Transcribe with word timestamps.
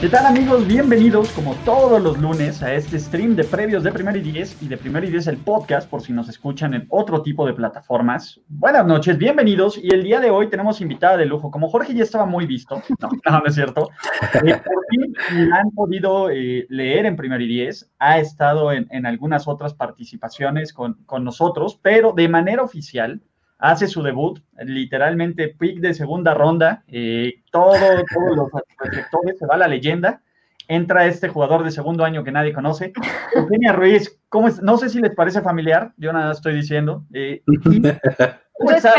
¿Qué 0.00 0.08
tal 0.08 0.26
amigos? 0.26 0.64
Bienvenidos 0.64 1.28
como 1.32 1.56
todos 1.64 2.00
los 2.00 2.18
lunes 2.18 2.62
a 2.62 2.72
este 2.72 3.00
stream 3.00 3.34
de 3.34 3.42
previos 3.42 3.82
de 3.82 3.90
Primer 3.90 4.16
y 4.16 4.20
Diez 4.20 4.56
y 4.62 4.68
de 4.68 4.76
Primer 4.76 5.02
y 5.02 5.10
Diez 5.10 5.26
el 5.26 5.38
podcast 5.38 5.90
por 5.90 6.02
si 6.02 6.12
nos 6.12 6.28
escuchan 6.28 6.72
en 6.74 6.86
otro 6.88 7.20
tipo 7.20 7.44
de 7.44 7.52
plataformas. 7.52 8.40
Buenas 8.46 8.86
noches, 8.86 9.18
bienvenidos 9.18 9.76
y 9.76 9.92
el 9.92 10.04
día 10.04 10.20
de 10.20 10.30
hoy 10.30 10.50
tenemos 10.50 10.80
invitada 10.80 11.16
de 11.16 11.26
lujo. 11.26 11.50
Como 11.50 11.68
Jorge 11.68 11.94
ya 11.94 12.04
estaba 12.04 12.26
muy 12.26 12.46
visto, 12.46 12.80
no, 13.00 13.08
no, 13.28 13.42
es 13.44 13.56
cierto, 13.56 13.90
eh, 14.34 14.54
por 14.64 14.86
fin 14.88 15.14
han 15.52 15.72
podido 15.72 16.30
eh, 16.30 16.64
leer 16.68 17.04
en 17.04 17.16
Primer 17.16 17.42
y 17.42 17.48
Diez, 17.48 17.90
ha 17.98 18.20
estado 18.20 18.70
en, 18.70 18.86
en 18.92 19.04
algunas 19.04 19.48
otras 19.48 19.74
participaciones 19.74 20.72
con, 20.72 20.94
con 21.06 21.24
nosotros, 21.24 21.76
pero 21.82 22.12
de 22.12 22.28
manera 22.28 22.62
oficial 22.62 23.20
hace 23.58 23.88
su 23.88 24.02
debut, 24.02 24.40
literalmente 24.64 25.48
pick 25.48 25.80
de 25.80 25.94
segunda 25.94 26.32
ronda, 26.34 26.84
eh, 26.86 27.42
todo, 27.50 27.74
todos 27.74 28.36
los 28.36 28.48
reflectores, 28.78 29.38
se 29.38 29.46
va 29.46 29.56
la 29.56 29.68
leyenda, 29.68 30.22
entra 30.68 31.06
este 31.06 31.28
jugador 31.28 31.64
de 31.64 31.72
segundo 31.72 32.04
año 32.04 32.22
que 32.22 32.32
nadie 32.32 32.52
conoce. 32.52 32.92
Eugenia 33.34 33.72
Ruiz, 33.72 34.20
¿cómo 34.28 34.48
es? 34.48 34.62
no 34.62 34.76
sé 34.76 34.88
si 34.88 35.00
les 35.00 35.14
parece 35.14 35.42
familiar, 35.42 35.92
yo 35.96 36.12
nada 36.12 36.32
estoy 36.32 36.54
diciendo. 36.54 37.04
Eh, 37.12 37.42
¿Cómo 38.52 38.70
estás? 38.70 38.94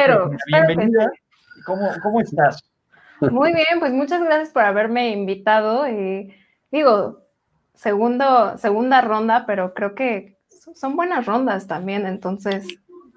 Bienvenida. 0.48 1.12
¿Cómo, 1.66 2.22
estás? 2.22 2.64
Muy 3.20 3.54
bien, 3.54 3.80
pues 3.80 3.92
muchas 3.92 4.24
gracias 4.24 4.50
por 4.50 4.64
haberme 4.64 5.12
invitado. 5.12 5.86
Eh, 5.86 6.36
digo, 6.72 7.26
segundo, 7.74 8.58
segunda 8.58 9.02
ronda, 9.02 9.46
pero 9.46 9.74
creo 9.74 9.94
que 9.94 10.38
son 10.74 10.96
buenas 10.96 11.26
rondas 11.26 11.68
también, 11.68 12.06
entonces. 12.08 12.66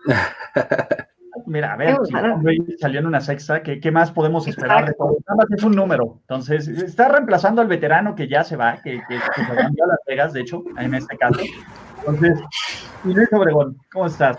Mira, 1.46 1.72
a 1.72 1.76
ver, 1.76 1.96
si 2.04 2.78
salió 2.78 3.00
en 3.00 3.06
una 3.06 3.20
sexta, 3.20 3.62
¿qué, 3.62 3.90
más 3.90 4.12
podemos 4.12 4.46
esperar 4.46 4.86
de 4.86 4.94
todo? 4.94 5.16
Nada 5.26 5.36
más 5.36 5.46
es 5.50 5.62
un 5.62 5.72
número. 5.72 6.18
Entonces, 6.22 6.68
está 6.68 7.08
reemplazando 7.08 7.62
al 7.62 7.68
veterano 7.68 8.14
que 8.14 8.28
ya 8.28 8.44
se 8.44 8.56
va, 8.56 8.80
que, 8.82 9.00
que, 9.08 9.18
se 9.18 9.42
va 9.42 9.60
a 9.60 9.86
Las 9.86 9.98
Vegas, 10.06 10.32
de 10.32 10.40
hecho, 10.40 10.62
en 10.78 10.94
este 10.94 11.16
caso. 11.16 11.40
Entonces, 11.98 12.40
Luis 13.04 13.28
Obregón, 13.32 13.76
¿cómo 13.92 14.06
estás? 14.06 14.36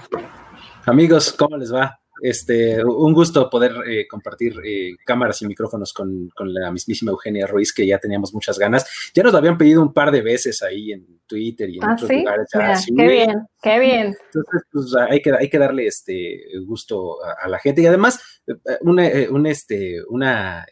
Amigos, 0.86 1.34
¿cómo 1.34 1.58
les 1.58 1.74
va? 1.74 2.00
Este, 2.22 2.84
un 2.84 3.14
gusto 3.14 3.50
poder 3.50 3.74
eh, 3.88 4.08
compartir 4.08 4.54
eh, 4.64 4.96
cámaras 5.06 5.42
y 5.42 5.48
micrófonos 5.48 5.94
con, 5.94 6.30
la 6.46 6.72
mismísima 6.72 7.12
Eugenia 7.12 7.48
Ruiz, 7.48 7.74
que 7.74 7.88
ya 7.88 7.98
teníamos 7.98 8.34
muchas 8.34 8.60
ganas. 8.60 8.86
Ya 9.14 9.24
nos 9.24 9.32
lo 9.32 9.40
habían 9.40 9.58
pedido 9.58 9.82
un 9.82 9.94
par 9.94 10.12
de 10.12 10.22
veces 10.22 10.62
ahí 10.62 10.92
en 10.92 11.22
Twitter 11.26 11.70
y 11.70 11.78
en 11.78 11.84
¿Ah, 11.84 11.94
otros 11.94 12.12
lugares. 12.12 12.48
qué 12.96 13.08
bien, 13.08 13.48
qué 13.62 13.80
bien. 13.80 14.16
Entonces, 14.26 14.62
pues 14.72 14.96
hay 15.10 15.22
que, 15.22 15.32
hay 15.32 15.50
que 15.50 15.58
darle 15.58 15.88
este 15.88 16.44
gusto 16.66 17.18
a, 17.24 17.48
la 17.48 17.60
gente 17.60 17.82
y 17.82 17.88
además 17.88 18.42
eh, 18.48 18.78
una, 18.82 19.50
este, 19.50 20.04
una 20.08 20.66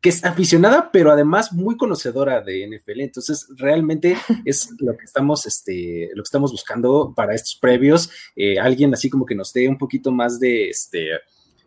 que 0.00 0.10
es 0.10 0.24
aficionada, 0.24 0.90
pero 0.92 1.10
además 1.10 1.52
muy 1.52 1.76
conocedora 1.76 2.40
de 2.40 2.66
NFL. 2.68 3.00
Entonces, 3.00 3.48
realmente 3.56 4.16
es 4.44 4.70
lo 4.78 4.96
que 4.96 5.04
estamos, 5.04 5.46
este, 5.46 6.10
lo 6.14 6.22
que 6.22 6.28
estamos 6.28 6.52
buscando 6.52 7.12
para 7.16 7.34
estos 7.34 7.56
previos. 7.56 8.10
Eh, 8.36 8.58
alguien 8.58 8.94
así 8.94 9.10
como 9.10 9.26
que 9.26 9.34
nos 9.34 9.52
dé 9.52 9.68
un 9.68 9.78
poquito 9.78 10.12
más 10.12 10.38
de, 10.38 10.68
este, 10.68 11.08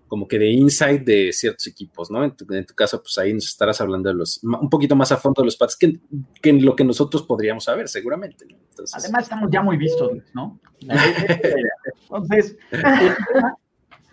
como 0.07 0.27
que 0.27 0.39
de 0.39 0.49
insight 0.49 1.03
de 1.03 1.33
ciertos 1.33 1.67
equipos, 1.67 2.09
¿no? 2.09 2.23
En 2.23 2.35
tu, 2.35 2.45
caso, 2.75 3.01
pues 3.01 3.17
ahí 3.17 3.33
nos 3.33 3.45
estarás 3.45 3.81
hablando 3.81 4.09
de 4.09 4.15
los, 4.15 4.41
un 4.43 4.69
poquito 4.69 4.95
más 4.95 5.11
a 5.11 5.17
fondo 5.17 5.41
de 5.41 5.45
los 5.45 5.57
Pats 5.57 5.75
que, 5.75 5.99
que 6.41 6.53
lo 6.53 6.75
que 6.75 6.83
nosotros 6.85 7.23
podríamos 7.23 7.65
saber, 7.65 7.89
seguramente. 7.89 8.45
Además, 8.93 9.23
estamos 9.23 9.49
ya 9.51 9.61
muy 9.61 9.77
vistos, 9.77 10.11
¿no? 10.33 10.59
Entonces, 12.03 12.57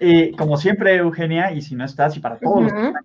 eh, 0.00 0.32
como 0.36 0.56
siempre, 0.56 0.96
Eugenia, 0.96 1.52
y 1.52 1.62
si 1.62 1.74
no 1.74 1.84
estás, 1.84 2.16
y 2.16 2.20
para 2.20 2.38
todos 2.38 2.64
los 2.64 2.72
que 2.72 2.78
están 2.78 3.04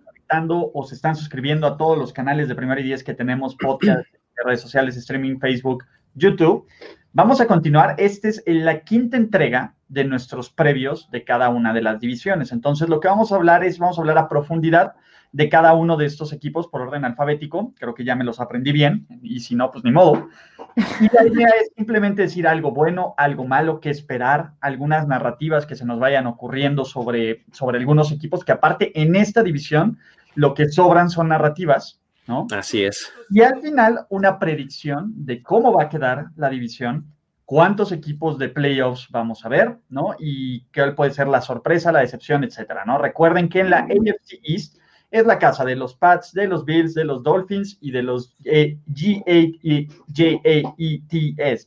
o 0.73 0.83
se 0.83 0.95
están 0.95 1.15
suscribiendo 1.15 1.67
a 1.67 1.77
todos 1.77 1.97
los 1.97 2.11
canales 2.11 2.47
de 2.47 2.55
Primera 2.55 2.81
y 2.81 2.83
Diez 2.83 3.03
que 3.03 3.13
tenemos, 3.13 3.55
podcast, 3.59 4.07
redes 4.43 4.61
sociales, 4.61 4.97
streaming, 4.97 5.37
Facebook, 5.39 5.83
YouTube. 6.15 6.67
Vamos 7.11 7.39
a 7.39 7.45
continuar. 7.45 7.95
Esta 7.99 8.29
es 8.29 8.41
la 8.47 8.79
quinta 8.81 9.17
entrega 9.17 9.75
de 9.87 10.05
nuestros 10.05 10.49
previos 10.49 11.11
de 11.11 11.23
cada 11.23 11.49
una 11.49 11.71
de 11.71 11.83
las 11.83 11.99
divisiones. 11.99 12.51
Entonces, 12.51 12.89
lo 12.89 12.99
que 12.99 13.07
vamos 13.07 13.31
a 13.31 13.35
hablar 13.35 13.63
es, 13.63 13.77
vamos 13.77 13.99
a 13.99 14.01
hablar 14.01 14.17
a 14.17 14.27
profundidad 14.27 14.95
de 15.31 15.49
cada 15.49 15.73
uno 15.73 15.97
de 15.97 16.05
estos 16.05 16.33
equipos 16.33 16.67
por 16.67 16.81
orden 16.81 17.05
alfabético. 17.05 17.73
Creo 17.77 17.93
que 17.93 18.03
ya 18.03 18.15
me 18.15 18.23
los 18.23 18.39
aprendí 18.39 18.71
bien 18.71 19.07
y 19.21 19.41
si 19.41 19.53
no, 19.55 19.71
pues 19.71 19.83
ni 19.83 19.91
modo. 19.91 20.29
Y 20.75 21.13
la 21.13 21.27
idea 21.27 21.49
es 21.61 21.71
simplemente 21.75 22.23
decir 22.23 22.47
algo 22.47 22.71
bueno, 22.71 23.13
algo 23.17 23.45
malo, 23.45 23.79
que 23.79 23.89
esperar, 23.89 24.53
algunas 24.61 25.07
narrativas 25.07 25.65
que 25.65 25.75
se 25.75 25.85
nos 25.85 25.99
vayan 25.99 26.25
ocurriendo 26.25 26.85
sobre, 26.85 27.45
sobre 27.51 27.77
algunos 27.77 28.11
equipos 28.11 28.43
que 28.43 28.51
aparte 28.51 28.99
en 28.99 29.15
esta 29.15 29.43
división 29.43 29.99
lo 30.35 30.53
que 30.53 30.69
sobran 30.69 31.09
son 31.09 31.29
narrativas, 31.29 32.01
¿no? 32.27 32.47
Así 32.51 32.83
es. 32.83 33.11
Y 33.29 33.41
al 33.41 33.61
final, 33.61 34.05
una 34.09 34.39
predicción 34.39 35.13
de 35.15 35.41
cómo 35.41 35.73
va 35.73 35.83
a 35.83 35.89
quedar 35.89 36.27
la 36.35 36.49
división, 36.49 37.13
cuántos 37.45 37.91
equipos 37.91 38.37
de 38.39 38.49
playoffs 38.49 39.07
vamos 39.11 39.45
a 39.45 39.49
ver, 39.49 39.77
¿no? 39.89 40.15
Y 40.19 40.65
qué 40.71 40.91
puede 40.91 41.11
ser 41.11 41.27
la 41.27 41.41
sorpresa, 41.41 41.91
la 41.91 41.99
decepción, 41.99 42.43
etcétera, 42.43 42.83
¿no? 42.85 42.97
Recuerden 42.97 43.49
que 43.49 43.59
en 43.59 43.69
la 43.69 43.79
AFC 43.79 44.39
East 44.43 44.77
es 45.13 45.25
la 45.27 45.37
casa 45.37 45.63
de 45.63 45.75
los 45.75 45.95
Pats, 45.95 46.33
de 46.33 46.47
los 46.47 46.65
Bills, 46.65 46.95
de 46.95 47.05
los 47.05 47.21
Dolphins 47.21 47.77
y 47.79 47.91
de 47.91 48.01
los 48.01 48.35
eh, 48.45 48.79
G-A-E-T-S, 48.91 49.97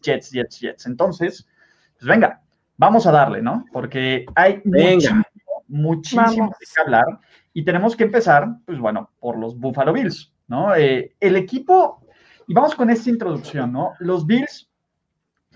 Jets, 0.02 0.30
Jets, 0.32 0.58
Jets. 0.58 0.86
Entonces, 0.86 1.46
pues 1.96 2.08
venga, 2.08 2.42
vamos 2.76 3.06
a 3.06 3.12
darle, 3.12 3.40
¿no? 3.42 3.64
Porque 3.72 4.26
hay 4.34 4.60
muchísimo, 4.64 5.22
muchísimo 5.68 6.50
que 6.58 6.80
hablar. 6.80 7.04
Y 7.56 7.64
tenemos 7.64 7.96
que 7.96 8.04
empezar, 8.04 8.58
pues 8.66 8.78
bueno, 8.78 9.12
por 9.18 9.38
los 9.38 9.58
Buffalo 9.58 9.94
Bills, 9.94 10.30
¿no? 10.46 10.74
Eh, 10.74 11.16
el 11.20 11.36
equipo, 11.36 12.06
y 12.46 12.52
vamos 12.52 12.74
con 12.74 12.90
esta 12.90 13.08
introducción, 13.08 13.72
¿no? 13.72 13.94
Los 13.98 14.26
Bills 14.26 14.68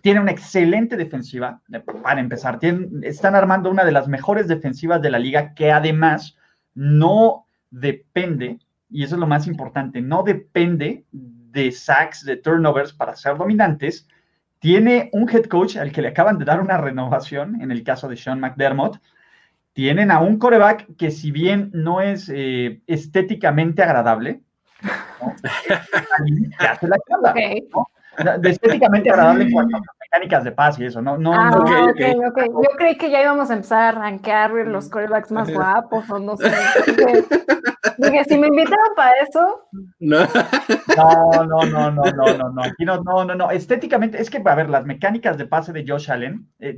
tienen 0.00 0.22
una 0.22 0.32
excelente 0.32 0.96
defensiva, 0.96 1.60
para 2.02 2.22
empezar, 2.22 2.58
tienen, 2.58 3.02
están 3.02 3.34
armando 3.34 3.70
una 3.70 3.84
de 3.84 3.92
las 3.92 4.08
mejores 4.08 4.48
defensivas 4.48 5.02
de 5.02 5.10
la 5.10 5.18
liga 5.18 5.52
que 5.52 5.72
además 5.72 6.38
no 6.72 7.44
depende, 7.68 8.60
y 8.88 9.04
eso 9.04 9.16
es 9.16 9.20
lo 9.20 9.26
más 9.26 9.46
importante, 9.46 10.00
no 10.00 10.22
depende 10.22 11.04
de 11.12 11.70
sacks, 11.70 12.24
de 12.24 12.38
turnovers 12.38 12.94
para 12.94 13.14
ser 13.14 13.36
dominantes. 13.36 14.08
Tiene 14.58 15.10
un 15.12 15.28
head 15.28 15.44
coach 15.44 15.76
al 15.76 15.92
que 15.92 16.00
le 16.00 16.08
acaban 16.08 16.38
de 16.38 16.46
dar 16.46 16.62
una 16.62 16.78
renovación, 16.78 17.60
en 17.60 17.70
el 17.70 17.84
caso 17.84 18.08
de 18.08 18.16
Sean 18.16 18.40
McDermott, 18.40 19.02
tienen 19.80 20.10
a 20.10 20.20
un 20.20 20.38
coreback 20.38 20.94
que 20.98 21.10
si 21.10 21.30
bien 21.30 21.70
no 21.72 22.02
es 22.02 22.30
eh, 22.30 22.82
estéticamente 22.86 23.82
agradable, 23.82 24.42
¿no? 24.82 25.34
hace 26.58 26.86
la 26.86 26.98
¿no? 27.72 28.38
De 28.40 28.50
estéticamente 28.50 29.08
agradable 29.08 29.44
en 29.44 29.52
cuanto 29.52 29.78
a 29.78 29.80
mecánicas 30.10 30.44
de 30.44 30.52
paz 30.52 30.78
y 30.78 30.86
eso, 30.86 31.00
¿no? 31.00 31.16
no, 31.16 31.32
ah, 31.32 31.50
okay, 31.90 32.14
okay. 32.14 32.46
Yo 32.48 32.76
creí 32.76 32.96
que 32.96 33.10
ya 33.10 33.22
íbamos 33.22 33.50
a 33.50 33.54
empezar 33.54 33.96
a 33.96 34.00
rankear 34.00 34.50
los 34.50 34.88
corebacks 34.88 35.30
más 35.30 35.50
guapos 35.54 36.08
o 36.10 36.18
no 36.18 36.36
sé. 36.36 36.50
Dije, 37.98 38.24
si 38.24 38.38
me 38.38 38.48
invitaron 38.48 38.94
para 38.96 39.12
eso. 39.18 39.68
No. 40.00 40.18
no, 40.96 41.44
no, 41.44 41.64
no, 41.64 41.90
no, 41.90 42.04
no, 42.04 42.38
no, 42.38 42.50
no. 42.50 42.62
Aquí 42.62 42.84
no, 42.84 43.02
no, 43.02 43.24
no, 43.24 43.34
no. 43.34 43.50
Estéticamente, 43.50 44.20
es 44.20 44.30
que, 44.30 44.42
a 44.44 44.54
ver, 44.54 44.68
las 44.68 44.84
mecánicas 44.84 45.38
de 45.38 45.46
pase 45.46 45.72
de 45.72 45.84
Josh 45.86 46.10
Allen, 46.10 46.48
eh, 46.58 46.76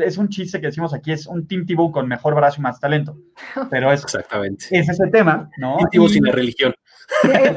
es 0.00 0.18
un 0.18 0.28
chiste 0.28 0.60
que 0.60 0.68
decimos 0.68 0.92
aquí, 0.92 1.12
es 1.12 1.26
un 1.26 1.46
Tim 1.46 1.66
Tebow 1.66 1.92
con 1.92 2.08
mejor 2.08 2.34
brazo 2.34 2.60
y 2.60 2.62
más 2.62 2.80
talento. 2.80 3.16
Pero 3.70 3.92
es, 3.92 4.02
Exactamente. 4.02 4.66
es 4.70 4.88
ese 4.88 5.06
tema, 5.08 5.48
¿no? 5.58 5.76
Tim 5.76 5.88
Tebow 5.90 6.08
sin 6.08 6.24
la 6.24 6.32
religión. 6.32 6.74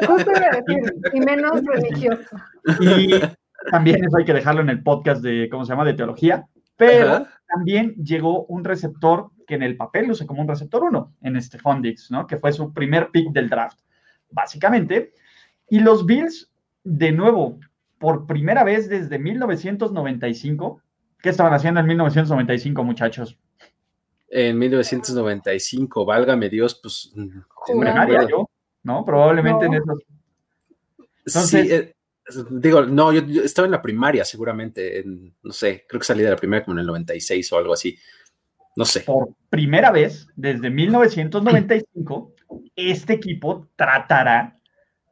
Justo 0.08 0.32
decir, 0.32 0.94
y 1.14 1.20
menos 1.22 1.62
religioso. 1.64 2.36
Y 2.82 3.22
también 3.72 4.04
eso 4.04 4.18
hay 4.18 4.26
que 4.26 4.34
dejarlo 4.34 4.62
en 4.62 4.70
el 4.70 4.84
podcast 4.84 5.22
de, 5.22 5.48
¿cómo 5.50 5.66
se 5.66 5.72
llama?, 5.72 5.86
de 5.86 5.94
teología. 5.94 6.46
Pero 6.78 7.28
también 7.48 7.96
llegó 7.96 8.46
un 8.46 8.64
receptor 8.64 9.32
que 9.48 9.56
en 9.56 9.64
el 9.64 9.78
papel 9.78 10.08
luce 10.08 10.26
como 10.26 10.42
un 10.42 10.48
receptor 10.48 10.84
1 10.84 11.14
en 11.22 11.36
este 11.38 11.58
Dix, 11.82 12.12
¿no? 12.12 12.28
Que 12.28 12.38
fue 12.38 12.52
su 12.52 12.74
primer 12.74 13.12
pick 13.12 13.32
del 13.32 13.50
draft, 13.50 13.80
básicamente. 14.30 15.14
Y 15.70 15.80
los 15.80 16.06
Bills, 16.06 16.52
de 16.84 17.12
nuevo, 17.12 17.60
por 18.00 18.26
primera 18.26 18.64
vez 18.64 18.90
desde 18.90 19.18
1995, 19.20 20.82
¿qué 21.22 21.30
estaban 21.30 21.54
haciendo 21.54 21.80
en 21.80 21.88
1995, 21.88 22.84
muchachos? 22.84 23.38
En 24.28 24.58
1995, 24.58 26.06
válgame 26.06 26.50
Dios, 26.50 26.80
pues. 26.82 27.14
Primaria 27.68 28.28
yo, 28.28 28.50
¿no? 28.84 29.06
Probablemente 29.06 29.66
en 29.66 29.76
esos. 29.76 30.04
Entonces, 31.26 31.72
eh, 31.72 31.95
Digo, 32.50 32.82
no, 32.86 33.14
yo, 33.14 33.44
estaba 33.44 33.68
en 33.68 33.72
la 33.72 33.82
primaria 33.82 34.26
seguramente, 34.26 35.04
no 35.06 35.54
sé, 35.54 35.86
creo 35.88 36.00
que 36.00 36.06
salí 36.06 36.24
de 36.24 36.32
la 36.32 36.36
primaria 36.36 36.66
como 36.66 36.76
en 36.76 36.82
el 36.82 36.88
96 36.88 37.54
o 37.54 37.58
algo 37.58 37.74
así, 37.74 37.98
no 38.76 38.84
sé. 38.84 39.02
Por 39.02 39.30
primera 39.50 39.92
vez 39.92 40.28
desde 40.36 40.70
1995, 40.70 42.34
este 42.76 43.14
equipo 43.14 43.68
tratará 43.76 44.60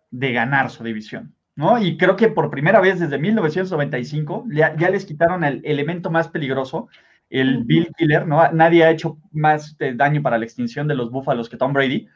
de 0.09 0.33
ganar 0.33 0.71
su 0.71 0.83
división, 0.83 1.35
¿no? 1.55 1.79
Y 1.81 1.97
creo 1.97 2.15
que 2.15 2.29
por 2.29 2.49
primera 2.49 2.81
vez 2.81 2.99
desde 2.99 3.19
1995 3.19 4.45
ya, 4.51 4.75
ya 4.75 4.89
les 4.89 5.05
quitaron 5.05 5.43
el 5.43 5.61
elemento 5.63 6.09
más 6.09 6.29
peligroso, 6.29 6.87
el 7.29 7.63
Bill 7.63 7.91
Killer, 7.97 8.27
¿no? 8.27 8.51
Nadie 8.51 8.83
ha 8.83 8.91
hecho 8.91 9.17
más 9.31 9.75
daño 9.95 10.21
para 10.21 10.37
la 10.37 10.45
extinción 10.45 10.87
de 10.87 10.95
los 10.95 11.11
búfalos 11.11 11.47
que 11.47 11.57
Tom 11.57 11.73
Brady, 11.73 12.07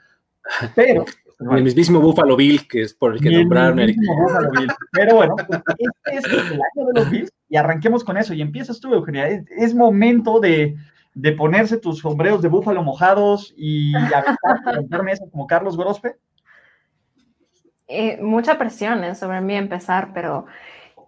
pero 0.75 1.05
el 1.39 1.63
mismísimo 1.63 1.99
Buffalo 1.99 2.35
Bill, 2.35 2.67
que 2.67 2.81
es 2.81 2.93
por 2.93 3.13
el 3.13 3.21
que 3.21 3.29
nombraron 3.29 3.79
el. 3.79 3.95
Pero 4.91 5.15
bueno, 5.15 5.35
pues, 5.35 5.61
este 6.05 6.35
es 6.35 6.51
el 6.51 6.61
año 6.61 6.87
de 6.87 6.99
los 6.99 7.09
Bills 7.11 7.31
y 7.49 7.57
arranquemos 7.57 8.03
con 8.03 8.17
eso. 8.17 8.33
Y 8.33 8.41
empiezas 8.41 8.79
tú, 8.79 8.93
Eugenia. 8.93 9.27
Es, 9.27 9.75
momento 9.75 10.39
de, 10.39 10.75
de, 11.13 11.31
ponerse 11.33 11.77
tus 11.77 11.99
sombreros 11.99 12.41
de 12.41 12.49
búfalo 12.49 12.81
mojados 12.81 13.53
y 13.55 13.93
aventar 14.65 15.03
mesas 15.03 15.29
como 15.31 15.45
Carlos 15.45 15.77
Gorospe. 15.77 16.15
Eh, 17.87 18.19
mucha 18.21 18.57
presión 18.57 19.03
¿eh? 19.03 19.15
sobre 19.15 19.39
mí 19.39 19.55
empezar, 19.55 20.11
pero 20.13 20.45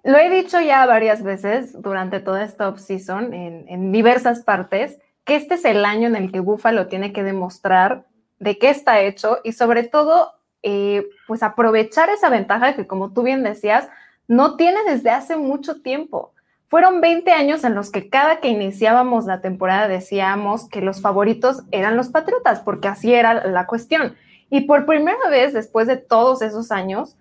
lo 0.04 0.18
he 0.18 0.30
dicho 0.30 0.62
ya 0.62 0.86
varias 0.86 1.24
veces 1.24 1.74
durante 1.82 2.22
toda 2.22 2.44
esta 2.44 2.70
off-season 2.70 3.34
en, 3.34 3.66
en 3.68 3.92
diversas 3.92 4.44
partes, 4.44 5.00
que 5.25 5.36
este 5.36 5.56
es 5.56 5.66
el 5.66 5.84
año 5.84 6.08
en 6.08 6.16
el 6.16 6.32
que 6.32 6.40
Buffalo 6.40 6.88
tiene 6.88 7.12
que 7.12 7.24
demostrar 7.24 8.06
de 8.39 8.57
qué 8.57 8.69
está 8.69 9.01
hecho 9.01 9.39
y 9.44 9.51
sobre 9.51 9.83
todo, 9.83 10.33
eh, 10.63 11.07
pues 11.27 11.44
aprovechar 11.44 12.09
esa 12.09 12.30
ventaja 12.30 12.75
que, 12.75 12.88
como 12.88 13.13
tú 13.13 13.24
bien 13.24 13.44
decías, 13.44 13.88
no 14.27 14.56
tiene 14.56 14.80
desde 14.88 15.09
hace 15.09 15.36
mucho 15.36 15.81
tiempo. 15.81 16.33
Fueron 16.69 17.01
20 17.01 17.31
años 17.31 17.63
en 17.63 17.74
los 17.74 17.91
que 17.91 18.09
cada 18.09 18.39
que 18.39 18.47
iniciábamos 18.47 19.25
la 19.25 19.41
temporada 19.41 19.88
decíamos 19.88 20.69
que 20.69 20.81
los 20.81 21.01
favoritos 21.01 21.63
eran 21.71 21.97
los 21.97 22.09
Patriotas, 22.09 22.59
porque 22.59 22.88
así 22.88 23.13
era 23.13 23.47
la 23.47 23.65
cuestión. 23.65 24.15
Y 24.51 24.62
por 24.62 24.86
primera 24.86 25.30
vez, 25.30 25.53
después 25.53 25.88
de 25.88 25.97
todos 25.97 26.41
esos 26.41 26.71
años, 26.71 27.18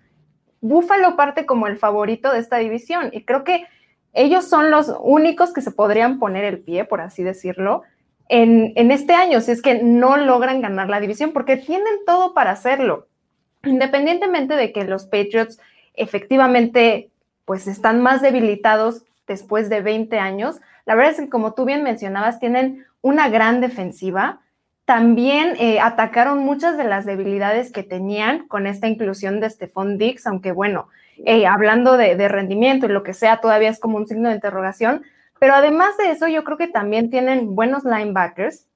Buffalo 0.61 1.15
parte 1.15 1.45
como 1.45 1.67
el 1.67 1.77
favorito 1.77 2.31
de 2.31 2.39
esta 2.39 2.57
división. 2.57 3.09
Y 3.11 3.23
creo 3.23 3.43
que 3.43 3.65
ellos 4.13 4.47
son 4.47 4.71
los 4.71 4.93
únicos 5.01 5.53
que 5.53 5.61
se 5.61 5.71
podrían 5.71 6.19
poner 6.19 6.43
el 6.43 6.59
pie, 6.59 6.85
por 6.85 7.01
así 7.01 7.23
decirlo, 7.23 7.83
en, 8.29 8.91
este 8.91 9.13
año, 9.13 9.41
si 9.41 9.51
es 9.51 9.61
que 9.61 9.81
no 9.81 10.15
logran 10.15 10.61
ganar 10.61 10.87
la 10.87 10.99
división, 10.99 11.31
porque 11.33 11.57
tienen 11.57 12.05
todo 12.05 12.33
para 12.35 12.51
hacerlo. 12.51 13.07
Independientemente 13.63 14.55
de 14.55 14.71
que 14.71 14.85
los 14.85 15.05
Patriots 15.05 15.59
efectivamente 15.95 17.09
pues 17.43 17.67
están 17.67 18.01
más 18.01 18.21
debilitados 18.21 19.03
después 19.27 19.69
de 19.69 19.81
20 19.81 20.19
años, 20.19 20.59
la 20.85 20.95
verdad 20.95 21.11
es 21.11 21.19
que 21.19 21.29
como 21.29 21.53
tú 21.53 21.65
bien 21.65 21.83
mencionabas, 21.83 22.39
tienen 22.39 22.85
una 23.01 23.29
gran 23.29 23.61
defensiva. 23.61 24.41
También 24.85 25.55
eh, 25.59 25.79
atacaron 25.79 26.39
muchas 26.39 26.77
de 26.77 26.83
las 26.83 27.05
debilidades 27.05 27.71
que 27.71 27.83
tenían 27.83 28.47
con 28.47 28.67
esta 28.67 28.87
inclusión 28.87 29.39
de 29.39 29.49
Stephon 29.49 29.97
Dix, 29.97 30.25
aunque 30.25 30.51
bueno, 30.51 30.87
eh, 31.25 31.45
hablando 31.47 31.97
de, 31.97 32.15
de 32.15 32.27
rendimiento 32.27 32.85
y 32.85 32.89
lo 32.89 33.03
que 33.03 33.13
sea, 33.13 33.41
todavía 33.41 33.69
es 33.69 33.79
como 33.79 33.97
un 33.97 34.07
signo 34.07 34.29
de 34.29 34.35
interrogación, 34.35 35.03
pero 35.39 35.53
además 35.53 35.97
de 35.97 36.11
eso, 36.11 36.27
yo 36.27 36.43
creo 36.43 36.57
que 36.57 36.67
también 36.67 37.09
tienen 37.09 37.55
buenos 37.55 37.83
linebackers. 37.83 38.67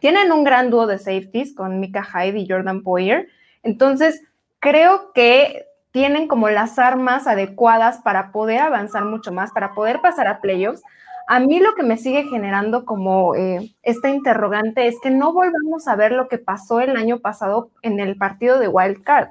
Tienen 0.00 0.32
un 0.32 0.42
gran 0.42 0.70
dúo 0.70 0.86
de 0.86 0.98
safeties 0.98 1.54
con 1.54 1.78
Mika 1.78 2.02
Hyde 2.02 2.38
y 2.38 2.48
Jordan 2.48 2.82
Poyer. 2.82 3.28
Entonces, 3.62 4.20
creo 4.58 5.12
que 5.12 5.66
tienen 5.92 6.26
como 6.26 6.48
las 6.48 6.78
armas 6.78 7.26
adecuadas 7.26 7.98
para 7.98 8.32
poder 8.32 8.60
avanzar 8.60 9.04
mucho 9.04 9.30
más, 9.30 9.52
para 9.52 9.74
poder 9.74 10.00
pasar 10.00 10.26
a 10.26 10.40
playoffs. 10.40 10.82
A 11.28 11.38
mí 11.38 11.60
lo 11.60 11.74
que 11.74 11.84
me 11.84 11.98
sigue 11.98 12.24
generando 12.24 12.84
como 12.84 13.36
eh, 13.36 13.74
esta 13.82 14.10
interrogante 14.10 14.88
es 14.88 14.96
que 15.00 15.10
no 15.10 15.32
volvamos 15.32 15.86
a 15.86 15.94
ver 15.94 16.12
lo 16.12 16.28
que 16.28 16.38
pasó 16.38 16.80
el 16.80 16.96
año 16.96 17.20
pasado 17.20 17.70
en 17.82 18.00
el 18.00 18.16
partido 18.16 18.58
de 18.58 18.68
Wild 18.68 19.04
Card, 19.04 19.28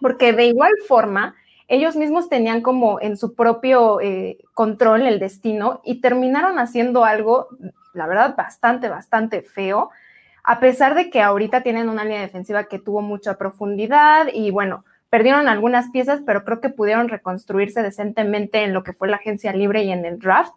porque 0.00 0.32
de 0.32 0.46
igual 0.46 0.72
forma 0.88 1.36
ellos 1.68 1.96
mismos 1.96 2.28
tenían 2.28 2.60
como 2.60 3.00
en 3.00 3.16
su 3.16 3.34
propio 3.34 4.00
eh, 4.00 4.38
control 4.52 5.06
el 5.06 5.18
destino 5.18 5.80
y 5.84 6.00
terminaron 6.00 6.58
haciendo 6.58 7.04
algo, 7.04 7.48
la 7.94 8.06
verdad, 8.06 8.34
bastante, 8.36 8.88
bastante 8.88 9.42
feo, 9.42 9.90
a 10.42 10.60
pesar 10.60 10.94
de 10.94 11.08
que 11.08 11.22
ahorita 11.22 11.62
tienen 11.62 11.88
una 11.88 12.04
línea 12.04 12.20
defensiva 12.20 12.64
que 12.64 12.78
tuvo 12.78 13.00
mucha 13.00 13.38
profundidad 13.38 14.26
y 14.32 14.50
bueno, 14.50 14.84
perdieron 15.08 15.48
algunas 15.48 15.90
piezas, 15.90 16.20
pero 16.26 16.44
creo 16.44 16.60
que 16.60 16.68
pudieron 16.68 17.08
reconstruirse 17.08 17.82
decentemente 17.82 18.62
en 18.62 18.74
lo 18.74 18.82
que 18.82 18.92
fue 18.92 19.08
la 19.08 19.16
agencia 19.16 19.52
libre 19.52 19.84
y 19.84 19.92
en 19.92 20.04
el 20.04 20.18
draft. 20.18 20.54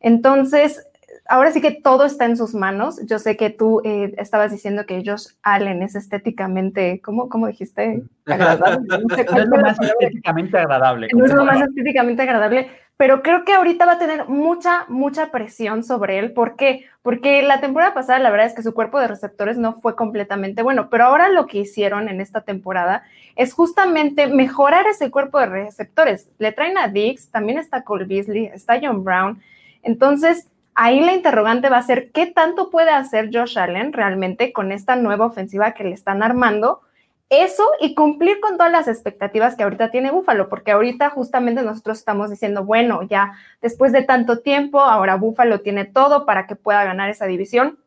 Entonces, 0.00 0.86
ahora 1.28 1.52
sí 1.52 1.60
que 1.60 1.70
todo 1.70 2.04
está 2.04 2.24
en 2.24 2.36
sus 2.36 2.54
manos. 2.54 3.00
Yo 3.06 3.18
sé 3.18 3.36
que 3.36 3.50
tú 3.50 3.80
eh, 3.84 4.14
estabas 4.18 4.50
diciendo 4.50 4.86
que 4.86 5.02
Josh 5.04 5.28
Allen 5.42 5.82
es 5.82 5.94
estéticamente, 5.94 7.00
¿cómo, 7.02 7.28
cómo 7.28 7.46
dijiste? 7.46 8.02
Agradable. 8.26 8.86
No, 8.88 9.16
es 9.16 9.48
lo 9.48 9.56
más 9.56 9.78
estéticamente 9.80 10.58
agradable. 10.58 11.08
No 11.14 11.24
es 11.24 11.32
lo 11.32 11.44
más 11.44 11.60
estéticamente 11.60 12.22
agradable, 12.22 12.68
pero 12.96 13.22
creo 13.22 13.44
que 13.44 13.54
ahorita 13.54 13.86
va 13.86 13.92
a 13.92 13.98
tener 13.98 14.28
mucha, 14.28 14.86
mucha 14.88 15.30
presión 15.30 15.84
sobre 15.84 16.18
él. 16.18 16.32
¿Por 16.32 16.56
qué? 16.56 16.86
Porque 17.02 17.42
la 17.42 17.60
temporada 17.60 17.94
pasada 17.94 18.18
la 18.18 18.30
verdad 18.30 18.46
es 18.46 18.54
que 18.54 18.62
su 18.62 18.74
cuerpo 18.74 18.98
de 18.98 19.08
receptores 19.08 19.58
no 19.58 19.74
fue 19.74 19.94
completamente 19.94 20.62
bueno, 20.62 20.88
pero 20.90 21.04
ahora 21.04 21.28
lo 21.28 21.46
que 21.46 21.58
hicieron 21.58 22.08
en 22.08 22.20
esta 22.20 22.40
temporada 22.40 23.02
es 23.36 23.52
justamente 23.52 24.26
mejorar 24.26 24.86
ese 24.86 25.10
cuerpo 25.10 25.38
de 25.38 25.46
receptores. 25.46 26.30
Le 26.38 26.52
traen 26.52 26.78
a 26.78 26.88
Dix, 26.88 27.30
también 27.30 27.58
está 27.58 27.82
Cole 27.82 28.06
Beasley, 28.06 28.46
está 28.46 28.80
John 28.82 29.04
Brown. 29.04 29.40
Entonces, 29.82 30.48
Ahí 30.78 31.00
la 31.00 31.14
interrogante 31.14 31.70
va 31.70 31.78
a 31.78 31.82
ser 31.82 32.12
qué 32.12 32.26
tanto 32.26 32.68
puede 32.68 32.90
hacer 32.90 33.30
Josh 33.32 33.58
Allen 33.58 33.94
realmente 33.94 34.52
con 34.52 34.72
esta 34.72 34.94
nueva 34.94 35.24
ofensiva 35.24 35.72
que 35.72 35.84
le 35.84 35.94
están 35.94 36.22
armando. 36.22 36.82
Eso 37.30 37.64
y 37.80 37.94
cumplir 37.94 38.40
con 38.40 38.58
todas 38.58 38.70
las 38.70 38.86
expectativas 38.86 39.56
que 39.56 39.62
ahorita 39.62 39.90
tiene 39.90 40.10
Búfalo, 40.10 40.50
porque 40.50 40.72
ahorita 40.72 41.08
justamente 41.08 41.62
nosotros 41.62 41.96
estamos 41.96 42.28
diciendo, 42.28 42.62
bueno, 42.62 43.02
ya 43.04 43.32
después 43.62 43.90
de 43.90 44.02
tanto 44.02 44.40
tiempo, 44.40 44.80
ahora 44.80 45.16
Búfalo 45.16 45.62
tiene 45.62 45.86
todo 45.86 46.26
para 46.26 46.46
que 46.46 46.56
pueda 46.56 46.84
ganar 46.84 47.08
esa 47.08 47.24
división. 47.24 47.78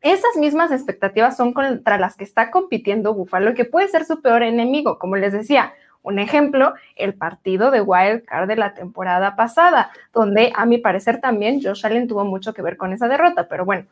Esas 0.00 0.36
mismas 0.36 0.70
expectativas 0.70 1.36
son 1.36 1.52
contra 1.52 1.98
las 1.98 2.14
que 2.14 2.22
está 2.22 2.52
compitiendo 2.52 3.14
Búfalo, 3.14 3.54
que 3.54 3.64
puede 3.64 3.88
ser 3.88 4.04
su 4.04 4.22
peor 4.22 4.44
enemigo, 4.44 5.00
como 5.00 5.16
les 5.16 5.32
decía, 5.32 5.72
un 6.02 6.18
ejemplo, 6.18 6.74
el 6.96 7.14
partido 7.14 7.70
de 7.70 7.80
Wild 7.80 8.24
Card 8.24 8.48
de 8.48 8.56
la 8.56 8.74
temporada 8.74 9.36
pasada, 9.36 9.90
donde 10.12 10.52
a 10.54 10.66
mi 10.66 10.78
parecer 10.78 11.20
también 11.20 11.60
Josh 11.62 11.84
Allen 11.84 12.08
tuvo 12.08 12.24
mucho 12.24 12.54
que 12.54 12.62
ver 12.62 12.76
con 12.76 12.92
esa 12.92 13.08
derrota, 13.08 13.48
pero 13.48 13.64
bueno, 13.64 13.86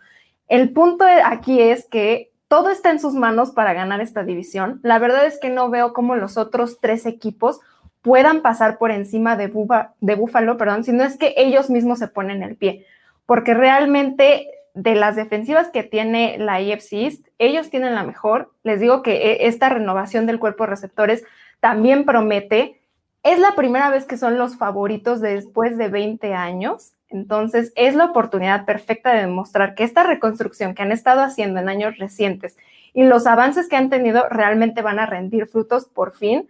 el 0.49 0.73
punto 0.73 1.05
aquí 1.25 1.61
es 1.61 1.87
que 1.87 2.31
todo 2.49 2.71
está 2.71 2.91
en 2.91 3.01
sus 3.01 3.15
manos 3.15 3.51
para 3.51 3.73
ganar 3.73 4.01
esta 4.01 4.23
división. 4.23 4.79
La 4.83 4.99
verdad 4.99 5.27
es 5.27 5.41
que 5.41 5.51
no 5.51 5.69
veo 5.69 5.93
cómo 5.93 6.15
los 6.15 6.37
otros 6.37 6.79
tres 6.81 7.05
equipos 7.07 7.61
puedan 8.03 8.41
pasar 8.41 8.79
por 8.79 8.93
encima 8.93 9.37
de, 9.37 9.53
de 10.01 10.15
Buffalo, 10.15 10.57
perdón, 10.57 10.85
sino 10.85 11.03
es 11.03 11.19
que 11.19 11.35
ellos 11.37 11.71
mismos 11.71 11.99
se 11.99 12.07
ponen 12.07 12.45
el 12.45 12.55
pie, 12.55 12.87
porque 13.27 13.53
realmente 13.53 14.49
de 14.75 14.95
las 14.95 15.17
defensivas 15.17 15.71
que 15.71 15.83
tiene 15.83 16.37
la 16.39 16.61
EFC 16.61 16.93
East, 16.93 17.27
ellos 17.39 17.71
tienen 17.71 17.95
la 17.95 18.05
mejor. 18.05 18.53
Les 18.63 18.79
digo 18.79 19.03
que 19.03 19.33
eh, 19.33 19.47
esta 19.47 19.71
renovación 19.71 20.27
del 20.27 20.39
cuerpo 20.39 20.65
de 20.65 20.71
receptores 20.71 21.25
también 21.61 22.05
promete. 22.05 22.83
Es 23.23 23.39
la 23.39 23.55
primera 23.55 23.91
vez 23.91 24.05
que 24.05 24.17
son 24.17 24.39
los 24.39 24.57
favoritos 24.57 25.21
después 25.21 25.77
de 25.79 25.89
20 25.89 26.35
años, 26.35 26.93
entonces 27.09 27.73
es 27.77 27.95
la 27.95 28.07
oportunidad 28.07 28.65
perfecta 28.65 29.13
de 29.13 29.23
demostrar 29.23 29.75
que 29.75 29.85
esta 29.85 30.03
reconstrucción 30.03 30.75
que 30.75 30.83
han 30.83 30.93
estado 30.93 31.23
haciendo 31.23 31.61
en 31.61 31.69
años 31.69 31.99
recientes 31.99 32.57
y 32.93 33.05
los 33.05 33.27
avances 33.27 33.69
que 33.69 33.77
han 33.77 33.91
tenido 33.91 34.29
realmente 34.29 34.83
van 34.83 34.99
a 34.99 35.07
rendir 35.07 35.47
frutos 35.47 35.87
por 35.87 36.15
fin 36.15 36.49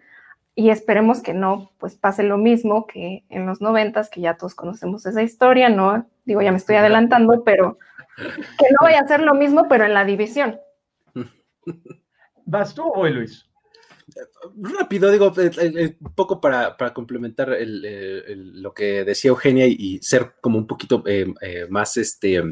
y 0.55 0.71
esperemos 0.71 1.21
que 1.21 1.35
no 1.35 1.71
pues 1.79 1.97
pase 1.97 2.23
lo 2.23 2.39
mismo 2.39 2.87
que 2.87 3.25
en 3.29 3.47
los 3.47 3.61
noventas, 3.61 4.09
que 4.09 4.23
ya 4.23 4.37
todos 4.37 4.55
conocemos 4.55 5.05
esa 5.05 5.23
historia, 5.23 5.69
¿no? 5.69 6.07
Digo, 6.25 6.41
ya 6.41 6.51
me 6.51 6.57
estoy 6.57 6.77
adelantando, 6.77 7.45
pero 7.45 7.79
que 8.17 8.67
no 8.71 8.79
vaya 8.81 9.01
a 9.01 9.07
ser 9.07 9.21
lo 9.21 9.35
mismo, 9.35 9.69
pero 9.69 9.85
en 9.85 9.93
la 9.93 10.07
división. 10.07 10.59
¿Vas 12.47 12.75
tú 12.75 12.85
o 12.85 13.07
Luis? 13.07 13.47
Rápido, 14.57 15.11
digo, 15.11 15.33
un 15.37 15.41
eh, 15.43 15.51
eh, 15.59 15.73
eh, 15.77 15.97
poco 16.15 16.41
para, 16.41 16.77
complementar 16.95 17.57
lo 17.59 18.73
que 18.73 19.05
decía 19.05 19.31
Eugenia 19.31 19.67
y, 19.67 19.99
ser 20.01 20.35
como 20.41 20.59
un 20.59 20.67
poquito 20.67 21.03
más, 21.69 21.97
este, 21.97 22.43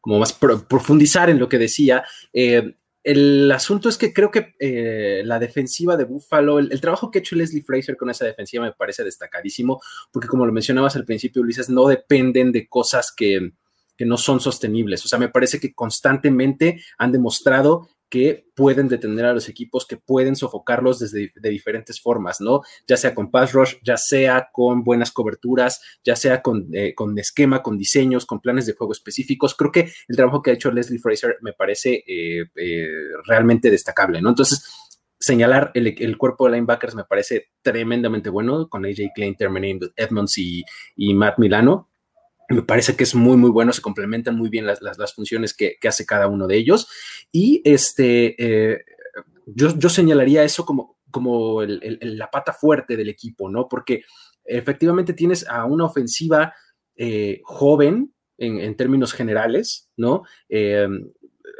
como 0.00 0.18
más 0.18 0.32
profundizar 0.32 1.30
en 1.30 1.38
lo 1.38 1.48
que 1.48 1.58
decía. 1.58 2.04
el 2.32 3.50
asunto 3.52 3.88
es 3.88 3.96
que 3.96 4.12
creo 4.12 4.30
que 4.30 5.22
la 5.24 5.38
defensiva 5.38 5.96
de 5.96 6.04
Buffalo, 6.04 6.58
el, 6.58 6.80
trabajo 6.80 7.10
que 7.10 7.18
ha 7.18 7.22
hecho 7.22 7.36
Leslie 7.36 7.62
Fraser 7.62 7.96
con 7.96 8.10
esa 8.10 8.26
defensiva 8.26 8.64
me 8.64 8.72
parece 8.72 9.04
destacadísimo, 9.04 9.80
porque 10.12 10.28
como 10.28 10.44
lo 10.44 10.52
mencionabas 10.52 10.96
al 10.96 11.06
principio, 11.06 11.40
Ulises, 11.40 11.70
no 11.70 11.88
dependen 11.88 12.52
de 12.52 12.68
cosas 12.68 13.10
que, 13.16 13.52
que 13.96 14.04
no 14.04 14.18
son 14.18 14.40
sostenibles. 14.40 15.04
O 15.04 15.08
sea, 15.08 15.18
me 15.18 15.28
parece 15.28 15.58
que 15.60 15.72
constantemente 15.72 16.82
han 16.98 17.12
demostrado 17.12 17.88
que 18.14 18.46
pueden 18.54 18.86
detener 18.86 19.24
a 19.24 19.32
los 19.32 19.48
equipos, 19.48 19.88
que 19.88 19.96
pueden 19.96 20.36
sofocarlos 20.36 21.00
desde 21.00 21.32
de 21.34 21.50
diferentes 21.50 22.00
formas, 22.00 22.40
¿no? 22.40 22.60
Ya 22.86 22.96
sea 22.96 23.12
con 23.12 23.32
pass 23.32 23.52
rush, 23.52 23.74
ya 23.82 23.96
sea 23.96 24.50
con 24.52 24.84
buenas 24.84 25.10
coberturas, 25.10 25.80
ya 26.04 26.14
sea 26.14 26.40
con, 26.40 26.68
eh, 26.74 26.94
con 26.94 27.18
esquema, 27.18 27.60
con 27.60 27.76
diseños, 27.76 28.24
con 28.24 28.38
planes 28.38 28.66
de 28.66 28.74
juego 28.74 28.92
específicos. 28.92 29.56
Creo 29.56 29.72
que 29.72 29.92
el 30.06 30.14
trabajo 30.14 30.42
que 30.42 30.52
ha 30.52 30.54
hecho 30.54 30.70
Leslie 30.70 31.00
Fraser 31.00 31.38
me 31.40 31.54
parece 31.54 32.04
eh, 32.06 32.44
eh, 32.54 32.86
realmente 33.26 33.68
destacable, 33.68 34.22
¿no? 34.22 34.28
Entonces, 34.28 34.64
señalar 35.18 35.72
el, 35.74 36.16
cuerpo 36.16 36.46
de 36.46 36.52
linebackers 36.52 36.94
me 36.94 37.02
parece 37.02 37.48
tremendamente 37.62 38.30
bueno, 38.30 38.68
con 38.68 38.84
AJ 38.84 39.10
Klein, 39.12 39.34
Terminating 39.34 39.90
Edmonds 39.96 40.38
y, 40.38 40.62
y 40.94 41.14
Matt 41.14 41.40
Milano 41.40 41.90
me 42.48 42.62
parece 42.62 42.96
que 42.96 43.04
es 43.04 43.14
muy, 43.14 43.36
muy 43.36 43.50
bueno, 43.50 43.72
se 43.72 43.82
complementan 43.82 44.36
muy 44.36 44.48
bien 44.48 44.66
las, 44.66 45.14
funciones 45.14 45.54
que, 45.54 45.76
hace 45.86 46.06
cada 46.06 46.28
uno 46.28 46.46
de 46.46 46.56
ellos. 46.56 46.88
Y 47.32 47.62
este, 47.64 48.34
eh, 48.38 48.84
yo, 49.46 49.88
señalaría 49.88 50.44
eso 50.44 50.64
como, 50.64 50.98
como 51.10 51.62
la 51.62 52.30
pata 52.30 52.52
fuerte 52.52 52.96
del 52.96 53.08
equipo, 53.08 53.48
¿no? 53.48 53.68
Porque 53.68 54.02
efectivamente 54.44 55.12
tienes 55.14 55.46
a 55.48 55.64
una 55.64 55.84
ofensiva 55.84 56.54
eh, 56.96 57.40
joven 57.44 58.12
en, 58.36 58.76
términos 58.76 59.12
generales, 59.12 59.90
¿no? 59.96 60.24
Eh, 60.48 60.88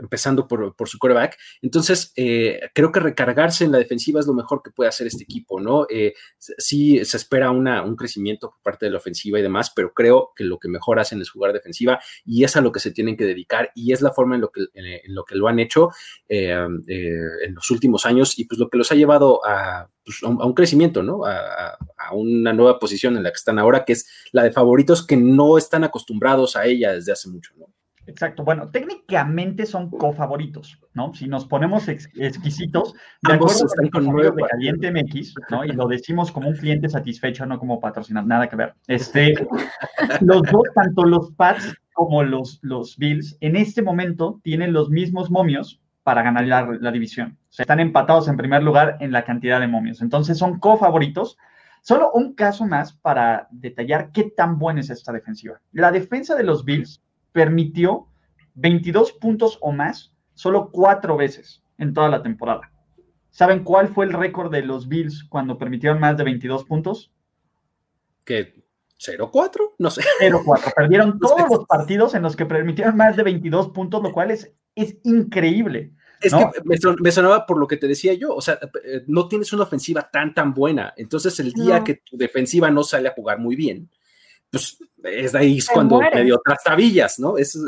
empezando 0.01 0.47
por, 0.47 0.75
su 0.87 0.99
quarterback. 0.99 1.37
Entonces, 1.63 2.13
eh, 2.17 2.61
creo 2.75 2.93
que 2.93 3.01
recargarse 3.01 3.65
en 3.65 3.73
la 3.73 3.79
defensiva 3.79 4.21
es 4.21 4.27
lo 4.27 4.35
mejor 4.35 4.63
que 4.63 4.71
puede 4.71 4.89
hacer 4.89 5.07
este 5.07 5.25
equipo, 5.25 5.61
¿no? 5.61 5.87
Eh, 5.91 6.15
sí 6.39 7.05
se 7.05 7.17
espera 7.17 7.51
una, 7.51 7.83
un 7.83 7.97
crecimiento 7.97 8.51
por 8.51 8.63
parte 8.63 8.87
de 8.87 8.93
la 8.93 8.99
ofensiva 8.99 9.39
y 9.39 9.43
demás, 9.43 9.73
pero 9.75 9.93
creo 9.93 10.33
que 10.35 10.45
lo 10.45 10.59
que 10.59 10.69
mejor 10.69 10.99
hacen 10.99 11.21
es 11.21 11.31
jugar 11.31 11.53
defensiva 11.53 12.01
y 12.25 12.45
es 12.45 12.57
a 12.57 12.61
lo 12.61 12.73
que 12.73 12.81
se 12.81 12.91
tienen 12.91 13.17
que 13.17 13.25
dedicar 13.25 13.71
y 13.75 13.93
es 13.93 14.03
la 14.03 14.13
forma 14.13 14.35
en 14.35 14.43
lo 14.43 14.51
que, 14.51 14.67
en, 14.75 15.15
lo, 15.15 15.25
que 15.25 15.37
lo 15.37 15.49
han 15.49 15.59
hecho 15.59 15.91
eh, 16.29 16.53
en 16.53 17.55
los 17.55 17.71
últimos 17.71 18.07
años 18.07 18.39
y 18.39 18.45
pues 18.45 18.59
lo 18.59 18.69
que 18.69 18.79
los 18.79 18.91
ha 18.93 18.95
llevado 18.95 19.45
a, 19.47 19.91
pues, 20.05 20.23
a, 20.23 20.29
un, 20.29 20.55
crecimiento, 20.55 21.03
¿no? 21.03 21.25
A, 21.25 21.79
a, 21.97 22.15
una 22.15 22.53
nueva 22.53 22.79
posición 22.79 23.17
en 23.17 23.23
la 23.23 23.31
que 23.31 23.37
están 23.37 23.59
ahora, 23.59 23.85
que 23.85 23.95
es 23.95 24.07
la 24.33 24.43
de 24.43 24.53
favoritos 24.53 25.07
que 25.07 25.17
no 25.17 25.59
están 25.59 25.85
acostumbrados 25.85 26.57
a 26.57 26.67
ella 26.67 26.93
desde 26.93 27.13
hace 27.13 27.29
mucho, 27.29 27.53
¿no? 27.57 27.74
Exacto. 28.07 28.45
Bueno, 28.45 28.69
técnicamente 28.69 29.67
son 29.67 29.91
cofavoritos, 29.91 30.79
¿no? 30.93 31.15
Si 31.15 31.27
nos 31.27 31.47
ponemos 31.47 31.89
exquisitos, 31.89 32.95
de 33.23 33.35
acuerdo 33.35 33.67
con 33.93 34.21
el 34.21 34.35
de 34.35 34.43
Caliente 34.43 34.91
MX, 34.91 35.35
¿no? 35.51 35.65
Y 35.65 35.73
lo 35.73 35.87
decimos 35.89 36.31
como 36.31 36.49
un 36.49 36.57
cliente 36.57 36.89
satisfecho, 36.89 37.47
no 37.47 37.59
como 37.59 37.81
patrocinado, 37.81 38.27
nada 38.27 38.49
que 38.49 38.57
ver. 38.57 38.75
Este, 38.87 39.35
los 40.21 40.43
dos, 40.43 40.63
tanto 40.75 41.05
los 41.05 41.31
Pats 41.33 41.75
como 41.95 42.23
los, 42.23 42.59
los 42.63 42.97
Bills, 42.99 43.37
en 43.41 43.57
este 43.57 43.81
momento 43.81 44.41
tienen 44.43 44.73
los 44.73 44.91
mismos 44.91 45.31
momios 45.31 45.81
para 46.03 46.23
ganar 46.23 46.47
la, 46.47 46.69
la 46.81 46.93
división. 46.93 47.39
O 47.49 47.53
sea, 47.53 47.63
están 47.63 47.81
empatados 47.81 48.29
en 48.29 48.37
primer 48.37 48.63
lugar 48.63 48.99
en 49.01 49.13
la 49.13 49.25
cantidad 49.25 49.61
de 49.61 49.69
momios. 49.69 50.03
Entonces 50.03 50.37
son 50.37 50.59
cofavoritos. 50.59 51.39
Solo 51.81 52.13
un 52.13 52.35
caso 52.35 52.67
más 52.67 52.95
para 52.95 53.47
detallar 53.51 54.11
qué 54.11 54.25
tan 54.25 54.59
buena 54.59 54.81
es 54.81 54.91
esta 54.91 55.13
defensiva. 55.13 55.61
La 55.73 55.93
defensa 55.93 56.35
de 56.35 56.43
los 56.43 56.65
Bills 56.65 57.04
permitió 57.35 58.07
22 58.55 59.13
puntos 59.15 59.59
o 59.61 59.73
más 59.73 60.15
solo 60.35 60.71
cuatro 60.71 61.17
veces 61.17 61.63
en 61.79 61.93
toda 61.93 62.09
la 62.09 62.23
temporada. 62.23 62.71
¿Saben 63.31 63.65
cuál 63.65 63.89
fue 63.89 64.05
el 64.05 64.13
récord 64.13 64.53
de 64.53 64.63
los 64.63 64.89
Bills 64.89 65.25
cuando 65.25 65.59
permitieron 65.59 65.99
más 65.99 66.17
de 66.17 66.23
22 66.23 66.65
puntos? 66.65 67.13
¿Que 68.25 68.65
0-4? 69.01 69.73
No 69.79 69.91
sé. 69.91 70.03
0-4. 70.21 70.73
Perdieron 70.77 71.19
todos 71.19 71.43
los 71.51 71.67
partidos 71.67 72.15
en 72.15 72.23
los 72.23 72.37
que 72.37 72.47
permitieron 72.47 72.97
más 72.97 73.17
de 73.17 73.25
22 73.25 73.71
puntos, 73.71 74.01
lo 74.01 74.13
cual 74.13 74.31
es, 74.31 74.53
es 74.77 74.97
increíble. 75.03 75.93
Es 76.21 76.33
que 76.33 76.47
me, 77.01 77.11
sonaba 77.11 77.45
por 77.45 77.59
lo 77.59 77.67
que 77.67 77.77
te 77.77 77.89
decía 77.89 78.15
yo, 78.15 78.33
o 78.33 78.41
sea, 78.41 78.59
eh, 78.85 79.03
no 79.09 79.27
tienes 79.27 79.53
una 79.53 79.65
ofensiva 79.65 80.09
tan, 80.11 80.33
tan 80.33 80.55
buena. 80.55 80.95
Entonces, 80.97 81.39
el 81.41 81.53
día 81.53 81.83
que 81.83 81.97
tu 81.97 82.17
defensiva 82.17 82.71
no 82.71 82.85
sale 82.85 83.09
a 83.09 83.15
jugar 83.15 83.41
muy 83.41 83.57
bien, 83.57 83.91
pues 84.49 84.79
es 85.05 85.35
ahí 85.35 85.59
cuando 85.73 86.01
medio 86.01 86.41
trastabillas, 86.45 87.19
¿no? 87.19 87.37
Es... 87.37 87.59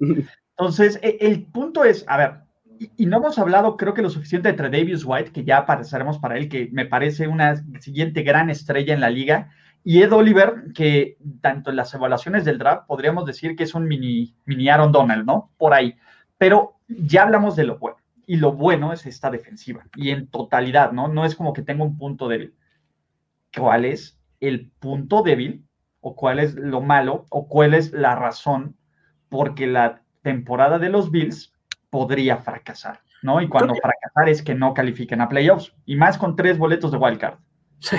Entonces, 0.58 0.98
e, 1.02 1.18
el 1.20 1.44
punto 1.44 1.84
es, 1.84 2.04
a 2.08 2.16
ver, 2.16 2.32
y, 2.96 3.06
no 3.06 3.18
hemos 3.18 3.38
hablado, 3.38 3.76
creo 3.76 3.94
que 3.94 4.02
lo 4.02 4.10
suficiente 4.10 4.52
de 4.52 4.70
Davis 4.70 5.04
White, 5.04 5.32
que 5.32 5.44
ya 5.44 5.58
apareceremos 5.58 6.18
para 6.18 6.36
él, 6.36 6.48
que 6.48 6.68
me 6.72 6.86
parece 6.86 7.28
una 7.28 7.56
siguiente 7.80 8.22
gran 8.22 8.50
estrella 8.50 8.94
en 8.94 9.00
la 9.00 9.10
liga, 9.10 9.50
y 9.84 10.02
Ed 10.02 10.12
Oliver, 10.12 10.72
que 10.74 11.16
tanto 11.40 11.70
en 11.70 11.76
las 11.76 11.94
evaluaciones 11.94 12.44
del 12.44 12.58
draft 12.58 12.86
podríamos 12.86 13.24
decir 13.24 13.54
que 13.54 13.62
es 13.64 13.74
un 13.74 13.86
mini, 13.86 14.34
mini 14.44 14.68
Aaron 14.68 14.90
Donald, 14.90 15.24
¿no? 15.24 15.52
Por 15.56 15.74
ahí. 15.74 15.94
Pero 16.38 16.74
ya 16.88 17.22
hablamos 17.22 17.54
de 17.54 17.64
lo 17.64 17.78
bueno. 17.78 17.98
Y 18.26 18.36
lo 18.36 18.52
bueno 18.52 18.92
es 18.92 19.06
esta 19.06 19.30
defensiva. 19.30 19.86
Y 19.94 20.10
en 20.10 20.26
totalidad, 20.26 20.90
¿no? 20.90 21.06
No 21.06 21.24
es 21.24 21.36
como 21.36 21.52
que 21.52 21.62
tenga 21.62 21.84
un 21.84 21.96
punto 21.96 22.26
débil. 22.26 22.56
¿Cuál 23.56 23.84
es 23.84 24.18
el 24.40 24.72
punto 24.80 25.22
débil 25.22 25.65
o 26.06 26.14
cuál 26.14 26.38
es 26.38 26.54
lo 26.54 26.80
malo 26.80 27.26
o 27.30 27.48
cuál 27.48 27.74
es 27.74 27.90
la 27.90 28.14
razón 28.14 28.76
porque 29.28 29.66
la 29.66 30.02
temporada 30.22 30.78
de 30.78 30.88
los 30.88 31.10
Bills 31.10 31.52
podría 31.90 32.36
fracasar, 32.36 33.00
¿no? 33.22 33.42
Y 33.42 33.48
cuando 33.48 33.74
fracasar 33.74 34.28
es 34.28 34.40
que 34.40 34.54
no 34.54 34.72
califiquen 34.72 35.20
a 35.20 35.28
playoffs 35.28 35.72
y 35.84 35.96
más 35.96 36.16
con 36.16 36.36
tres 36.36 36.58
boletos 36.58 36.92
de 36.92 36.98
wildcard. 36.98 37.38
Sí, 37.80 37.96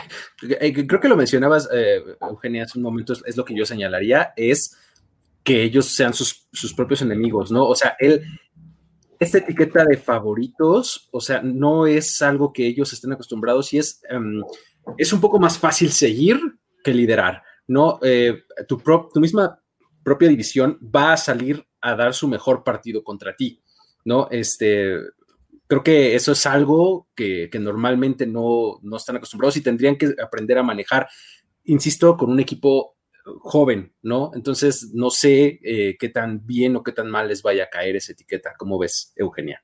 eh, 0.61 0.87
creo 0.87 1.01
que 1.01 1.09
lo 1.09 1.17
mencionabas, 1.17 1.67
eh, 1.73 2.01
Eugenia, 2.21 2.63
hace 2.63 2.79
un 2.79 2.83
momento, 2.83 3.11
es, 3.11 3.35
lo 3.35 3.43
que 3.43 3.57
yo 3.57 3.65
señalaría, 3.65 4.31
es 4.37 4.77
que 5.43 5.63
ellos 5.63 5.87
sean 5.87 6.13
sus, 6.13 6.47
propios 6.77 7.01
enemigos, 7.01 7.51
¿no? 7.51 7.65
O 7.65 7.75
sea, 7.75 7.97
él, 7.99 8.23
esta 9.19 9.39
etiqueta 9.39 9.83
de 9.83 9.97
favoritos, 9.97 11.09
o 11.11 11.19
sea, 11.19 11.41
no 11.41 11.85
es 11.87 12.21
algo 12.21 12.53
que 12.53 12.67
ellos 12.67 12.93
estén 12.93 13.11
acostumbrados 13.11 13.73
y 13.73 13.79
es, 13.79 14.01
em, 14.09 14.41
es 14.97 15.11
un 15.11 15.19
poco 15.19 15.39
más 15.39 15.59
fácil 15.59 15.91
seguir 15.91 16.39
que 16.85 16.93
liderar. 16.93 17.43
¿No? 17.67 17.99
Eh, 18.01 18.43
tu, 18.67 18.77
tu 19.13 19.19
misma 19.19 19.61
propia 20.03 20.29
división 20.29 20.79
va 20.83 21.13
a 21.13 21.17
salir 21.17 21.65
a 21.81 21.95
dar 21.95 22.13
su 22.13 22.27
mejor 22.27 22.63
partido 22.63 23.03
contra 23.03 23.35
ti, 23.35 23.61
¿no? 24.05 24.27
Este, 24.31 24.97
creo 25.67 25.83
que 25.83 26.15
eso 26.15 26.31
es 26.31 26.45
algo 26.45 27.07
que, 27.15 27.49
normalmente 27.59 28.25
no, 28.25 28.79
no, 28.81 28.97
están 28.97 29.17
acostumbrados 29.17 29.57
y 29.57 29.61
tendrían 29.61 29.97
que 29.97 30.15
aprender 30.23 30.57
a 30.57 30.63
manejar, 30.63 31.07
insisto, 31.65 32.15
con 32.17 32.31
un 32.31 32.39
equipo 32.39 32.95
joven, 33.41 33.93
¿no? 34.01 34.31
Entonces, 34.33 34.91
no 34.93 35.09
sé 35.09 35.59
eh, 35.61 35.97
qué 35.99 36.09
tan 36.09 36.45
bien 36.45 36.75
o 36.77 36.83
qué 36.83 36.93
tan 36.93 37.09
mal 37.09 37.27
les 37.27 37.43
vaya 37.43 37.65
a 37.65 37.69
caer 37.69 37.97
esa 37.97 38.13
etiqueta. 38.13 38.53
¿Cómo 38.57 38.79
ves, 38.79 39.13
Eugenia? 39.17 39.61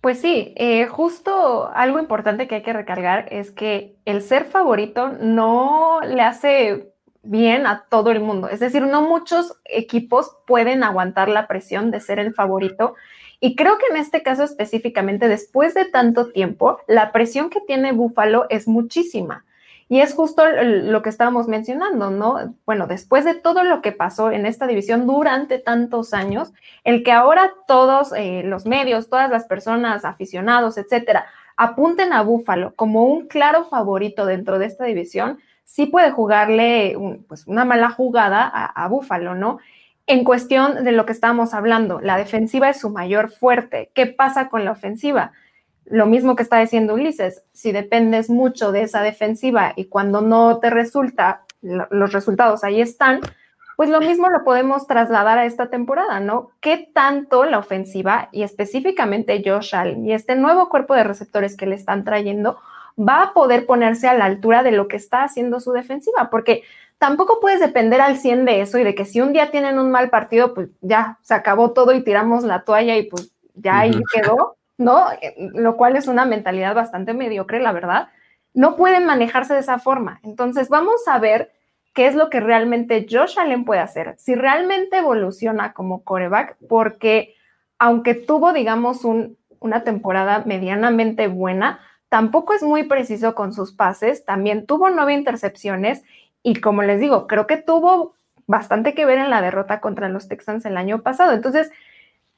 Pues 0.00 0.20
sí, 0.20 0.52
eh, 0.56 0.86
justo 0.86 1.70
algo 1.72 1.98
importante 1.98 2.46
que 2.46 2.56
hay 2.56 2.62
que 2.62 2.72
recargar 2.72 3.26
es 3.32 3.50
que 3.50 3.96
el 4.04 4.20
ser 4.20 4.44
favorito 4.44 5.12
no 5.12 6.00
le 6.02 6.20
hace 6.20 6.93
bien 7.24 7.66
a 7.66 7.86
todo 7.88 8.10
el 8.10 8.20
mundo. 8.20 8.48
Es 8.48 8.60
decir, 8.60 8.82
no 8.82 9.02
muchos 9.02 9.60
equipos 9.64 10.36
pueden 10.46 10.84
aguantar 10.84 11.28
la 11.28 11.48
presión 11.48 11.90
de 11.90 12.00
ser 12.00 12.18
el 12.18 12.34
favorito. 12.34 12.94
Y 13.40 13.56
creo 13.56 13.78
que 13.78 13.86
en 13.90 13.96
este 13.96 14.22
caso 14.22 14.44
específicamente, 14.44 15.28
después 15.28 15.74
de 15.74 15.86
tanto 15.86 16.30
tiempo, 16.30 16.78
la 16.86 17.12
presión 17.12 17.50
que 17.50 17.60
tiene 17.60 17.92
Buffalo 17.92 18.46
es 18.50 18.68
muchísima. 18.68 19.44
Y 19.88 20.00
es 20.00 20.14
justo 20.14 20.44
lo 20.46 21.02
que 21.02 21.10
estábamos 21.10 21.46
mencionando, 21.46 22.10
¿no? 22.10 22.54
Bueno, 22.64 22.86
después 22.86 23.24
de 23.24 23.34
todo 23.34 23.64
lo 23.64 23.82
que 23.82 23.92
pasó 23.92 24.30
en 24.30 24.46
esta 24.46 24.66
división 24.66 25.06
durante 25.06 25.58
tantos 25.58 26.14
años, 26.14 26.52
el 26.84 27.02
que 27.02 27.12
ahora 27.12 27.52
todos 27.66 28.12
eh, 28.16 28.42
los 28.44 28.64
medios, 28.64 29.10
todas 29.10 29.30
las 29.30 29.44
personas, 29.44 30.06
aficionados, 30.06 30.78
etcétera, 30.78 31.26
apunten 31.56 32.12
a 32.12 32.22
Buffalo 32.22 32.74
como 32.74 33.04
un 33.04 33.26
claro 33.28 33.64
favorito 33.64 34.24
dentro 34.24 34.58
de 34.58 34.66
esta 34.66 34.84
división, 34.84 35.38
sí 35.64 35.86
puede 35.86 36.10
jugarle 36.10 36.96
pues 37.28 37.46
una 37.46 37.64
mala 37.64 37.90
jugada 37.90 38.46
a, 38.46 38.88
Búfalo, 38.88 39.34
¿no? 39.34 39.58
en 40.06 40.24
cuestión 40.24 40.84
de 40.84 40.92
lo 40.92 41.06
que 41.06 41.12
estábamos 41.12 41.54
hablando, 41.54 42.00
la 42.00 42.18
defensiva 42.18 42.68
es 42.68 42.78
su 42.80 42.90
mayor 42.90 43.30
fuerte. 43.30 43.90
¿Qué 43.94 44.06
pasa 44.06 44.48
con 44.48 44.64
la 44.64 44.72
ofensiva? 44.72 45.32
Lo 45.86 46.06
mismo 46.06 46.36
que 46.36 46.42
está 46.42 46.58
diciendo 46.58 46.94
Ulises, 46.94 47.42
si 47.52 47.72
dependes 47.72 48.28
mucho 48.28 48.70
de 48.70 48.82
esa 48.82 49.02
defensiva 49.02 49.72
y 49.76 49.86
cuando 49.86 50.20
no 50.20 50.58
te 50.58 50.70
resulta, 50.70 51.44
los 51.62 52.12
resultados 52.12 52.64
ahí 52.64 52.80
están, 52.80 53.20
pues 53.76 53.88
lo 53.88 54.00
mismo 54.00 54.28
lo 54.28 54.44
podemos 54.44 54.86
trasladar 54.86 55.38
a 55.38 55.46
esta 55.46 55.68
temporada, 55.68 56.20
¿no? 56.20 56.50
¿Qué 56.60 56.90
tanto 56.92 57.44
la 57.44 57.58
ofensiva 57.58 58.28
y 58.30 58.42
específicamente 58.42 59.42
Josh 59.44 59.74
Allen 59.74 60.06
y 60.06 60.12
este 60.12 60.36
nuevo 60.36 60.68
cuerpo 60.68 60.94
de 60.94 61.04
receptores 61.04 61.56
que 61.56 61.66
le 61.66 61.74
están 61.74 62.04
trayendo 62.04 62.58
va 62.98 63.22
a 63.22 63.32
poder 63.32 63.66
ponerse 63.66 64.08
a 64.08 64.14
la 64.14 64.26
altura 64.26 64.62
de 64.62 64.72
lo 64.72 64.88
que 64.88 64.96
está 64.96 65.22
haciendo 65.22 65.60
su 65.60 65.72
defensiva? 65.72 66.30
Porque 66.30 66.62
tampoco 66.98 67.40
puedes 67.40 67.60
depender 67.60 68.00
al 68.00 68.16
100 68.16 68.44
de 68.44 68.60
eso 68.60 68.78
y 68.78 68.84
de 68.84 68.94
que 68.94 69.04
si 69.04 69.20
un 69.20 69.32
día 69.32 69.50
tienen 69.50 69.78
un 69.78 69.90
mal 69.90 70.10
partido, 70.10 70.54
pues 70.54 70.68
ya 70.80 71.18
se 71.22 71.34
acabó 71.34 71.72
todo 71.72 71.92
y 71.92 72.02
tiramos 72.02 72.44
la 72.44 72.62
toalla 72.62 72.96
y 72.96 73.04
pues 73.04 73.32
ya 73.54 73.80
ahí 73.80 73.92
quedó, 74.12 74.56
¿no? 74.78 75.06
Lo 75.54 75.76
cual 75.76 75.96
es 75.96 76.08
una 76.08 76.24
mentalidad 76.24 76.74
bastante 76.74 77.14
mediocre, 77.14 77.60
la 77.60 77.72
verdad. 77.72 78.08
No 78.52 78.76
pueden 78.76 79.04
manejarse 79.04 79.54
de 79.54 79.60
esa 79.60 79.78
forma. 79.78 80.20
Entonces, 80.22 80.68
vamos 80.68 81.06
a 81.06 81.18
ver 81.18 81.52
qué 81.94 82.06
es 82.06 82.14
lo 82.14 82.28
que 82.28 82.40
realmente 82.40 83.06
Josh 83.08 83.38
Allen 83.38 83.64
puede 83.64 83.80
hacer, 83.80 84.16
si 84.18 84.34
realmente 84.34 84.98
evoluciona 84.98 85.72
como 85.72 86.02
coreback, 86.02 86.56
porque 86.68 87.36
aunque 87.78 88.14
tuvo, 88.14 88.52
digamos, 88.52 89.04
una 89.60 89.84
temporada 89.84 90.42
medianamente 90.44 91.28
buena, 91.28 91.80
tampoco 92.14 92.54
es 92.54 92.62
muy 92.62 92.84
preciso 92.84 93.34
con 93.34 93.52
sus 93.52 93.72
pases, 93.72 94.24
también 94.24 94.66
tuvo 94.66 94.88
nueve 94.88 95.14
intercepciones 95.14 96.04
y 96.44 96.60
como 96.60 96.84
les 96.84 97.00
digo, 97.00 97.26
creo 97.26 97.48
que 97.48 97.56
tuvo 97.56 98.14
bastante 98.46 98.94
que 98.94 99.04
ver 99.04 99.18
en 99.18 99.30
la 99.30 99.42
derrota 99.42 99.80
contra 99.80 100.08
los 100.08 100.28
Texans 100.28 100.64
el 100.64 100.76
año 100.76 101.02
pasado. 101.02 101.32
Entonces, 101.32 101.72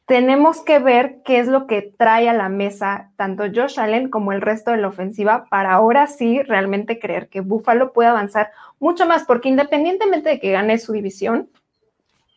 tenemos 0.06 0.62
que 0.62 0.78
ver 0.78 1.18
qué 1.26 1.40
es 1.40 1.49
lo 1.49 1.66
que 1.66 1.83
trae 1.83 2.26
a 2.30 2.33
la 2.33 2.49
mesa 2.49 3.11
tanto 3.16 3.45
Josh 3.54 3.78
Allen 3.78 4.09
como 4.09 4.33
el 4.33 4.40
resto 4.40 4.71
de 4.71 4.78
la 4.78 4.88
ofensiva 4.88 5.45
para 5.50 5.75
ahora 5.75 6.06
sí 6.06 6.40
realmente 6.40 6.99
creer 6.99 7.28
que 7.28 7.42
Buffalo 7.42 7.92
puede 7.92 8.09
avanzar 8.09 8.52
mucho 8.78 9.04
más, 9.04 9.25
porque 9.25 9.50
independientemente 9.50 10.30
de 10.30 10.40
que 10.40 10.52
gane 10.52 10.78
su 10.78 10.92
división, 10.92 11.50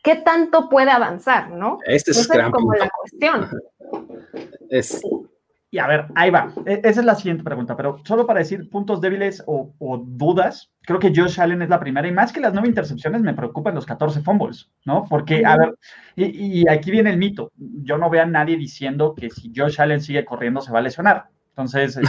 ¿qué 0.02 0.14
tanto 0.14 0.68
puede 0.68 0.90
avanzar, 0.90 1.48
no? 1.52 1.78
Este 1.86 2.10
es, 2.10 2.28
como 2.28 2.74
la 2.74 2.90
cuestión. 2.90 3.48
Es, 4.68 5.00
y 5.72 5.78
a 5.78 5.86
ver, 5.86 6.06
ahí 6.16 6.30
va. 6.30 6.52
E, 6.66 6.80
esa 6.82 7.00
es 7.00 7.06
la 7.06 7.14
siguiente 7.14 7.44
pregunta, 7.44 7.76
pero 7.76 7.98
solo 8.04 8.26
para 8.26 8.40
decir 8.40 8.68
puntos 8.70 9.00
débiles 9.00 9.42
o, 9.46 9.72
dudas, 10.04 10.70
creo 10.82 10.98
que 10.98 11.12
Josh 11.14 11.40
Allen 11.40 11.62
es 11.62 11.68
la 11.68 11.78
primera 11.78 12.08
y 12.08 12.12
más 12.12 12.32
que 12.32 12.40
las 12.40 12.52
nueve 12.52 12.68
intercepciones 12.68 13.22
me 13.22 13.34
preocupan 13.34 13.74
los 13.74 13.86
14 13.86 14.22
fumbles, 14.22 14.70
¿no? 14.84 15.04
Porque, 15.08 15.44
a 15.46 15.56
ver, 15.56 15.74
y, 16.16 16.68
aquí 16.68 16.90
viene 16.90 17.10
el 17.10 17.18
mito. 17.18 17.52
Yo 17.56 17.98
no 17.98 18.10
veo 18.10 18.22
a 18.22 18.26
nadie 18.26 18.56
diciendo 18.56 19.14
que 19.14 19.30
si 19.30 19.52
Josh 19.54 19.80
Allen 19.80 20.00
sigue 20.00 20.24
corriendo 20.24 20.60
se 20.60 20.72
va 20.72 20.80
a 20.80 20.82
lesionar. 20.82 21.28
Entonces, 21.50 21.96
eh, 21.96 22.02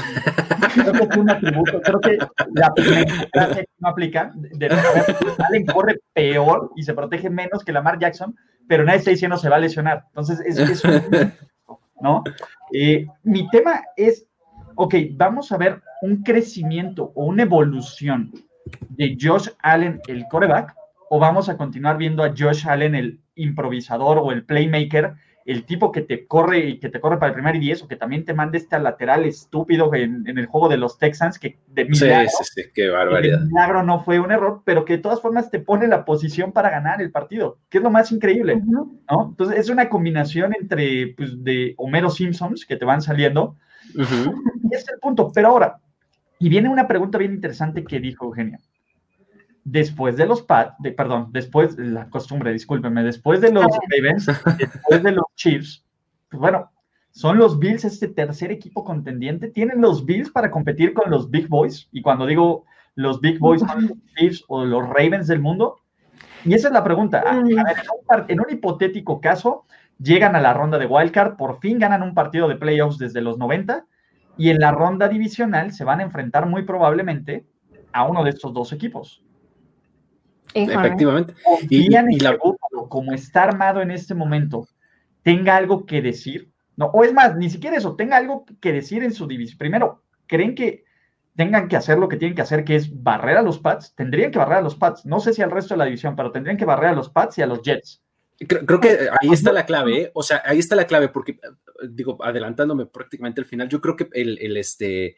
creo 0.73 0.93
que 0.93 1.03
es 1.03 1.17
un 1.17 1.29
atributo, 1.29 1.81
creo 1.81 1.99
que 1.99 2.17
la 2.55 2.73
primera 2.73 3.49
que 3.53 3.65
no 3.77 3.89
aplica, 3.89 4.31
de, 4.35 4.69
Allen 5.47 5.65
corre 5.67 5.99
peor 6.13 6.71
y 6.75 6.83
se 6.83 6.93
protege 6.93 7.29
menos 7.29 7.63
que 7.63 7.73
Lamar 7.73 7.99
Jackson, 7.99 8.35
pero 8.67 8.83
nadie 8.85 8.99
está 8.99 9.11
diciendo 9.11 9.37
se 9.37 9.49
va 9.49 9.57
a 9.57 9.59
lesionar. 9.59 10.05
Entonces, 10.07 10.39
es, 10.39 10.57
es 10.57 10.83
un 10.83 11.33
¿no? 12.01 12.23
Eh, 12.73 13.05
mi 13.23 13.49
tema 13.49 13.81
es, 13.95 14.27
ok, 14.75 14.95
vamos 15.13 15.51
a 15.51 15.57
ver 15.57 15.81
un 16.01 16.23
crecimiento 16.23 17.11
o 17.15 17.25
una 17.25 17.43
evolución 17.43 18.31
de 18.89 19.17
Josh 19.19 19.49
Allen, 19.61 20.01
el 20.07 20.25
coreback, 20.29 20.73
o 21.09 21.19
vamos 21.19 21.49
a 21.49 21.57
continuar 21.57 21.97
viendo 21.97 22.23
a 22.23 22.33
Josh 22.37 22.67
Allen, 22.67 22.95
el 22.95 23.21
improvisador 23.35 24.17
o 24.17 24.31
el 24.31 24.45
playmaker, 24.45 25.15
el 25.45 25.65
tipo 25.65 25.91
que 25.91 26.01
te 26.01 26.27
corre 26.27 26.59
y 26.59 26.79
que 26.79 26.89
te 26.89 26.99
corre 26.99 27.17
para 27.17 27.29
el 27.29 27.33
primer 27.33 27.55
y 27.55 27.59
diez, 27.59 27.81
o 27.81 27.87
que 27.87 27.95
también 27.95 28.25
te 28.25 28.33
manda 28.33 28.57
este 28.57 28.79
lateral 28.79 29.25
estúpido 29.25 29.93
en, 29.93 30.25
el 30.25 30.45
juego 30.45 30.69
de 30.69 30.77
los 30.77 30.97
Texans, 30.97 31.39
que 31.39 31.57
de 31.67 31.85
milagro, 31.85 32.29
sí, 32.29 32.43
sí, 32.55 32.69
qué 32.73 32.89
barbaridad. 32.89 33.39
De 33.39 33.45
milagro 33.47 33.83
no 33.83 34.03
fue 34.03 34.19
un 34.19 34.31
error, 34.31 34.61
pero 34.65 34.85
que 34.85 34.97
de 34.97 35.03
todas 35.03 35.21
formas 35.21 35.49
te 35.49 35.59
pone 35.59 35.87
la 35.87 36.05
posición 36.05 36.51
para 36.51 36.69
ganar 36.69 37.01
el 37.01 37.11
partido, 37.11 37.59
que 37.69 37.79
es 37.79 37.83
lo 37.83 37.89
más 37.89 38.11
increíble, 38.11 38.61
¿no? 38.65 38.91
Entonces 39.29 39.57
es 39.57 39.69
una 39.69 39.89
combinación 39.89 40.53
entre, 40.59 41.13
pues, 41.17 41.43
de 41.43 41.73
Homero 41.77 42.09
Simpsons 42.09 42.65
que 42.65 42.77
te 42.77 42.85
van 42.85 43.01
saliendo, 43.01 43.55
y 43.95 44.75
ese 44.75 44.83
es 44.83 44.89
el 44.89 44.99
punto, 44.99 45.31
pero 45.33 45.49
ahora, 45.49 45.79
y 46.39 46.49
viene 46.49 46.69
una 46.69 46.87
pregunta 46.87 47.17
bien 47.17 47.33
interesante 47.33 47.83
que 47.83 47.99
dijo 47.99 48.25
Eugenia 48.25 48.59
después 49.63 50.17
de 50.17 50.25
los 50.25 50.41
Pats, 50.41 50.75
de, 50.79 50.91
perdón, 50.91 51.29
después, 51.31 51.77
la 51.77 52.09
costumbre, 52.09 52.51
discúlpeme, 52.53 53.03
después 53.03 53.41
de 53.41 53.51
los 53.51 53.65
Ravens, 53.89 54.25
después 54.57 55.03
de 55.03 55.11
los 55.11 55.25
Chiefs, 55.35 55.83
pues 56.29 56.39
bueno, 56.39 56.71
son 57.11 57.37
los 57.37 57.59
Bills 57.59 57.85
este 57.85 58.07
tercer 58.07 58.51
equipo 58.51 58.83
contendiente. 58.83 59.49
¿Tienen 59.49 59.81
los 59.81 60.05
Bills 60.05 60.31
para 60.31 60.49
competir 60.49 60.93
con 60.93 61.11
los 61.11 61.29
Big 61.29 61.47
Boys? 61.47 61.89
Y 61.91 62.01
cuando 62.01 62.25
digo 62.25 62.65
los 62.95 63.21
Big 63.21 63.39
Boys 63.39 63.61
son 63.61 63.87
los 63.87 63.97
Chiefs 64.15 64.43
o 64.47 64.65
los 64.65 64.87
Ravens 64.87 65.27
del 65.27 65.39
mundo. 65.39 65.77
Y 66.45 66.53
esa 66.53 66.69
es 66.69 66.73
la 66.73 66.83
pregunta. 66.83 67.19
A, 67.19 67.35
ver, 67.35 68.25
en 68.29 68.39
un, 68.39 68.49
hipotético 68.49 69.21
caso, 69.21 69.65
llegan 69.99 70.35
a 70.35 70.41
la 70.41 70.53
ronda 70.53 70.79
de 70.79 70.87
Wildcard, 70.87 71.35
por 71.35 71.59
fin 71.59 71.77
ganan 71.77 72.01
un 72.01 72.15
partido 72.15 72.47
de 72.47 72.55
playoffs 72.55 72.97
desde 72.97 73.21
los 73.21 73.37
90 73.37 73.85
y 74.37 74.49
en 74.49 74.59
la 74.59 74.71
ronda 74.71 75.07
divisional 75.07 75.71
se 75.71 75.83
van 75.83 75.99
a 75.99 76.03
enfrentar 76.03 76.47
muy 76.47 76.63
probablemente 76.63 77.45
a 77.91 78.05
uno 78.05 78.23
de 78.23 78.31
estos 78.31 78.53
dos 78.53 78.73
equipos. 78.73 79.23
Efectivamente. 80.53 81.33
Y, 81.69 81.89
la... 81.89 82.37
como 82.89 83.13
está 83.13 83.43
armado 83.43 83.81
en 83.81 83.91
este 83.91 84.13
momento, 84.13 84.67
tenga 85.23 85.55
algo 85.55 85.85
que 85.85 86.01
decir. 86.01 86.51
No, 86.75 86.87
o 86.87 87.03
es 87.03 87.13
más, 87.13 87.35
ni 87.35 87.49
siquiera 87.49 87.77
eso, 87.77 87.95
tenga 87.95 88.17
algo 88.17 88.45
que 88.59 88.71
decir 88.71 89.03
en 89.03 89.13
su 89.13 89.27
división. 89.27 89.57
Primero, 89.57 90.03
¿creen 90.27 90.55
que 90.55 90.83
tengan 91.35 91.67
que 91.67 91.75
hacer 91.75 91.97
lo 91.97 92.07
que 92.07 92.17
tienen 92.17 92.35
que 92.35 92.41
hacer, 92.41 92.63
que 92.63 92.75
es 92.75 93.03
barrer 93.03 93.37
a 93.37 93.41
los 93.41 93.59
Pats? 93.59 93.93
Tendrían 93.95 94.31
que 94.31 94.39
barrer 94.39 94.57
a 94.57 94.61
los 94.61 94.75
Pats. 94.75 95.05
No 95.05 95.19
sé 95.19 95.33
si 95.33 95.41
al 95.41 95.51
resto 95.51 95.73
de 95.73 95.79
la 95.79 95.85
división, 95.85 96.15
pero 96.15 96.31
tendrían 96.31 96.57
que 96.57 96.65
barrer 96.65 96.89
a 96.89 96.95
los 96.95 97.09
Pats 97.09 97.37
y 97.37 97.41
a 97.41 97.47
los 97.47 97.61
Jets. 97.61 98.01
Creo, 98.47 98.79
que 98.79 99.07
ahí 99.21 99.29
está 99.29 99.53
la 99.53 99.67
clave, 99.67 100.01
¿eh? 100.01 100.11
o 100.15 100.23
sea, 100.23 100.41
ahí 100.43 100.57
está 100.57 100.75
la 100.75 100.87
clave, 100.87 101.09
porque 101.09 101.37
digo, 101.87 102.17
adelantándome 102.23 102.87
prácticamente 102.87 103.39
al 103.39 103.45
final, 103.45 103.69
yo 103.69 103.79
creo 103.79 103.95
que 103.95 104.07
el, 104.13 104.39
el 104.41 104.57
este, 104.57 105.17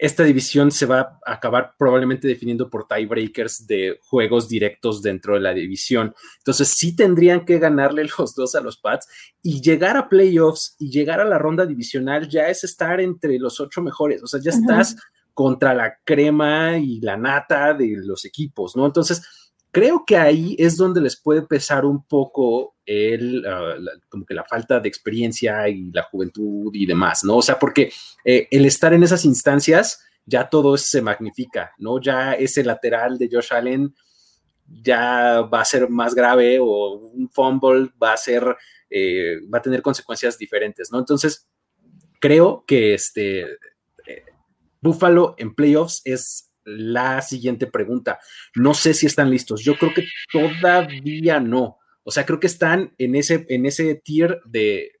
esta 0.00 0.24
división 0.24 0.70
se 0.70 0.86
va 0.86 1.20
a 1.26 1.34
acabar 1.34 1.74
probablemente 1.78 2.26
definiendo 2.26 2.70
por 2.70 2.88
tiebreakers 2.88 3.66
de 3.66 3.98
juegos 4.00 4.48
directos 4.48 5.02
dentro 5.02 5.34
de 5.34 5.40
la 5.40 5.52
división. 5.52 6.14
Entonces 6.38 6.68
sí 6.68 6.96
tendrían 6.96 7.44
que 7.44 7.58
ganarle 7.58 8.06
los 8.18 8.34
dos 8.34 8.54
a 8.54 8.62
los 8.62 8.78
Pats 8.78 9.06
y 9.42 9.60
llegar 9.60 9.98
a 9.98 10.08
playoffs 10.08 10.74
y 10.78 10.90
llegar 10.90 11.20
a 11.20 11.26
la 11.26 11.36
ronda 11.36 11.66
divisional 11.66 12.28
ya 12.30 12.48
es 12.48 12.64
estar 12.64 12.98
entre 12.98 13.38
los 13.38 13.60
ocho 13.60 13.82
mejores. 13.82 14.22
O 14.22 14.26
sea, 14.26 14.40
ya 14.40 14.52
estás 14.52 14.96
contra 15.34 15.74
la 15.74 15.98
crema 16.02 16.78
y 16.78 17.00
la 17.00 17.18
nata 17.18 17.74
de 17.74 17.96
los 18.02 18.24
equipos, 18.24 18.76
¿no? 18.76 18.86
Entonces, 18.86 19.22
creo 19.70 20.04
que 20.06 20.16
ahí 20.16 20.56
es 20.58 20.76
donde 20.76 21.00
les 21.00 21.16
puede 21.16 21.42
pesar 21.42 21.84
un 21.84 22.04
poco 22.04 22.76
el, 22.84 23.44
ah, 23.46 23.76
como 24.08 24.24
que 24.24 24.34
la 24.34 24.44
falta 24.44 24.80
de 24.80 24.88
experiencia 24.88 25.68
y 25.68 25.90
la 25.92 26.02
juventud 26.04 26.70
y 26.74 26.86
demás, 26.86 27.24
¿no? 27.24 27.36
O 27.36 27.42
sea, 27.42 27.58
porque 27.58 27.92
eh, 28.24 28.48
el 28.50 28.66
estar 28.66 28.92
en 28.92 29.02
esas 29.02 29.24
instancias 29.24 30.00
ya 30.26 30.48
todo 30.48 30.76
se 30.76 31.02
magnifica, 31.02 31.72
¿no? 31.78 32.00
Ya 32.00 32.34
ese 32.34 32.64
lateral 32.64 33.18
de 33.18 33.28
Josh 33.30 33.52
Allen 33.52 33.94
ya 34.66 35.40
va 35.42 35.60
a 35.60 35.64
ser 35.64 35.88
más 35.88 36.14
grave 36.14 36.58
o 36.60 36.94
un 36.94 37.28
fumble 37.30 37.90
va 38.00 38.12
a 38.12 38.16
ser, 38.16 38.44
eh, 38.88 39.40
va 39.52 39.58
a 39.58 39.62
tener 39.62 39.82
consecuencias 39.82 40.38
diferentes, 40.38 40.90
¿no? 40.92 40.98
Entonces, 40.98 41.48
creo 42.20 42.64
que 42.66 42.94
este 42.94 43.40
eh, 44.06 44.24
Buffalo 44.80 45.34
en 45.38 45.54
playoffs 45.54 46.02
es 46.04 46.49
la 46.76 47.22
siguiente 47.22 47.66
pregunta. 47.66 48.18
No 48.54 48.74
sé 48.74 48.94
si 48.94 49.06
están 49.06 49.30
listos. 49.30 49.62
Yo 49.62 49.76
creo 49.76 49.92
que 49.94 50.04
todavía 50.32 51.40
no. 51.40 51.78
O 52.02 52.10
sea, 52.10 52.24
creo 52.24 52.40
que 52.40 52.46
están 52.46 52.92
en 52.98 53.14
ese, 53.14 53.46
en 53.48 53.66
ese 53.66 53.94
tier 53.94 54.40
de 54.44 54.92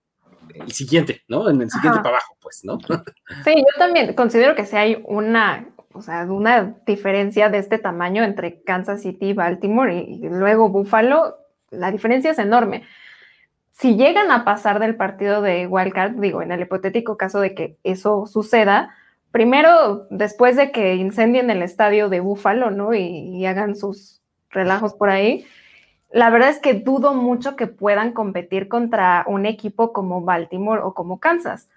el 0.54 0.72
siguiente, 0.72 1.22
¿no? 1.28 1.48
En 1.48 1.62
el 1.62 1.70
siguiente 1.70 1.98
para 1.98 2.16
abajo, 2.16 2.36
pues, 2.40 2.64
¿no? 2.64 2.78
Sí, 3.44 3.54
yo 3.56 3.78
también 3.78 4.14
considero 4.14 4.54
que 4.54 4.66
si 4.66 4.76
hay 4.76 5.02
una, 5.06 5.68
o 5.92 6.02
sea, 6.02 6.24
una 6.24 6.76
diferencia 6.86 7.48
de 7.48 7.58
este 7.58 7.78
tamaño 7.78 8.24
entre 8.24 8.62
Kansas 8.62 9.02
City, 9.02 9.32
Baltimore 9.32 9.94
y, 9.94 10.24
y 10.24 10.28
luego 10.28 10.68
Buffalo, 10.68 11.36
la 11.70 11.90
diferencia 11.90 12.32
es 12.32 12.38
enorme. 12.38 12.84
Si 13.72 13.96
llegan 13.96 14.30
a 14.30 14.44
pasar 14.44 14.78
del 14.78 14.96
partido 14.96 15.40
de 15.40 15.66
Wildcard, 15.66 16.16
digo, 16.16 16.42
en 16.42 16.52
el 16.52 16.60
hipotético 16.60 17.16
caso 17.16 17.40
de 17.40 17.54
que 17.54 17.78
eso 17.82 18.26
suceda, 18.26 18.94
primero, 19.32 20.06
después 20.10 20.56
de 20.56 20.72
que 20.72 20.94
incendien 20.94 21.50
el 21.50 21.62
estadio 21.62 22.08
de 22.08 22.20
Búfalo, 22.20 22.70
¿no? 22.70 22.94
Y, 22.94 23.44
hagan 23.46 23.76
sus 23.76 24.22
relajos 24.50 24.94
por 24.94 25.10
ahí, 25.10 25.46
la 26.12 26.30
verdad 26.30 26.50
es 26.50 26.58
que 26.58 26.74
dudo 26.74 27.14
mucho 27.14 27.54
que 27.54 27.68
puedan 27.68 28.12
competir 28.12 28.68
contra 28.68 29.24
un 29.28 29.46
equipo 29.46 29.92
como 29.92 30.22
Baltimore 30.22 30.82
o 30.82 30.92
como 30.92 31.20
Kansas. 31.20 31.68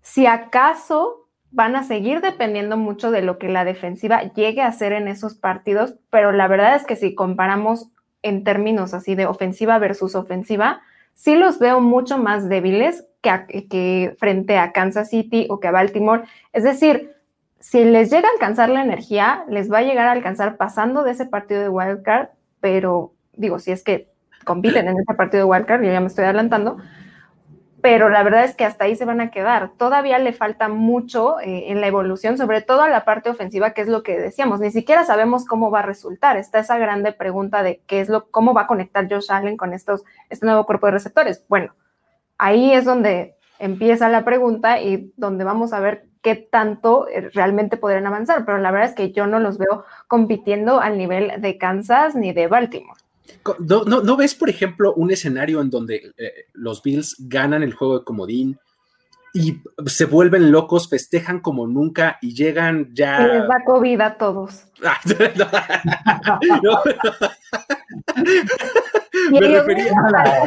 Si 0.00 0.26
acaso 0.26 1.28
van 1.50 1.76
a 1.76 1.84
seguir 1.84 2.20
dependiendo 2.20 2.76
mucho 2.76 3.10
de 3.10 3.22
lo 3.22 3.38
que 3.38 3.48
la 3.48 3.64
defensiva 3.64 4.22
llegue 4.32 4.62
a 4.62 4.68
hacer 4.68 4.92
en 4.92 5.06
esos 5.06 5.34
partidos, 5.34 5.96
pero 6.10 6.32
la 6.32 6.48
verdad 6.48 6.74
es 6.76 6.84
que 6.84 6.96
si 6.96 7.14
comparamos 7.14 7.90
en 8.22 8.42
términos 8.42 8.94
así 8.94 9.14
de 9.14 9.26
ofensiva 9.26 9.78
versus 9.78 10.14
ofensiva, 10.14 10.80
sí 11.14 11.36
los 11.36 11.58
veo 11.58 11.80
mucho 11.80 12.18
más 12.18 12.48
débiles 12.48 13.06
que, 13.22 14.14
frente 14.18 14.58
a 14.58 14.72
Kansas 14.72 15.10
City 15.10 15.46
o 15.48 15.60
que 15.60 15.68
a 15.68 15.72
Baltimore. 15.72 16.24
Es 16.52 16.64
decir, 16.64 17.12
si 17.60 17.84
les 17.84 18.10
llega 18.10 18.28
a 18.28 18.32
alcanzar 18.32 18.68
la 18.68 18.82
energía, 18.82 19.44
les 19.48 19.72
va 19.72 19.78
a 19.78 19.82
llegar 19.82 20.06
a 20.06 20.12
alcanzar 20.12 20.56
pasando 20.56 21.02
de 21.02 21.12
ese 21.12 21.26
partido 21.26 21.62
de 21.62 21.70
wildcard, 21.70 22.28
pero 22.60 23.14
digo, 23.32 23.58
si 23.58 23.72
es 23.72 23.82
que 23.82 24.08
compiten 24.44 24.88
en 24.88 24.98
ese 24.98 25.14
partido 25.14 25.44
de 25.44 25.50
wildcard, 25.50 25.82
yo 25.82 25.90
ya 25.90 26.00
me 26.00 26.08
estoy 26.08 26.24
adelantando, 26.24 26.76
pero 27.84 28.08
la 28.08 28.22
verdad 28.22 28.44
es 28.44 28.54
que 28.54 28.64
hasta 28.64 28.86
ahí 28.86 28.96
se 28.96 29.04
van 29.04 29.20
a 29.20 29.30
quedar. 29.30 29.72
Todavía 29.76 30.18
le 30.18 30.32
falta 30.32 30.68
mucho 30.68 31.38
eh, 31.40 31.70
en 31.70 31.82
la 31.82 31.86
evolución, 31.86 32.38
sobre 32.38 32.62
todo 32.62 32.80
a 32.80 32.88
la 32.88 33.04
parte 33.04 33.28
ofensiva, 33.28 33.74
que 33.74 33.82
es 33.82 33.88
lo 33.88 34.02
que 34.02 34.18
decíamos. 34.18 34.58
Ni 34.60 34.70
siquiera 34.70 35.04
sabemos 35.04 35.44
cómo 35.44 35.70
va 35.70 35.80
a 35.80 35.82
resultar. 35.82 36.38
Está 36.38 36.60
esa 36.60 36.78
grande 36.78 37.12
pregunta 37.12 37.62
de 37.62 37.82
qué 37.86 38.00
es 38.00 38.08
lo, 38.08 38.30
cómo 38.30 38.54
va 38.54 38.62
a 38.62 38.66
conectar 38.66 39.06
Josh 39.06 39.30
Allen 39.30 39.58
con 39.58 39.74
estos, 39.74 40.02
este 40.30 40.46
nuevo 40.46 40.64
cuerpo 40.64 40.86
de 40.86 40.92
receptores. 40.92 41.44
Bueno, 41.46 41.74
ahí 42.38 42.72
es 42.72 42.86
donde 42.86 43.36
empieza 43.58 44.08
la 44.08 44.24
pregunta 44.24 44.80
y 44.80 45.12
donde 45.18 45.44
vamos 45.44 45.74
a 45.74 45.80
ver 45.80 46.06
qué 46.22 46.36
tanto 46.36 47.06
eh, 47.08 47.28
realmente 47.34 47.76
podrían 47.76 48.06
avanzar. 48.06 48.46
Pero 48.46 48.56
la 48.56 48.70
verdad 48.70 48.88
es 48.88 48.94
que 48.94 49.12
yo 49.12 49.26
no 49.26 49.40
los 49.40 49.58
veo 49.58 49.84
compitiendo 50.08 50.80
al 50.80 50.96
nivel 50.96 51.38
de 51.38 51.58
Kansas 51.58 52.14
ni 52.14 52.32
de 52.32 52.46
Baltimore. 52.46 53.03
¿No, 53.58 54.16
ves, 54.16 54.34
por 54.34 54.48
ejemplo, 54.48 54.94
un 54.94 55.10
escenario 55.10 55.60
en 55.60 55.68
donde 55.70 56.14
eh, 56.16 56.46
los 56.52 56.82
Bills 56.82 57.16
ganan 57.18 57.62
el 57.62 57.74
juego 57.74 57.98
de 57.98 58.04
comodín 58.04 58.58
y 59.32 59.60
se 59.86 60.04
vuelven 60.04 60.52
locos, 60.52 60.88
festejan 60.88 61.40
como 61.40 61.66
nunca 61.66 62.18
y 62.22 62.34
llegan 62.34 62.94
ya. 62.94 63.20
Y 63.20 63.26
les 63.26 63.48
da 63.48 63.64
COVID 63.66 64.00
a 64.00 64.16
todos. 64.16 64.66
Me 69.30 69.40
refería 69.40 69.92
a. 70.14 70.46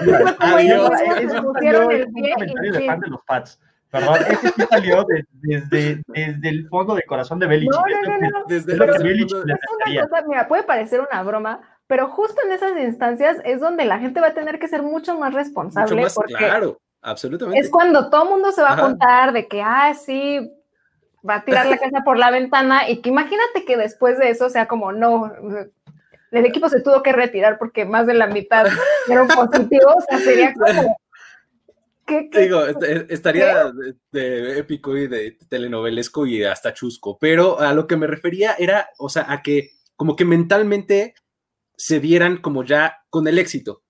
Perdón, 3.90 4.18
ese 4.30 4.50
sí 4.50 4.64
salió 4.70 5.06
desde, 5.42 6.04
desde 6.08 6.50
el 6.50 6.68
fondo 6.68 6.94
del 6.96 7.06
corazón 7.06 7.40
de 7.40 7.48
Belichick. 7.48 7.72
No, 7.72 7.82
no, 7.82 8.30
no, 8.30 8.44
Desde 8.48 8.74
es 8.74 8.80
una 8.80 9.58
cosa, 9.58 10.24
mira, 10.28 10.46
puede 10.48 10.64
parecer 10.64 11.00
una 11.00 11.24
broma, 11.24 11.62
pero 11.88 12.10
justo 12.10 12.42
en 12.46 12.52
esas 12.52 12.78
instancias 12.78 13.38
es 13.46 13.62
donde 13.62 13.86
la 13.86 14.00
gente 14.00 14.20
va 14.20 14.28
a 14.28 14.34
tener 14.34 14.60
que 14.60 14.68
ser 14.68 14.84
mucho 14.84 15.18
más 15.18 15.34
responsable. 15.34 15.96
Mucho 15.96 16.04
más, 16.04 16.14
porque 16.16 16.36
claro, 16.36 16.80
absolutamente. 17.02 17.60
Es 17.60 17.70
cuando 17.70 18.10
todo 18.10 18.24
el 18.24 18.30
mundo 18.30 18.52
se 18.52 18.62
va 18.62 18.74
a 18.74 18.82
contar 18.82 19.32
de 19.32 19.48
que, 19.48 19.62
ah, 19.62 19.94
sí, 19.94 20.52
va 21.28 21.36
a 21.36 21.46
tirar 21.46 21.66
la 21.66 21.78
casa 21.78 22.04
por 22.04 22.18
la 22.18 22.30
ventana 22.30 22.90
y 22.90 23.02
que 23.02 23.10
imagínate 23.10 23.64
que 23.66 23.78
después 23.78 24.20
de 24.20 24.30
eso 24.30 24.50
sea 24.50 24.68
como, 24.68 24.92
no, 24.92 25.32
el 26.32 26.46
equipo 26.46 26.68
se 26.68 26.82
tuvo 26.82 27.02
que 27.02 27.14
retirar 27.14 27.58
porque 27.58 27.86
más 27.86 28.06
de 28.06 28.14
la 28.14 28.28
mitad 28.28 28.66
eran 29.10 29.28
positivos, 29.28 29.96
o 29.96 30.02
sea, 30.10 30.20
sería 30.20 30.54
como... 30.54 30.98
¿Qué, 32.06 32.30
Digo, 32.32 32.66
estaría 32.66 33.70
de, 34.14 34.60
épico 34.60 34.96
y 34.96 35.08
de 35.08 35.38
telenovelesco 35.50 36.26
y 36.26 36.42
hasta 36.42 36.74
chusco, 36.74 37.18
pero 37.20 37.60
a 37.60 37.74
lo 37.74 37.86
que 37.86 37.98
me 37.98 38.08
refería 38.08 38.56
era, 38.58 38.90
o 38.98 39.10
sea, 39.10 39.26
a 39.30 39.42
que 39.42 39.72
como 39.98 40.16
que 40.16 40.24
mentalmente 40.24 41.16
se 41.78 42.00
vieran 42.00 42.38
como 42.38 42.64
ya 42.64 42.98
con 43.10 43.28
el 43.28 43.38
éxito, 43.38 43.84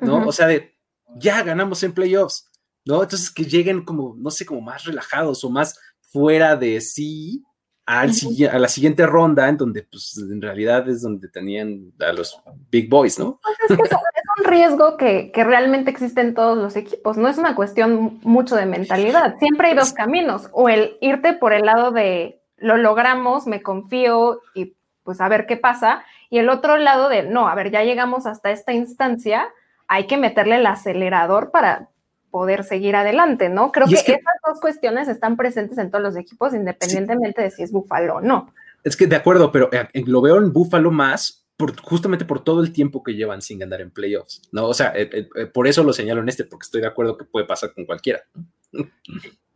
¿no? 0.00 0.26
O 0.26 0.32
sea, 0.32 0.46
de 0.46 0.78
ya 1.16 1.42
ganamos 1.42 1.82
en 1.82 1.92
playoffs, 1.92 2.48
¿no? 2.84 3.02
Entonces 3.02 3.30
que 3.30 3.44
lleguen 3.44 3.84
como, 3.84 4.14
no 4.16 4.30
sé, 4.30 4.46
como 4.46 4.60
más 4.60 4.84
relajados 4.84 5.44
o 5.44 5.50
más 5.50 5.78
fuera 6.00 6.56
de 6.56 6.80
sí 6.80 7.44
al, 7.84 8.12
a 8.50 8.58
la 8.58 8.68
siguiente 8.68 9.06
ronda, 9.06 9.48
en 9.48 9.56
donde 9.56 9.82
pues 9.82 10.16
en 10.18 10.40
realidad 10.40 10.88
es 10.88 11.02
donde 11.02 11.28
tenían 11.28 11.92
a 12.00 12.12
los 12.12 12.40
big 12.70 12.88
boys, 12.88 13.18
¿no? 13.18 13.40
Pues 13.42 13.70
es, 13.70 13.76
que 13.76 13.82
es, 13.82 13.90
un 14.38 14.44
riesgo 14.44 14.96
que, 14.96 15.32
que, 15.32 15.44
realmente 15.44 15.90
existe 15.90 16.20
en 16.20 16.34
todos 16.34 16.56
los 16.56 16.76
equipos, 16.76 17.16
no 17.16 17.28
es 17.28 17.38
una 17.38 17.54
cuestión 17.54 18.20
mucho 18.22 18.54
de 18.54 18.66
mentalidad, 18.66 19.36
siempre 19.38 19.68
hay 19.68 19.74
dos 19.74 19.92
caminos, 19.92 20.48
o 20.52 20.68
el 20.68 20.96
irte 21.00 21.32
por 21.32 21.52
el 21.52 21.66
lado 21.66 21.90
de 21.90 22.40
lo 22.56 22.76
logramos, 22.76 23.46
me 23.46 23.62
confío 23.62 24.40
y 24.54 24.76
pues 25.02 25.20
a 25.20 25.28
ver 25.28 25.46
qué 25.46 25.56
pasa, 25.56 26.04
y 26.32 26.38
el 26.38 26.48
otro 26.48 26.78
lado 26.78 27.10
de, 27.10 27.24
no, 27.24 27.46
a 27.46 27.54
ver, 27.54 27.70
ya 27.70 27.84
llegamos 27.84 28.24
hasta 28.24 28.52
esta 28.52 28.72
instancia, 28.72 29.50
hay 29.86 30.06
que 30.06 30.16
meterle 30.16 30.56
el 30.56 30.64
acelerador 30.64 31.50
para 31.50 31.90
poder 32.30 32.64
seguir 32.64 32.96
adelante, 32.96 33.50
¿no? 33.50 33.70
Creo 33.70 33.86
que, 33.86 33.96
esas 33.96 34.40
dos 34.46 34.58
cuestiones 34.58 35.08
están 35.08 35.36
presentes 35.36 35.76
en 35.76 35.90
todos 35.90 36.02
los 36.02 36.16
equipos, 36.16 36.54
independientemente 36.54 37.42
de 37.42 37.50
si 37.50 37.62
es 37.62 37.70
Búfalo 37.70 38.14
o 38.14 38.20
no. 38.22 38.50
Es 38.82 38.96
que 38.96 39.06
de 39.06 39.16
acuerdo, 39.16 39.52
pero 39.52 39.68
eh, 39.74 39.86
lo 40.06 40.22
veo 40.22 40.38
en 40.38 40.54
Búfalo 40.54 40.90
más 40.90 41.44
por, 41.58 41.78
justamente 41.82 42.24
por 42.24 42.42
todo 42.42 42.62
el 42.62 42.72
tiempo 42.72 43.02
que 43.02 43.12
llevan 43.12 43.42
sin 43.42 43.58
ganar 43.58 43.82
en 43.82 43.90
playoffs, 43.90 44.40
¿no? 44.52 44.68
O 44.68 44.72
sea, 44.72 44.94
eh, 44.96 45.28
eh, 45.36 45.44
por 45.44 45.66
eso 45.66 45.84
lo 45.84 45.92
señalo 45.92 46.22
en 46.22 46.30
este, 46.30 46.44
porque 46.44 46.64
estoy 46.64 46.80
de 46.80 46.86
acuerdo 46.86 47.18
que 47.18 47.26
puede 47.26 47.44
pasar 47.44 47.74
con 47.74 47.84
cualquiera. 47.84 48.22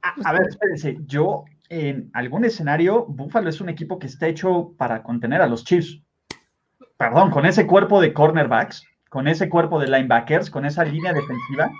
A, 0.02 0.32
ver, 0.34 0.42
espérense, 0.46 0.98
yo 1.06 1.44
en 1.70 2.10
algún 2.12 2.44
escenario, 2.44 3.06
Búfalo 3.06 3.48
es 3.48 3.62
un 3.62 3.70
equipo 3.70 3.98
que 3.98 4.08
está 4.08 4.28
hecho 4.28 4.74
para 4.76 5.02
contener 5.02 5.40
a 5.40 5.46
los 5.46 5.64
Chiefs 5.64 6.02
perdón, 6.96 7.30
con 7.30 7.46
ese 7.46 7.66
cuerpo 7.66 8.00
de 8.00 8.12
cornerbacks, 8.12 8.84
con 9.08 9.28
ese 9.28 9.48
cuerpo 9.48 9.78
de 9.78 9.88
linebackers, 9.88 10.50
con 10.50 10.66
esa 10.66 10.84
línea 10.84 11.12
defensiva. 11.12 11.70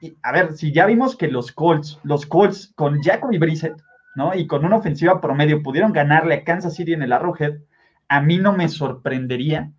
Y, 0.00 0.16
a 0.22 0.32
ver, 0.32 0.52
si 0.54 0.72
ya 0.72 0.86
vimos 0.86 1.16
que 1.16 1.28
los 1.28 1.52
Colts, 1.52 1.98
los 2.02 2.26
Colts 2.26 2.72
con 2.76 3.02
Jacoby 3.02 3.38
Brissett, 3.38 3.82
¿no? 4.14 4.34
Y 4.34 4.46
con 4.46 4.64
una 4.64 4.76
ofensiva 4.76 5.20
promedio 5.20 5.62
pudieron 5.62 5.92
ganarle 5.92 6.34
a 6.34 6.44
Kansas 6.44 6.74
City 6.74 6.92
en 6.92 7.02
el 7.02 7.12
Arrowhead, 7.12 7.58
a 8.08 8.20
mí 8.20 8.38
no 8.38 8.52
me 8.52 8.68
sorprendería 8.68 9.70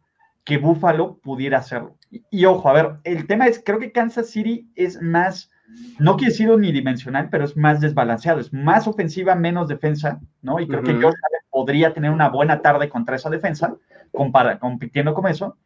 que 0.43 0.57
Buffalo 0.57 1.19
pudiera 1.21 1.59
hacerlo. 1.59 1.97
Y, 2.31 2.45
ojo, 2.45 2.69
a 2.69 2.73
ver, 2.73 2.97
el 3.03 3.27
tema 3.27 3.47
es, 3.47 3.61
creo 3.63 3.79
que 3.79 3.91
Kansas 3.91 4.29
City 4.29 4.71
es 4.75 5.01
más, 5.01 5.51
no 5.99 6.17
quiere 6.17 6.31
decir 6.31 6.49
unidimensional, 6.49 7.29
pero 7.29 7.45
es 7.45 7.55
más 7.55 7.81
desbalanceado, 7.81 8.39
es 8.39 8.51
más 8.51 8.87
ofensiva, 8.87 9.35
menos 9.35 9.67
defensa, 9.67 10.19
¿no? 10.41 10.59
Y 10.59 10.67
creo 10.67 10.83
que 10.83 10.93
Josh 10.93 11.13
podría 11.59 11.93
tener 11.93 12.09
una 12.09 12.29
buena 12.29 12.61
tarde 12.61 12.87
contra 12.87 13.17
esa 13.17 13.29
defensa, 13.29 13.75
compitiendo 14.61 15.13
con 15.13 15.27
eso. 15.27 15.57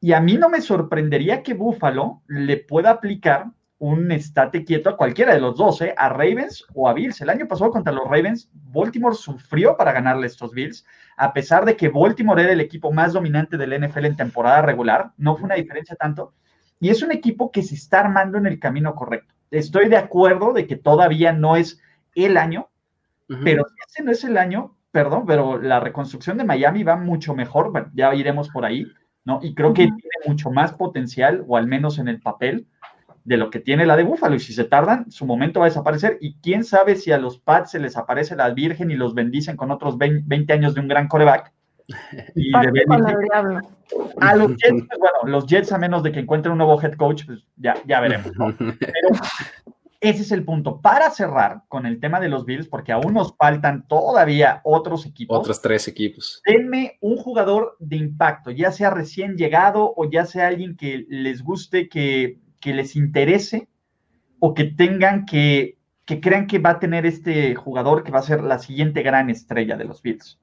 Y 0.00 0.14
a 0.14 0.20
mí 0.22 0.38
no 0.38 0.48
me 0.48 0.62
sorprendería 0.62 1.42
que 1.42 1.52
Buffalo 1.52 2.22
le 2.26 2.56
pueda 2.56 2.88
aplicar 2.88 3.48
un 3.78 4.10
estate 4.12 4.64
quieto 4.64 4.88
a 4.88 4.96
cualquiera 4.96 5.34
de 5.34 5.40
los 5.40 5.58
dos, 5.58 5.82
¿eh? 5.82 5.92
a 5.94 6.08
Ravens 6.08 6.64
o 6.72 6.88
a 6.88 6.94
Bills. 6.94 7.20
El 7.20 7.28
año 7.28 7.46
pasado 7.46 7.70
contra 7.70 7.92
los 7.92 8.08
Ravens, 8.08 8.48
Baltimore 8.54 9.14
sufrió 9.14 9.76
para 9.76 9.92
ganarle 9.92 10.26
estos 10.26 10.52
Bills, 10.54 10.86
a 11.18 11.34
pesar 11.34 11.66
de 11.66 11.76
que 11.76 11.90
Baltimore 11.90 12.42
era 12.42 12.52
el 12.54 12.62
equipo 12.62 12.90
más 12.90 13.12
dominante 13.12 13.58
del 13.58 13.78
NFL 13.78 14.06
en 14.06 14.16
temporada 14.16 14.62
regular, 14.62 15.12
no 15.18 15.36
fue 15.36 15.44
una 15.44 15.56
diferencia 15.56 15.96
tanto. 15.96 16.32
Y 16.80 16.88
es 16.88 17.02
un 17.02 17.12
equipo 17.12 17.50
que 17.50 17.62
se 17.62 17.74
está 17.74 18.00
armando 18.00 18.38
en 18.38 18.46
el 18.46 18.58
camino 18.58 18.94
correcto. 18.94 19.34
Estoy 19.50 19.90
de 19.90 19.98
acuerdo 19.98 20.54
de 20.54 20.66
que 20.66 20.76
todavía 20.76 21.34
no 21.34 21.56
es 21.56 21.78
el 22.14 22.38
año, 22.38 22.70
pero 23.44 23.64
si 23.64 23.74
ese 23.86 24.02
no 24.02 24.12
es 24.12 24.24
el 24.24 24.38
año, 24.38 24.75
perdón, 24.96 25.24
pero 25.26 25.60
la 25.60 25.78
reconstrucción 25.78 26.38
de 26.38 26.44
Miami 26.44 26.82
va 26.82 26.96
mucho 26.96 27.34
mejor, 27.34 27.90
ya 27.92 28.14
iremos 28.14 28.48
por 28.48 28.64
ahí, 28.64 28.86
¿no? 29.26 29.40
Y 29.42 29.54
creo 29.54 29.74
que 29.74 29.82
tiene 29.82 30.00
mucho 30.26 30.50
más 30.50 30.72
potencial, 30.72 31.44
o 31.46 31.58
al 31.58 31.66
menos 31.66 31.98
en 31.98 32.08
el 32.08 32.18
papel, 32.18 32.66
de 33.22 33.36
lo 33.36 33.50
que 33.50 33.60
tiene 33.60 33.84
la 33.84 33.94
de 33.94 34.04
Búfalo. 34.04 34.36
Y 34.36 34.40
si 34.40 34.54
se 34.54 34.64
tardan, 34.64 35.10
su 35.10 35.26
momento 35.26 35.60
va 35.60 35.66
a 35.66 35.68
desaparecer. 35.68 36.16
Y 36.22 36.36
quién 36.40 36.64
sabe 36.64 36.96
si 36.96 37.12
a 37.12 37.18
los 37.18 37.38
Pats 37.38 37.72
se 37.72 37.78
les 37.78 37.98
aparece 37.98 38.36
la 38.36 38.48
Virgen 38.48 38.90
y 38.90 38.94
los 38.94 39.14
bendicen 39.14 39.54
con 39.54 39.70
otros 39.70 39.98
20 39.98 40.50
años 40.50 40.74
de 40.74 40.80
un 40.80 40.88
gran 40.88 41.08
coreback. 41.08 41.52
Y 42.34 42.56
a 42.56 44.34
los 44.34 44.48
Jets, 44.56 44.86
pues, 44.88 44.98
bueno, 44.98 45.18
los 45.24 45.46
Jets, 45.46 45.72
a 45.72 45.78
menos 45.78 46.04
de 46.04 46.10
que 46.10 46.20
encuentren 46.20 46.52
un 46.52 46.58
nuevo 46.58 46.80
head 46.80 46.94
coach, 46.94 47.26
pues 47.26 47.46
ya, 47.56 47.74
ya 47.86 48.00
veremos. 48.00 48.32
Pero 48.34 48.54
ese 50.00 50.22
es 50.22 50.32
el 50.32 50.44
punto. 50.44 50.80
Para 50.80 51.10
cerrar 51.10 51.62
con 51.68 51.86
el 51.86 52.00
tema 52.00 52.20
de 52.20 52.28
los 52.28 52.44
Bills, 52.44 52.68
porque 52.68 52.92
aún 52.92 53.14
nos 53.14 53.36
faltan 53.36 53.86
todavía 53.88 54.60
otros 54.64 55.06
equipos. 55.06 55.38
Otros 55.38 55.60
tres 55.60 55.88
equipos. 55.88 56.42
Denme 56.46 56.98
un 57.00 57.16
jugador 57.16 57.76
de 57.78 57.96
impacto, 57.96 58.50
ya 58.50 58.72
sea 58.72 58.90
recién 58.90 59.36
llegado 59.36 59.92
o 59.96 60.08
ya 60.10 60.26
sea 60.26 60.48
alguien 60.48 60.76
que 60.76 61.06
les 61.08 61.42
guste, 61.42 61.88
que, 61.88 62.38
les 62.64 62.96
interese 62.96 63.68
o 64.40 64.52
que 64.52 64.64
tengan 64.64 65.24
que, 65.24 65.78
que 66.04 66.20
crean 66.20 66.48
que 66.48 66.58
va 66.58 66.70
a 66.70 66.78
tener 66.80 67.06
este 67.06 67.54
jugador 67.54 68.02
que 68.02 68.10
va 68.10 68.18
a 68.18 68.22
ser 68.22 68.42
la 68.42 68.58
siguiente 68.58 69.02
gran 69.02 69.30
estrella 69.30 69.76
de 69.76 69.84
los 69.84 70.02
Bills. 70.02 70.40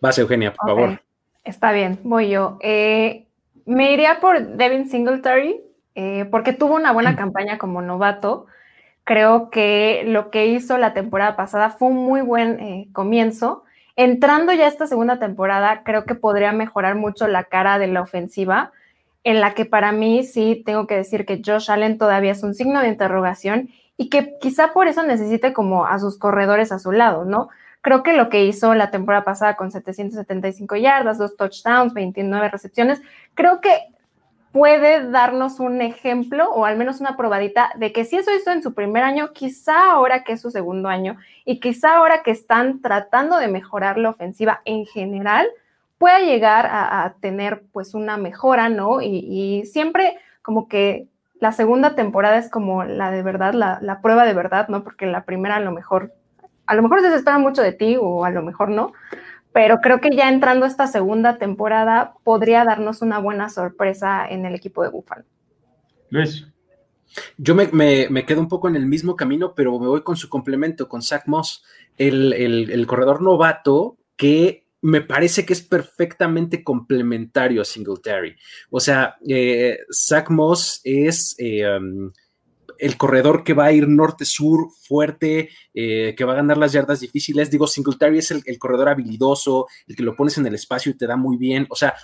Vas, 0.00 0.18
Eugenia, 0.18 0.52
por 0.52 0.68
favor. 0.68 1.02
Está 1.44 1.70
bien, 1.72 2.00
voy 2.02 2.30
yo. 2.30 2.58
Eh, 2.62 3.26
me 3.64 3.92
iría 3.92 4.18
por 4.20 4.56
Devin 4.56 4.88
Singletary 4.88 5.63
eh, 5.94 6.26
porque 6.30 6.52
tuvo 6.52 6.74
una 6.74 6.92
buena 6.92 7.12
mm. 7.12 7.16
campaña 7.16 7.58
como 7.58 7.82
novato. 7.82 8.46
Creo 9.04 9.50
que 9.50 10.04
lo 10.06 10.30
que 10.30 10.46
hizo 10.46 10.78
la 10.78 10.94
temporada 10.94 11.36
pasada 11.36 11.70
fue 11.70 11.88
un 11.88 11.96
muy 11.96 12.20
buen 12.20 12.60
eh, 12.60 12.88
comienzo. 12.92 13.64
Entrando 13.96 14.52
ya 14.52 14.66
esta 14.66 14.86
segunda 14.86 15.18
temporada, 15.18 15.82
creo 15.84 16.04
que 16.04 16.14
podría 16.14 16.52
mejorar 16.52 16.96
mucho 16.96 17.28
la 17.28 17.44
cara 17.44 17.78
de 17.78 17.86
la 17.86 18.00
ofensiva, 18.00 18.72
en 19.22 19.40
la 19.40 19.54
que 19.54 19.64
para 19.64 19.92
mí 19.92 20.24
sí 20.24 20.62
tengo 20.66 20.86
que 20.86 20.96
decir 20.96 21.24
que 21.26 21.40
Josh 21.44 21.70
Allen 21.70 21.98
todavía 21.98 22.32
es 22.32 22.42
un 22.42 22.54
signo 22.54 22.80
de 22.80 22.88
interrogación 22.88 23.70
y 23.96 24.08
que 24.08 24.36
quizá 24.40 24.72
por 24.72 24.88
eso 24.88 25.02
necesite 25.02 25.52
como 25.52 25.86
a 25.86 25.98
sus 25.98 26.18
corredores 26.18 26.72
a 26.72 26.78
su 26.78 26.92
lado, 26.92 27.24
¿no? 27.24 27.48
Creo 27.80 28.02
que 28.02 28.14
lo 28.14 28.28
que 28.28 28.44
hizo 28.44 28.74
la 28.74 28.90
temporada 28.90 29.24
pasada 29.24 29.56
con 29.56 29.70
775 29.70 30.76
yardas, 30.76 31.18
dos 31.18 31.36
touchdowns, 31.36 31.94
29 31.94 32.48
recepciones, 32.48 33.00
creo 33.34 33.60
que 33.60 33.70
puede 34.54 35.10
darnos 35.10 35.58
un 35.58 35.82
ejemplo 35.82 36.48
o 36.48 36.64
al 36.64 36.76
menos 36.76 37.00
una 37.00 37.16
probadita 37.16 37.72
de 37.74 37.92
que 37.92 38.04
si 38.04 38.18
eso 38.18 38.30
hizo 38.32 38.52
en 38.52 38.62
su 38.62 38.72
primer 38.72 39.02
año, 39.02 39.32
quizá 39.32 39.90
ahora 39.90 40.22
que 40.22 40.34
es 40.34 40.40
su 40.40 40.52
segundo 40.52 40.88
año 40.88 41.16
y 41.44 41.58
quizá 41.58 41.96
ahora 41.96 42.22
que 42.22 42.30
están 42.30 42.80
tratando 42.80 43.38
de 43.38 43.48
mejorar 43.48 43.98
la 43.98 44.10
ofensiva 44.10 44.60
en 44.64 44.86
general, 44.86 45.48
pueda 45.98 46.20
llegar 46.20 46.68
a, 46.70 47.14
tener 47.20 47.64
pues 47.72 47.94
una 47.94 48.16
mejora, 48.16 48.68
¿no? 48.68 49.00
Y, 49.02 49.64
siempre 49.66 50.18
como 50.42 50.68
que 50.68 51.08
la 51.40 51.50
segunda 51.50 51.96
temporada 51.96 52.38
es 52.38 52.48
como 52.48 52.84
la 52.84 53.10
de 53.10 53.24
verdad, 53.24 53.54
la, 53.54 53.80
la, 53.82 54.00
prueba 54.02 54.24
de 54.24 54.34
verdad, 54.34 54.68
¿no? 54.68 54.84
Porque 54.84 55.06
la 55.06 55.24
primera 55.24 55.56
a 55.56 55.60
lo 55.60 55.72
mejor, 55.72 56.12
a 56.66 56.76
lo 56.76 56.82
mejor 56.82 57.00
se 57.00 57.12
espera 57.12 57.38
mucho 57.38 57.60
de 57.60 57.72
ti 57.72 57.96
o 58.00 58.24
a 58.24 58.30
lo 58.30 58.42
mejor 58.42 58.68
no, 58.68 58.92
pero 59.54 59.78
creo 59.80 60.00
que 60.00 60.10
ya 60.10 60.28
entrando 60.28 60.66
esta 60.66 60.88
segunda 60.88 61.38
temporada 61.38 62.14
podría 62.24 62.64
darnos 62.64 63.02
una 63.02 63.20
buena 63.20 63.48
sorpresa 63.48 64.26
en 64.28 64.44
el 64.44 64.56
equipo 64.56 64.82
de 64.82 64.88
Buffalo. 64.88 65.24
Luis. 66.10 66.44
Yo 67.38 67.54
me, 67.54 68.26
quedo 68.26 68.40
un 68.40 68.48
poco 68.48 68.66
en 68.66 68.74
el 68.74 68.86
mismo 68.86 69.14
camino, 69.14 69.54
pero 69.54 69.78
me 69.78 69.86
voy 69.86 70.02
con 70.02 70.16
su 70.16 70.28
complemento, 70.28 70.88
con 70.88 71.02
Zach 71.02 71.28
Moss, 71.28 71.62
el, 71.96 72.84
corredor 72.88 73.22
novato 73.22 73.96
que 74.16 74.66
me 74.82 75.02
parece 75.02 75.46
que 75.46 75.52
es 75.52 75.62
perfectamente 75.62 76.64
complementario 76.64 77.62
a 77.62 77.64
Singletary. 77.64 78.34
O 78.70 78.80
sea, 78.80 79.18
eh, 79.26 79.78
Zach 79.92 80.30
Moss 80.30 80.80
es... 80.82 81.36
Eh, 81.38 81.64
um, 81.64 82.10
el 82.78 82.96
corredor 82.96 83.44
que 83.44 83.54
va 83.54 83.66
a 83.66 83.72
ir 83.72 83.88
norte-sur 83.88 84.68
fuerte, 84.86 85.50
eh, 85.72 86.14
que 86.16 86.24
va 86.24 86.32
a 86.32 86.36
ganar 86.36 86.58
las 86.58 86.72
yardas 86.72 87.00
difíciles. 87.00 87.50
Digo, 87.50 87.66
Singletary 87.66 88.18
es 88.18 88.30
el, 88.30 88.58
corredor 88.58 88.88
habilidoso, 88.88 89.66
el 89.86 89.96
que 89.96 90.02
lo 90.02 90.14
pones 90.16 90.38
en 90.38 90.46
el 90.46 90.54
espacio 90.54 90.92
y 90.92 90.96
te 90.96 91.06
da 91.06 91.16
muy 91.16 91.36
bien. 91.36 91.66
O 91.70 91.76
sea, 91.76 91.94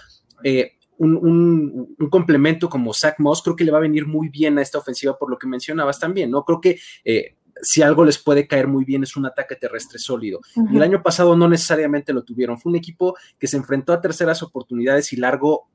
eh, 0.45 0.73
un, 0.99 1.97
complemento 2.11 2.69
como 2.69 2.93
Zach 2.93 3.15
Moss 3.19 3.43
creo 3.43 3.57
que 3.57 3.65
le 3.65 3.73
va 3.73 3.79
a 3.79 3.83
venir 3.83 4.07
muy 4.07 4.29
bien 4.29 4.59
a 4.59 4.63
esta 4.63 4.79
ofensiva 4.79 5.17
por 5.19 5.31
lo 5.31 5.39
que 5.39 5.47
mencionabas 5.47 5.99
también, 5.99 6.31
¿no? 6.31 6.45
Creo 6.45 6.61
que 6.61 6.79
eh, 7.05 7.37
si 7.63 7.83
algo 7.83 8.05
les 8.05 8.19
puede 8.19 8.47
caer 8.47 8.69
muy 8.69 8.85
bien 8.85 9.03
es 9.03 9.17
un 9.17 9.27
ataque 9.27 9.57
terrestre 9.57 9.99
sólido. 9.99 10.41
Y 10.71 10.77
el 10.77 10.83
año 10.83 11.03
pasado 11.03 11.37
no 11.37 11.49
necesariamente 11.49 12.13
lo 12.13 12.23
tuvieron. 12.23 12.59
Fue 12.59 12.71
un 12.71 12.77
equipo 12.77 13.17
que 13.39 13.47
se 13.47 13.57
enfrentó 13.57 13.93
a 13.93 14.01
terceras 14.01 14.43
oportunidades 14.43 15.13
y 15.13 15.17
largo 15.17 15.69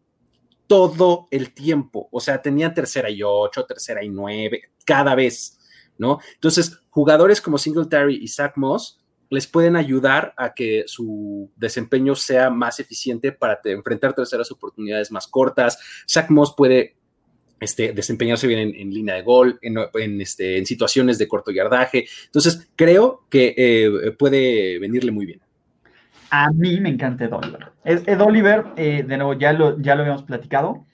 todo 0.67 1.27
el 1.31 1.53
tiempo. 1.53 2.09
O 2.11 2.19
sea, 2.19 2.41
tenían 2.41 2.73
tercera 2.73 3.09
y 3.09 3.21
ocho, 3.23 3.65
tercera 3.65 4.03
y 4.03 4.09
nueve, 4.09 4.71
cada 4.85 5.15
vez, 5.15 5.59
¿no? 5.97 6.19
Entonces, 6.33 6.79
jugadores 6.89 7.41
como 7.41 7.57
Singletary 7.57 8.19
y 8.21 8.27
Zach 8.27 8.53
Moss 8.55 8.99
les 9.29 9.47
pueden 9.47 9.75
ayudar 9.75 10.33
a 10.37 10.53
que 10.53 10.83
su 10.87 11.51
desempeño 11.55 12.15
sea 12.15 12.49
más 12.49 12.79
eficiente 12.79 13.31
para 13.31 13.59
enfrentar 13.65 14.13
terceras 14.13 14.51
oportunidades 14.51 15.11
más 15.11 15.27
cortas. 15.27 15.79
Zach 16.07 16.29
Moss 16.29 16.53
puede 16.55 16.95
este, 17.59 17.93
desempeñarse 17.93 18.47
bien 18.47 18.73
en, 18.75 18.93
línea 18.93 19.15
de 19.15 19.23
gol, 19.23 19.59
en, 19.61 20.21
este, 20.21 20.57
en, 20.57 20.65
situaciones 20.65 21.17
de 21.17 21.27
corto 21.27 21.51
yardaje. 21.51 22.05
Entonces, 22.25 22.67
creo 22.75 23.25
que 23.29 23.55
eh, 23.57 24.11
puede 24.11 24.77
venirle 24.79 25.11
muy 25.11 25.25
bien. 25.25 25.41
A 26.37 26.51
mí 26.51 26.81
me 26.81 26.89
encanta 26.89 27.23
Ed 27.23 27.33
Oliver. 27.33 27.71
Ed, 27.85 28.19
Oliver, 28.21 28.65
eh, 28.75 29.03
de 29.03 29.17
nuevo, 29.17 29.35
ya 29.35 29.53
lo, 29.53 29.79
ya 29.79 29.95
lo 29.95 30.01
habíamos 30.01 30.23
platicado. 30.23 30.85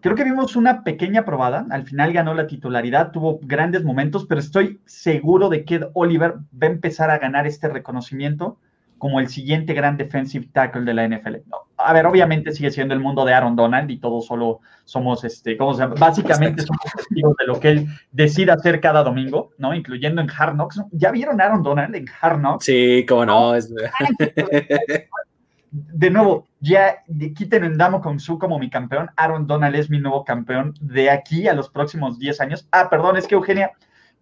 Creo 0.00 0.14
que 0.14 0.22
vimos 0.22 0.54
una 0.54 0.84
pequeña 0.84 1.24
probada. 1.24 1.66
Al 1.70 1.82
final 1.82 2.12
ganó 2.12 2.32
la 2.32 2.46
titularidad, 2.46 3.10
tuvo 3.10 3.40
grandes 3.42 3.82
momentos, 3.82 4.24
pero 4.26 4.40
estoy 4.40 4.80
seguro 4.86 5.48
de 5.48 5.64
que 5.64 5.76
Ed 5.76 5.84
Oliver 5.94 6.34
va 6.34 6.68
a 6.68 6.70
empezar 6.70 7.10
a 7.10 7.18
ganar 7.18 7.44
este 7.44 7.68
reconocimiento 7.68 8.60
como 8.98 9.18
el 9.18 9.28
siguiente 9.28 9.74
gran 9.74 9.96
defensive 9.96 10.46
tackle 10.52 10.84
de 10.84 10.94
la 10.94 11.08
NFL. 11.08 11.38
A 11.84 11.92
ver, 11.92 12.06
obviamente 12.06 12.52
sigue 12.52 12.70
siendo 12.70 12.94
el 12.94 13.00
mundo 13.00 13.24
de 13.24 13.34
Aaron 13.34 13.56
Donald 13.56 13.90
y 13.90 13.98
todos 13.98 14.26
solo 14.26 14.60
somos, 14.84 15.24
este, 15.24 15.56
¿cómo 15.56 15.74
se 15.74 15.82
llama? 15.82 15.94
Básicamente 15.98 16.62
somos 16.62 16.82
testigos 16.96 17.36
de 17.36 17.46
lo 17.46 17.60
que 17.60 17.68
él 17.68 17.86
decide 18.12 18.52
hacer 18.52 18.80
cada 18.80 19.02
domingo, 19.02 19.50
¿no? 19.58 19.74
Incluyendo 19.74 20.20
en 20.20 20.28
Hard 20.30 20.54
Knocks. 20.54 20.82
¿Ya 20.92 21.10
vieron 21.10 21.40
a 21.40 21.44
Aaron 21.44 21.62
Donald 21.62 21.94
en 21.94 22.06
Hard 22.20 22.38
Knocks? 22.38 22.64
Sí, 22.64 23.04
cómo 23.08 23.26
no. 23.26 23.52
De 25.76 26.08
nuevo, 26.08 26.46
ya 26.60 27.02
quiten 27.34 27.64
en 27.64 27.76
Damo 27.76 28.00
con 28.00 28.20
su 28.20 28.38
como 28.38 28.60
mi 28.60 28.70
campeón. 28.70 29.10
Aaron 29.16 29.48
Donald 29.48 29.74
es 29.74 29.90
mi 29.90 29.98
nuevo 29.98 30.24
campeón 30.24 30.72
de 30.80 31.10
aquí 31.10 31.48
a 31.48 31.52
los 31.52 31.68
próximos 31.68 32.16
10 32.20 32.40
años. 32.40 32.68
Ah, 32.70 32.88
perdón, 32.88 33.16
es 33.16 33.26
que 33.26 33.34
Eugenia, 33.34 33.72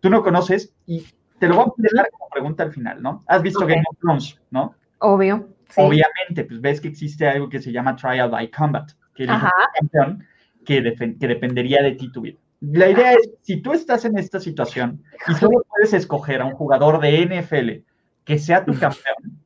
tú 0.00 0.08
no 0.08 0.22
conoces 0.22 0.72
y 0.86 1.04
te 1.38 1.48
lo 1.48 1.56
voy 1.56 1.64
a 1.66 1.72
dejar 1.76 2.10
como 2.10 2.30
pregunta 2.30 2.62
al 2.62 2.72
final, 2.72 3.02
¿no? 3.02 3.22
¿Has 3.26 3.42
visto 3.42 3.66
Game 3.66 3.84
of 3.86 3.98
Thrones, 3.98 4.40
no? 4.50 4.74
Obvio. 5.00 5.46
Obviamente, 5.76 6.44
pues 6.44 6.60
ves 6.60 6.80
que 6.80 6.88
existe 6.88 7.26
algo 7.26 7.48
que 7.48 7.60
se 7.60 7.72
llama 7.72 7.96
Trial 7.96 8.30
by 8.30 8.50
Combat, 8.50 8.90
que 9.14 9.24
es 9.24 9.30
un 9.30 9.40
campeón 9.78 10.26
que, 10.64 10.82
que 11.18 11.28
dependería 11.28 11.82
de 11.82 11.92
ti 11.92 12.10
tu 12.10 12.22
vida. 12.22 12.38
La 12.60 12.88
idea 12.88 13.12
es, 13.14 13.30
si 13.42 13.60
tú 13.60 13.72
estás 13.72 14.04
en 14.04 14.16
esta 14.16 14.38
situación 14.38 15.02
y 15.26 15.34
solo 15.34 15.64
puedes 15.68 15.92
escoger 15.92 16.40
a 16.40 16.44
un 16.44 16.52
jugador 16.52 17.00
de 17.00 17.26
NFL 17.26 17.84
que 18.24 18.38
sea 18.38 18.64
tu 18.64 18.72
campeón, 18.78 19.42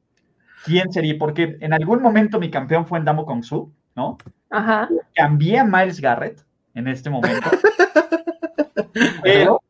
¿quién 0.67 0.93
sería? 0.93 1.17
Porque 1.19 1.57
en 1.61 1.73
algún 1.73 2.03
momento 2.03 2.39
mi 2.39 2.51
campeón 2.51 2.87
fue 2.87 2.99
en 2.99 3.07
Damo 3.07 3.25
Kong 3.25 3.43
Su, 3.43 3.73
¿no? 3.95 4.19
Ajá. 4.51 4.89
Cambié 5.15 5.59
a 5.59 5.65
Miles 5.65 6.01
Garrett 6.01 6.45
en 6.75 6.89
este 6.89 7.09
momento. 7.09 7.49
pero, 9.23 9.63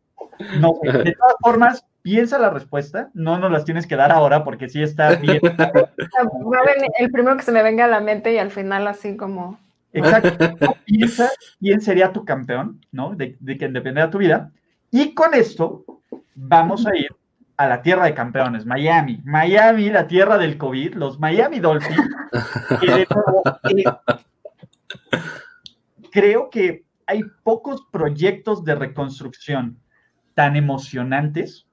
no, 0.59 0.75
de 0.83 1.12
todas 1.12 1.37
formas, 1.40 1.87
piensa 2.07 2.38
la 2.38 2.51
respuesta, 2.51 3.11
no 3.14 3.37
nos 3.37 3.51
las 3.51 3.64
tienes 3.64 3.85
que 3.85 3.97
dar 3.97 4.12
ahora 4.12 4.45
porque 4.45 4.69
sí 4.69 4.81
está 4.81 5.16
bien. 5.16 5.40
el 6.99 7.11
primero 7.11 7.37
que 7.37 7.42
se 7.42 7.51
me 7.51 7.64
venga 7.64 7.87
a 7.87 7.88
la 7.88 7.99
mente 7.99 8.33
y 8.33 8.38
al 8.38 8.53
final 8.53 8.87
así 8.87 9.16
como... 9.16 9.59
Exacto. 9.92 10.55
Piensa 10.85 11.29
quién 11.59 11.81
sería 11.81 12.12
tu 12.12 12.25
campeón, 12.25 12.81
¿no? 12.92 13.16
De, 13.16 13.37
de 13.40 13.57
quien 13.57 13.73
dependerá 13.73 14.09
tu 14.09 14.19
vida. 14.19 14.53
Y 14.92 15.14
con 15.14 15.35
esto 15.35 15.85
vamos 16.37 16.87
a 16.87 16.97
ir 16.97 17.09
a 17.57 17.66
la 17.66 17.83
tierra 17.83 18.05
de 18.05 18.14
campeones, 18.14 18.64
Miami. 18.66 19.21
Miami, 19.25 19.90
la 19.90 20.07
tierra 20.07 20.38
del 20.38 20.57
COVID, 20.59 20.95
los 20.95 21.19
Miami 21.19 21.59
Dolphins. 21.59 22.09
Eh, 22.83 23.07
creo 26.12 26.51
que 26.51 26.85
hay 27.05 27.25
pocos 27.42 27.85
proyectos 27.90 28.64
de 28.64 28.77
reconstrucción 28.77 29.81
tan 30.35 30.55
emocionantes 30.55 31.66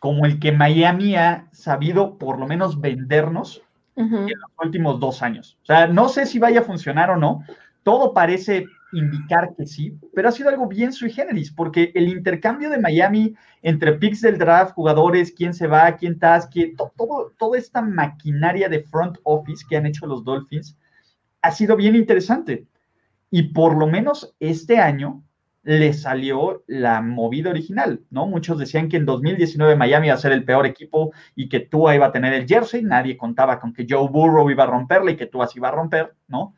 como 0.00 0.24
el 0.26 0.40
que 0.40 0.50
Miami 0.50 1.14
ha 1.14 1.46
sabido 1.52 2.18
por 2.18 2.38
lo 2.40 2.48
menos 2.48 2.80
vendernos 2.80 3.62
en 3.96 4.26
los 4.26 4.50
últimos 4.64 4.98
dos 4.98 5.22
años. 5.22 5.58
O 5.62 5.66
sea, 5.66 5.86
no 5.86 6.08
sé 6.08 6.24
si 6.24 6.38
vaya 6.38 6.60
a 6.60 6.64
funcionar 6.64 7.10
o 7.10 7.16
no, 7.16 7.44
todo 7.82 8.14
parece 8.14 8.64
indicar 8.92 9.54
que 9.54 9.66
sí, 9.66 9.94
pero 10.14 10.30
ha 10.30 10.32
sido 10.32 10.48
algo 10.48 10.66
bien 10.66 10.94
sui 10.94 11.10
generis, 11.10 11.52
porque 11.52 11.92
el 11.94 12.08
intercambio 12.08 12.70
de 12.70 12.78
Miami 12.78 13.34
entre 13.62 13.92
picks 13.92 14.22
del 14.22 14.38
draft, 14.38 14.72
jugadores, 14.72 15.32
quién 15.36 15.52
se 15.52 15.66
va, 15.66 15.94
quién 15.96 16.14
está, 16.14 16.40
quién, 16.50 16.74
todo, 16.76 17.32
toda 17.38 17.58
esta 17.58 17.82
maquinaria 17.82 18.70
de 18.70 18.80
front 18.80 19.18
office 19.22 19.64
que 19.68 19.76
han 19.76 19.86
hecho 19.86 20.06
los 20.06 20.24
Dolphins 20.24 20.76
ha 21.42 21.52
sido 21.52 21.76
bien 21.76 21.94
interesante. 21.94 22.66
Y 23.30 23.52
por 23.52 23.76
lo 23.76 23.86
menos 23.86 24.34
este 24.40 24.78
año 24.78 25.22
le 25.62 25.92
salió 25.92 26.64
la 26.66 27.02
movida 27.02 27.50
original, 27.50 28.00
¿no? 28.10 28.26
Muchos 28.26 28.58
decían 28.58 28.88
que 28.88 28.96
en 28.96 29.04
2019 29.04 29.76
Miami 29.76 30.06
iba 30.06 30.14
a 30.14 30.18
ser 30.18 30.32
el 30.32 30.44
peor 30.44 30.66
equipo 30.66 31.12
y 31.34 31.48
que 31.48 31.60
Tua 31.60 31.94
iba 31.94 32.06
a 32.06 32.12
tener 32.12 32.32
el 32.32 32.46
jersey, 32.46 32.82
nadie 32.82 33.16
contaba 33.16 33.60
con 33.60 33.72
que 33.72 33.86
Joe 33.88 34.08
Burrow 34.08 34.50
iba 34.50 34.64
a 34.64 34.68
romperle 34.68 35.12
y 35.12 35.16
que 35.16 35.26
Tua 35.26 35.44
así 35.44 35.58
iba 35.58 35.68
a 35.68 35.72
romper, 35.72 36.14
¿no? 36.28 36.54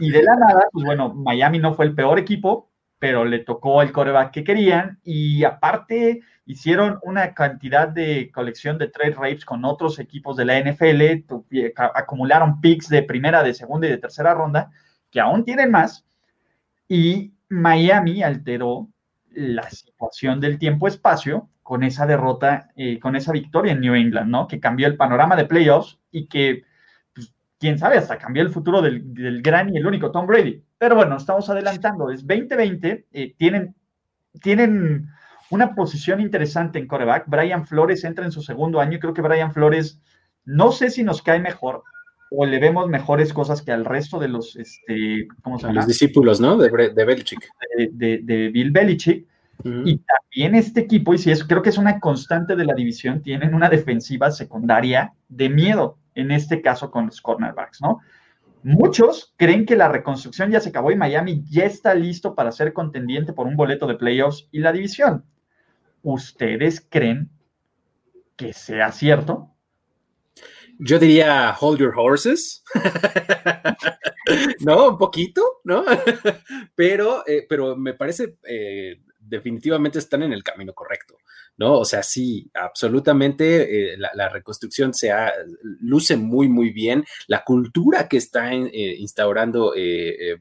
Y 0.00 0.10
de 0.10 0.22
la 0.22 0.36
nada, 0.36 0.68
pues 0.72 0.84
bueno, 0.84 1.14
Miami 1.14 1.58
no 1.58 1.74
fue 1.74 1.86
el 1.86 1.94
peor 1.94 2.18
equipo, 2.18 2.70
pero 2.98 3.24
le 3.24 3.40
tocó 3.40 3.82
el 3.82 3.92
coreback 3.92 4.32
que 4.32 4.44
querían 4.44 5.00
y 5.02 5.44
aparte 5.44 6.22
hicieron 6.44 6.98
una 7.02 7.34
cantidad 7.34 7.88
de 7.88 8.30
colección 8.32 8.78
de 8.78 8.88
trade 8.88 9.14
rapes 9.14 9.44
con 9.44 9.64
otros 9.64 9.98
equipos 9.98 10.36
de 10.36 10.44
la 10.44 10.58
NFL, 10.58 11.02
eh, 11.02 11.74
acumularon 11.76 12.60
picks 12.60 12.88
de 12.88 13.02
primera, 13.02 13.42
de 13.42 13.54
segunda 13.54 13.86
y 13.88 13.90
de 13.90 13.98
tercera 13.98 14.34
ronda, 14.34 14.70
que 15.10 15.20
aún 15.20 15.44
tienen 15.44 15.70
más, 15.70 16.06
y 16.88 17.35
Miami 17.48 18.22
alteró 18.22 18.88
la 19.30 19.68
situación 19.70 20.40
del 20.40 20.58
tiempo-espacio 20.58 21.48
con 21.62 21.82
esa 21.82 22.06
derrota, 22.06 22.70
eh, 22.76 22.98
con 23.00 23.16
esa 23.16 23.32
victoria 23.32 23.72
en 23.72 23.80
New 23.80 23.94
England, 23.94 24.30
¿no? 24.30 24.46
Que 24.46 24.60
cambió 24.60 24.86
el 24.86 24.96
panorama 24.96 25.36
de 25.36 25.46
playoffs 25.46 25.98
y 26.10 26.26
que, 26.26 26.62
pues, 27.14 27.32
quién 27.58 27.78
sabe, 27.78 27.98
hasta 27.98 28.18
cambió 28.18 28.42
el 28.42 28.50
futuro 28.50 28.80
del, 28.80 29.42
gran 29.42 29.74
y 29.74 29.76
el 29.76 29.86
único 29.86 30.10
Tom 30.10 30.26
Brady. 30.26 30.62
Pero 30.78 30.94
bueno, 30.94 31.16
estamos 31.16 31.50
adelantando, 31.50 32.10
es 32.10 32.26
2020, 32.26 33.06
eh, 33.12 33.34
tienen, 33.36 33.74
tienen 34.40 35.08
una 35.50 35.74
posición 35.74 36.20
interesante 36.20 36.78
en 36.78 36.86
coreback. 36.86 37.24
Brian 37.26 37.66
Flores 37.66 38.04
entra 38.04 38.24
en 38.24 38.32
su 38.32 38.42
segundo 38.42 38.80
año, 38.80 38.98
creo 38.98 39.14
que 39.14 39.22
Brian 39.22 39.52
Flores, 39.52 40.00
no 40.44 40.72
sé 40.72 40.90
si 40.90 41.02
nos 41.02 41.22
cae 41.22 41.40
mejor, 41.40 41.82
o 42.30 42.44
le 42.46 42.58
vemos 42.58 42.88
mejores 42.88 43.32
cosas 43.32 43.62
que 43.62 43.72
al 43.72 43.84
resto 43.84 44.18
de 44.18 44.28
los, 44.28 44.56
este, 44.56 45.28
¿cómo 45.42 45.58
se 45.58 45.66
llama? 45.66 45.76
Los 45.76 45.86
discípulos, 45.86 46.40
¿no? 46.40 46.56
De, 46.56 46.68
de 46.68 47.04
Belichick. 47.04 47.48
De, 47.92 48.50
Bill 48.52 48.70
Belichick. 48.70 49.26
Y 49.64 49.98
también 49.98 50.54
este 50.54 50.80
equipo, 50.80 51.14
y 51.14 51.18
si 51.18 51.30
es, 51.30 51.42
creo 51.42 51.62
que 51.62 51.70
es 51.70 51.78
una 51.78 51.98
constante 51.98 52.56
de 52.56 52.64
la 52.64 52.74
división, 52.74 53.22
tienen 53.22 53.54
una 53.54 53.68
defensiva 53.68 54.30
secundaria 54.30 55.14
de 55.28 55.48
miedo, 55.48 55.98
en 56.14 56.30
este 56.30 56.60
caso 56.60 56.90
con 56.90 57.06
los 57.06 57.20
cornerbacks, 57.20 57.80
¿no? 57.80 58.00
Muchos 58.62 59.32
creen 59.36 59.64
que 59.64 59.76
la 59.76 59.88
reconstrucción 59.88 60.50
ya 60.50 60.60
se 60.60 60.70
acabó 60.70 60.90
y 60.90 60.96
Miami 60.96 61.44
ya 61.48 61.64
está 61.64 61.94
listo 61.94 62.34
para 62.34 62.52
ser 62.52 62.72
contendiente 62.72 63.32
por 63.32 63.46
un 63.46 63.56
boleto 63.56 63.86
de 63.86 63.94
playoffs 63.94 64.48
y 64.50 64.58
la 64.58 64.72
división. 64.72 65.24
¿Ustedes 66.02 66.86
creen 66.88 67.30
que 68.36 68.52
sea 68.52 68.92
cierto? 68.92 69.55
Yo 70.78 70.98
diría 70.98 71.56
hold 71.58 71.78
your 71.78 71.94
horses. 71.96 72.62
no, 74.60 74.90
un 74.90 74.98
poquito, 74.98 75.60
¿no? 75.64 75.84
pero, 76.74 77.26
eh, 77.26 77.46
pero 77.48 77.76
me 77.76 77.94
parece 77.94 78.36
eh, 78.44 79.00
definitivamente 79.18 79.98
están 79.98 80.22
en 80.22 80.32
el 80.32 80.42
camino 80.42 80.74
correcto, 80.74 81.16
¿no? 81.56 81.78
O 81.78 81.84
sea, 81.84 82.02
sí, 82.02 82.50
absolutamente 82.54 83.94
eh, 83.94 83.96
la, 83.96 84.28
reconstrucción 84.28 84.92
se 84.92 85.12
luce 85.62 86.16
muy, 86.16 86.48
muy 86.48 86.70
bien. 86.70 87.04
La 87.26 87.42
cultura 87.42 88.08
que 88.08 88.18
está 88.18 88.52
instaurando 88.54 89.72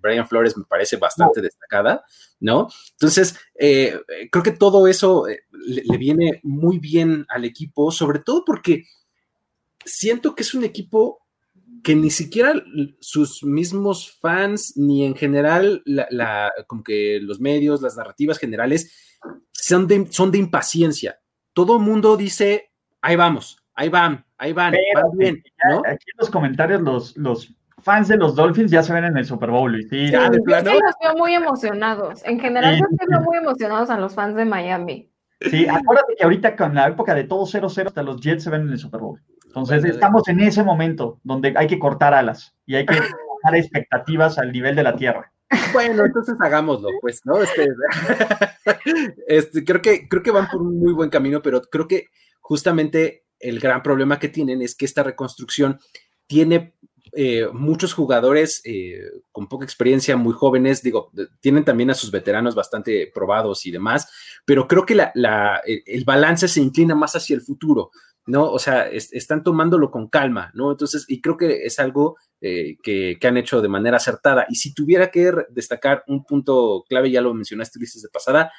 Brian 0.01 0.27
Flores 0.27 0.57
me 0.57 0.65
parece 0.65 0.97
bastante 0.97 1.41
destacada, 1.41 2.03
¿no? 2.39 2.67
Entonces, 2.91 3.39
creo 3.55 4.43
que 4.43 4.51
todo 4.51 4.87
eso 4.87 5.25
le 5.27 5.97
viene 5.97 6.41
muy 6.43 6.79
bien 6.79 7.25
al 7.29 7.45
equipo, 7.45 7.91
sobre 7.91 8.19
todo 8.19 8.43
porque 8.45 8.83
siento 9.85 10.35
que 10.35 10.43
es 10.43 10.53
un 10.53 10.63
equipo 10.63 11.25
que 11.83 11.95
ni 11.95 12.09
siquiera 12.09 12.53
sus 12.99 13.43
mismos 13.43 14.17
fans, 14.19 14.75
ni 14.75 15.05
en 15.05 15.15
general, 15.15 15.83
la, 15.85 16.51
como 16.67 16.83
que 16.83 17.19
los 17.21 17.39
medios, 17.39 17.81
las 17.81 17.95
narrativas 17.95 18.39
generales, 18.39 19.19
son 19.51 19.87
de, 19.87 20.07
son 20.09 20.31
de 20.31 20.39
impaciencia. 20.39 21.19
Todo 21.53 21.77
el 21.77 21.83
mundo 21.83 22.17
dice, 22.17 22.71
ahí 23.01 23.15
vamos, 23.15 23.63
ahí 23.75 23.89
van, 23.89 24.25
ahí 24.37 24.51
van, 24.51 24.73
bien. 25.13 25.43
Aquí 25.85 26.05
en 26.11 26.17
los 26.17 26.29
comentarios 26.31 26.81
los, 26.81 27.15
los 27.17 27.55
fans 27.83 28.07
de 28.07 28.17
los 28.17 28.35
Dolphins 28.35 28.71
ya 28.71 28.81
se 28.81 28.91
ven 28.91 29.05
en 29.05 29.17
el 29.17 29.25
Super 29.25 29.51
Bowl. 29.51 29.79
¿sí? 29.89 30.09
Ya, 30.09 30.27
de 30.29 30.41
plano. 30.41 30.73
Yo 30.73 30.79
los 30.79 30.95
veo 31.01 31.15
muy 31.15 31.35
emocionados. 31.35 32.25
En 32.25 32.39
general, 32.39 32.79
yo 32.79 32.85
los 32.89 33.07
veo 33.07 33.21
muy 33.21 33.37
emocionados 33.37 33.91
a 33.91 33.99
los 33.99 34.15
fans 34.15 34.35
de 34.35 34.45
Miami. 34.45 35.11
Sí, 35.39 35.67
acuérdate 35.67 36.15
que 36.17 36.23
ahorita 36.23 36.55
con 36.55 36.73
la 36.73 36.87
época 36.87 37.13
de 37.13 37.25
todo 37.25 37.45
0-0 37.45 37.85
hasta 37.85 38.01
los 38.01 38.19
Jets 38.21 38.43
se 38.43 38.49
ven 38.49 38.61
en 38.61 38.69
el 38.69 38.79
Super 38.79 39.01
Bowl. 39.01 39.21
Entonces 39.55 39.85
estamos 39.85 40.27
en 40.27 40.41
ese 40.41 40.63
momento 40.63 41.17
donde 41.23 41.53
hay 41.55 41.67
que 41.67 41.79
cortar 41.79 42.13
alas 42.13 42.53
y 42.65 42.75
hay 42.75 42.85
que 42.85 42.95
dar 43.43 43.55
expectativas 43.55 44.37
al 44.37 44.51
nivel 44.51 44.75
de 44.75 44.83
la 44.83 44.97
Tierra. 44.97 45.31
Bueno, 45.71 46.03
entonces 46.03 46.35
hagámoslo, 46.41 46.89
pues, 46.99 47.21
¿no? 47.23 47.41
Este, 47.41 47.67
este, 49.27 49.63
creo, 49.63 49.81
que, 49.81 50.09
creo 50.09 50.21
que 50.21 50.31
van 50.31 50.49
por 50.49 50.61
un 50.61 50.77
muy 50.77 50.91
buen 50.91 51.09
camino, 51.09 51.41
pero 51.41 51.61
creo 51.61 51.87
que 51.87 52.07
justamente 52.41 53.23
el 53.39 53.61
gran 53.61 53.81
problema 53.81 54.19
que 54.19 54.27
tienen 54.27 54.61
es 54.61 54.75
que 54.75 54.83
esta 54.83 55.03
reconstrucción 55.03 55.79
tiene 56.27 56.75
eh, 57.13 57.47
muchos 57.53 57.93
jugadores 57.93 58.61
eh, 58.65 58.99
con 59.31 59.47
poca 59.47 59.63
experiencia, 59.63 60.17
muy 60.17 60.33
jóvenes, 60.33 60.81
digo, 60.81 61.11
tienen 61.39 61.63
también 61.63 61.91
a 61.91 61.93
sus 61.93 62.11
veteranos 62.11 62.55
bastante 62.55 63.09
probados 63.13 63.65
y 63.65 63.71
demás, 63.71 64.11
pero 64.43 64.67
creo 64.67 64.85
que 64.85 64.95
la, 64.95 65.61
el 65.65 66.03
balance 66.03 66.49
se 66.49 66.59
inclina 66.59 66.93
más 66.93 67.15
hacia 67.15 67.35
el 67.35 67.41
futuro. 67.41 67.91
¿No? 68.25 68.51
O 68.51 68.59
sea, 68.59 68.87
están 68.89 69.43
tomándolo 69.43 69.91
con 69.91 70.07
calma, 70.09 70.51
¿no? 70.53 70.71
Entonces, 70.71 71.05
y 71.07 71.21
creo 71.21 71.37
que 71.37 71.65
es 71.65 71.79
algo 71.79 72.17
eh, 72.41 72.77
que, 72.81 73.17
han 73.23 73.37
hecho 73.37 73.61
de 73.61 73.69
manera 73.69 73.97
acertada. 73.97 74.45
Y 74.49 74.55
si 74.55 74.73
tuviera 74.73 75.11
que 75.11 75.31
destacar 75.49 76.03
un 76.07 76.23
punto 76.25 76.83
clave, 76.89 77.11
ya 77.11 77.21
lo 77.21 77.33
mencionaste, 77.33 77.79
Ulises, 77.79 78.01
de 78.01 78.09
pasada, 78.09 78.51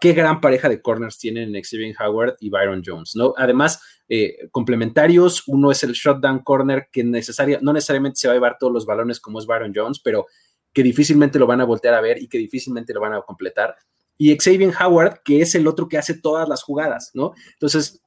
qué 0.00 0.12
gran 0.14 0.40
pareja 0.40 0.68
de 0.68 0.82
corners 0.82 1.18
tienen 1.18 1.52
Xavier 1.52 1.94
Howard 2.00 2.36
y 2.40 2.50
Byron 2.50 2.82
Jones, 2.84 3.12
¿no? 3.14 3.34
Además, 3.36 3.80
eh, 4.08 4.48
complementarios, 4.50 5.44
uno 5.46 5.70
es 5.70 5.84
el 5.84 5.92
shutdown 5.92 6.40
corner 6.40 6.88
que 6.90 7.04
necesaria, 7.04 7.58
no 7.62 7.72
necesariamente 7.72 8.18
se 8.18 8.28
va 8.28 8.32
a 8.32 8.36
llevar 8.36 8.56
todos 8.58 8.72
los 8.72 8.84
balones 8.86 9.20
como 9.20 9.38
es 9.38 9.46
Byron 9.46 9.72
Jones, 9.74 10.00
pero 10.02 10.26
que 10.72 10.82
difícilmente 10.82 11.38
lo 11.38 11.46
van 11.46 11.60
a 11.60 11.64
voltear 11.64 11.94
a 11.94 12.00
ver 12.00 12.20
y 12.20 12.28
que 12.28 12.38
difícilmente 12.38 12.92
lo 12.94 13.00
van 13.00 13.12
a 13.12 13.22
completar. 13.22 13.76
Y 14.18 14.36
Xavier 14.36 14.74
Howard, 14.80 15.20
que 15.24 15.40
es 15.40 15.54
el 15.54 15.66
otro 15.66 15.88
que 15.88 15.98
hace 15.98 16.14
todas 16.14 16.48
las 16.48 16.62
jugadas, 16.62 17.10
¿no? 17.14 17.32
Entonces, 17.52 18.02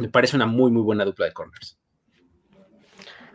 me 0.00 0.08
parece 0.08 0.36
una 0.36 0.46
muy, 0.46 0.70
muy 0.70 0.82
buena 0.82 1.04
dupla 1.04 1.26
de 1.26 1.32
corners. 1.32 1.78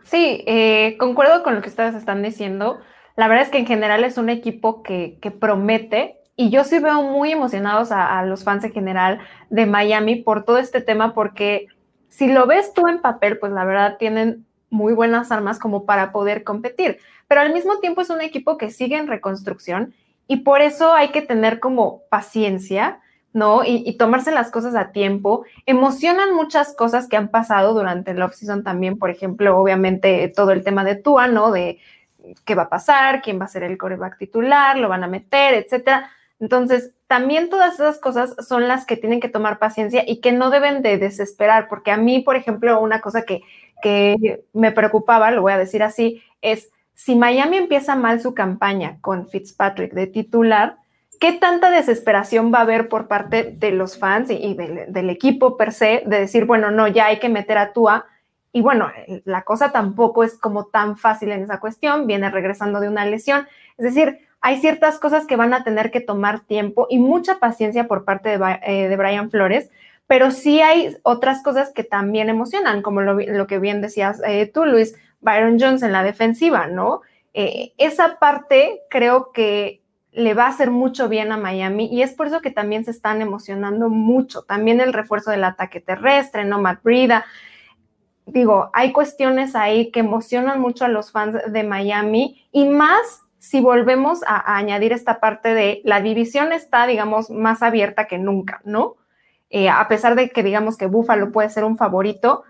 Sí, 0.04 0.44
eh, 0.46 0.96
concuerdo 0.98 1.42
con 1.42 1.54
lo 1.54 1.62
que 1.62 1.68
ustedes 1.68 1.94
están 1.94 2.22
diciendo. 2.22 2.78
La 3.16 3.28
verdad 3.28 3.44
es 3.44 3.50
que 3.50 3.58
en 3.58 3.66
general 3.66 4.04
es 4.04 4.18
un 4.18 4.28
equipo 4.28 4.82
que, 4.82 5.18
promete 5.40 6.20
y 6.36 6.50
yo 6.50 6.64
sí 6.64 6.78
veo 6.78 7.02
muy 7.02 7.32
emocionados 7.32 7.90
a, 7.90 8.22
los 8.24 8.44
fans 8.44 8.62
en 8.64 8.72
general 8.72 9.20
de 9.50 9.66
Miami 9.66 10.16
por 10.16 10.44
todo 10.44 10.58
este 10.58 10.80
tema 10.80 11.14
porque 11.14 11.66
si 12.08 12.28
lo 12.30 12.46
ves 12.46 12.72
tú 12.74 12.86
en 12.88 13.00
papel, 13.00 13.38
pues 13.38 13.52
la 13.52 13.64
verdad 13.64 13.96
tienen 13.98 14.46
muy 14.70 14.92
buenas 14.92 15.32
armas 15.32 15.58
como 15.58 15.86
para 15.86 16.12
poder 16.12 16.44
competir, 16.44 16.98
pero 17.26 17.40
al 17.40 17.52
mismo 17.52 17.78
tiempo 17.78 18.02
es 18.02 18.10
un 18.10 18.20
equipo 18.20 18.58
que 18.58 18.70
sigue 18.70 18.96
en 18.96 19.06
reconstrucción 19.06 19.94
y 20.28 20.38
por 20.38 20.60
eso 20.60 20.92
hay 20.92 21.08
que 21.08 21.22
tener 21.22 21.58
como 21.58 22.02
paciencia 22.10 23.00
¿no? 23.36 23.64
Y, 23.64 23.98
tomarse 23.98 24.32
las 24.32 24.50
cosas 24.50 24.74
a 24.74 24.92
tiempo. 24.92 25.44
Emocionan 25.66 26.34
muchas 26.34 26.74
cosas 26.74 27.06
que 27.06 27.18
han 27.18 27.28
pasado 27.28 27.74
durante 27.74 28.12
el 28.12 28.22
off-season 28.22 28.64
también, 28.64 28.98
por 28.98 29.10
ejemplo, 29.10 29.58
obviamente 29.58 30.32
todo 30.34 30.52
el 30.52 30.64
tema 30.64 30.84
de 30.84 30.96
Tua, 30.96 31.28
¿no? 31.28 31.52
De 31.52 31.78
qué 32.46 32.54
va 32.54 32.62
a 32.62 32.68
pasar, 32.70 33.20
quién 33.20 33.38
va 33.38 33.44
a 33.44 33.48
ser 33.48 33.62
el 33.62 33.76
coreback 33.76 34.16
titular, 34.16 34.78
lo 34.78 34.88
van 34.88 35.04
a 35.04 35.06
meter, 35.06 35.52
etcétera. 35.52 36.10
Entonces, 36.40 36.94
también 37.08 37.50
todas 37.50 37.74
esas 37.74 37.98
cosas 37.98 38.34
son 38.48 38.68
las 38.68 38.86
que 38.86 38.96
tienen 38.96 39.20
que 39.20 39.28
tomar 39.28 39.58
paciencia 39.58 40.02
y 40.06 40.22
que 40.22 40.32
no 40.32 40.48
deben 40.48 40.80
de 40.80 40.96
desesperar, 40.96 41.68
porque 41.68 41.90
a 41.90 41.98
mí, 41.98 42.20
por 42.20 42.36
ejemplo, 42.36 42.80
una 42.80 43.02
cosa 43.02 43.26
que, 43.26 43.42
que 43.82 44.44
me 44.54 44.72
preocupaba, 44.72 45.30
lo 45.30 45.42
voy 45.42 45.52
a 45.52 45.58
decir 45.58 45.82
así, 45.82 46.22
es 46.40 46.70
si 46.94 47.14
Miami 47.14 47.58
empieza 47.58 47.96
mal 47.96 48.18
su 48.18 48.32
campaña 48.32 48.96
con 49.02 49.28
Fitzpatrick 49.28 49.92
de 49.92 50.06
titular, 50.06 50.78
¿qué 51.20 51.32
tanta 51.32 51.70
desesperación 51.70 52.52
va 52.52 52.58
a 52.58 52.62
haber 52.62 52.88
por 52.88 53.08
parte 53.08 53.54
de 53.56 53.70
los 53.72 53.98
fans 53.98 54.30
y, 54.30 54.54
del, 54.54 55.10
equipo 55.10 55.56
per 55.56 55.72
se 55.72 56.02
de 56.06 56.20
decir, 56.20 56.44
bueno, 56.44 56.70
no, 56.70 56.88
ya 56.88 57.06
hay 57.06 57.18
que 57.18 57.28
meter 57.28 57.58
a 57.58 57.72
Tua? 57.72 58.06
Y 58.52 58.62
bueno, 58.62 58.90
la 59.24 59.42
cosa 59.42 59.72
tampoco 59.72 60.24
es 60.24 60.38
como 60.38 60.66
tan 60.66 60.96
fácil 60.96 61.32
en 61.32 61.42
esa 61.42 61.60
cuestión, 61.60 62.06
viene 62.06 62.30
regresando 62.30 62.80
de 62.80 62.88
una 62.88 63.04
lesión. 63.04 63.46
Es 63.76 63.84
decir, 63.84 64.20
hay 64.40 64.58
ciertas 64.60 64.98
cosas 64.98 65.26
que 65.26 65.36
van 65.36 65.52
a 65.52 65.64
tener 65.64 65.90
que 65.90 66.00
tomar 66.00 66.40
tiempo 66.40 66.86
y 66.88 66.98
mucha 66.98 67.38
paciencia 67.38 67.88
por 67.88 68.04
parte 68.04 68.38
de, 68.38 68.58
eh, 68.62 68.96
Brian 68.96 69.30
Flores, 69.30 69.70
pero 70.06 70.30
sí 70.30 70.60
hay 70.60 70.96
otras 71.02 71.42
cosas 71.42 71.72
que 71.72 71.84
también 71.84 72.28
emocionan, 72.28 72.80
como 72.80 73.02
lo, 73.02 73.46
que 73.46 73.58
bien 73.58 73.80
decías 73.80 74.22
eh, 74.24 74.46
tú, 74.46 74.64
Luis, 74.64 74.94
Byron 75.20 75.58
Jones 75.58 75.82
en 75.82 75.92
la 75.92 76.04
defensiva, 76.04 76.66
¿no? 76.68 77.02
Eh, 77.34 77.74
esa 77.76 78.18
parte 78.18 78.82
creo 78.88 79.32
que 79.32 79.82
le 80.16 80.32
va 80.32 80.46
a 80.46 80.48
hacer 80.48 80.70
mucho 80.70 81.10
bien 81.10 81.30
a 81.30 81.36
Miami 81.36 81.88
y 81.92 82.00
es 82.00 82.14
por 82.14 82.26
eso 82.26 82.40
que 82.40 82.50
también 82.50 82.86
se 82.86 82.90
están 82.90 83.20
emocionando 83.20 83.90
mucho. 83.90 84.42
También 84.42 84.80
el 84.80 84.94
refuerzo 84.94 85.30
del 85.30 85.44
ataque 85.44 85.78
terrestre, 85.78 86.46
¿no? 86.46 86.58
Matt 86.58 86.82
Brida. 86.82 87.26
Digo, 88.24 88.70
hay 88.72 88.92
cuestiones 88.92 89.54
ahí 89.54 89.90
que 89.90 90.00
emocionan 90.00 90.58
mucho 90.58 90.86
a 90.86 90.88
los 90.88 91.12
fans 91.12 91.36
de 91.46 91.62
Miami 91.64 92.48
y 92.50 92.64
más 92.66 93.24
si 93.38 93.60
volvemos 93.60 94.22
a, 94.26 94.56
añadir 94.56 94.94
esta 94.94 95.20
parte 95.20 95.52
de 95.52 95.82
la 95.84 96.00
división 96.00 96.52
está, 96.54 96.86
digamos, 96.86 97.28
más 97.28 97.62
abierta 97.62 98.06
que 98.06 98.16
nunca, 98.16 98.62
¿no? 98.64 98.96
Eh, 99.50 99.68
a 99.68 99.86
pesar 99.86 100.14
de 100.14 100.30
que 100.30 100.42
digamos 100.42 100.78
que 100.78 100.86
Buffalo 100.86 101.30
puede 101.30 101.50
ser 101.50 101.64
un 101.64 101.76
favorito, 101.76 102.42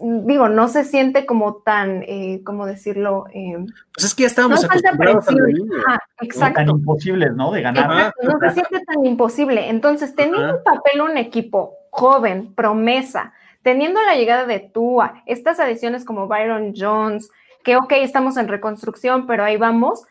digo, 0.00 0.48
no 0.48 0.68
se 0.68 0.84
siente 0.84 1.24
como 1.24 1.56
tan, 1.56 2.02
eh, 2.02 2.42
¿cómo 2.44 2.66
decirlo? 2.66 3.26
Eh, 3.32 3.56
pues 3.94 4.06
es 4.06 4.14
que 4.14 4.22
ya 4.22 4.26
estábamos 4.28 4.62
no 4.62 4.68
acostumbrados 4.68 5.26
a 5.28 6.00
exacto. 6.20 6.60
Tan 6.60 6.68
imposibles, 6.68 7.34
¿no? 7.34 7.52
De 7.52 7.62
ganar. 7.62 8.12
no 8.22 8.38
se 8.40 8.54
siente 8.54 8.84
tan 8.84 9.04
imposible. 9.04 9.68
Entonces, 9.68 10.14
teniendo 10.14 10.56
un 10.56 10.62
papel 10.62 11.00
un 11.00 11.16
equipo 11.16 11.74
joven, 11.90 12.54
promesa, 12.54 13.32
teniendo 13.62 14.00
la 14.02 14.14
llegada 14.14 14.46
de 14.46 14.60
Tua, 14.60 15.22
estas 15.26 15.58
adiciones 15.58 16.04
como 16.04 16.28
Byron 16.28 16.74
Jones, 16.76 17.30
que 17.64 17.76
ok, 17.76 17.92
estamos 17.92 18.36
en 18.36 18.48
reconstrucción, 18.48 19.26
pero 19.26 19.44
ahí 19.44 19.56
vamos, 19.56 20.04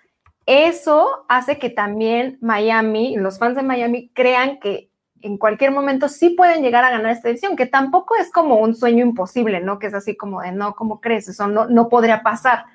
eso 0.46 1.26
hace 1.30 1.60
que 1.60 1.70
también 1.70 2.38
Miami, 2.42 3.16
los 3.18 3.38
fans 3.38 3.56
de 3.56 3.64
Miami 3.64 4.12
crean 4.14 4.60
que 4.60 4.90
en 5.22 5.38
cualquier 5.38 5.72
momento 5.72 6.10
sí 6.10 6.32
pueden 6.32 6.62
llegar 6.62 6.84
a 6.84 6.92
ganar 6.92 7.12
esta 7.12 7.30
edición, 7.30 7.56
que 7.56 7.66
tampoco 7.66 8.16
es 8.16 8.32
como 8.32 8.58
un 8.58 8.76
sueño 8.76 9.06
imposible, 9.06 9.62
¿no? 9.62 9.80
Que 9.80 9.88
es 9.88 9.94
así 9.94 10.16
como 10.16 10.42
de, 10.42 10.52
no, 10.52 10.74
¿cómo 10.76 11.02
crees? 11.02 11.28
Eso 11.28 11.48
no, 11.48 11.68
no 11.68 11.90
podría 11.90 12.24
pasar. 12.24 12.66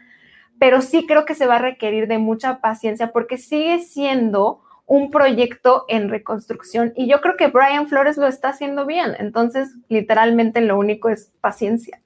Pero 0.59 0.81
sí 0.81 1.07
creo 1.07 1.25
que 1.25 1.35
se 1.35 1.47
va 1.47 1.57
a 1.57 1.61
requerir 1.61 2.09
de 2.09 2.19
mucha 2.19 2.61
paciencia 2.61 3.13
porque 3.13 3.39
sigue 3.39 3.81
siendo 3.81 4.61
un 4.87 5.11
proyecto 5.11 5.85
en 5.89 6.09
reconstrucción 6.09 6.93
y 6.97 7.09
yo 7.09 7.21
creo 7.21 7.37
que 7.37 7.47
Brian 7.47 7.89
Flores 7.89 8.17
lo 8.17 8.27
está 8.27 8.51
haciendo 8.51 8.85
bien. 8.85 9.15
Entonces, 9.19 9.75
literalmente 9.89 10.61
lo 10.61 10.79
único 10.79 11.09
es 11.09 11.33
paciencia. 11.41 12.01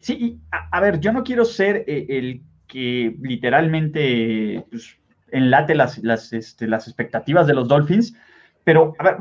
Sí, 0.00 0.38
a, 0.50 0.80
ver, 0.80 1.00
yo 1.00 1.12
no 1.12 1.24
quiero 1.24 1.46
ser 1.46 1.84
eh, 1.86 2.06
el 2.10 2.42
que 2.66 3.16
literalmente 3.22 4.62
pues, 4.70 4.98
enlate 5.30 5.74
las, 5.74 5.96
las, 5.98 6.32
este, 6.34 6.66
las 6.66 6.86
expectativas 6.86 7.46
de 7.46 7.54
los 7.54 7.68
Dolphins, 7.68 8.14
pero, 8.64 8.94
a 8.98 9.04
ver, 9.04 9.16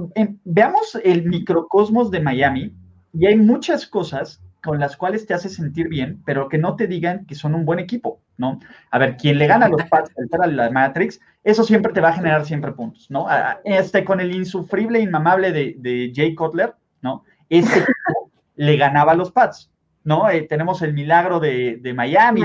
veamos 0.46 0.98
el 1.04 1.26
microcosmos 1.26 2.10
de 2.12 2.22
Miami 2.22 2.76
y 3.14 3.28
hay 3.28 3.36
muchas 3.36 3.86
cosas 3.86 4.42
con 4.64 4.80
las 4.80 4.96
cuales 4.96 5.26
te 5.26 5.34
hace 5.34 5.50
sentir 5.50 5.90
bien, 5.90 6.22
pero 6.26 6.48
que 6.48 6.58
no 6.58 6.78
te 6.78 6.88
digan 6.88 7.26
que 7.26 7.36
son 7.36 7.54
un 7.54 7.66
buen 7.66 7.80
equipo, 7.80 8.22
¿no? 8.38 8.60
A 8.92 8.98
ver, 8.98 9.18
quien 9.18 9.38
le 9.38 9.46
gana 9.46 9.66
a 9.66 9.70
los 9.70 9.84
Pats 9.90 10.12
a 10.40 10.48
la 10.48 10.72
Matrix, 10.72 11.20
eso 11.44 11.64
siempre 11.66 11.92
te 11.92 12.00
va 12.00 12.10
a 12.10 12.14
generar 12.14 12.46
siempre 12.46 12.72
puntos, 12.72 13.12
¿no? 13.12 13.28
Este, 13.66 14.06
con 14.06 14.22
el 14.22 14.34
insufrible, 14.34 15.02
inmamable 15.02 15.52
de, 15.52 15.76
de 15.78 16.14
Jay 16.16 16.34
Cutler, 16.34 16.74
¿no? 17.02 17.26
Este 17.50 17.80
equipo 17.80 18.32
le 18.56 18.78
ganaba 18.78 19.12
a 19.12 19.16
los 19.16 19.32
Pats, 19.32 19.70
¿no? 20.06 20.30
Eh, 20.30 20.44
tenemos 20.44 20.82
el 20.82 20.94
milagro 20.94 21.42
de, 21.42 21.94
Miami, 21.96 22.42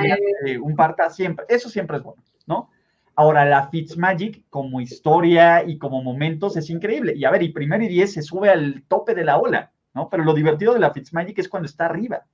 un 0.61 0.75
parta 0.75 1.11
siempre, 1.11 1.45
eso 1.49 1.69
siempre 1.69 1.99
es 1.99 2.03
bueno, 2.03 2.23
¿no? 2.47 2.71
Ahora, 3.19 3.45
la 3.45 3.67
Fitzmagic 3.67 4.45
como 4.49 4.81
historia 4.81 5.65
y 5.65 5.77
como 5.77 6.05
momentos 6.05 6.57
es 6.57 6.71
increíble. 6.71 7.15
Y 7.17 7.25
a 7.25 7.33
ver, 7.33 7.43
y 7.43 7.49
primero 7.49 7.83
y 7.83 7.89
diez 7.89 8.13
se 8.13 8.23
sube 8.23 8.49
al 8.49 8.85
tope 8.87 9.13
de 9.13 9.25
la 9.25 9.39
ola, 9.39 9.73
¿no? 9.93 10.09
Pero 10.09 10.23
lo 10.23 10.35
divertido 10.35 10.73
de 10.73 10.79
la 10.79 10.93
Fitzmagic 10.93 11.37
es 11.41 11.49
cuando 11.49 11.67
está 11.67 11.87
arriba, 11.87 12.25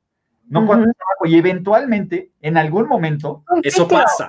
no 0.45 0.66
cuando 0.66 0.91
está 0.91 1.03
abajo. 1.03 1.24
Y 1.24 1.37
eventualmente, 1.39 2.32
en 2.43 2.59
algún 2.59 2.87
momento... 2.87 3.45
Eso 3.62 3.89
pasa, 3.89 4.28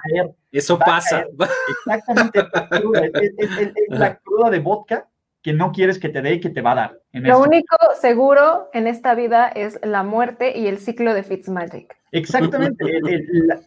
eso 0.49 0.79
pasa. 0.79 1.25
Exactamente, 1.67 2.39
es, 2.39 3.73
la 3.89 4.15
cruda 4.19 4.49
de 4.49 4.59
vodka 4.59 5.09
que 5.45 5.53
no 5.53 5.71
quieres 5.71 5.99
que 5.99 6.09
te 6.09 6.23
dé 6.23 6.33
y 6.33 6.39
que 6.39 6.49
te 6.49 6.61
va 6.61 6.71
a 6.71 6.75
dar. 6.75 6.99
Lo 7.11 7.39
único 7.39 7.77
seguro 8.01 8.67
en 8.73 8.87
esta 8.87 9.13
vida 9.13 9.47
es 9.47 9.79
la 9.83 10.01
muerte 10.01 10.57
y 10.57 10.65
el 10.65 10.79
ciclo 10.79 11.13
de 11.13 11.21
Fitzmagic. 11.21 11.95
Exactamente, 12.11 12.83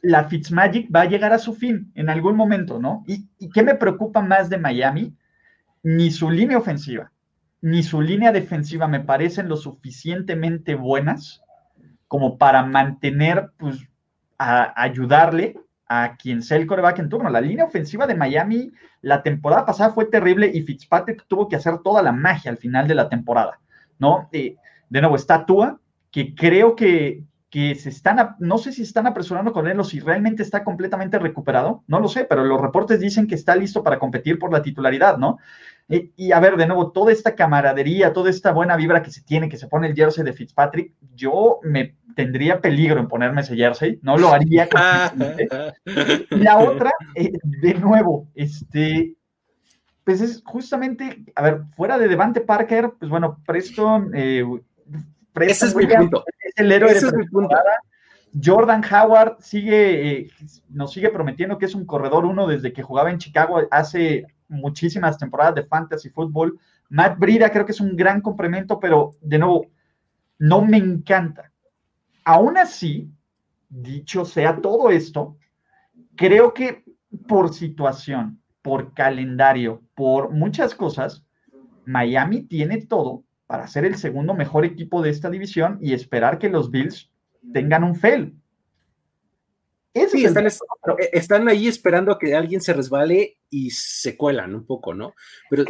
la, 0.03 0.25
Fitzmagic 0.25 0.93
va 0.93 1.03
a 1.03 1.05
llegar 1.05 1.33
a 1.33 1.39
su 1.39 1.55
fin 1.55 1.93
en 1.95 2.11
algún 2.11 2.35
momento, 2.35 2.81
¿no? 2.81 3.05
¿Y, 3.07 3.29
¿Y 3.39 3.49
qué 3.51 3.63
me 3.63 3.77
preocupa 3.77 4.21
más 4.23 4.51
de 4.51 4.59
Miami? 4.59 5.15
Ni 5.85 6.11
su 6.11 6.33
línea 6.33 6.59
ofensiva, 6.59 7.13
ni 7.61 7.85
su 7.85 8.03
línea 8.03 8.33
defensiva 8.33 8.89
me 8.89 8.99
parecen 8.99 9.49
lo 9.49 9.57
suficientemente 9.57 10.75
buenas 10.75 11.45
como 12.09 12.39
para 12.39 12.65
mantener, 12.65 13.53
pues, 13.57 13.89
a 14.37 14.83
ayudarle 14.83 15.55
a 15.89 16.17
quien 16.17 16.43
sea 16.43 16.59
el 16.59 16.67
coreback 16.67 16.99
en 16.99 17.09
turno. 17.09 17.31
La 17.31 17.41
línea 17.41 17.65
ofensiva 17.65 18.07
de 18.07 18.15
Miami 18.15 18.73
la 19.01 19.23
temporada 19.23 19.65
pasada 19.65 19.91
fue 19.91 20.07
terrible 20.07 20.51
y 20.53 20.63
Fitzpatrick 20.63 21.27
tuvo 21.27 21.49
que 21.49 21.57
hacer 21.57 21.79
toda 21.79 22.03
la 22.03 22.13
magia 22.13 22.51
al 22.51 22.59
final 22.59 22.87
de 22.87 22.95
la 22.95 23.09
temporada, 23.09 23.59
¿no? 23.99 24.29
Eh, 24.33 24.57
de 24.91 25.01
nuevo, 25.01 25.17
está 25.17 25.47
Tua, 25.47 25.81
que 26.11 26.35
creo 26.35 26.75
que, 26.75 27.23
que 27.51 27.75
se 27.75 27.89
están, 27.89 28.37
no 28.39 28.59
sé 28.59 28.73
si 28.73 28.83
están 28.83 29.07
apresurando 29.07 29.53
con 29.53 29.69
él 29.69 29.79
o 29.81 29.85
si 29.85 30.01
realmente 30.01 30.43
está 30.43 30.65
completamente 30.65 31.19
recuperado, 31.19 31.85
no 31.87 32.01
lo 32.01 32.09
sé, 32.09 32.25
pero 32.25 32.45
los 32.45 32.61
reportes 32.61 33.01
dicen 33.01 33.27
que 33.27 33.35
está 33.35 33.55
listo 33.55 33.83
para 33.83 33.99
competir 33.99 34.39
por 34.39 34.53
la 34.53 34.63
titularidad, 34.63 35.17
¿no? 35.19 35.39
y 35.91 36.33
a 36.33 36.41
ver, 36.41 36.59
de 36.59 36.67
nuevo, 36.67 36.93
toda 36.93 37.13
esta 37.13 37.35
camaradería, 37.35 38.13
toda 38.13 38.29
esta 38.29 38.53
buena 38.53 38.77
vibra 38.77 39.03
que 39.03 39.11
se 39.11 39.23
tiene, 39.23 39.49
que 39.49 39.57
se 39.57 39.69
pone 39.69 39.87
el 39.87 39.95
jersey 39.95 40.23
de 40.23 40.35
Fitzpatrick, 40.35 40.93
yo 41.15 41.61
me 41.63 41.97
tendría 42.19 42.61
peligro 42.61 42.99
en 42.99 43.07
ponerme 43.07 43.43
ese 43.43 43.55
jersey, 43.55 44.01
no 44.03 44.19
lo 44.19 44.33
haría. 44.33 44.69
la 46.31 46.59
otra, 46.59 46.91
eh, 47.15 47.31
de 47.45 47.75
nuevo, 47.75 48.27
este, 48.35 49.15
pues 50.03 50.21
es 50.21 50.43
justamente, 50.45 51.25
a 51.37 51.43
ver, 51.43 51.61
fuera 51.77 51.97
de 51.97 52.09
Devante 52.09 52.41
Parker, 52.41 52.95
pues 52.99 53.09
bueno, 53.09 53.39
Preston, 53.47 54.11
eh, 54.17 54.45
Preston 55.33 55.69
Ese 55.69 55.85
es, 55.85 55.97
punto. 55.97 56.25
es 56.43 56.55
el 56.57 56.73
héroe 56.73 56.93
de 56.93 57.01
Jordan 58.45 58.83
Howard 58.93 59.37
sigue, 59.39 60.11
eh, 60.11 60.31
nos 60.71 60.93
sigue 60.93 61.11
prometiendo 61.11 61.57
que 61.57 61.67
es 61.67 61.77
un 61.77 61.87
corredor 61.87 62.25
uno 62.25 62.49
desde 62.49 62.73
que 62.73 62.83
jugaba 62.83 63.13
en 63.13 63.19
Chicago 63.19 63.61
hace 63.71 64.27
muchísimas 64.49 65.19
temporadas 65.19 65.55
de 65.55 65.67
fantasy 65.67 66.11
fútbol. 66.11 66.59
Matt 66.89 67.17
Brida 67.17 67.53
creo 67.53 67.65
que 67.65 67.73
es 67.73 67.81
un 67.81 67.95
gran 67.95 68.23
complemento, 68.23 68.81
pero 68.81 69.13
de 69.21 69.39
nuevo, 69.39 69.67
no 70.41 70.63
me 70.63 70.79
encanta. 70.79 71.53
Aún 72.29 72.59
así, 72.59 73.11
dicho 73.71 74.27
sea 74.27 74.61
todo 74.61 74.91
esto, 74.91 75.39
creo 76.15 76.53
que 76.53 76.85
por 77.27 77.55
situación, 77.55 78.43
por 78.61 78.93
calendario, 78.93 79.83
por 79.95 80.31
muchas 80.31 80.75
cosas, 80.75 81.25
Miami 81.87 82.43
tiene 82.43 82.83
todo 82.83 83.25
para 83.47 83.67
ser 83.67 83.87
el 83.87 83.97
segundo 83.97 84.35
mejor 84.35 84.67
equipo 84.67 85.01
de 85.01 85.09
esta 85.09 85.31
división 85.31 85.79
y 85.81 85.95
esperar 85.95 86.39
que 86.39 86.51
los 86.51 86.71
Bills 86.71 87.11
tengan 87.51 87.83
un 87.83 87.97
fail 87.97 88.39
sí, 90.07 90.25
eh, 90.25 91.11
están, 91.13 91.49
ahí 91.49 91.67
esperando 91.67 92.13
a 92.13 92.19
que 92.19 92.35
alguien 92.35 92.61
se 92.61 92.73
resbale 92.73 93.39
y 93.51 93.71
se 93.71 94.17
cuelan 94.17 94.55
un 94.55 94.67
poco, 94.67 94.95
¿no? 94.95 95.15
Pero, 95.51 95.65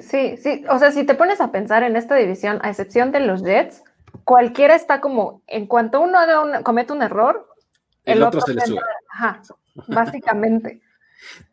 sí, 0.00 0.36
sí, 0.36 0.64
o 0.68 0.78
sea, 0.78 0.92
si 0.92 1.04
te 1.04 1.14
pones 1.14 1.40
a 1.40 1.50
pensar 1.50 1.82
en 1.82 1.96
esta 1.96 2.14
división, 2.16 2.58
a 2.62 2.70
excepción 2.70 3.12
de 3.12 3.20
los 3.20 3.42
Jets, 3.42 3.82
cualquiera 4.24 4.74
está 4.74 5.00
como, 5.00 5.42
en 5.46 5.66
cuanto 5.66 6.00
uno 6.00 6.18
haga 6.18 6.62
comete 6.62 6.92
un 6.92 7.02
error, 7.02 7.48
el, 8.04 8.22
otro, 8.22 8.40
se 8.40 8.54
le 8.54 8.60
sube. 8.62 8.80
Ajá, 9.10 9.42
básicamente. 9.88 10.80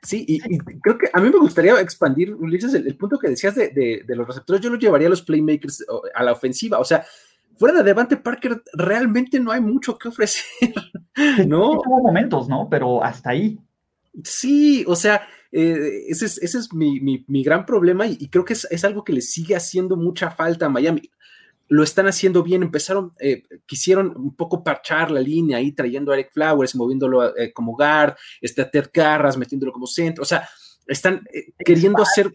Sí, 0.01 0.25
y, 0.27 0.39
creo 0.81 0.97
que 0.97 1.11
a 1.13 1.19
mí 1.19 1.29
me 1.29 1.37
gustaría 1.37 1.79
expandir, 1.79 2.33
Ulises, 2.33 2.73
el, 2.73 2.97
punto 2.97 3.19
que 3.19 3.29
decías 3.29 3.53
de, 3.53 3.69
de, 3.69 4.15
los 4.15 4.25
receptores, 4.25 4.63
yo 4.63 4.71
lo 4.71 4.79
llevaría 4.79 5.05
a 5.05 5.11
los 5.11 5.21
playmakers 5.21 5.85
a 6.15 6.23
la 6.23 6.31
ofensiva, 6.31 6.79
o 6.79 6.83
sea, 6.83 7.05
fuera 7.59 7.77
de 7.77 7.83
Devante 7.83 8.17
Parker 8.17 8.63
realmente 8.73 9.39
no 9.39 9.51
hay 9.51 9.61
mucho 9.61 9.97
que 9.97 10.07
ofrecer, 10.07 10.43
¿no? 11.47 11.73
Hubo 11.73 12.01
momentos, 12.01 12.47
¿no? 12.47 12.67
Pero 12.67 13.03
hasta 13.03 13.31
ahí. 13.31 13.59
Sí, 14.23 14.83
o 14.87 14.95
sea, 14.95 15.27
eh, 15.51 16.05
ese 16.07 16.25
es, 16.25 16.73
mi, 16.73 17.43
gran 17.43 17.65
problema 17.65 18.07
y, 18.07 18.29
creo 18.29 18.45
que 18.45 18.53
es, 18.53 18.83
algo 18.85 19.03
que 19.03 19.13
le 19.13 19.21
sigue 19.21 19.55
haciendo 19.55 19.97
mucha 19.97 20.31
falta 20.31 20.67
a 20.67 20.69
Miami. 20.69 21.11
Lo 21.69 21.83
están 21.83 22.07
haciendo 22.07 22.43
bien, 22.43 22.63
empezaron, 22.63 23.13
eh, 23.19 23.43
quisieron 23.65 24.13
un 24.17 24.35
poco 24.35 24.63
parchar 24.63 25.11
la 25.11 25.21
línea 25.21 25.57
ahí, 25.57 25.71
trayendo 25.71 26.11
a 26.11 26.15
Eric 26.15 26.31
Flowers, 26.33 26.75
moviéndolo 26.75 27.37
eh, 27.37 27.53
como 27.53 27.75
guard, 27.75 28.15
este, 28.41 28.61
a 28.61 28.69
Ted 28.69 28.89
Carras, 28.91 29.37
metiéndolo 29.37 29.71
como 29.71 29.87
centro, 29.87 30.23
o 30.23 30.25
sea, 30.25 30.47
están 30.87 31.23
queriendo 31.63 32.01
hacer 32.01 32.33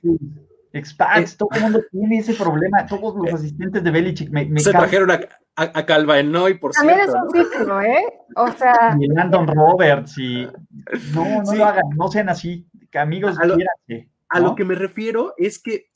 Expats, 0.74 1.36
todo 1.36 1.50
el 1.54 1.62
mundo 1.62 1.82
tiene 1.90 2.18
ese 2.18 2.34
problema, 2.34 2.84
todos 2.84 3.14
los 3.14 3.32
asistentes 3.32 3.84
de 3.84 3.90
Belichick. 3.92 4.30
Me, 4.30 4.58
se 4.58 4.72
trajeron 4.72 5.08
a, 5.12 5.20
a, 5.54 5.86
Calva 5.86 6.18
Enoy, 6.18 6.58
por 6.58 6.72
También 6.72 6.98
cierto. 6.98 7.12
También 7.12 7.42
es 7.42 7.46
un 7.46 7.52
título, 7.52 7.80
¿eh? 7.80 8.04
O 8.34 8.48
sea. 8.48 8.96
Y 8.98 9.06
Landon 9.06 9.46
Roberts, 9.46 10.18
y. 10.18 10.48
No, 11.14 11.42
no 11.42 11.54
lo 11.54 11.64
hagan, 11.64 11.84
no 11.96 12.08
sean 12.08 12.28
así. 12.28 12.66
Amigos, 12.92 13.38
a 13.38 13.46
lo, 13.46 13.56
a 14.30 14.40
lo 14.40 14.54
que 14.56 14.64
me 14.64 14.74
refiero 14.74 15.34
es 15.36 15.60
que 15.60 15.90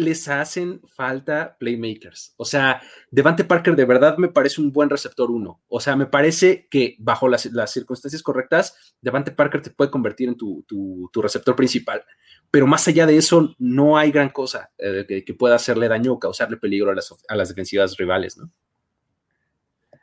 les 0.00 0.26
hacen 0.28 0.80
falta 0.94 1.56
playmakers. 1.58 2.34
O 2.36 2.44
sea, 2.44 2.82
Devante 3.10 3.44
Parker 3.44 3.76
de 3.76 3.84
verdad 3.84 4.16
me 4.18 4.28
parece 4.28 4.60
un 4.60 4.72
buen 4.72 4.90
receptor 4.90 5.30
uno. 5.30 5.60
O 5.68 5.80
sea, 5.80 5.96
me 5.96 6.06
parece 6.06 6.66
que 6.70 6.96
bajo 6.98 7.28
las, 7.28 7.48
circunstancias 7.66 8.22
correctas, 8.22 8.94
Devante 9.00 9.30
Parker 9.30 9.62
te 9.62 9.70
puede 9.70 9.90
convertir 9.90 10.28
en 10.28 10.36
tu, 10.36 11.10
receptor 11.14 11.54
principal 11.54 12.02
pero 12.50 12.66
más 12.66 12.88
allá 12.88 13.06
de 13.06 13.16
eso, 13.16 13.54
no 13.58 13.96
hay 13.96 14.10
gran 14.10 14.30
cosa 14.30 14.70
eh, 14.76 15.22
que, 15.24 15.34
pueda 15.34 15.54
hacerle 15.54 15.86
daño 15.86 16.14
o 16.14 16.18
causarle 16.18 16.56
peligro 16.56 16.90
a 16.90 16.94
las, 17.36 17.48
defensivas 17.48 17.96
rivales, 17.96 18.36
¿no? 18.36 18.50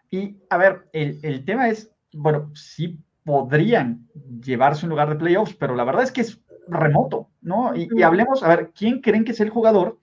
Y 0.10 0.38
a 0.50 0.58
ver, 0.58 0.88
el, 0.93 1.43
tema 1.43 1.68
es, 1.68 1.91
bueno, 2.14 2.50
sí 2.56 3.00
podrían 3.26 4.08
llevarse 4.41 4.86
un 4.86 4.91
lugar 4.91 5.10
de 5.10 5.18
playoffs, 5.18 5.54
pero 5.56 5.76
la 5.76 5.84
verdad 5.84 6.04
es 6.04 6.14
que 6.14 6.22
es 6.22 6.39
remoto, 6.68 7.30
¿no? 7.41 7.76
Y, 7.76 8.01
hablemos, 8.03 8.43
a 8.43 8.49
ver, 8.49 8.72
¿quién 8.76 9.01
creen 9.01 9.24
que 9.24 9.32
es 9.32 9.39
el 9.39 9.49
jugador 9.49 9.99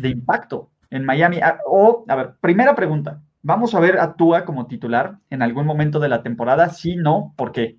de 0.00 0.08
impacto 0.08 0.70
en 0.90 1.04
Miami? 1.04 1.40
Ah, 1.40 1.58
o, 1.66 2.04
a 2.08 2.16
ver, 2.16 2.34
primera 2.40 2.74
pregunta, 2.74 3.20
¿vamos 3.42 3.74
a 3.74 3.80
ver 3.80 3.98
a 3.98 4.14
Tua 4.14 4.44
como 4.44 4.66
titular 4.66 5.18
en 5.30 5.42
algún 5.42 5.66
momento 5.66 6.00
de 6.00 6.08
la 6.08 6.22
temporada? 6.22 6.68
Sí, 6.70 6.96
no, 6.96 7.32
¿por 7.36 7.52
qué? 7.52 7.78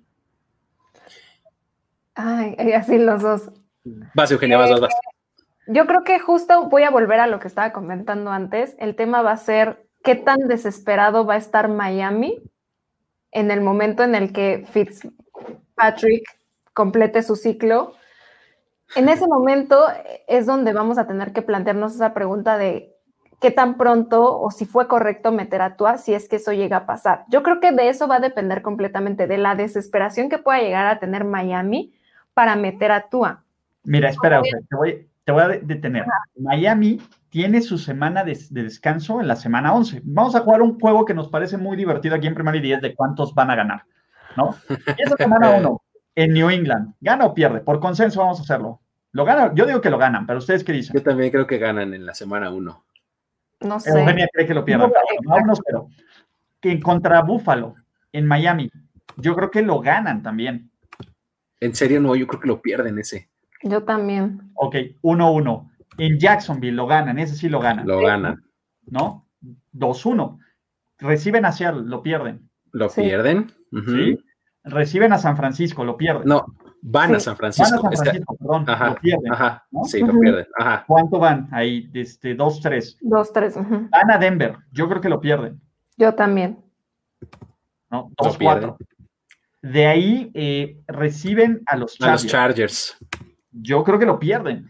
Ay, 2.14 2.72
así 2.72 2.98
los 2.98 3.22
dos. 3.22 3.50
Vas, 4.14 4.30
Eugenia, 4.30 4.56
vas, 4.56 4.70
vas, 4.70 4.80
vas. 4.80 4.94
Yo 5.66 5.86
creo 5.86 6.04
que 6.04 6.18
justo 6.20 6.68
voy 6.68 6.84
a 6.84 6.90
volver 6.90 7.20
a 7.20 7.26
lo 7.26 7.40
que 7.40 7.48
estaba 7.48 7.72
comentando 7.72 8.30
antes. 8.30 8.76
El 8.78 8.94
tema 8.94 9.22
va 9.22 9.32
a 9.32 9.36
ser 9.36 9.86
qué 10.02 10.14
tan 10.14 10.38
desesperado 10.48 11.26
va 11.26 11.34
a 11.34 11.38
estar 11.38 11.68
Miami 11.68 12.40
en 13.32 13.50
el 13.50 13.60
momento 13.60 14.04
en 14.04 14.14
el 14.14 14.32
que 14.32 14.64
Fitzpatrick 14.70 16.24
complete 16.72 17.22
su 17.22 17.34
ciclo. 17.34 17.94
En 18.94 19.08
ese 19.08 19.26
momento 19.26 19.84
es 20.28 20.46
donde 20.46 20.72
vamos 20.72 20.98
a 20.98 21.06
tener 21.06 21.32
que 21.32 21.42
plantearnos 21.42 21.94
esa 21.94 22.14
pregunta 22.14 22.56
de 22.56 22.94
qué 23.40 23.50
tan 23.50 23.76
pronto 23.76 24.40
o 24.40 24.50
si 24.50 24.64
fue 24.64 24.86
correcto 24.88 25.32
meter 25.32 25.60
a 25.60 25.76
Tua 25.76 25.98
si 25.98 26.14
es 26.14 26.28
que 26.28 26.36
eso 26.36 26.52
llega 26.52 26.78
a 26.78 26.86
pasar. 26.86 27.24
Yo 27.28 27.42
creo 27.42 27.60
que 27.60 27.72
de 27.72 27.88
eso 27.88 28.08
va 28.08 28.16
a 28.16 28.20
depender 28.20 28.62
completamente 28.62 29.26
de 29.26 29.38
la 29.38 29.54
desesperación 29.54 30.28
que 30.28 30.38
pueda 30.38 30.60
llegar 30.60 30.86
a 30.86 30.98
tener 30.98 31.24
Miami 31.24 31.94
para 32.32 32.56
meter 32.56 32.92
a 32.92 33.08
Tua. 33.08 33.42
Mira, 33.84 34.10
espera, 34.10 34.40
te, 34.42 35.32
voy, 35.32 35.42
a 35.42 35.48
detener. 35.48 36.04
Miami 36.36 37.00
tiene 37.30 37.60
su 37.60 37.78
semana 37.78 38.24
de, 38.24 38.38
descanso 38.50 39.20
en 39.20 39.28
la 39.28 39.36
semana 39.36 39.74
11. 39.74 40.02
Vamos 40.04 40.34
a 40.34 40.40
jugar 40.40 40.62
un 40.62 40.78
juego 40.78 41.04
que 41.04 41.14
nos 41.14 41.28
parece 41.28 41.56
muy 41.56 41.76
divertido 41.76 42.14
aquí 42.14 42.26
en 42.26 42.34
Primera 42.34 42.56
y 42.56 42.60
10 42.60 42.80
de 42.80 42.94
cuántos 42.94 43.34
van 43.34 43.50
a 43.50 43.56
ganar, 43.56 43.84
¿no? 44.36 44.54
esa 44.98 45.16
semana 45.16 45.50
1 45.50 45.82
en 46.16 46.32
New 46.32 46.50
England, 46.50 46.94
¿gana 47.00 47.26
o 47.26 47.34
pierde? 47.34 47.60
Por 47.60 47.78
consenso 47.78 48.20
vamos 48.20 48.40
a 48.40 48.42
hacerlo. 48.42 48.80
¿Lo 49.12 49.24
gana? 49.24 49.52
Yo 49.54 49.66
digo 49.66 49.80
que 49.80 49.90
lo 49.90 49.98
ganan, 49.98 50.26
pero 50.26 50.40
ustedes 50.40 50.64
qué 50.64 50.72
dicen. 50.72 50.96
Yo 50.96 51.02
también 51.02 51.30
creo 51.30 51.46
que 51.46 51.58
ganan 51.58 51.94
en 51.94 52.04
la 52.04 52.14
semana 52.14 52.50
1. 52.50 52.84
No 53.60 53.80
sé. 53.80 53.90
Eugenia 53.90 54.28
cree 54.32 54.46
que 54.46 54.54
lo 54.54 54.64
pierdan. 54.64 54.90
que 56.60 56.80
contra 56.80 57.22
Buffalo 57.22 57.76
en 58.12 58.26
Miami. 58.26 58.70
Yo 59.16 59.34
creo 59.36 59.50
que 59.50 59.62
lo 59.62 59.80
ganan 59.80 60.22
también. 60.22 60.70
En 61.60 61.74
serio, 61.74 62.00
no, 62.00 62.16
yo 62.16 62.26
creo 62.26 62.40
que 62.40 62.48
lo 62.48 62.60
pierden 62.60 62.98
ese. 62.98 63.30
Yo 63.62 63.84
también. 63.84 64.50
Ok, 64.54 64.76
1-1. 65.02 65.70
En 65.98 66.18
Jacksonville 66.18 66.76
lo 66.76 66.86
ganan, 66.86 67.18
ese 67.18 67.36
sí 67.36 67.48
lo 67.48 67.60
ganan. 67.60 67.86
Lo 67.86 68.00
ganan. 68.00 68.44
¿No? 68.86 69.26
2-1. 69.74 70.38
Reciben 70.98 71.44
a 71.44 71.52
Seattle, 71.52 71.84
lo 71.84 72.02
pierden. 72.02 72.48
¿Lo 72.72 72.90
pierden? 72.90 73.50
Sí. 73.70 74.18
Reciben 74.66 75.12
a 75.12 75.18
San 75.18 75.36
Francisco, 75.36 75.84
lo 75.84 75.96
pierden. 75.96 76.26
No, 76.26 76.44
van 76.82 77.14
a 77.14 77.20
San 77.20 77.36
Francisco. 77.36 77.82
Van 77.82 77.92
a 77.92 77.96
San 77.96 78.04
Francisco, 78.04 78.36
perdón, 78.36 78.64
ajá, 78.68 78.88
lo 78.88 78.94
pierden. 78.96 79.32
Ajá, 79.32 79.66
sí, 79.84 80.00
lo 80.00 80.18
pierden. 80.18 80.46
Ajá. 80.58 80.84
¿Cuánto 80.88 81.20
van 81.20 81.48
ahí? 81.52 81.88
Este, 81.94 82.36
2-3. 82.36 82.98
2-3. 83.00 83.90
Van 83.90 84.10
a 84.10 84.18
Denver, 84.18 84.56
yo 84.72 84.88
creo 84.88 85.00
que 85.00 85.08
lo 85.08 85.20
pierden. 85.20 85.60
Yo 85.96 86.14
también. 86.14 86.58
¿No? 87.90 88.10
2-4. 88.16 88.76
De 89.62 89.86
ahí 89.86 90.32
eh, 90.34 90.80
reciben 90.88 91.62
a 91.66 91.76
los 91.76 91.96
Chargers. 91.96 92.22
A 92.22 92.24
los 92.24 92.32
Chargers. 92.32 92.96
Yo 93.52 93.84
creo 93.84 94.00
que 94.00 94.06
lo 94.06 94.18
pierden. 94.18 94.68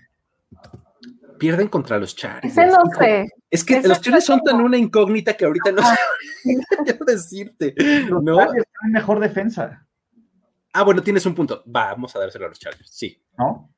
Pierden 1.39 1.69
contra 1.69 1.99
los 1.99 2.15
Chargers. 2.15 2.53
Ese 2.53 2.67
no 2.67 2.83
sé. 2.99 3.29
Es 3.51 3.65
que 3.65 3.81
los 3.83 4.01
Chargers 4.03 4.27
son 4.27 4.41
tan 4.43 4.61
una 4.61 4.77
incógnita 4.77 5.35
que 5.35 5.47
ahorita 5.47 5.73
no 5.73 5.83
sé 6.43 6.59
qué 6.85 6.99
decirte. 7.07 7.75
Los 8.09 8.23
¿no? 8.23 8.37
Chargers 8.37 8.67
tienen 8.79 8.93
mejor 8.93 9.21
defensa. 9.21 9.86
Ah, 10.77 10.83
bueno, 10.83 11.03
tienes 11.03 11.25
un 11.25 11.35
punto. 11.35 11.63
Vamos 11.65 12.15
a 12.15 12.19
dárselo 12.19 12.45
a 12.45 12.49
los 12.51 12.59
Chargers, 12.59 12.91
sí. 12.91 13.19
¿No? 13.39 13.73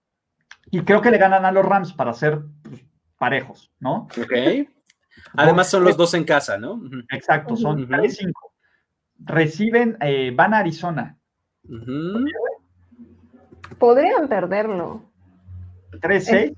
Y 0.69 0.81
creo 0.81 1.01
que 1.01 1.13
le 1.13 1.19
ganan 1.19 1.45
a 1.45 1.53
los 1.53 1.65
Rams 1.65 1.93
para 1.93 2.13
ser 2.13 2.41
pues, 2.61 2.85
parejos, 3.17 3.73
¿no? 3.79 4.09
Ok. 4.21 4.67
Además 5.35 5.71
son 5.71 5.85
los 5.85 5.97
dos 5.97 6.15
en 6.15 6.25
casa, 6.25 6.59
¿no? 6.59 6.81
Exacto, 7.13 7.55
son 7.55 7.89
3-5. 7.89 8.33
Reciben, 9.21 9.97
eh, 10.01 10.33
van 10.35 10.55
a 10.55 10.59
Arizona. 10.59 11.17
Uh 11.69 11.77
-huh. 11.77 12.33
Podrían 13.79 14.27
perderlo. 14.29 15.05
3-6. 16.01 16.35
Eh. 16.35 16.55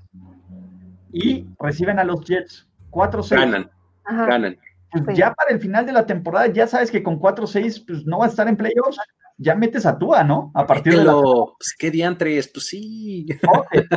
Y 1.13 1.45
reciben 1.59 1.99
a 1.99 2.03
los 2.03 2.25
Jets. 2.25 2.67
4-6. 2.89 3.29
Ganan. 3.29 3.71
Ajá. 4.05 4.25
Ganan. 4.25 4.57
Pues 4.91 5.05
sí. 5.05 5.15
ya 5.15 5.33
para 5.33 5.51
el 5.51 5.59
final 5.59 5.85
de 5.85 5.93
la 5.93 6.07
temporada, 6.07 6.47
ya 6.47 6.65
sabes 6.65 6.89
que 6.89 7.03
con 7.03 7.19
4-6 7.19 7.85
pues 7.85 8.05
no 8.07 8.17
va 8.17 8.25
a 8.25 8.29
estar 8.29 8.47
en 8.47 8.57
playoffs. 8.57 8.97
Ya 9.41 9.55
metes 9.55 9.87
a 9.87 9.97
Tua, 9.97 10.23
¿no? 10.23 10.51
A 10.53 10.67
partir 10.67 10.93
Mételo. 10.93 11.17
de 11.17 11.27
la... 11.27 11.45
Pues 11.57 11.75
qué 11.77 11.89
diantres, 11.89 12.47
pues 12.47 12.67
sí. 12.67 13.25
Okay. 13.41 13.87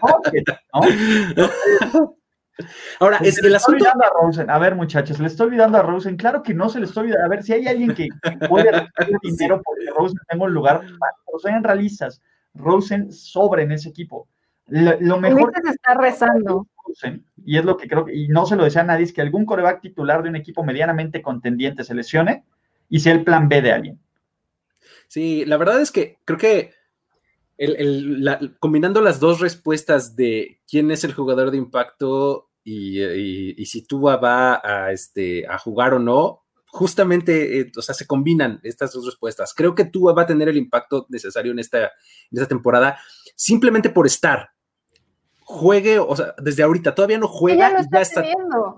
Okay, 0.00 0.44
¿no? 1.36 2.14
Ahora, 3.00 3.18
es 3.18 3.38
el 3.38 3.54
asunto. 3.54 3.84
A, 3.88 4.10
Rosen. 4.22 4.48
a 4.48 4.58
ver, 4.58 4.76
muchachos, 4.76 5.18
le 5.18 5.26
estoy 5.26 5.48
olvidando 5.48 5.78
a 5.78 5.82
Rosen. 5.82 6.16
Claro 6.16 6.42
que 6.42 6.54
no 6.54 6.68
se 6.68 6.78
le 6.78 6.86
estoy 6.86 7.02
olvidando. 7.02 7.26
A 7.26 7.28
ver, 7.28 7.42
si 7.42 7.52
hay 7.52 7.66
alguien 7.66 7.94
que 7.94 8.08
puede 8.48 8.70
recibir 8.70 9.18
dinero 9.22 9.60
porque 9.64 9.90
Rosen 9.96 10.20
tenga 10.28 10.44
un 10.44 10.54
lugar, 10.54 10.82
pero 10.82 11.38
sean 11.42 11.64
realistas. 11.64 12.22
Rosen 12.54 13.10
sobre 13.12 13.64
en 13.64 13.72
ese 13.72 13.88
equipo. 13.88 14.28
Lo, 14.68 15.00
lo 15.00 15.18
mejor. 15.18 15.52
Se 15.64 15.70
está 15.70 15.94
rezando. 15.94 16.68
Rosen, 16.86 17.24
y 17.44 17.58
es 17.58 17.64
lo 17.64 17.76
que 17.76 17.88
creo 17.88 18.04
que, 18.04 18.14
y 18.14 18.28
no 18.28 18.46
se 18.46 18.54
lo 18.54 18.62
desea 18.62 18.82
a 18.82 18.86
nadie, 18.86 19.04
es 19.04 19.12
que 19.12 19.20
algún 19.20 19.46
coreback 19.46 19.80
titular 19.80 20.22
de 20.22 20.28
un 20.28 20.36
equipo 20.36 20.62
medianamente 20.62 21.22
contendiente 21.22 21.82
se 21.82 21.94
lesione 21.94 22.44
y 22.88 23.00
sea 23.00 23.12
el 23.14 23.24
plan 23.24 23.48
B 23.48 23.62
de 23.62 23.72
alguien. 23.72 24.00
Sí, 25.10 25.44
la 25.44 25.56
verdad 25.56 25.80
es 25.80 25.90
que 25.90 26.18
creo 26.24 26.38
que 26.38 26.72
el, 27.58 27.74
el, 27.78 28.24
la, 28.24 28.38
combinando 28.60 29.00
las 29.00 29.18
dos 29.18 29.40
respuestas 29.40 30.14
de 30.14 30.60
quién 30.68 30.92
es 30.92 31.02
el 31.02 31.14
jugador 31.14 31.50
de 31.50 31.56
impacto 31.56 32.48
y, 32.62 33.02
y, 33.02 33.54
y 33.58 33.66
si 33.66 33.84
Tua 33.84 34.18
va 34.18 34.60
a, 34.62 34.92
este, 34.92 35.48
a 35.48 35.58
jugar 35.58 35.94
o 35.94 35.98
no, 35.98 36.44
justamente, 36.66 37.58
eh, 37.58 37.72
o 37.76 37.82
sea, 37.82 37.92
se 37.92 38.06
combinan 38.06 38.60
estas 38.62 38.92
dos 38.92 39.04
respuestas. 39.04 39.52
Creo 39.52 39.74
que 39.74 39.84
Tua 39.84 40.12
va 40.12 40.22
a 40.22 40.26
tener 40.26 40.48
el 40.48 40.56
impacto 40.56 41.06
necesario 41.08 41.50
en 41.50 41.58
esta, 41.58 41.86
en 41.86 41.90
esta 42.30 42.46
temporada 42.46 42.96
simplemente 43.34 43.90
por 43.90 44.06
estar. 44.06 44.50
Juegue, 45.40 45.98
o 45.98 46.14
sea, 46.14 46.36
desde 46.40 46.62
ahorita 46.62 46.94
todavía 46.94 47.18
no 47.18 47.26
juega. 47.26 47.68
Ya, 47.68 47.72
lo 47.72 47.80
está 47.80 47.96
ya 47.96 48.02
está. 48.02 48.24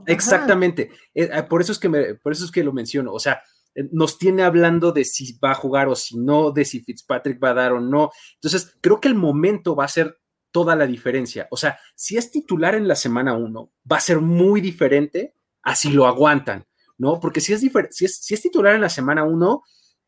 Exactamente. 0.07 0.93
Eh, 1.15 1.43
por 1.43 1.61
eso 1.61 1.73
es 1.73 1.79
que 1.79 1.91
me, 1.91 2.15
por 2.15 2.33
eso 2.33 2.47
es 2.47 2.51
que 2.51 2.65
lo 2.65 2.73
menciono. 2.73 3.13
O 3.13 3.21
sea, 3.21 3.43
nos 3.91 4.19
tiene 4.19 4.43
hablando 4.43 4.93
de 4.93 5.05
si 5.05 5.39
va 5.39 5.53
a 5.53 5.57
jugar 5.57 5.89
o 5.89 5.95
si 5.95 6.19
no, 6.19 6.51
de 6.51 6.65
si 6.65 6.81
Fitzpatrick 6.83 7.43
va 7.43 7.51
a 7.51 7.55
dar 7.55 7.73
o 7.73 7.81
no. 7.81 8.11
Entonces, 8.35 8.77
creo 8.81 9.01
que 9.01 9.09
el 9.09 9.15
momento 9.15 9.75
va 9.75 9.85
a 9.85 9.89
ser 9.89 10.19
toda 10.51 10.77
la 10.77 10.87
diferencia. 10.87 11.49
O 11.51 11.57
sea, 11.57 11.79
si 11.95 12.17
es 12.17 12.31
titular 12.31 12.75
en 12.75 12.87
la 12.87 12.95
semana 12.95 13.35
uno, 13.35 13.73
va 13.91 13.97
a 13.97 14.01
ser 14.01 14.21
muy 14.21 14.61
diferente 14.61 15.35
a 15.63 15.75
si 15.75 15.91
lo 15.91 16.07
aguantan, 16.07 16.67
¿no? 16.99 17.19
Porque 17.21 17.41
si 17.41 17.53
es, 17.55 17.61
si 17.61 18.05
es, 18.05 18.17
si 18.19 18.35
es 18.35 18.43
titular 18.43 18.75
en 18.75 18.83
la 18.83 18.91
semana 18.91 19.25
uno, 19.25 19.63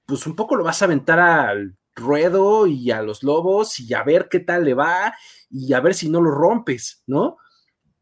pues 0.07 0.27
un 0.27 0.37
poco 0.37 0.57
lo 0.57 0.65
vas 0.65 0.83
a 0.83 0.85
aventar 0.85 1.19
al 1.19 1.77
ruedo 1.95 2.67
y 2.67 2.91
a 2.91 3.03
los 3.03 3.23
lobos 3.23 3.79
y 3.81 3.95
a 3.95 4.03
ver 4.03 4.29
qué 4.29 4.41
tal 4.41 4.65
le 4.65 4.75
va 4.75 5.15
y 5.49 5.73
a 5.73 5.81
ver 5.81 5.95
si 5.95 6.09
no 6.09 6.21
lo 6.21 6.31
rompes, 6.31 7.03
¿no? 7.07 7.37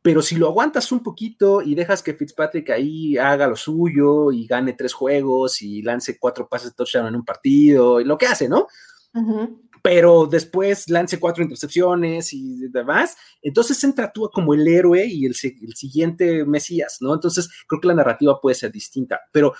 Pero 0.02 0.20
si 0.20 0.34
lo 0.36 0.48
aguantas 0.48 0.90
un 0.90 1.00
poquito 1.02 1.62
y 1.62 1.76
dejas 1.76 2.02
que 2.02 2.14
Fitzpatrick 2.14 2.70
ahí 2.70 3.16
haga 3.16 3.46
lo 3.46 3.54
suyo 3.54 4.32
y 4.32 4.46
gane 4.48 4.72
tres 4.72 4.92
juegos 4.92 5.62
y 5.62 5.80
lance 5.82 6.18
cuatro 6.18 6.48
pases 6.48 6.70
de 6.70 6.74
touchdown 6.74 7.06
en 7.06 7.14
un 7.16 7.24
partido 7.24 8.00
y 8.00 8.04
lo 8.04 8.18
que 8.18 8.26
hace, 8.26 8.48
¿no? 8.48 8.66
Uh 9.14 9.20
-huh. 9.20 9.58
Pero 9.80 10.26
después 10.26 10.88
lance 10.90 11.18
cuatro 11.20 11.42
intercepciones 11.42 12.32
y 12.32 12.68
demás, 12.68 13.16
entonces 13.42 13.82
entra 13.84 14.12
tú 14.12 14.28
como 14.32 14.54
el 14.54 14.66
héroe 14.66 15.04
y 15.06 15.24
el, 15.26 15.34
el 15.42 15.74
siguiente 15.74 16.44
Mesías, 16.44 16.98
¿no? 17.00 17.14
Entonces 17.14 17.48
creo 17.68 17.80
que 17.80 17.88
la 17.88 17.94
narrativa 17.94 18.40
puede 18.40 18.54
ser 18.56 18.70
distinta, 18.72 19.20
pero 19.32 19.54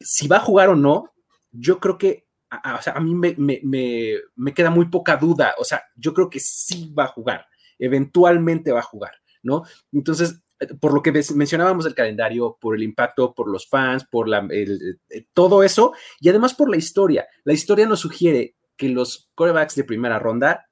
si 0.00 0.28
va 0.28 0.36
a 0.36 0.40
jugar 0.40 0.68
o 0.68 0.76
no, 0.76 1.12
yo 1.52 1.78
creo 1.80 1.96
que 1.98 2.26
a, 2.50 2.76
o 2.76 2.82
sea, 2.82 2.94
a 2.94 3.00
mí 3.00 3.14
me, 3.14 3.34
me, 3.36 3.60
me, 3.62 4.14
me 4.36 4.54
queda 4.54 4.70
muy 4.70 4.86
poca 4.88 5.16
duda, 5.16 5.54
o 5.58 5.64
sea, 5.64 5.82
yo 5.96 6.12
creo 6.14 6.30
que 6.30 6.40
sí 6.40 6.92
va 6.96 7.04
a 7.04 7.08
jugar, 7.08 7.46
eventualmente 7.78 8.72
va 8.72 8.80
a 8.80 8.82
jugar. 8.82 9.12
¿No? 9.48 9.64
Entonces, 9.92 10.42
por 10.80 10.92
lo 10.92 11.02
que 11.02 11.12
mencionábamos 11.34 11.86
el 11.86 11.94
calendario, 11.94 12.58
por 12.60 12.76
el 12.76 12.82
impacto, 12.82 13.32
por 13.34 13.48
los 13.48 13.68
fans, 13.68 14.04
por 14.04 14.28
la, 14.28 14.40
el, 14.50 15.00
el, 15.08 15.28
todo 15.32 15.62
eso, 15.62 15.92
y 16.20 16.28
además 16.28 16.54
por 16.54 16.70
la 16.70 16.76
historia. 16.76 17.26
La 17.44 17.52
historia 17.52 17.86
nos 17.86 18.00
sugiere 18.00 18.56
que 18.76 18.88
los 18.88 19.30
corebacks 19.34 19.74
de 19.74 19.84
primera 19.84 20.18
ronda 20.18 20.68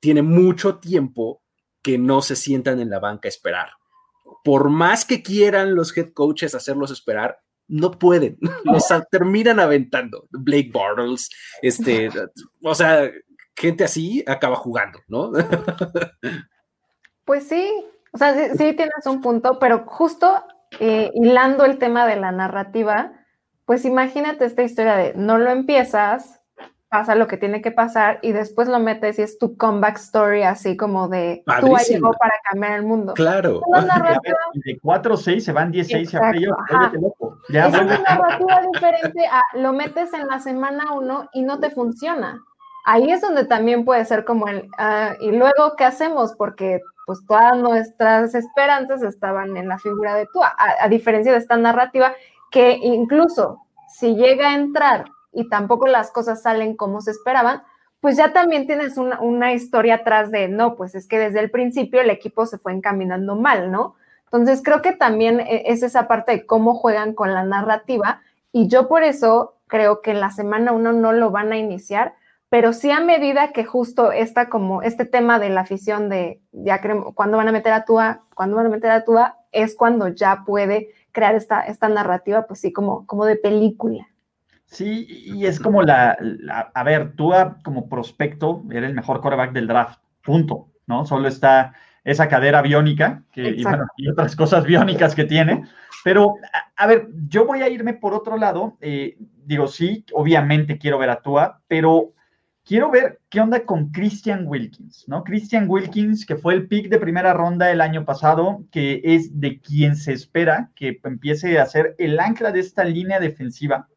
tienen 0.00 0.26
mucho 0.26 0.78
tiempo 0.78 1.42
que 1.82 1.98
no 1.98 2.22
se 2.22 2.36
sientan 2.36 2.80
en 2.80 2.90
la 2.90 2.98
banca 2.98 3.28
a 3.28 3.30
esperar. 3.30 3.70
Por 4.44 4.70
más 4.70 5.04
que 5.04 5.22
quieran 5.22 5.74
los 5.74 5.96
head 5.96 6.12
coaches 6.12 6.54
hacerlos 6.54 6.90
esperar, 6.90 7.40
no 7.68 7.90
pueden, 7.92 8.38
los 8.64 8.84
terminan 9.10 9.60
aventando. 9.60 10.28
Blake 10.30 10.70
Bortles, 10.72 11.28
este, 11.62 12.10
o 12.62 12.74
sea, 12.74 13.10
gente 13.56 13.84
así 13.84 14.22
acaba 14.26 14.56
jugando, 14.56 15.00
¿no? 15.08 15.32
Pues 17.24 17.48
sí, 17.48 17.84
o 18.16 18.18
sea, 18.18 18.32
sí, 18.32 18.56
sí, 18.56 18.72
tienes 18.72 19.04
un 19.04 19.20
punto, 19.20 19.58
pero 19.58 19.84
justo 19.86 20.42
eh, 20.80 21.10
hilando 21.12 21.66
el 21.66 21.76
tema 21.76 22.06
de 22.06 22.16
la 22.16 22.32
narrativa, 22.32 23.12
pues 23.66 23.84
imagínate 23.84 24.46
esta 24.46 24.62
historia 24.62 24.96
de 24.96 25.12
no 25.16 25.36
lo 25.36 25.50
empiezas, 25.50 26.40
pasa 26.88 27.14
lo 27.14 27.26
que 27.26 27.36
tiene 27.36 27.60
que 27.60 27.72
pasar 27.72 28.18
y 28.22 28.32
después 28.32 28.68
lo 28.68 28.78
metes 28.78 29.18
y 29.18 29.22
es 29.22 29.38
tu 29.38 29.58
comeback 29.58 29.98
story 29.98 30.44
así 30.44 30.78
como 30.78 31.08
de 31.08 31.42
Padrísimo. 31.44 31.76
tú 31.76 31.92
llegó 31.92 32.12
para 32.14 32.36
cambiar 32.50 32.72
el 32.72 32.84
mundo. 32.84 33.12
Claro. 33.12 33.60
La 33.70 33.80
narrativa... 33.82 34.38
De 34.54 34.80
4-6 34.80 35.40
se 35.40 35.52
van 35.52 35.70
10-6 35.70 36.14
a 36.14 36.30
playoff. 36.30 36.56
Ya 37.50 37.66
es 37.66 37.74
una 37.74 37.98
narrativa 37.98 38.62
diferente 38.72 39.26
a 39.26 39.42
lo 39.58 39.74
metes 39.74 40.14
en 40.14 40.26
la 40.26 40.40
semana 40.40 40.94
1 40.94 41.28
y 41.34 41.42
no 41.42 41.60
te 41.60 41.68
funciona. 41.68 42.40
Ahí 42.86 43.10
es 43.10 43.20
donde 43.20 43.44
también 43.44 43.84
puede 43.84 44.06
ser 44.06 44.24
como 44.24 44.48
el, 44.48 44.70
uh, 44.78 45.20
y 45.20 45.32
luego, 45.32 45.74
¿qué 45.76 45.84
hacemos? 45.84 46.34
Porque 46.34 46.80
pues 47.06 47.24
todas 47.26 47.56
nuestras 47.56 48.34
esperanzas 48.34 49.02
estaban 49.02 49.56
en 49.56 49.68
la 49.68 49.78
figura 49.78 50.14
de 50.14 50.26
tú, 50.32 50.42
a, 50.42 50.54
a, 50.80 50.88
diferencia 50.88 51.32
de 51.32 51.38
esta 51.38 51.56
narrativa 51.56 52.12
que 52.50 52.72
incluso 52.72 53.62
si 53.88 54.16
llega 54.16 54.50
a 54.50 54.54
entrar 54.54 55.06
y 55.32 55.48
tampoco 55.48 55.86
las 55.86 56.10
cosas 56.10 56.42
salen 56.42 56.76
como 56.76 57.00
se 57.00 57.12
esperaban, 57.12 57.62
pues 58.00 58.16
ya 58.16 58.32
también 58.32 58.66
tienes 58.66 58.98
una, 58.98 59.20
una 59.20 59.52
historia 59.52 59.96
atrás 59.96 60.30
de, 60.30 60.48
no, 60.48 60.76
pues 60.76 60.94
es 60.94 61.08
que 61.08 61.18
desde 61.18 61.40
el 61.40 61.50
principio 61.50 62.00
el 62.00 62.10
equipo 62.10 62.44
se 62.46 62.58
fue 62.58 62.72
encaminando 62.72 63.36
mal, 63.36 63.70
¿no? 63.70 63.94
Entonces 64.24 64.60
creo 64.62 64.82
que 64.82 64.92
también 64.92 65.40
e, 65.40 65.64
es 65.66 65.82
esa 65.82 66.08
parte 66.08 66.32
de 66.32 66.46
cómo 66.46 66.74
juegan 66.74 67.14
con 67.14 67.32
la 67.32 67.44
narrativa 67.44 68.20
y 68.52 68.68
yo 68.68 68.88
por 68.88 69.02
eso 69.02 69.56
creo 69.66 70.02
que 70.02 70.10
en 70.10 70.20
la 70.20 70.30
semana 70.30 70.72
uno 70.72 70.92
no 70.92 71.12
lo 71.12 71.30
van 71.30 71.52
a 71.52 71.58
iniciar, 71.58 72.14
pero 72.48 72.72
sí 72.72 72.90
a 72.90 73.00
medida 73.00 73.52
que 73.52 73.64
justo 73.64 74.12
está 74.12 74.48
como 74.48 74.82
este 74.82 75.04
tema 75.04 75.38
de 75.38 75.50
la 75.50 75.62
afición 75.62 76.08
de 76.08 76.40
ya 76.52 76.80
creemos, 76.80 77.14
cuando 77.14 77.36
van 77.36 77.48
a 77.48 77.52
meter 77.52 77.72
a 77.72 77.84
Tua, 77.84 78.22
cuando 78.34 78.56
van 78.56 78.66
a 78.66 78.70
meter 78.70 78.90
a 78.90 79.04
Tua, 79.04 79.38
es 79.52 79.74
cuando 79.74 80.08
ya 80.08 80.44
puede 80.46 80.88
crear 81.12 81.34
esta, 81.34 81.62
esta 81.62 81.88
narrativa, 81.88 82.46
pues 82.46 82.60
sí, 82.60 82.72
como, 82.72 83.06
como 83.06 83.24
de 83.24 83.36
película. 83.36 84.06
Sí, 84.66 85.06
y 85.08 85.46
es 85.46 85.60
como 85.60 85.82
la, 85.82 86.16
la, 86.20 86.70
a 86.74 86.82
ver, 86.82 87.14
Tua 87.16 87.58
como 87.64 87.88
prospecto 87.88 88.64
era 88.70 88.86
el 88.86 88.94
mejor 88.94 89.20
coreback 89.20 89.52
del 89.52 89.68
draft, 89.68 90.00
punto, 90.22 90.68
¿no? 90.86 91.06
Solo 91.06 91.28
está 91.28 91.72
esa 92.04 92.28
cadera 92.28 92.62
biónica 92.62 93.22
que, 93.32 93.48
y, 93.48 93.62
bueno, 93.64 93.86
y, 93.96 94.08
otras 94.08 94.36
cosas 94.36 94.64
biónicas 94.64 95.14
que 95.14 95.24
tiene. 95.24 95.64
Pero, 96.04 96.34
a, 96.76 96.86
ver, 96.86 97.08
yo 97.28 97.46
voy 97.46 97.62
a 97.62 97.68
irme 97.68 97.94
por 97.94 98.14
otro 98.14 98.36
lado. 98.36 98.76
Eh, 98.80 99.16
digo, 99.44 99.66
sí, 99.66 100.04
obviamente 100.12 100.78
quiero 100.78 100.98
ver 100.98 101.10
a 101.10 101.20
Tua, 101.20 101.60
pero 101.66 102.12
quiero 102.66 102.90
ver 102.90 103.20
qué 103.30 103.40
onda 103.40 103.64
con 103.64 103.90
Christian 103.90 104.44
Wilkins, 104.46 105.04
¿no? 105.06 105.22
Christian 105.22 105.66
Wilkins, 105.68 106.26
que 106.26 106.36
fue 106.36 106.52
el 106.52 106.66
pick 106.66 106.88
de 106.88 106.98
primera 106.98 107.32
ronda 107.32 107.70
el 107.70 107.80
año 107.80 108.04
pasado, 108.04 108.64
que 108.72 109.00
es 109.04 109.40
de 109.40 109.60
quien 109.60 109.94
se 109.94 110.12
espera 110.12 110.72
que 110.74 111.00
empiece 111.04 111.58
a 111.58 111.66
ser 111.66 111.94
el 111.98 112.18
ancla 112.18 112.50
de 112.50 112.60
esta 112.60 112.84
línea 112.84 113.20
defensiva 113.20 113.88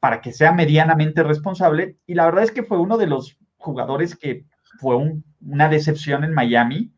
para 0.00 0.20
que 0.20 0.32
sea 0.32 0.52
medianamente 0.52 1.22
responsable. 1.22 1.96
Y 2.06 2.14
la 2.14 2.26
verdad 2.26 2.44
es 2.44 2.50
que 2.50 2.64
fue 2.64 2.78
uno 2.78 2.98
de 2.98 3.06
los 3.06 3.38
jugadores 3.56 4.16
que 4.16 4.44
fue 4.80 4.96
una 5.40 5.68
decepción 5.68 6.24
en 6.24 6.34
Miami 6.34 6.92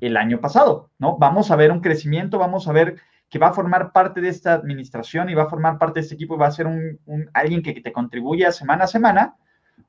el 0.00 0.16
año 0.16 0.40
pasado, 0.40 0.90
¿no? 0.98 1.18
Vamos 1.18 1.50
a 1.50 1.56
ver 1.56 1.70
un 1.70 1.80
crecimiento, 1.80 2.38
vamos 2.38 2.66
a 2.66 2.72
ver 2.72 2.96
que 3.30 3.38
va 3.38 3.48
a 3.48 3.54
formar 3.54 3.92
parte 3.92 4.20
de 4.20 4.28
esta 4.28 4.54
administración 4.54 5.30
y 5.30 5.34
va 5.34 5.44
a 5.44 5.48
formar 5.48 5.78
parte 5.78 6.00
de 6.00 6.04
este 6.04 6.16
equipo 6.16 6.34
y 6.34 6.38
va 6.38 6.48
a 6.48 6.52
ser 6.52 6.66
un, 6.66 6.98
alguien 7.32 7.62
que 7.62 7.80
te 7.80 7.92
contribuya 7.92 8.50
semana 8.52 8.84
a 8.84 8.88
semana, 8.88 9.36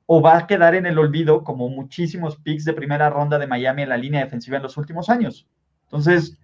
o 0.06 0.20
va 0.20 0.38
a 0.38 0.46
quedar 0.46 0.74
en 0.74 0.86
el 0.86 0.98
olvido 0.98 1.44
como 1.44 1.68
muchísimos 1.68 2.36
picks 2.36 2.64
de 2.64 2.72
primera 2.72 3.10
ronda 3.10 3.38
de 3.38 3.46
Miami 3.46 3.82
en 3.82 3.88
la 3.88 3.96
línea 3.96 4.24
defensiva 4.24 4.56
en 4.56 4.62
los 4.62 4.76
últimos 4.76 5.08
años. 5.08 5.46
Entonces, 5.84 6.38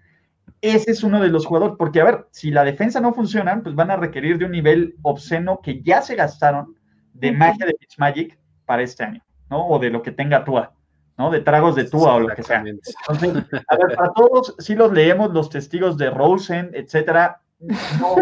ese 0.61 0.91
es 0.91 1.03
uno 1.03 1.21
de 1.21 1.29
los 1.29 1.47
jugadores, 1.47 1.77
porque 1.79 2.01
a 2.01 2.05
ver, 2.05 2.27
si 2.31 2.51
la 2.51 2.65
defensa 2.65 3.01
no 3.01 3.15
funciona, 3.15 3.63
pues 3.63 3.75
van 3.75 3.91
a 3.91 3.97
requerir 3.97 4.39
de 4.39 4.45
un 4.45 4.53
nivel 4.53 4.97
obsceno 5.03 5.61
que 5.63 5.83
ya 5.83 6.03
se 6.03 6.17
gastaron 6.17 6.75
de 7.15 7.33
magia 7.33 7.67
de 7.67 7.77
Magic 7.99 8.39
para 8.67 8.83
este 8.83 9.05
año, 9.05 9.23
¿no? 9.49 9.67
O 9.67 9.79
de 9.79 9.91
lo 9.91 10.03
que 10.03 10.13
tenga 10.13 10.45
Tua. 10.45 10.73
¿no? 11.21 11.31
De 11.31 11.41
tragos 11.41 11.77
de 11.77 11.85
Tua 11.85 12.15
o 12.15 12.21
lo 12.21 12.29
que 12.35 12.43
sea. 12.43 12.65
Entonces, 12.65 13.45
a 13.69 13.77
ver, 13.77 13.95
para 13.95 14.13
todos, 14.15 14.55
si 14.59 14.75
los 14.75 14.91
leemos, 14.91 15.33
los 15.33 15.51
testigos 15.51 15.99
de 15.99 16.09
Rosen, 16.09 16.71
etcétera. 16.73 17.43
No, 17.59 18.17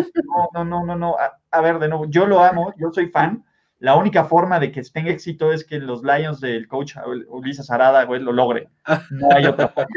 no, 0.53 0.65
no, 0.65 0.85
no, 0.85 0.97
no, 0.97 1.17
A, 1.53 1.61
ver, 1.61 1.79
de 1.79 1.89
nuevo, 1.89 2.07
yo 2.07 2.27
lo 2.27 2.43
amo, 2.43 2.75
yo 2.77 2.91
soy 2.93 3.07
fan. 3.07 3.45
La 3.81 3.95
única 3.95 4.25
forma 4.25 4.59
de 4.59 4.73
que 4.73 4.83
tenga 4.83 5.11
éxito 5.11 5.53
es 5.53 5.65
que 5.65 5.79
los 5.79 6.03
Lions 6.03 6.41
del 6.41 6.67
coach 6.67 6.97
Ulises 7.29 7.71
Arada, 7.71 8.05
güey, 8.05 8.21
lo 8.21 8.33
logre. 8.33 8.69
No 9.11 9.29
hay 9.31 9.47
otra 9.47 9.69
forma. 9.69 9.89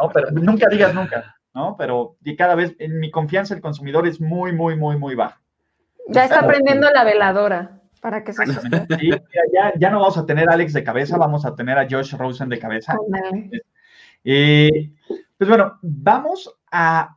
¿no? 0.00 0.10
Pero 0.12 0.30
nunca 0.30 0.68
digas 0.70 0.94
nunca, 0.94 1.36
¿no? 1.54 1.76
Pero 1.76 2.16
y 2.24 2.36
cada 2.36 2.54
vez 2.54 2.74
en 2.78 2.98
mi 2.98 3.10
confianza 3.10 3.54
el 3.54 3.60
consumidor 3.60 4.06
es 4.06 4.20
muy, 4.20 4.52
muy, 4.52 4.76
muy, 4.76 4.96
muy 4.96 5.14
baja. 5.14 5.40
Ya 6.08 6.24
está 6.24 6.40
aprendiendo 6.40 6.90
la 6.90 7.04
veladora 7.04 7.80
para 8.00 8.24
que 8.24 8.32
se 8.32 8.44
ya, 9.52 9.72
ya, 9.76 9.90
no 9.90 10.00
vamos 10.00 10.16
a 10.16 10.24
tener 10.24 10.48
a 10.48 10.54
Alex 10.54 10.72
de 10.72 10.84
cabeza, 10.84 11.18
vamos 11.18 11.44
a 11.44 11.54
tener 11.54 11.78
a 11.78 11.86
Josh 11.88 12.14
Rosen 12.14 12.48
de 12.48 12.58
cabeza. 12.58 12.96
Eh, 14.24 14.92
pues 15.36 15.48
bueno, 15.48 15.78
vamos 15.82 16.58
a 16.70 17.16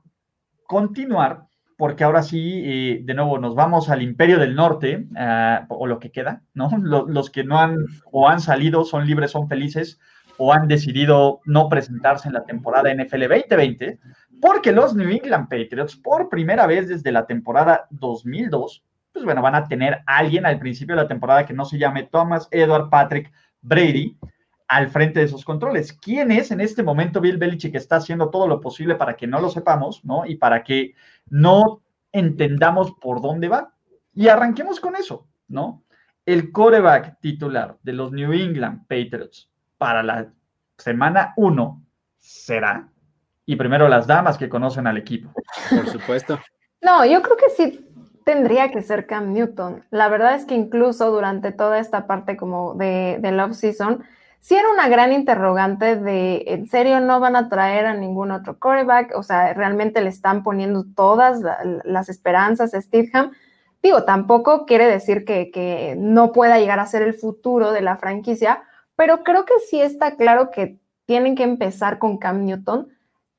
continuar 0.66 1.48
porque 1.82 2.04
ahora 2.04 2.22
sí, 2.22 2.62
eh, 2.64 3.00
de 3.02 3.16
nuevo, 3.16 3.40
nos 3.40 3.56
vamos 3.56 3.90
al 3.90 4.04
Imperio 4.04 4.38
del 4.38 4.54
Norte, 4.54 5.08
ah, 5.18 5.66
o 5.68 5.88
lo 5.88 5.98
que 5.98 6.12
queda, 6.12 6.44
¿no? 6.54 6.70
Los, 7.08 7.32
que 7.32 7.44
no 7.44 7.58
han 7.58 7.76
o 8.12 8.30
han 8.30 8.40
salido 8.40 8.86
son 8.86 9.08
libres, 9.08 9.32
son 9.32 9.50
felices, 9.50 10.00
o 10.38 10.54
han 10.54 10.68
decidido 10.68 11.40
no 11.44 11.70
presentarse 11.70 12.28
en 12.28 12.36
la 12.36 12.44
temporada 12.44 12.94
NFL 12.94 13.22
2020, 13.30 13.98
porque 14.40 14.72
los 14.72 14.94
New 14.94 15.10
England 15.10 15.50
Patriots, 15.50 15.96
por 15.96 16.30
primera 16.30 16.68
vez 16.68 16.88
desde 16.88 17.12
la 17.12 17.26
temporada 17.26 17.88
2002, 17.90 18.84
pues 19.12 19.26
bueno, 19.26 19.42
van 19.42 19.56
a 19.56 19.68
tener 19.68 20.04
a 20.06 20.18
alguien 20.18 20.46
al 20.46 20.60
principio 20.60 20.96
de 20.96 21.02
la 21.02 21.08
temporada 21.08 21.48
que 21.48 21.56
no 21.56 21.66
se 21.66 21.80
llame 21.80 22.04
Thomas 22.04 22.48
Edward 22.52 22.92
Patrick 22.92 23.32
Brady 23.64 24.16
al 24.72 24.90
frente 24.90 25.20
de 25.20 25.26
esos 25.26 25.44
controles. 25.44 25.92
¿Quién 25.92 26.32
es 26.32 26.50
en 26.50 26.62
este 26.62 26.82
momento 26.82 27.20
Bill 27.20 27.38
Belichick 27.38 27.74
que 27.74 27.78
está 27.78 27.98
haciendo 27.98 28.30
todo 28.30 28.48
lo 28.48 28.62
posible 28.62 28.96
para 28.96 29.18
que 29.18 29.28
no 29.28 29.42
lo 29.42 29.50
sepamos, 29.50 30.06
¿no? 30.06 30.26
Y 30.26 30.38
para 30.38 30.64
que 30.64 30.96
no 31.30 31.82
entendamos 32.14 32.94
por 32.94 33.22
dónde 33.22 33.50
va. 33.50 33.74
Y 34.14 34.30
arranquemos 34.30 34.80
con 34.80 34.96
eso, 34.96 35.28
¿no? 35.50 35.84
El 36.26 36.54
coreback 36.54 37.20
titular 37.20 37.80
de 37.84 37.92
los 37.92 38.14
New 38.14 38.32
England 38.32 38.88
Patriots 38.88 39.50
para 39.78 40.04
la 40.04 40.32
semana 40.78 41.34
1 41.36 41.84
será, 42.18 42.88
y 43.46 43.58
primero 43.58 43.90
las 43.90 44.08
damas 44.08 44.38
que 44.38 44.48
conocen 44.48 44.88
al 44.88 44.96
equipo. 44.96 45.34
Por 45.70 45.90
supuesto. 45.90 46.40
No, 46.82 47.06
yo 47.06 47.22
creo 47.22 47.36
que 47.36 47.50
sí 47.50 47.86
tendría 48.24 48.72
que 48.72 48.82
ser 48.82 49.06
Cam 49.06 49.34
Newton. 49.34 49.84
La 49.90 50.08
verdad 50.08 50.36
es 50.36 50.46
que 50.46 50.56
incluso 50.56 51.12
durante 51.12 51.52
toda 51.52 51.78
esta 51.80 52.08
parte 52.08 52.38
como 52.38 52.74
de, 52.76 53.18
de 53.20 53.32
la 53.34 53.46
off-season, 53.46 54.06
sí 54.42 54.56
era 54.56 54.70
una 54.70 54.90
gran 54.90 55.14
interrogante 55.14 55.96
de, 55.96 56.44
¿en 56.48 56.68
serio 56.68 57.00
no 57.00 57.22
van 57.22 57.38
a 57.38 57.48
traer 57.48 57.86
a 57.86 57.94
ningún 57.94 58.32
otro 58.32 58.60
quarterback? 58.60 59.14
O 59.16 59.24
sea, 59.24 59.54
realmente 59.54 60.02
le 60.02 60.10
están 60.10 60.44
poniendo 60.44 60.84
todas 60.94 61.40
las 61.86 62.10
esperanzas 62.10 62.74
a 62.74 62.82
Stidham. 62.82 63.32
Digo, 63.82 64.04
tampoco 64.04 64.66
quiere 64.66 64.86
decir 64.86 65.24
que, 65.24 65.50
que 65.52 65.96
no 65.98 66.34
pueda 66.34 66.60
llegar 66.60 66.80
a 66.80 66.86
ser 66.86 67.04
el 67.04 67.14
futuro 67.14 67.72
de 67.72 67.82
la 67.82 67.96
franquicia, 67.96 68.64
pero 68.98 69.24
creo 69.24 69.46
que 69.46 69.54
sí 69.70 69.82
está 69.82 70.18
claro 70.18 70.52
que 70.52 70.78
tienen 71.06 71.36
que 71.36 71.44
empezar 71.44 71.98
con 71.98 72.18
Cam 72.18 72.44
Newton 72.44 72.90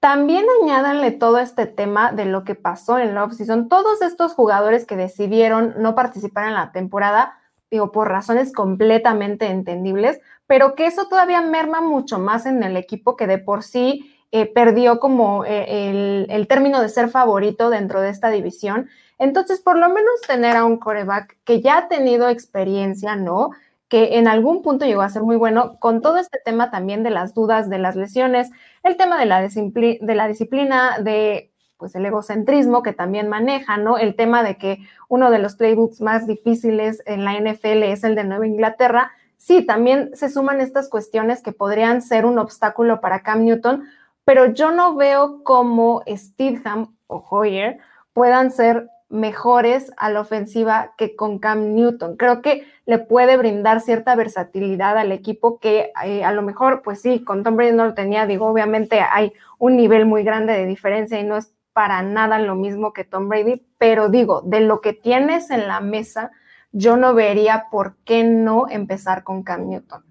también 0.03 0.45
añádanle 0.61 1.13
todo 1.13 1.39
este 1.39 1.65
tema 1.65 2.11
de 2.11 2.25
lo 2.25 2.43
que 2.43 2.57
pasó 2.57 2.99
en 2.99 3.15
la 3.15 3.23
offseason. 3.23 3.69
Todos 3.69 4.03
estos 4.03 4.35
jugadores 4.35 4.85
que 4.85 4.97
decidieron 4.97 5.75
no 5.79 5.95
participar 5.95 6.49
en 6.49 6.55
la 6.55 6.73
temporada, 6.73 7.39
digo, 7.71 7.93
por 7.93 8.09
razones 8.09 8.53
completamente 8.53 9.47
entendibles, 9.47 10.21
pero 10.53 10.75
que 10.75 10.85
eso 10.85 11.09
todavía 11.09 11.41
merma 11.41 11.81
mucho 11.81 12.19
más 12.19 12.45
en 12.45 12.63
el 12.63 12.77
equipo 12.77 13.17
que 13.17 13.27
de 13.27 13.39
por 13.39 13.63
sí 13.63 14.15
eh, 14.33 14.45
perdió 14.45 15.01
como 15.01 15.47
eh, 15.47 15.89
el, 15.89 16.27
el, 16.29 16.47
término 16.47 16.83
de 16.83 16.91
ser 16.91 17.09
favorito 17.09 17.71
dentro 17.71 18.03
de 18.03 18.11
esta 18.11 18.29
división. 18.29 18.91
Entonces, 19.19 19.63
por 19.63 19.79
lo 19.79 19.89
menos 19.89 20.21
tener 20.29 20.57
a 20.57 20.67
un 20.67 20.77
coreback 20.77 21.39
que 21.45 21.63
ya 21.63 21.79
ha 21.79 21.89
tenido 21.89 22.29
experiencia, 22.29 23.17
¿no? 23.17 23.53
que 23.89 24.19
en 24.19 24.29
algún 24.29 24.61
punto 24.61 24.85
llegó 24.85 25.01
a 25.01 25.09
ser 25.09 25.23
muy 25.23 25.37
bueno, 25.37 25.79
con 25.79 26.03
todo 26.03 26.19
este 26.19 26.39
tema 26.45 26.71
también 26.71 27.03
de 27.03 27.09
las 27.09 27.33
dudas, 27.33 27.71
de 27.71 27.79
las 27.79 27.97
lesiones, 27.97 28.51
el 28.83 28.99
tema 28.99 29.19
de 29.19 29.25
la, 29.25 29.41
de 29.41 30.15
la 30.15 30.29
disciplina, 30.29 30.99
de 30.99 31.51
pues 31.79 31.95
el 31.95 32.05
egocentrismo 32.05 32.83
que 32.83 32.93
también 32.93 33.31
maneja, 33.31 33.79
¿no? 33.79 33.97
El 33.97 34.17
tema 34.17 34.43
de 34.43 34.59
que 34.59 34.81
uno 35.09 35.31
de 35.31 35.39
los 35.39 35.57
playbooks 35.57 36.03
más 36.03 36.27
difíciles 36.27 37.03
en 37.07 37.25
la 37.25 37.41
NFL 37.41 37.85
es 37.85 38.05
el 38.05 38.15
de 38.17 38.25
Nueva 38.25 38.47
Inglaterra. 38.47 39.13
Sí, 39.45 39.67
también 39.67 40.11
se 40.15 40.29
suman 40.29 40.61
estas 40.61 40.89
cuestiones 40.89 41.43
que 41.43 41.51
podrían 41.51 42.01
ser 42.01 42.27
un 42.27 42.39
obstáculo 42.39 43.01
para 43.01 43.25
Cam 43.25 43.45
Newton, 43.45 43.83
pero 44.25 44.47
yo 44.47 44.71
no 44.71 44.95
veo 44.95 45.43
cómo 45.43 46.05
Steedham 46.07 46.95
o 47.09 47.25
Hoyer 47.29 47.79
puedan 48.13 48.53
ser 48.53 48.89
mejores 49.09 49.93
a 49.97 50.11
la 50.11 50.21
ofensiva 50.21 50.95
que 50.97 51.17
con 51.17 51.41
Cam 51.41 51.75
Newton. 51.75 52.17
Creo 52.17 52.41
que 52.41 52.69
le 52.87 52.99
puede 52.99 53.37
brindar 53.37 53.81
cierta 53.81 54.15
versatilidad 54.15 54.97
al 54.97 55.11
equipo 55.11 55.59
que 55.59 55.91
eh, 56.05 56.23
a 56.23 56.31
lo 56.31 56.43
mejor, 56.43 56.83
pues 56.83 57.03
sí, 57.03 57.25
con 57.25 57.43
Tom 57.43 57.57
Brady 57.57 57.73
no 57.73 57.85
lo 57.85 57.95
tenía. 57.95 58.27
Digo, 58.27 58.47
obviamente 58.47 59.01
hay 59.01 59.33
un 59.59 59.77
nivel 59.77 60.07
muy 60.07 60.23
grande 60.23 60.53
de 60.53 60.67
diferencia 60.67 61.19
y 61.19 61.25
no 61.25 61.37
es 61.37 61.53
para 61.73 62.01
nada 62.03 62.39
lo 62.39 62.55
mismo 62.55 62.93
que 62.93 63.03
Tom 63.03 63.29
Brady, 63.29 63.61
pero 63.77 64.09
digo, 64.09 64.41
de 64.43 64.61
lo 64.61 64.81
que 64.81 64.93
tienes 64.93 65.51
en 65.51 65.67
la 65.67 65.81
mesa, 65.81 66.31
yo 66.73 66.97
no 66.97 67.15
vería 67.15 67.67
por 67.71 67.97
qué 68.05 68.25
no 68.25 68.67
empezar 68.69 69.25
con 69.25 69.43
Cam 69.43 69.69
Newton. 69.69 70.05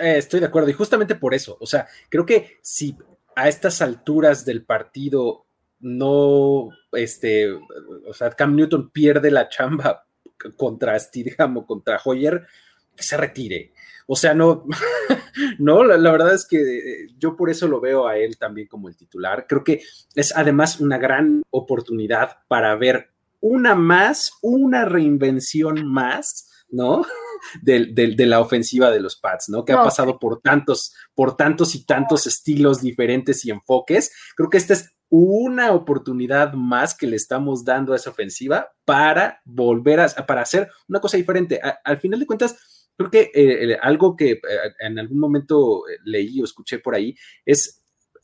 Eh, 0.00 0.16
estoy 0.18 0.40
de 0.40 0.46
acuerdo 0.46 0.70
y 0.70 0.74
justamente 0.74 1.14
por 1.14 1.34
eso, 1.34 1.58
o 1.60 1.66
sea, 1.66 1.86
creo 2.08 2.24
que 2.24 2.56
si 2.62 2.96
a 3.36 3.48
estas 3.48 3.82
alturas 3.82 4.44
del 4.44 4.64
partido 4.64 5.44
no, 5.80 6.70
este, 6.92 7.52
o 7.52 8.14
sea, 8.14 8.30
Cam 8.30 8.56
Newton 8.56 8.90
pierde 8.90 9.30
la 9.30 9.48
chamba 9.48 10.06
contra 10.56 10.98
Stidham 10.98 11.58
o 11.58 11.66
contra 11.66 12.00
Hoyer, 12.04 12.46
se 12.94 13.16
retire. 13.16 13.72
O 14.06 14.16
sea, 14.16 14.34
no, 14.34 14.64
no, 15.58 15.84
la, 15.84 16.10
verdad 16.10 16.34
es 16.34 16.46
que 16.46 16.58
eh, 16.60 17.08
yo 17.18 17.36
por 17.36 17.50
eso 17.50 17.68
lo 17.68 17.80
veo 17.80 18.06
a 18.06 18.16
él 18.16 18.36
también 18.38 18.68
como 18.68 18.88
el 18.88 18.96
titular. 18.96 19.46
Creo 19.48 19.64
que 19.64 19.82
es 20.14 20.36
además 20.36 20.80
una 20.80 20.98
gran 20.98 21.42
oportunidad 21.50 22.38
para 22.48 22.74
ver 22.76 23.11
una 23.42 23.74
más, 23.74 24.32
una 24.40 24.86
reinvención 24.86 25.86
más, 25.86 26.48
¿no? 26.70 27.04
De, 27.60 28.14
la 28.24 28.40
ofensiva 28.40 28.92
de 28.92 29.00
los 29.00 29.16
Pats, 29.16 29.48
¿no? 29.48 29.64
Que 29.64 29.72
ha 29.72 29.82
pasado 29.82 30.20
por 30.20 30.40
tantos, 30.40 30.94
por 31.12 31.36
tantos 31.36 31.74
y 31.74 31.84
tantos 31.84 32.28
estilos 32.28 32.80
diferentes 32.80 33.44
y 33.44 33.50
enfoques. 33.50 34.12
Creo 34.36 34.48
que 34.48 34.58
este 34.58 34.74
es 34.74 34.92
una 35.08 35.72
oportunidad 35.72 36.52
más 36.52 36.96
que 36.96 37.08
le 37.08 37.16
estamos 37.16 37.64
dando 37.64 37.92
a 37.92 37.96
esa 37.96 38.10
ofensiva 38.10 38.68
para 38.84 39.42
volver 39.44 39.98
a, 39.98 40.08
para 40.24 40.42
hacer 40.42 40.70
una 40.88 41.00
cosa 41.00 41.16
diferente. 41.16 41.60
al 41.82 41.98
final 41.98 42.20
de 42.20 42.26
cuentas, 42.26 42.92
creo 42.96 43.10
que 43.10 43.32
eh, 43.34 43.76
algo 43.82 44.14
que 44.14 44.30
eh, 44.30 44.40
en 44.78 45.00
algún 45.00 45.18
momento 45.18 45.88
eh, 45.88 45.98
leí 46.04 46.40
o 46.40 46.44
escuché 46.44 46.78
por 46.78 46.94
ahí 46.94 47.16
es 47.44 47.82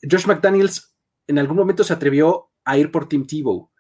Josh 0.09 0.27
McDaniels 0.27 0.95
en 1.27 1.39
algún 1.41 1.57
momento 1.57 1.83
se 1.83 1.93
atrevió 1.93 2.51
a 2.65 2.79
ir 2.79 2.93
por 2.93 3.09
Tim 3.09 3.27
Tebow, 3.27 3.71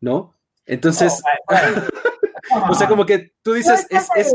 ¿no? 0.00 0.36
Entonces, 0.66 1.22
o 2.68 2.74
sea, 2.74 2.88
como 2.88 3.04
que 3.06 3.34
tú 3.42 3.54
dices, 3.54 3.86
es, 3.90 4.08
es, 4.16 4.32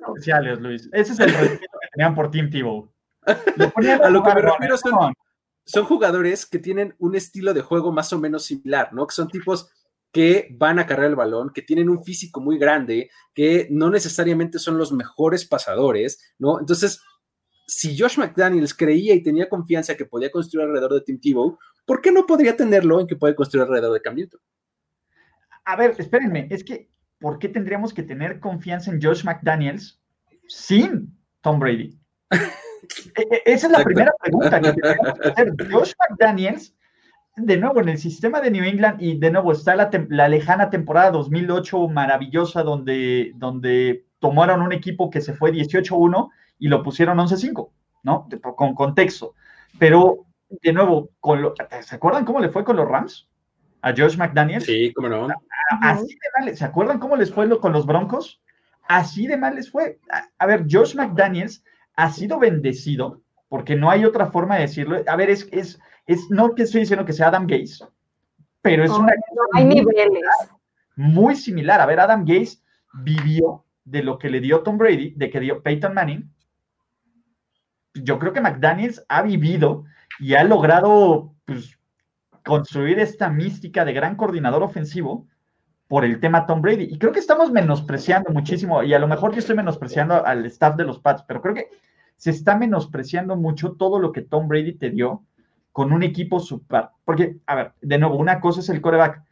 especiales, 0.00 0.60
Luis. 0.60 0.88
Ese 0.92 1.12
es 1.12 1.20
el 1.20 1.32
respeto 1.34 1.78
que 1.80 1.88
tenían 1.94 2.14
por 2.14 2.30
Tim 2.30 2.50
Tebow. 2.50 2.92
a 3.26 4.10
lo 4.10 4.22
que 4.22 4.34
me 4.34 4.40
refiero 4.40 4.76
son, 4.76 5.12
son 5.66 5.84
jugadores 5.84 6.46
que 6.46 6.58
tienen 6.58 6.94
un 6.98 7.14
estilo 7.14 7.52
de 7.52 7.62
juego 7.62 7.92
más 7.92 8.12
o 8.12 8.18
menos 8.18 8.44
similar, 8.44 8.92
¿no? 8.92 9.06
Que 9.06 9.14
son 9.14 9.28
tipos 9.28 9.70
que 10.12 10.48
van 10.52 10.78
a 10.78 10.86
cargar 10.86 11.06
el 11.06 11.16
balón, 11.16 11.50
que 11.52 11.62
tienen 11.62 11.90
un 11.90 12.02
físico 12.02 12.40
muy 12.40 12.58
grande, 12.58 13.10
que 13.34 13.68
no 13.70 13.90
necesariamente 13.90 14.58
son 14.58 14.78
los 14.78 14.92
mejores 14.92 15.46
pasadores, 15.46 16.32
¿no? 16.38 16.58
Entonces, 16.58 17.02
si 17.66 17.98
Josh 17.98 18.18
McDaniels 18.18 18.72
creía 18.72 19.14
y 19.14 19.22
tenía 19.22 19.50
confianza 19.50 19.96
que 19.96 20.06
podía 20.06 20.30
construir 20.30 20.66
alrededor 20.66 20.94
de 20.94 21.02
Tim 21.02 21.20
Tebow, 21.20 21.58
¿por 21.84 22.00
qué 22.00 22.10
no 22.10 22.24
podría 22.24 22.56
tenerlo 22.56 23.00
en 23.00 23.06
que 23.06 23.16
puede 23.16 23.34
construir 23.34 23.64
alrededor 23.64 23.92
de 23.92 24.00
Cam 24.00 24.14
Newton? 24.14 24.40
A 25.68 25.76
ver, 25.76 25.94
espérenme, 25.98 26.46
es 26.48 26.64
que, 26.64 26.88
¿por 27.20 27.38
qué 27.38 27.46
tendríamos 27.46 27.92
que 27.92 28.02
tener 28.02 28.40
confianza 28.40 28.90
en 28.90 29.02
Josh 29.02 29.22
McDaniels 29.22 30.00
sin 30.46 31.14
Tom 31.42 31.60
Brady? 31.60 31.98
E, 33.16 33.22
e, 33.22 33.42
esa 33.44 33.66
es 33.66 33.72
la 33.72 33.84
primera 33.84 34.12
pregunta 34.18 34.60
que 34.60 34.72
tenemos 34.72 35.18
que 35.18 35.28
hacer. 35.28 35.52
Josh 35.70 35.92
McDaniels, 35.98 36.74
de 37.36 37.56
nuevo, 37.58 37.80
en 37.80 37.90
el 37.90 37.98
sistema 37.98 38.40
de 38.40 38.50
New 38.50 38.64
England, 38.64 39.02
y 39.02 39.18
de 39.18 39.30
nuevo 39.30 39.52
está 39.52 39.76
la, 39.76 39.90
la 40.08 40.28
lejana 40.28 40.70
temporada 40.70 41.10
2008 41.10 41.88
maravillosa, 41.88 42.62
donde, 42.62 43.32
donde 43.34 44.06
tomaron 44.20 44.62
un 44.62 44.72
equipo 44.72 45.10
que 45.10 45.20
se 45.20 45.34
fue 45.34 45.52
18-1 45.52 46.30
y 46.60 46.68
lo 46.68 46.82
pusieron 46.82 47.18
11-5, 47.18 47.70
¿no? 48.04 48.28
Con 48.56 48.74
contexto. 48.74 49.34
Pero, 49.78 50.24
de 50.48 50.72
nuevo, 50.72 51.10
con 51.20 51.52
¿se 51.82 51.96
acuerdan 51.96 52.24
cómo 52.24 52.40
le 52.40 52.48
fue 52.48 52.64
con 52.64 52.76
los 52.76 52.88
Rams? 52.88 53.28
A 53.82 53.92
Josh 53.96 54.16
McDaniels. 54.16 54.64
Sí, 54.64 54.92
cómo 54.94 55.08
no. 55.08 55.28
Así 55.82 56.06
de 56.06 56.44
mal, 56.44 56.56
¿se 56.56 56.64
acuerdan 56.64 56.98
cómo 56.98 57.16
les 57.16 57.32
fue 57.32 57.48
con 57.60 57.72
los 57.72 57.86
Broncos? 57.86 58.40
Así 58.88 59.26
de 59.26 59.36
mal 59.36 59.54
les 59.54 59.70
fue. 59.70 60.00
A, 60.38 60.46
ver, 60.46 60.66
Josh 60.68 60.94
McDaniels 60.94 61.62
ha 61.94 62.10
sido 62.10 62.38
bendecido, 62.38 63.22
porque 63.48 63.76
no 63.76 63.90
hay 63.90 64.04
otra 64.04 64.26
forma 64.26 64.56
de 64.56 64.62
decirlo. 64.62 65.02
A 65.06 65.16
ver, 65.16 65.30
es, 65.30 65.48
es, 65.52 65.78
es 66.06 66.30
no 66.30 66.54
que 66.54 66.62
estoy 66.62 66.80
diciendo 66.80 67.04
que 67.04 67.12
sea 67.12 67.28
Adam 67.28 67.46
Gaze, 67.46 67.84
pero 68.62 68.84
es 68.84 68.90
una. 68.90 69.12
hay 69.54 69.64
niveles. 69.64 70.22
Muy 70.96 71.36
similar. 71.36 71.80
A 71.80 71.86
ver, 71.86 72.00
Adam 72.00 72.24
Gaze 72.24 72.58
vivió 73.04 73.64
de 73.84 74.02
lo 74.02 74.18
que 74.18 74.30
le 74.30 74.40
dio 74.40 74.62
Tom 74.62 74.78
Brady, 74.78 75.14
de 75.16 75.30
que 75.30 75.40
dio 75.40 75.62
Peyton 75.62 75.94
Manning, 75.94 76.30
yo 77.94 78.18
creo 78.18 78.32
que 78.32 78.40
McDaniels 78.40 79.04
ha 79.08 79.22
vivido 79.22 79.84
y 80.18 80.34
ha 80.34 80.44
logrado 80.44 81.34
pues, 81.44 81.77
construir 82.48 82.98
esta 82.98 83.28
mística 83.28 83.84
de 83.84 83.92
gran 83.92 84.16
coordinador 84.16 84.62
ofensivo 84.62 85.26
por 85.86 86.06
el 86.06 86.18
tema 86.18 86.46
Tom 86.46 86.62
Brady. 86.62 86.88
Y 86.90 86.98
creo 86.98 87.12
que 87.12 87.18
estamos 87.18 87.52
menospreciando 87.52 88.32
muchísimo, 88.32 88.82
y 88.82 88.94
a 88.94 88.98
lo 88.98 89.06
mejor 89.06 89.32
yo 89.32 89.40
estoy 89.40 89.54
menospreciando 89.54 90.24
al 90.24 90.46
staff 90.46 90.74
de 90.74 90.84
los 90.84 90.98
Pats, 90.98 91.24
pero 91.28 91.42
creo 91.42 91.54
que 91.54 91.68
se 92.16 92.30
está 92.30 92.56
menospreciando 92.56 93.36
mucho 93.36 93.72
todo 93.72 93.98
lo 93.98 94.12
que 94.12 94.22
Tom 94.22 94.48
Brady 94.48 94.78
te 94.78 94.88
dio 94.88 95.24
con 95.72 95.92
un 95.92 96.02
equipo 96.02 96.40
super. 96.40 96.88
Porque, 97.04 97.36
a 97.44 97.54
ver, 97.54 97.72
de 97.82 97.98
nuevo, 97.98 98.16
una 98.16 98.40
cosa 98.40 98.60
es 98.60 98.70
el 98.70 98.80
coreback, 98.80 99.22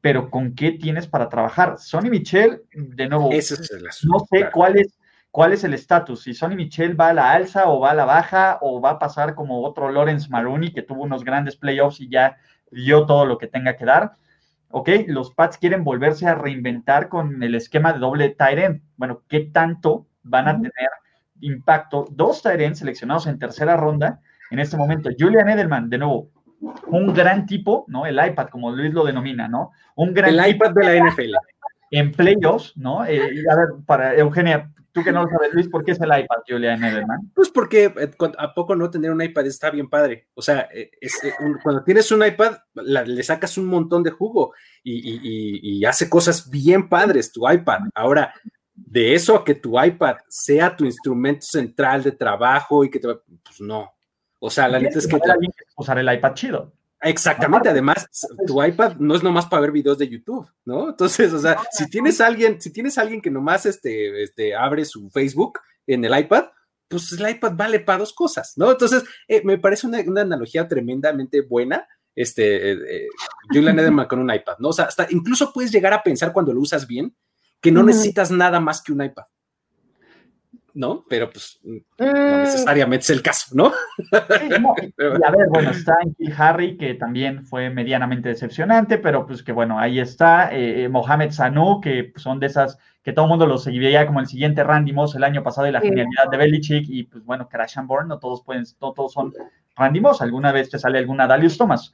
pero 0.00 0.28
¿con 0.28 0.56
qué 0.56 0.72
tienes 0.72 1.06
para 1.06 1.28
trabajar? 1.28 1.78
Sonny 1.78 2.10
Michel, 2.10 2.64
de 2.72 3.08
nuevo, 3.08 3.30
no 3.30 4.18
sé 4.18 4.50
cuál 4.52 4.78
es 4.78 4.98
cuál 5.34 5.52
es 5.52 5.64
el 5.64 5.74
estatus, 5.74 6.22
si 6.22 6.32
Sonny 6.32 6.54
Michel 6.54 6.98
va 6.98 7.08
a 7.08 7.12
la 7.12 7.32
alza 7.32 7.68
o 7.68 7.80
va 7.80 7.90
a 7.90 7.94
la 7.94 8.04
baja 8.04 8.58
o 8.60 8.80
va 8.80 8.90
a 8.90 8.98
pasar 9.00 9.34
como 9.34 9.64
otro 9.64 9.90
Lawrence 9.90 10.28
Maroney 10.30 10.72
que 10.72 10.82
tuvo 10.82 11.02
unos 11.02 11.24
grandes 11.24 11.56
playoffs 11.56 12.00
y 12.00 12.08
ya 12.08 12.36
dio 12.74 13.06
todo 13.06 13.24
lo 13.26 13.38
que 13.38 13.46
tenga 13.46 13.76
que 13.76 13.84
dar. 13.84 14.16
Ok, 14.70 14.90
los 15.06 15.32
Pats 15.32 15.58
quieren 15.58 15.84
volverse 15.84 16.26
a 16.26 16.34
reinventar 16.34 17.08
con 17.08 17.42
el 17.42 17.54
esquema 17.54 17.92
de 17.92 18.00
doble 18.00 18.30
tight 18.30 18.82
Bueno, 18.96 19.22
¿qué 19.28 19.40
tanto 19.40 20.06
van 20.22 20.48
a 20.48 20.56
tener 20.56 20.90
impacto? 21.40 22.06
Dos 22.10 22.42
tight 22.42 22.74
seleccionados 22.74 23.26
en 23.26 23.38
tercera 23.38 23.76
ronda 23.76 24.20
en 24.50 24.58
este 24.58 24.76
momento. 24.76 25.10
Julian 25.16 25.48
Edelman, 25.48 25.88
de 25.88 25.98
nuevo, 25.98 26.30
un 26.88 27.14
gran 27.14 27.46
tipo, 27.46 27.84
¿no? 27.88 28.06
El 28.06 28.24
iPad, 28.24 28.48
como 28.48 28.72
Luis 28.72 28.92
lo 28.92 29.04
denomina, 29.04 29.48
¿no? 29.48 29.72
Un 29.94 30.12
gran 30.12 30.30
El 30.30 30.54
iPad 30.54 30.72
de 30.72 30.84
la 30.84 31.06
NFL. 31.06 31.34
En 31.90 32.12
playoffs, 32.12 32.76
¿no? 32.76 33.04
Eh, 33.06 33.44
a 33.50 33.56
ver, 33.56 33.68
para 33.86 34.14
Eugenia, 34.14 34.72
Tú 34.94 35.02
que 35.02 35.10
no 35.10 35.24
lo 35.24 35.28
sabes, 35.28 35.52
Luis, 35.52 35.68
¿por 35.68 35.84
qué 35.84 35.90
es 35.90 36.00
el 36.00 36.06
iPad, 36.06 36.36
Julian 36.46 36.84
Edelman? 36.84 37.32
Pues 37.34 37.48
porque 37.48 37.86
eh, 37.86 38.10
a 38.38 38.54
poco 38.54 38.76
no 38.76 38.88
tener 38.88 39.10
un 39.10 39.20
iPad 39.20 39.44
está 39.44 39.68
bien 39.68 39.90
padre. 39.90 40.28
O 40.34 40.40
sea, 40.40 40.68
eh, 40.72 40.92
eh, 41.00 41.32
cuando 41.64 41.82
tienes 41.82 42.12
un 42.12 42.24
iPad, 42.24 42.58
le 42.74 43.22
sacas 43.24 43.58
un 43.58 43.66
montón 43.66 44.04
de 44.04 44.12
jugo 44.12 44.54
y, 44.84 45.84
hace 45.84 46.08
cosas 46.08 46.48
bien 46.48 46.88
padres 46.88 47.32
tu 47.32 47.50
iPad. 47.50 47.80
Ahora, 47.92 48.32
de 48.72 49.16
eso 49.16 49.34
a 49.34 49.44
que 49.44 49.56
tu 49.56 49.82
iPad 49.82 50.14
sea 50.28 50.76
tu 50.76 50.84
instrumento 50.84 51.44
central 51.44 52.04
de 52.04 52.12
trabajo 52.12 52.84
y 52.84 52.90
que 52.90 53.00
te... 53.00 53.08
Pues 53.08 53.60
no. 53.60 53.92
O 54.38 54.48
sea, 54.48 54.68
la 54.68 54.78
neta 54.78 55.00
es 55.00 55.08
que... 55.08 55.18
Usar 55.76 55.98
el 55.98 56.14
iPad 56.14 56.34
chido. 56.34 56.72
Exactamente, 57.04 57.68
además, 57.68 58.08
tu 58.46 58.62
iPad 58.62 58.96
no 58.96 59.14
es 59.14 59.22
nomás 59.22 59.46
para 59.46 59.60
ver 59.60 59.72
videos 59.72 59.98
de 59.98 60.08
YouTube, 60.08 60.50
¿no? 60.64 60.88
Entonces, 60.88 61.32
o 61.34 61.38
sea, 61.38 61.58
si 61.70 61.88
tienes 61.90 62.20
alguien, 62.20 62.60
si 62.60 62.72
tienes 62.72 62.96
alguien 62.96 63.20
que 63.20 63.30
nomás 63.30 63.66
este, 63.66 64.22
este, 64.22 64.54
abre 64.54 64.86
su 64.86 65.10
Facebook 65.10 65.60
en 65.86 66.04
el 66.04 66.18
iPad, 66.18 66.46
pues 66.88 67.12
el 67.12 67.28
iPad 67.28 67.52
vale 67.54 67.80
para 67.80 67.98
dos 67.98 68.14
cosas, 68.14 68.54
¿no? 68.56 68.70
Entonces, 68.70 69.04
eh, 69.28 69.42
me 69.44 69.58
parece 69.58 69.86
una, 69.86 69.98
analogía 69.98 70.66
tremendamente 70.66 71.42
buena, 71.42 71.86
este, 72.14 72.72
eh, 72.72 72.78
eh, 72.88 73.08
Julian 73.50 73.78
Edelman 73.80 74.08
con 74.08 74.20
un 74.20 74.32
iPad, 74.32 74.56
¿no? 74.58 74.68
O 74.68 74.72
sea, 74.72 74.86
hasta 74.86 75.06
incluso 75.10 75.52
puedes 75.52 75.70
llegar 75.70 75.92
a 75.92 76.02
pensar 76.02 76.32
cuando 76.32 76.54
lo 76.54 76.60
usas 76.60 76.86
bien 76.86 77.14
que 77.60 77.72
no 77.72 77.82
necesitas 77.82 78.30
nada 78.30 78.60
más 78.60 78.82
que 78.82 78.92
un 78.92 79.02
iPad. 79.02 79.24
¿No? 80.74 81.04
Pero 81.08 81.30
pues 81.30 81.60
no 81.62 82.06
mm. 82.06 82.40
necesariamente 82.40 83.04
es 83.04 83.10
el 83.10 83.22
caso, 83.22 83.54
¿no? 83.54 83.72
y 83.98 84.52
a 84.52 85.30
ver, 85.30 85.48
bueno, 85.48 85.70
está 85.70 85.94
en 86.02 86.32
Harry, 86.36 86.76
que 86.76 86.94
también 86.94 87.46
fue 87.46 87.70
medianamente 87.70 88.28
decepcionante, 88.28 88.98
pero 88.98 89.26
pues 89.26 89.42
que 89.42 89.52
bueno, 89.52 89.78
ahí 89.78 90.00
está. 90.00 90.52
Eh, 90.52 90.84
eh, 90.84 90.88
Mohamed 90.88 91.30
Sanu, 91.30 91.80
que 91.80 92.12
son 92.16 92.40
de 92.40 92.46
esas 92.46 92.78
que 93.02 93.12
todo 93.12 93.26
el 93.26 93.30
mundo 93.30 93.46
lo 93.46 93.58
seguiría 93.58 94.06
como 94.06 94.20
el 94.20 94.26
siguiente 94.26 94.64
Randy 94.64 94.92
Moss 94.92 95.14
el 95.14 95.24
año 95.24 95.42
pasado 95.42 95.68
y 95.68 95.72
la 95.72 95.80
genialidad 95.80 96.28
de 96.30 96.36
Belichick, 96.38 96.86
y 96.88 97.04
pues 97.04 97.24
bueno, 97.24 97.48
Crash 97.48 97.78
and 97.78 97.86
Burn, 97.86 98.08
no 98.08 98.18
todos 98.18 98.42
pueden, 98.42 98.64
no 98.80 98.92
todos 98.92 99.12
son 99.12 99.32
Randy 99.76 100.00
Moss, 100.00 100.22
alguna 100.22 100.52
vez 100.52 100.70
te 100.70 100.78
sale 100.78 100.98
alguna 100.98 101.26
Dalius 101.26 101.58
Thomas. 101.58 101.92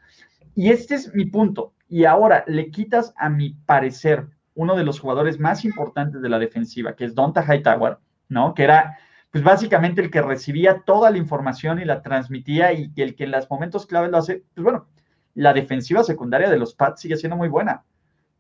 Y 0.55 0.71
este 0.71 0.95
es 0.95 1.15
mi 1.15 1.27
punto. 1.27 1.75
Y 1.89 2.05
ahora 2.05 2.45
le 2.47 2.71
quitas, 2.71 3.13
a 3.17 3.29
mi 3.29 3.51
parecer, 3.51 4.29
uno 4.55 4.77
de 4.77 4.85
los 4.85 5.01
jugadores 5.01 5.41
más 5.41 5.65
importantes 5.65 6.23
de 6.23 6.29
la 6.29 6.39
defensiva, 6.39 6.95
que 6.95 7.05
es 7.05 7.15
Donta 7.15 7.43
Hightower 7.43 7.99
¿no? 8.31 8.55
Que 8.55 8.63
era, 8.65 8.97
pues 9.31 9.45
básicamente 9.45 10.01
el 10.01 10.11
que 10.11 10.23
recibía 10.23 10.83
toda 10.87 11.11
la 11.11 11.19
información 11.19 11.79
y 11.81 11.85
la 11.85 12.01
transmitía 12.01 12.73
y 12.73 12.91
el 12.97 13.15
que 13.15 13.25
en 13.25 13.33
los 13.33 13.51
momentos 13.51 13.87
claves 13.87 14.11
lo 14.11 14.17
hace, 14.17 14.45
pues 14.55 14.65
bueno, 14.65 14.89
la 15.35 15.53
defensiva 15.53 16.03
secundaria 16.03 16.49
de 16.49 16.59
los 16.59 16.75
Pats 16.75 17.03
sigue 17.03 17.17
siendo 17.17 17.37
muy 17.37 17.49
buena, 17.49 17.85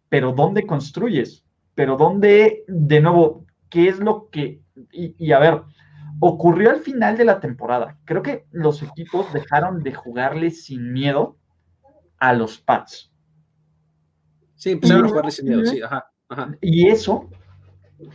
pero 0.08 0.32
¿dónde 0.32 0.66
construyes? 0.66 1.44
Pero 1.74 1.96
¿dónde, 1.96 2.64
de 2.66 3.00
nuevo, 3.00 3.44
qué 3.68 3.88
es 3.88 3.98
lo 3.98 4.28
que, 4.30 4.60
y, 4.92 5.32
a 5.32 5.38
ver, 5.38 5.62
ocurrió 6.18 6.70
al 6.70 6.80
final 6.80 7.16
de 7.16 7.24
la 7.24 7.40
temporada. 7.40 7.96
Creo 8.04 8.22
que 8.22 8.46
los 8.50 8.82
equipos 8.82 9.32
dejaron 9.32 9.82
de 9.82 9.94
jugarle 9.94 10.50
sin 10.50 10.92
miedo 10.92 11.36
a 12.18 12.32
los 12.32 12.58
Pats. 12.58 13.12
Sí, 14.56 14.72
empezaron 14.72 15.06
a 15.06 15.08
jugarle 15.08 15.30
sin 15.30 15.48
miedo, 15.48 15.64
sí, 15.64 15.80
ajá, 15.80 16.10
ajá. 16.28 16.54
Y 16.60 16.88
eso, 16.88 17.30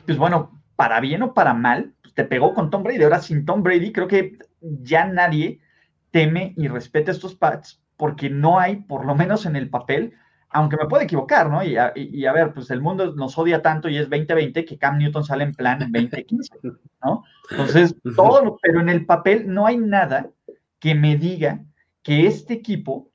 pues 0.05 0.17
bueno, 0.17 0.54
para 0.75 0.99
bien 0.99 1.23
o 1.23 1.33
para 1.33 1.53
mal, 1.53 1.93
pues, 2.01 2.13
te 2.13 2.23
pegó 2.25 2.53
con 2.53 2.69
Tom 2.69 2.83
Brady. 2.83 3.03
Ahora 3.03 3.21
sin 3.21 3.45
Tom 3.45 3.63
Brady, 3.63 3.91
creo 3.91 4.07
que 4.07 4.37
ya 4.61 5.05
nadie 5.05 5.59
teme 6.11 6.53
y 6.57 6.67
respeta 6.67 7.11
estos 7.11 7.35
pads 7.35 7.81
porque 7.97 8.29
no 8.29 8.59
hay, 8.59 8.77
por 8.77 9.05
lo 9.05 9.15
menos 9.15 9.45
en 9.45 9.55
el 9.55 9.69
papel, 9.69 10.13
aunque 10.49 10.77
me 10.77 10.87
puedo 10.87 11.03
equivocar, 11.03 11.49
¿no? 11.49 11.63
Y 11.63 11.77
a, 11.77 11.91
y 11.95 12.25
a, 12.25 12.33
ver, 12.33 12.53
pues 12.53 12.69
el 12.71 12.81
mundo 12.81 13.13
nos 13.15 13.37
odia 13.37 13.61
tanto 13.61 13.89
y 13.89 13.97
es 13.97 14.09
2020 14.09 14.63
que 14.65 14.77
Cam 14.77 14.97
Newton 14.97 15.23
sale 15.23 15.43
en 15.43 15.53
plan 15.53 15.81
en 15.81 15.91
2015, 15.91 16.59
¿no? 17.03 17.23
Entonces, 17.51 17.95
todo, 18.15 18.57
pero 18.61 18.79
en 18.79 18.89
el 18.89 19.05
papel 19.05 19.53
no 19.53 19.65
hay 19.65 19.77
nada 19.77 20.29
que 20.79 20.95
me 20.95 21.17
diga 21.17 21.61
que 22.03 22.27
este 22.27 22.53
equipo 22.53 23.11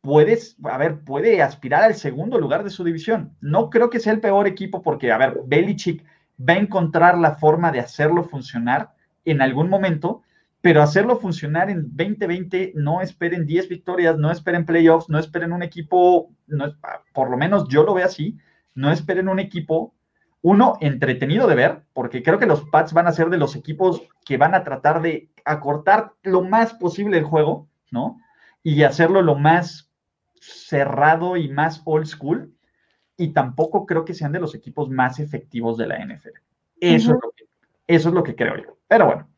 puede, 0.00 0.38
a 0.64 0.78
ver, 0.78 1.00
puede 1.00 1.42
aspirar 1.42 1.82
al 1.82 1.94
segundo 1.94 2.38
lugar 2.38 2.64
de 2.64 2.70
su 2.70 2.84
división. 2.84 3.36
No 3.40 3.70
creo 3.70 3.88
que 3.88 4.00
sea 4.00 4.12
el 4.12 4.20
peor 4.20 4.46
equipo 4.46 4.82
porque, 4.82 5.12
a 5.12 5.18
ver, 5.18 5.40
Belichick 5.46 6.04
va 6.38 6.54
a 6.54 6.58
encontrar 6.58 7.18
la 7.18 7.36
forma 7.36 7.72
de 7.72 7.80
hacerlo 7.80 8.24
funcionar 8.24 8.90
en 9.24 9.40
algún 9.40 9.68
momento, 9.68 10.22
pero 10.60 10.82
hacerlo 10.82 11.18
funcionar 11.18 11.70
en 11.70 11.88
2020, 11.94 12.72
no 12.74 13.00
esperen 13.00 13.46
10 13.46 13.68
victorias, 13.68 14.16
no 14.18 14.30
esperen 14.30 14.64
playoffs, 14.64 15.08
no 15.08 15.18
esperen 15.18 15.52
un 15.52 15.62
equipo, 15.62 16.30
no, 16.46 16.74
por 17.12 17.30
lo 17.30 17.36
menos 17.36 17.68
yo 17.68 17.84
lo 17.84 17.94
veo 17.94 18.06
así, 18.06 18.38
no 18.74 18.90
esperen 18.90 19.28
un 19.28 19.40
equipo, 19.40 19.94
uno, 20.40 20.76
entretenido 20.80 21.46
de 21.46 21.54
ver, 21.54 21.82
porque 21.92 22.22
creo 22.22 22.38
que 22.38 22.46
los 22.46 22.64
Pats 22.70 22.92
van 22.92 23.06
a 23.06 23.12
ser 23.12 23.30
de 23.30 23.38
los 23.38 23.56
equipos 23.56 24.02
que 24.24 24.36
van 24.36 24.54
a 24.54 24.64
tratar 24.64 25.02
de 25.02 25.28
acortar 25.44 26.12
lo 26.22 26.42
más 26.42 26.74
posible 26.74 27.18
el 27.18 27.24
juego, 27.24 27.68
¿no? 27.90 28.18
Y 28.62 28.82
hacerlo 28.82 29.22
lo 29.22 29.36
más 29.36 29.90
cerrado 30.40 31.36
y 31.36 31.48
más 31.48 31.82
old 31.84 32.06
school 32.06 32.53
y 33.16 33.32
tampoco 33.32 33.86
creo 33.86 34.04
que 34.04 34.14
sean 34.14 34.32
de 34.32 34.40
los 34.40 34.54
equipos 34.54 34.90
más 34.90 35.20
efectivos 35.20 35.76
de 35.76 35.86
la 35.86 36.04
NFL. 36.04 36.38
Eso, 36.80 37.12
es, 37.12 37.18
lo 37.22 37.30
que, 37.36 37.44
eso 37.86 38.08
es 38.08 38.14
lo 38.14 38.22
que 38.22 38.34
creo 38.34 38.56
yo. 38.56 38.76
Pero 38.88 39.06
bueno. 39.06 39.28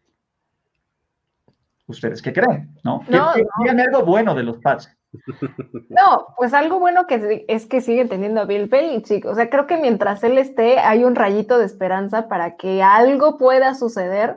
¿Ustedes 1.86 2.20
qué 2.20 2.32
creen? 2.32 2.74
¿No? 2.82 3.02
no, 3.08 3.32
Díganme 3.60 3.82
algo 3.82 4.04
bueno 4.04 4.34
de 4.34 4.42
los 4.42 4.58
Pats. 4.58 4.90
No, 5.88 6.26
pues 6.36 6.52
algo 6.52 6.78
bueno 6.78 7.06
que 7.06 7.46
es 7.48 7.66
que 7.66 7.80
siguen 7.80 8.08
teniendo 8.08 8.40
a 8.40 8.44
Bill 8.44 8.66
Belichick. 8.66 9.24
O 9.24 9.34
sea, 9.34 9.48
creo 9.48 9.66
que 9.66 9.78
mientras 9.78 10.22
él 10.24 10.36
esté, 10.36 10.78
hay 10.78 11.04
un 11.04 11.14
rayito 11.14 11.58
de 11.58 11.64
esperanza 11.64 12.28
para 12.28 12.56
que 12.56 12.82
algo 12.82 13.38
pueda 13.38 13.74
suceder. 13.74 14.36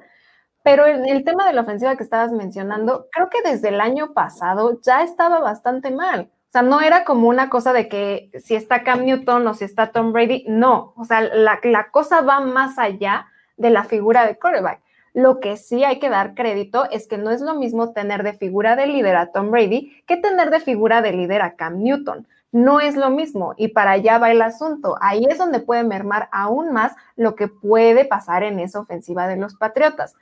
Pero 0.64 0.86
en 0.86 1.08
el 1.08 1.24
tema 1.24 1.46
de 1.48 1.54
la 1.54 1.62
ofensiva 1.62 1.96
que 1.96 2.04
estabas 2.04 2.32
mencionando, 2.32 3.08
creo 3.12 3.30
que 3.30 3.42
desde 3.50 3.70
el 3.70 3.82
año 3.82 4.14
pasado 4.14 4.80
ya 4.82 5.04
estaba 5.04 5.40
bastante 5.40 5.92
mal. 5.92 6.32
O 6.50 6.52
sea, 6.52 6.64
no 6.64 6.82
era 6.82 7.06
como 7.06 7.28
una 7.28 7.47
cosa 7.47 7.74
de 7.74 7.88
que 7.88 8.32
si 8.39 8.56
está 8.56 8.84
Cam 8.84 9.06
Newton 9.06 9.45
o 9.45 9.54
si 9.54 9.66
está 9.66 9.91
Tom 9.91 10.12
Brady, 10.14 10.45
no. 10.47 10.93
O 10.97 11.06
sea, 11.06 11.22
la, 11.22 11.60
la 11.62 11.91
cosa 11.91 12.22
va 12.22 12.39
más 12.39 12.80
allá 12.80 13.28
de 13.56 13.70
la 13.70 13.84
figura 13.84 14.26
de 14.26 14.36
quarterback. 14.36 14.82
Lo 15.14 15.39
que 15.39 15.58
sí 15.58 15.84
hay 15.84 16.00
que 16.00 16.10
dar 16.10 16.34
crédito 16.34 16.89
es 16.89 17.08
que 17.08 17.20
no 17.20 17.30
es 17.30 17.41
lo 17.41 17.54
mismo 17.54 17.93
tener 17.93 18.24
de 18.24 18.34
figura 18.34 18.76
de 18.76 18.88
líder 18.88 19.16
a 19.16 19.32
Tom 19.32 19.52
Brady 19.52 20.02
que 20.08 20.18
tener 20.18 20.50
de 20.50 20.60
figura 20.60 21.04
de 21.04 21.12
líder 21.12 21.43
a 21.43 21.56
Cam 21.56 21.84
Newton. 21.84 22.28
No 22.52 22.80
es 22.80 22.95
lo 22.95 23.12
mismo 23.12 23.54
y 23.56 23.68
para 23.68 23.91
allá 23.91 24.18
va 24.18 24.32
el 24.32 24.41
asunto. 24.41 24.95
Ahí 25.02 25.28
es 25.30 25.38
donde 25.38 25.60
puede 25.60 25.84
mermar 25.84 26.30
aún 26.32 26.74
más 26.74 26.93
lo 27.16 27.36
que 27.36 27.47
puede 27.47 28.06
pasar 28.06 28.41
en 28.41 28.60
esa 28.60 28.80
ofensiva 28.80 29.28
de 29.28 29.38
los 29.38 29.54
Patriotas. 29.56 30.16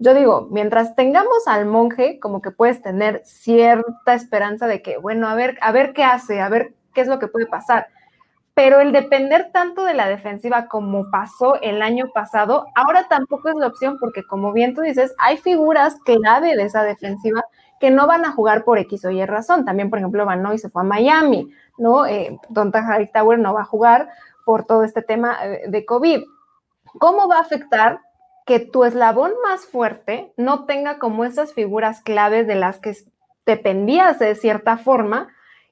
Yo 0.00 0.14
digo, 0.14 0.48
mientras 0.50 0.96
tengamos 0.96 1.46
al 1.46 1.66
monje, 1.66 2.18
como 2.18 2.42
que 2.42 2.50
puedes 2.50 2.82
tener 2.82 3.22
cierta 3.24 4.14
esperanza 4.14 4.66
de 4.66 4.82
que, 4.82 4.98
bueno, 4.98 5.28
a 5.28 5.34
ver, 5.34 5.56
a 5.60 5.70
ver 5.70 5.92
qué 5.92 6.02
hace, 6.02 6.40
a 6.40 6.48
ver 6.48 6.74
qué 6.92 7.02
es 7.02 7.06
lo 7.06 7.20
que 7.20 7.28
puede 7.28 7.46
pasar 7.46 7.86
pero 8.60 8.80
el 8.80 8.92
depender 8.92 9.50
tanto 9.54 9.84
de 9.84 9.94
la 9.94 10.06
defensiva 10.06 10.66
como 10.66 11.10
pasó 11.10 11.58
el 11.62 11.80
año 11.80 12.10
pasado, 12.12 12.66
ahora 12.74 13.06
tampoco 13.08 13.48
es 13.48 13.54
la 13.54 13.68
opción 13.68 13.96
porque 13.98 14.22
como 14.22 14.52
bien 14.52 14.74
tú 14.74 14.82
dices, 14.82 15.14
hay 15.18 15.38
figuras 15.38 15.96
clave 16.04 16.54
de 16.54 16.64
esa 16.64 16.82
defensiva 16.82 17.42
que 17.80 17.90
no 17.90 18.06
van 18.06 18.26
a 18.26 18.32
jugar 18.32 18.64
por 18.64 18.78
X 18.78 19.06
o 19.06 19.10
Y 19.10 19.24
razón. 19.24 19.64
También, 19.64 19.88
por 19.88 19.98
ejemplo, 19.98 20.26
Van 20.26 20.42
Noy 20.42 20.58
se 20.58 20.68
fue 20.68 20.82
a 20.82 20.84
Miami, 20.84 21.50
¿no? 21.78 22.04
Eh, 22.04 22.38
Donta 22.50 22.84
Tower 23.14 23.38
no 23.38 23.54
va 23.54 23.62
a 23.62 23.64
jugar 23.64 24.10
por 24.44 24.66
todo 24.66 24.84
este 24.84 25.00
tema 25.00 25.38
eh, 25.42 25.62
de 25.66 25.86
COVID. 25.86 26.22
¿Cómo 26.98 27.28
va 27.28 27.38
a 27.38 27.40
afectar 27.40 28.00
que 28.50 28.58
tu 28.58 28.82
eslabón 28.82 29.30
más 29.44 29.64
fuerte 29.64 30.32
no 30.36 30.64
tenga 30.64 30.98
como 30.98 31.24
esas 31.24 31.54
figuras 31.54 32.00
claves 32.00 32.48
de 32.48 32.56
las 32.56 32.80
que 32.80 32.96
dependías 33.46 34.18
de 34.18 34.34
cierta 34.34 34.76
forma? 34.76 35.28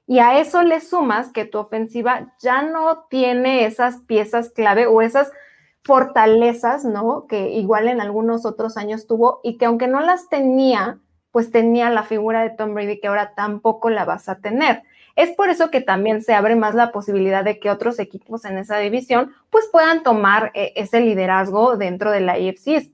Y 0.07 0.19
a 0.19 0.39
eso 0.39 0.63
le 0.63 0.79
sumas 0.79 1.33
que 1.33 1.43
tu 1.43 1.57
ofensiva 1.57 2.33
ya 2.41 2.61
no 2.61 3.03
tiene 3.09 3.65
esas 3.65 3.97
piezas 4.03 4.51
clave 4.51 4.87
o 4.87 5.01
esas 5.01 5.29
fortalezas, 5.83 6.85
¿no? 6.85 7.27
Que 7.27 7.49
igual 7.49 7.89
en 7.89 7.99
algunos 7.99 8.45
otros 8.45 8.77
años 8.77 9.07
tuvo 9.07 9.41
y 9.43 9.57
que 9.57 9.65
aunque 9.65 9.89
no 9.89 9.99
las 9.99 10.29
tenía, 10.29 10.99
pues 11.31 11.51
tenía 11.51 11.89
la 11.89 12.03
figura 12.03 12.43
de 12.43 12.51
Tom 12.51 12.75
Brady 12.75 13.01
que 13.01 13.09
ahora 13.09 13.33
tampoco 13.35 13.89
la 13.89 14.05
vas 14.05 14.29
a 14.29 14.39
tener. 14.39 14.83
Es 15.19 15.35
por 15.35 15.49
eso 15.49 15.69
que 15.69 15.81
también 15.81 16.21
se 16.21 16.33
abre 16.33 16.55
más 16.55 16.75
la 16.75 16.93
posibilidad 16.93 17.43
de 17.43 17.59
que 17.59 17.69
otros 17.69 17.99
equipos 17.99 18.45
en 18.45 18.57
esa 18.57 18.77
división 18.77 19.33
pues 19.49 19.67
puedan 19.69 20.01
tomar 20.01 20.49
eh, 20.53 20.71
ese 20.77 21.01
liderazgo 21.01 21.75
dentro 21.75 22.09
de 22.09 22.21
la 22.21 22.35
AFC. 22.35 22.93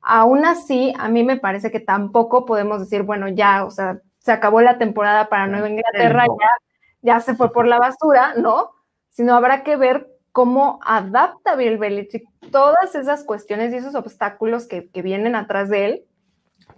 Aún 0.00 0.44
así, 0.44 0.94
a 0.96 1.08
mí 1.08 1.24
me 1.24 1.36
parece 1.36 1.72
que 1.72 1.80
tampoco 1.80 2.46
podemos 2.46 2.78
decir, 2.78 3.02
bueno, 3.02 3.26
ya, 3.26 3.64
o 3.64 3.72
sea, 3.72 3.98
se 4.20 4.30
acabó 4.30 4.60
la 4.60 4.78
temporada 4.78 5.28
para 5.28 5.48
Nueva 5.48 5.68
Inglaterra, 5.68 6.26
ya, 6.26 7.14
ya 7.14 7.20
se 7.20 7.34
fue 7.34 7.52
por 7.52 7.66
la 7.66 7.80
basura, 7.80 8.34
¿no? 8.36 8.70
Sino 9.10 9.34
habrá 9.34 9.64
que 9.64 9.74
ver 9.74 10.06
cómo 10.30 10.78
adapta 10.86 11.56
Bill 11.56 11.78
Belichick 11.78 12.28
todas 12.52 12.94
esas 12.94 13.24
cuestiones 13.24 13.72
y 13.72 13.78
esos 13.78 13.96
obstáculos 13.96 14.68
que, 14.68 14.88
que, 14.90 15.02
vienen 15.02 15.34
atrás 15.34 15.70
de 15.70 15.86
él, 15.86 16.04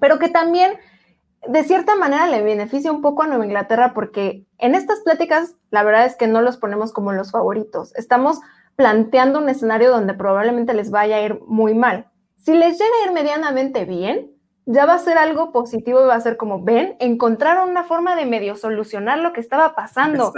pero 0.01 0.19
que 0.19 0.31
también 0.31 0.79
de 1.49 1.65
cierta 1.65 1.97
manera 1.97 2.27
le 2.27 2.43
beneficia 2.43 2.93
un 2.93 3.03
poco 3.03 3.23
a 3.23 3.27
Nueva 3.27 3.45
Inglaterra 3.45 3.93
porque 3.95 4.45
en 4.59 4.75
estas 4.75 5.01
pláticas 5.01 5.55
la 5.71 5.83
verdad 5.83 6.07
es 6.07 6.17
que 6.17 6.27
no 6.27 6.43
los 6.43 6.57
ponemos 6.57 6.93
como 6.93 7.13
los 7.13 7.31
favoritos. 7.31 7.95
Estamos 7.97 8.41
planteando 8.77 9.39
un 9.39 9.49
escenario 9.49 9.91
donde 9.91 10.15
probablemente 10.15 10.75
les 10.75 10.91
vaya 10.91 11.17
a 11.17 11.23
ir 11.23 11.41
muy 11.47 11.75
mal. 11.75 12.07
Si 12.37 12.55
les 12.55 12.79
llega 12.79 12.91
a 13.03 13.07
ir 13.07 13.13
medianamente 13.13 13.85
bien, 13.85 14.31
ya 14.67 14.85
va 14.85 14.95
a 14.95 14.99
ser 14.99 15.17
algo 15.17 15.53
positivo 15.53 16.03
y 16.03 16.07
va 16.07 16.17
a 16.17 16.21
ser 16.21 16.37
como, 16.37 16.63
ven, 16.63 16.97
encontraron 16.99 17.71
una 17.71 17.85
forma 17.85 18.17
de 18.17 18.27
medio 18.27 18.57
solucionar 18.57 19.19
lo 19.21 19.33
que 19.33 19.41
estaba 19.41 19.75
pasando. 19.75 20.33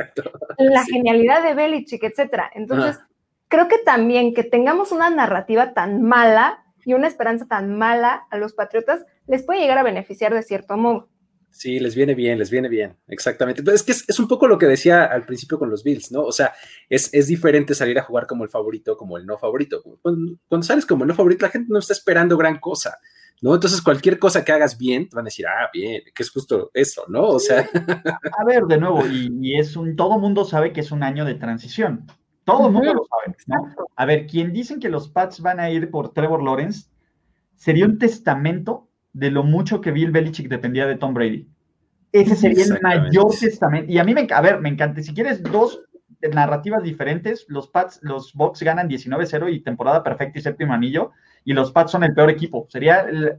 La 0.59 0.85
genialidad 0.85 1.43
de 1.43 1.55
Belichick, 1.55 2.05
etcétera. 2.05 2.51
Entonces, 2.55 3.01
creo 3.49 3.69
que 3.69 3.79
también 3.79 4.35
que 4.35 4.45
tengamos 4.45 4.93
una 4.93 5.11
narrativa 5.11 5.73
tan 5.73 6.03
mala 6.03 6.65
y 6.85 6.95
una 6.95 7.09
esperanza 7.09 7.47
tan 7.47 7.77
mala 7.77 8.27
a 8.31 8.37
los 8.37 8.53
patriotas 8.53 9.05
les 9.29 9.45
puede 9.45 9.61
llegar 9.61 9.79
a 9.79 9.83
beneficiar 9.83 10.35
de 10.35 10.43
cierto 10.43 10.77
modo. 10.77 11.09
Sí, 11.51 11.81
les 11.81 11.95
viene 11.95 12.15
bien, 12.15 12.39
les 12.39 12.51
viene 12.51 12.69
bien, 12.69 12.97
exactamente. 13.09 13.63
Pero 13.63 13.75
es 13.75 13.83
que 13.83 13.93
es, 13.93 14.19
un 14.19 14.29
poco 14.29 14.47
lo 14.47 14.59
que 14.59 14.67
decía 14.67 15.05
al 15.05 15.25
principio 15.25 15.59
con 15.59 15.71
los 15.71 15.83
Bills, 15.83 16.13
¿no? 16.13 16.23
O 16.23 16.33
sea, 16.33 16.53
es, 16.89 17.11
diferente 17.27 17.75
salir 17.75 17.99
a 17.99 18.03
jugar 18.03 18.27
como 18.27 18.45
el 18.45 18.51
favorito, 18.51 18.97
como 18.97 19.17
el 19.17 19.27
no 19.27 19.39
favorito. 19.39 19.83
cuando, 20.03 20.63
sales 20.63 20.87
como 20.87 21.05
el 21.05 21.09
no 21.09 21.15
favorito, 21.15 21.47
la 21.47 21.53
gente 21.53 21.69
no 21.71 21.79
está 21.79 21.95
esperando 21.95 22.37
gran 22.37 22.59
cosa. 22.59 22.99
¿no? 23.41 23.55
Entonces, 23.55 23.81
cualquier 23.83 24.19
cosa 24.19 24.45
que 24.45 24.53
hagas 24.53 24.77
bien, 24.77 25.09
te 25.09 25.17
van 25.17 25.25
a 25.25 25.31
decir, 25.31 25.47
ah, 25.47 25.69
bien, 25.73 26.03
que 26.15 26.23
es 26.23 26.31
justo 26.31 26.71
eso, 26.75 27.05
¿no? 27.09 27.25
O 27.25 27.39
sea. 27.39 27.69
A 28.39 28.45
ver, 28.45 28.65
de 28.65 28.79
nuevo, 28.79 29.07
y, 29.07 29.59
es 29.59 29.77
un, 29.77 29.97
todo 29.97 30.19
mundo 30.19 30.45
sabe 30.45 30.73
que 30.73 30.81
es 30.81 30.91
un 30.91 31.03
año 31.03 31.25
de 31.25 31.35
transición. 31.35 32.07
Todo 32.45 32.67
el 32.67 32.73
mundo 32.73 32.95
lo 32.95 33.05
sabe, 33.05 33.37
¿no? 33.47 33.75
A 33.95 34.05
ver, 34.07 34.27
quien 34.27 34.53
dicen 34.53 34.81
que 34.81 34.89
los 34.89 35.09
Pats 35.09 35.41
van 35.41 35.61
a 35.61 35.71
ir 35.71 35.91
por 35.91 36.13
Trevor 36.13 36.43
Lawrence, 36.43 36.89
sería 37.57 37.85
un 37.85 37.99
testamento 37.99 38.88
de 39.13 39.31
lo 39.31 39.43
mucho 39.43 39.81
que 39.81 39.91
Bill 39.91 40.11
Belichick 40.11 40.49
dependía 40.49 40.87
de 40.87 40.97
Tom 40.97 41.15
Brady. 41.15 41.49
Ese 42.13 42.37
sería 42.37 42.65
el 42.65 42.81
mayor 42.81 43.31
testamento. 43.39 43.91
Y 43.91 43.99
a 43.99 44.05
mí 44.05 44.15
me, 44.15 44.27
a 44.31 44.41
ver, 44.41 44.61
me 44.61 44.69
encanta. 44.69 45.03
Si 45.03 45.13
quieres 45.13 45.43
dos 45.43 45.83
narrativas 46.33 46.83
diferentes, 46.83 47.45
los 47.49 47.69
Pats, 47.69 48.01
los 48.03 48.33
Bucks 48.35 48.63
ganan 48.63 48.89
19-0 48.89 49.53
y 49.53 49.61
temporada 49.61 50.03
perfecta 50.03 50.39
y 50.39 50.43
séptimo 50.43 50.73
anillo 50.73 51.13
y 51.45 51.53
los 51.53 51.73
Pats 51.73 51.93
son 51.93 52.05
el 52.05 52.15
peor 52.15 52.31
equipo. 52.31 52.67
Sería 52.69 53.01
el, 53.01 53.39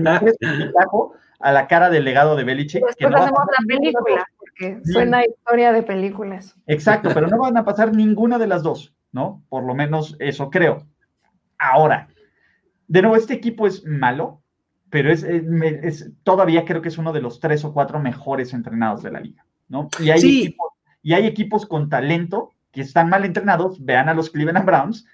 mejor 0.00 0.34
a 1.40 1.52
la 1.52 1.66
cara 1.66 1.90
del 1.90 2.04
legado 2.04 2.36
de 2.36 2.44
Belichick. 2.44 2.84
Después 2.84 2.96
que 2.96 3.08
no 3.08 3.16
hacemos 3.16 3.40
la 3.46 3.66
película, 3.66 4.26
porque 4.38 4.80
suena 4.84 5.24
historia 5.24 5.72
de 5.72 5.82
películas. 5.82 6.56
Exacto, 6.66 7.10
pero 7.14 7.28
no 7.28 7.38
van 7.38 7.56
a 7.56 7.64
pasar 7.64 7.94
ninguna 7.94 8.38
de 8.38 8.46
las 8.46 8.62
dos, 8.62 8.94
¿no? 9.12 9.42
Por 9.48 9.64
lo 9.64 9.74
menos 9.74 10.16
eso 10.18 10.50
creo. 10.50 10.86
Ahora, 11.58 12.08
de 12.86 13.02
nuevo, 13.02 13.16
este 13.16 13.34
equipo 13.34 13.66
es 13.66 13.84
malo, 13.84 14.42
pero 14.90 15.12
es, 15.12 15.22
es, 15.22 16.10
todavía 16.22 16.64
creo 16.64 16.82
que 16.82 16.88
es 16.88 16.98
uno 16.98 17.12
de 17.12 17.20
los 17.20 17.40
tres 17.40 17.64
o 17.64 17.72
cuatro 17.72 18.00
mejores 18.00 18.52
entrenados 18.52 19.02
de 19.02 19.10
la 19.10 19.20
liga, 19.20 19.44
¿no? 19.68 19.88
Y 20.00 20.10
hay, 20.10 20.18
equipos, 20.18 20.72
y 21.02 21.12
hay 21.12 21.26
equipos 21.26 21.66
con 21.66 21.88
talento 21.88 22.52
que 22.72 22.80
están 22.80 23.08
mal 23.08 23.24
entrenados, 23.24 23.84
vean 23.84 24.08
a 24.08 24.14
los 24.14 24.30
Cleveland 24.30 24.66
Browns, 24.66 25.06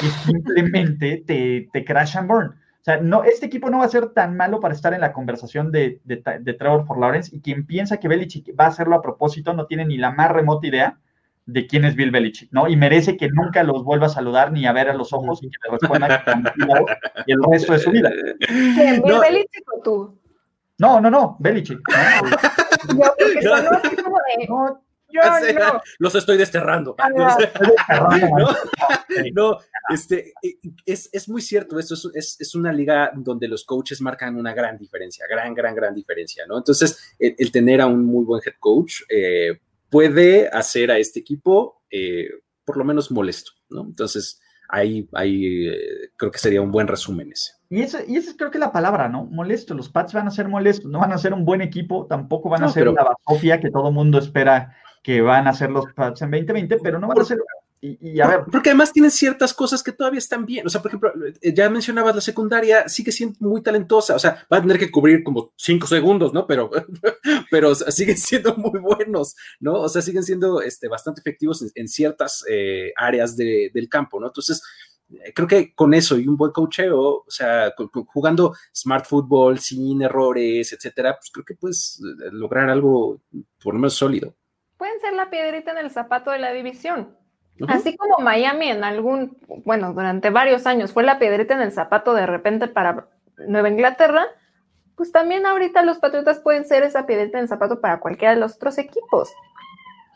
y 0.00 0.06
simplemente 0.06 1.22
te, 1.26 1.68
te 1.72 1.84
crash 1.84 2.16
and 2.16 2.28
burn. 2.28 2.48
O 2.82 2.84
sea, 2.84 3.00
no, 3.00 3.22
este 3.22 3.46
equipo 3.46 3.70
no 3.70 3.78
va 3.78 3.84
a 3.84 3.88
ser 3.88 4.08
tan 4.08 4.36
malo 4.36 4.58
para 4.58 4.74
estar 4.74 4.92
en 4.92 5.02
la 5.02 5.12
conversación 5.12 5.70
de, 5.70 6.00
de, 6.02 6.54
Trevor 6.54 6.84
for 6.84 6.98
Lawrence 6.98 7.34
y 7.34 7.40
quien 7.40 7.64
piensa 7.64 7.98
que 7.98 8.08
Belichick 8.08 8.58
va 8.58 8.64
a 8.64 8.68
hacerlo 8.68 8.96
a 8.96 9.02
propósito 9.02 9.52
no 9.52 9.66
tiene 9.66 9.84
ni 9.84 9.98
la 9.98 10.10
más 10.10 10.32
remota 10.32 10.66
idea 10.66 10.98
de 11.46 11.66
quién 11.66 11.84
es 11.84 11.96
Bill 11.96 12.10
Belichick, 12.10 12.52
¿no? 12.52 12.68
Y 12.68 12.76
merece 12.76 13.16
que 13.16 13.28
nunca 13.28 13.62
los 13.62 13.84
vuelva 13.84 14.06
a 14.06 14.10
saludar 14.10 14.52
ni 14.52 14.66
a 14.66 14.72
ver 14.72 14.88
a 14.88 14.94
los 14.94 15.12
ojos 15.12 15.42
y 15.42 15.50
que 15.50 15.58
le 15.64 15.78
responda 15.78 16.24
y 17.26 17.32
el 17.32 17.38
resto 17.50 17.72
de 17.72 17.78
su 17.78 17.90
vida. 17.90 18.10
¿Bill 18.48 19.20
Belichick 19.20 19.64
o 19.74 19.82
tú? 19.82 20.18
No, 20.78 21.00
no, 21.00 21.10
no, 21.10 21.36
Belichick. 21.38 21.80
Yo, 22.98 23.54
porque 24.10 24.46
no, 24.48 24.82
Los 25.98 26.14
estoy 26.14 26.38
desterrando. 26.38 26.96
no, 29.34 29.58
este, 29.90 30.32
es, 30.86 31.28
muy 31.28 31.42
cierto, 31.42 31.78
esto 31.78 31.94
es, 32.14 32.54
una 32.54 32.72
liga 32.72 33.12
donde 33.14 33.48
los 33.48 33.64
coaches 33.64 34.00
marcan 34.00 34.36
una 34.36 34.54
gran 34.54 34.78
diferencia, 34.78 35.26
gran, 35.28 35.52
gran, 35.54 35.74
gran 35.74 35.94
diferencia, 35.94 36.46
¿no? 36.46 36.58
Entonces, 36.58 37.14
el, 37.18 37.52
tener 37.52 37.80
a 37.80 37.86
un 37.86 38.04
muy 38.04 38.24
buen 38.24 38.40
head 38.44 38.54
coach 38.58 39.02
eh, 39.08 39.58
puede 39.92 40.48
hacer 40.48 40.90
a 40.90 40.96
este 40.96 41.20
equipo 41.20 41.82
eh, 41.90 42.30
por 42.64 42.78
lo 42.78 42.84
menos 42.84 43.12
molesto, 43.12 43.52
¿no? 43.68 43.82
Entonces, 43.82 44.40
ahí, 44.70 45.06
ahí 45.12 45.68
eh, 45.68 46.10
creo 46.16 46.32
que 46.32 46.38
sería 46.38 46.62
un 46.62 46.72
buen 46.72 46.88
resumen 46.88 47.30
ese. 47.30 47.52
Y 47.68 47.82
esa 47.82 48.00
y 48.06 48.16
ese 48.16 48.34
creo 48.34 48.50
que 48.50 48.56
es 48.56 48.60
la 48.60 48.72
palabra, 48.72 49.10
¿no? 49.10 49.26
Molesto. 49.26 49.74
Los 49.74 49.90
Pats 49.90 50.14
van 50.14 50.26
a 50.28 50.30
ser 50.30 50.48
molestos, 50.48 50.90
no 50.90 51.00
van 51.00 51.12
a 51.12 51.18
ser 51.18 51.34
un 51.34 51.44
buen 51.44 51.60
equipo, 51.60 52.06
tampoco 52.06 52.48
van 52.48 52.64
a 52.64 52.68
ser 52.68 52.88
una 52.88 53.04
basofia 53.04 53.60
que 53.60 53.70
todo 53.70 53.92
mundo 53.92 54.18
espera 54.18 54.74
que 55.02 55.20
van 55.20 55.46
a 55.46 55.52
ser 55.52 55.70
los 55.70 55.84
Pats 55.92 56.22
en 56.22 56.30
2020, 56.30 56.78
pero 56.82 56.98
no 56.98 57.08
van 57.08 57.20
a 57.20 57.24
ser. 57.24 57.38
Y, 57.84 58.20
a 58.20 58.28
ver. 58.28 58.44
Porque 58.50 58.70
además 58.70 58.92
tienen 58.92 59.10
ciertas 59.10 59.52
cosas 59.52 59.82
que 59.82 59.90
todavía 59.90 60.18
están 60.18 60.46
bien. 60.46 60.64
O 60.64 60.70
sea, 60.70 60.80
por 60.80 60.90
ejemplo, 60.90 61.12
eh, 61.40 61.52
ya 61.52 61.68
mencionabas 61.68 62.14
la 62.14 62.20
secundaria, 62.20 62.88
sigue 62.88 63.10
siendo 63.10 63.36
muy 63.40 63.60
talentosa. 63.60 64.14
O 64.14 64.20
sea, 64.20 64.46
va 64.50 64.58
a 64.58 64.60
tener 64.60 64.78
que 64.78 64.88
cubrir 64.88 65.24
como 65.24 65.52
cinco 65.56 65.88
segundos, 65.88 66.32
¿no? 66.32 66.46
Pero, 66.46 66.70
pero 67.50 67.74
siguen 67.74 68.16
siendo 68.16 68.54
muy 68.56 68.78
buenos, 68.78 69.34
¿no? 69.58 69.80
O 69.80 69.88
sea, 69.88 70.00
siguen 70.00 70.22
siendo 70.22 70.62
este, 70.62 70.86
bastante 70.86 71.22
efectivos 71.22 71.72
en, 71.74 71.88
ciertas 71.88 72.44
eh, 72.48 72.92
áreas 72.96 73.36
del 73.36 73.88
campo, 73.90 74.20
¿no? 74.20 74.28
Entonces, 74.28 74.62
creo 75.34 75.48
que 75.48 75.74
con 75.74 75.92
eso 75.92 76.16
y 76.16 76.28
un 76.28 76.36
buen 76.36 76.52
coacheo, 76.52 77.00
o 77.00 77.30
sea, 77.30 77.74
jugando 78.06 78.54
smart 78.72 79.06
football 79.06 79.58
sin 79.58 80.02
errores, 80.02 80.72
etcétera, 80.72 81.16
pues 81.18 81.32
creo 81.32 81.44
que 81.44 81.54
puedes 81.56 82.00
lograr 82.30 82.70
algo 82.70 83.20
por 83.60 83.74
lo 83.74 83.80
menos 83.80 83.94
sólido. 83.94 84.36
Pueden 84.76 85.00
ser 85.00 85.14
la 85.14 85.30
piedrita 85.30 85.72
en 85.72 85.78
el 85.78 85.90
zapato 85.90 86.30
de 86.30 86.38
la 86.38 86.52
división. 86.52 87.20
Así 87.68 87.96
como 87.96 88.18
Miami 88.18 88.70
en 88.70 88.82
algún, 88.82 89.36
bueno, 89.64 89.92
durante 89.92 90.30
varios 90.30 90.66
años 90.66 90.92
fue 90.92 91.02
la 91.02 91.18
piedrita 91.18 91.54
en 91.54 91.60
el 91.60 91.72
zapato 91.72 92.14
de 92.14 92.26
repente 92.26 92.66
para 92.66 93.06
Nueva 93.46 93.68
Inglaterra, 93.68 94.24
pues 94.96 95.12
también 95.12 95.46
ahorita 95.46 95.82
los 95.82 95.98
Patriotas 95.98 96.40
pueden 96.40 96.64
ser 96.64 96.82
esa 96.82 97.06
piedrita 97.06 97.38
en 97.38 97.44
el 97.44 97.48
zapato 97.48 97.80
para 97.80 98.00
cualquiera 98.00 98.34
de 98.34 98.40
los 98.40 98.56
otros 98.56 98.78
equipos. 98.78 99.30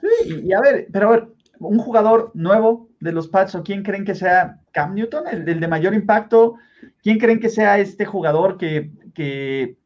Sí, 0.01 0.41
y 0.45 0.53
a 0.53 0.61
ver, 0.61 0.87
pero 0.93 1.09
a 1.09 1.11
ver, 1.13 1.29
un 1.59 1.79
jugador 1.79 2.31
nuevo 2.35 2.89
de 3.01 3.13
los 3.13 3.29
Pats 3.29 3.55
o 3.55 3.63
quién 3.63 3.83
creen 3.83 4.05
que 4.05 4.15
sea 4.15 4.61
Cam 4.73 4.95
Newton, 4.95 5.25
el, 5.29 5.45
de 5.45 5.69
mayor 5.69 5.95
impacto, 5.95 6.57
quién 7.03 7.19
creen 7.19 7.41
que 7.41 7.49
sea 7.49 7.79
este 7.79 8.05
jugador 8.05 8.59
que, 8.59 8.91
que 9.15 9.77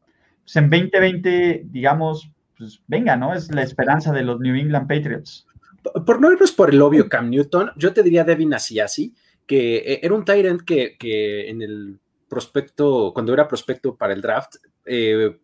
pues 0.43 0.55
en 0.55 0.69
2020, 0.69 1.63
digamos, 1.65 2.31
pues 2.57 2.81
venga, 2.87 3.15
¿no? 3.15 3.33
Es 3.33 3.53
la 3.53 3.63
esperanza 3.63 4.11
de 4.11 4.23
los 4.23 4.39
New 4.39 4.55
England 4.55 4.87
Patriots. 4.87 5.47
Por 6.05 6.21
no 6.21 6.31
irnos 6.31 6.51
por 6.51 6.69
el 6.69 6.81
obvio 6.81 7.09
Cam 7.09 7.29
Newton, 7.29 7.71
yo 7.75 7.93
te 7.93 8.03
diría 8.03 8.23
Devin 8.23 8.53
Asiasi, 8.53 9.15
que 9.45 9.77
eh, 9.77 9.99
era 10.03 10.13
un 10.13 10.25
Tyrant 10.25 10.61
que, 10.61 10.97
que 10.97 11.49
en 11.49 11.61
el 11.61 11.99
prospecto, 12.31 13.11
cuando 13.13 13.33
era 13.33 13.47
prospecto 13.47 13.97
para 13.97 14.13
el 14.13 14.21
draft, 14.21 14.55
eh, 14.85 15.37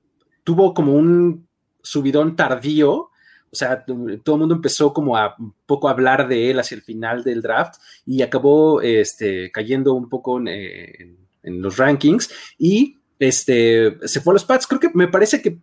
tuvo 0.45 0.73
como 0.73 0.93
un 0.93 1.45
subidón 1.81 2.37
tardío. 2.37 3.09
O 3.49 3.55
sea, 3.55 3.83
todo 3.85 4.35
el 4.35 4.39
mundo 4.39 4.55
empezó 4.55 4.93
como 4.93 5.17
a 5.17 5.35
un 5.37 5.53
poco 5.65 5.87
a 5.89 5.91
hablar 5.91 6.29
de 6.29 6.49
él 6.49 6.59
hacia 6.59 6.75
el 6.75 6.81
final 6.81 7.25
del 7.25 7.41
draft 7.41 7.75
y 8.05 8.21
acabó 8.21 8.81
este, 8.81 9.51
cayendo 9.51 9.93
un 9.93 10.07
poco 10.07 10.39
en, 10.39 11.17
los 11.43 11.77
rankings 11.77 12.29
y 12.57 12.97
este, 13.19 13.97
se 14.05 14.21
fue 14.21 14.31
a 14.31 14.35
los 14.35 14.45
Pats. 14.45 14.67
Creo 14.67 14.79
que 14.79 14.91
me 14.93 15.09
parece 15.09 15.41
que 15.41 15.59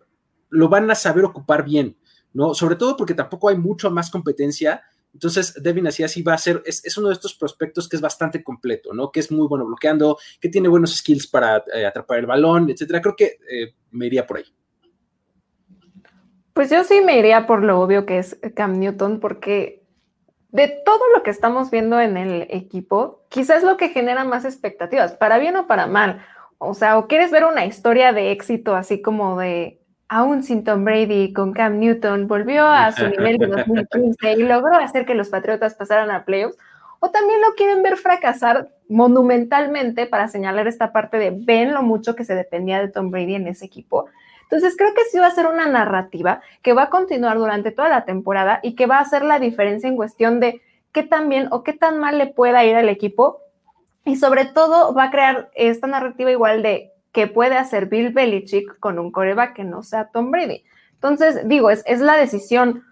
lo 0.51 0.69
van 0.69 0.91
a 0.91 0.95
saber 0.95 1.25
ocupar 1.25 1.65
bien, 1.65 1.97
¿no? 2.35 2.53
Sobre 2.53 2.77
todo 2.77 2.97
porque 2.97 3.15
tampoco 3.15 3.49
hay 3.49 3.57
mucho 3.57 3.91
más 3.91 4.11
competencia. 4.11 4.83
Entonces, 5.13 5.55
Devin 5.63 5.87
así 5.87 6.23
va 6.23 6.35
a 6.35 6.39
ser, 6.39 6.63
es, 6.67 6.99
uno 6.99 7.09
de 7.09 7.15
estos 7.15 7.35
prospectos 7.35 7.89
que 7.89 7.97
es 7.97 8.03
bastante 8.03 8.43
completo, 8.43 8.93
¿no? 8.93 9.11
Que 9.11 9.21
es 9.21 9.31
muy 9.31 9.47
bueno 9.47 9.65
bloqueando, 9.65 10.19
que 10.41 10.49
tiene 10.49 10.69
buenos 10.69 10.95
skills 10.97 11.29
para 11.29 11.65
eh, 11.73 11.87
atrapar 11.87 12.19
el 12.19 12.27
balón, 12.27 12.69
etcétera. 12.69 13.01
Creo 13.01 13.15
que 13.17 13.39
eh, 13.49 13.75
me 13.93 14.07
iría 14.07 14.27
por 14.27 14.39
ahí. 14.39 14.45
Pues 16.53 16.71
yo 16.71 16.85
sí 16.85 17.01
me 17.01 17.19
iría 17.19 17.47
por 17.47 17.63
lo 17.63 17.81
obvio 17.81 18.07
que 18.07 18.19
es 18.19 18.39
Cam 18.55 18.79
Newton, 18.79 19.21
porque 19.21 19.85
de 20.51 20.69
todo 20.85 21.01
lo 21.17 21.23
que 21.23 21.31
estamos 21.31 21.71
viendo 21.71 22.01
en 22.01 22.17
el 22.17 22.47
equipo, 22.51 23.25
quizás 23.29 23.59
es 23.59 23.65
lo 23.65 23.77
que 23.77 23.89
genera 23.89 24.25
más 24.25 24.45
expectativas, 24.45 25.13
para 25.13 25.39
bien 25.39 25.57
o 25.57 25.67
para 25.67 25.87
mal. 25.87 26.25
O 26.59 26.75
sea, 26.75 26.99
o 26.99 27.09
quieres 27.09 27.31
ver 27.31 27.45
una 27.45 27.67
historia 27.67 28.13
de 28.13 28.31
éxito 28.31 28.75
así 28.75 29.03
como 29.03 29.39
de 29.39 29.84
aún 30.09 30.43
sin 30.43 30.65
Tom 30.65 30.85
Brady 30.85 31.33
con 31.33 31.53
Cam 31.53 31.79
Newton, 31.79 32.29
volvió 32.29 32.67
a 32.67 32.93
su 32.93 33.07
nivel 33.09 33.39
de 33.39 33.47
2015 33.47 34.33
y 34.33 34.43
logró 34.43 34.75
hacer 34.77 35.07
que 35.07 35.15
los 35.15 35.29
Patriotas 35.29 35.75
pasaran 35.75 36.11
a 36.11 36.25
playoffs, 36.25 36.59
o 37.01 37.11
también 37.11 37.41
lo 37.43 37.55
quieren 37.55 37.83
ver 37.83 37.97
fracasar 37.97 38.71
monumentalmente 38.89 40.07
para 40.07 40.29
señalar 40.29 40.67
esta 40.67 40.93
parte 40.93 41.19
de 41.19 41.31
ven 41.31 41.75
lo 41.75 41.83
mucho 41.83 42.17
que 42.17 42.25
se 42.25 42.35
dependía 42.35 42.81
de 42.81 42.89
Tom 42.89 43.11
Brady 43.11 43.35
en 43.35 43.47
ese 43.47 43.67
equipo. 43.67 44.07
Entonces 44.45 44.77
creo 44.77 44.95
que 44.95 45.05
sí 45.11 45.19
va 45.19 45.27
a 45.27 45.31
ser 45.31 45.47
una 45.47 45.67
narrativa 45.67 46.41
que 46.63 46.73
va 46.73 46.85
a 46.85 46.91
continuar 46.91 47.37
durante 47.39 47.73
toda 47.73 47.89
la 47.89 48.05
temporada 48.05 48.61
y 48.63 48.75
que 48.75 48.87
va 48.87 48.99
a 48.99 49.03
hacer 49.03 49.25
la 49.25 49.39
diferencia 49.39 49.89
en 49.89 49.97
cuestión 49.97 50.41
de 50.41 50.63
qué 50.93 51.03
tan 51.03 51.29
bien 51.29 51.49
o 51.51 51.63
qué 51.63 51.73
tan 51.73 51.99
mal 51.99 52.19
le 52.19 52.29
pueda 52.29 52.65
ir 52.65 52.77
al 52.77 52.89
equipo 52.89 53.41
y 54.05 54.17
sobre 54.17 54.45
todo 54.45 54.95
va 54.95 55.05
a 55.05 55.11
crear 55.11 55.51
esta 55.55 55.87
narrativa 55.87 56.31
igual 56.31 56.63
de 56.63 56.94
qué 57.15 57.29
puede 57.29 57.57
hacer 57.57 57.87
Bill 57.87 58.11
Belichick 58.11 58.79
con 58.81 58.99
un 58.99 59.13
coreback 59.13 59.55
que 59.55 59.65
no 59.65 59.83
sea 59.83 60.09
Tom 60.09 60.31
Brady. 60.31 60.65
Entonces, 60.95 61.49
digo, 61.49 61.71
es, 61.71 61.83
es 61.87 62.01
la 62.01 62.17
decisión 62.17 62.83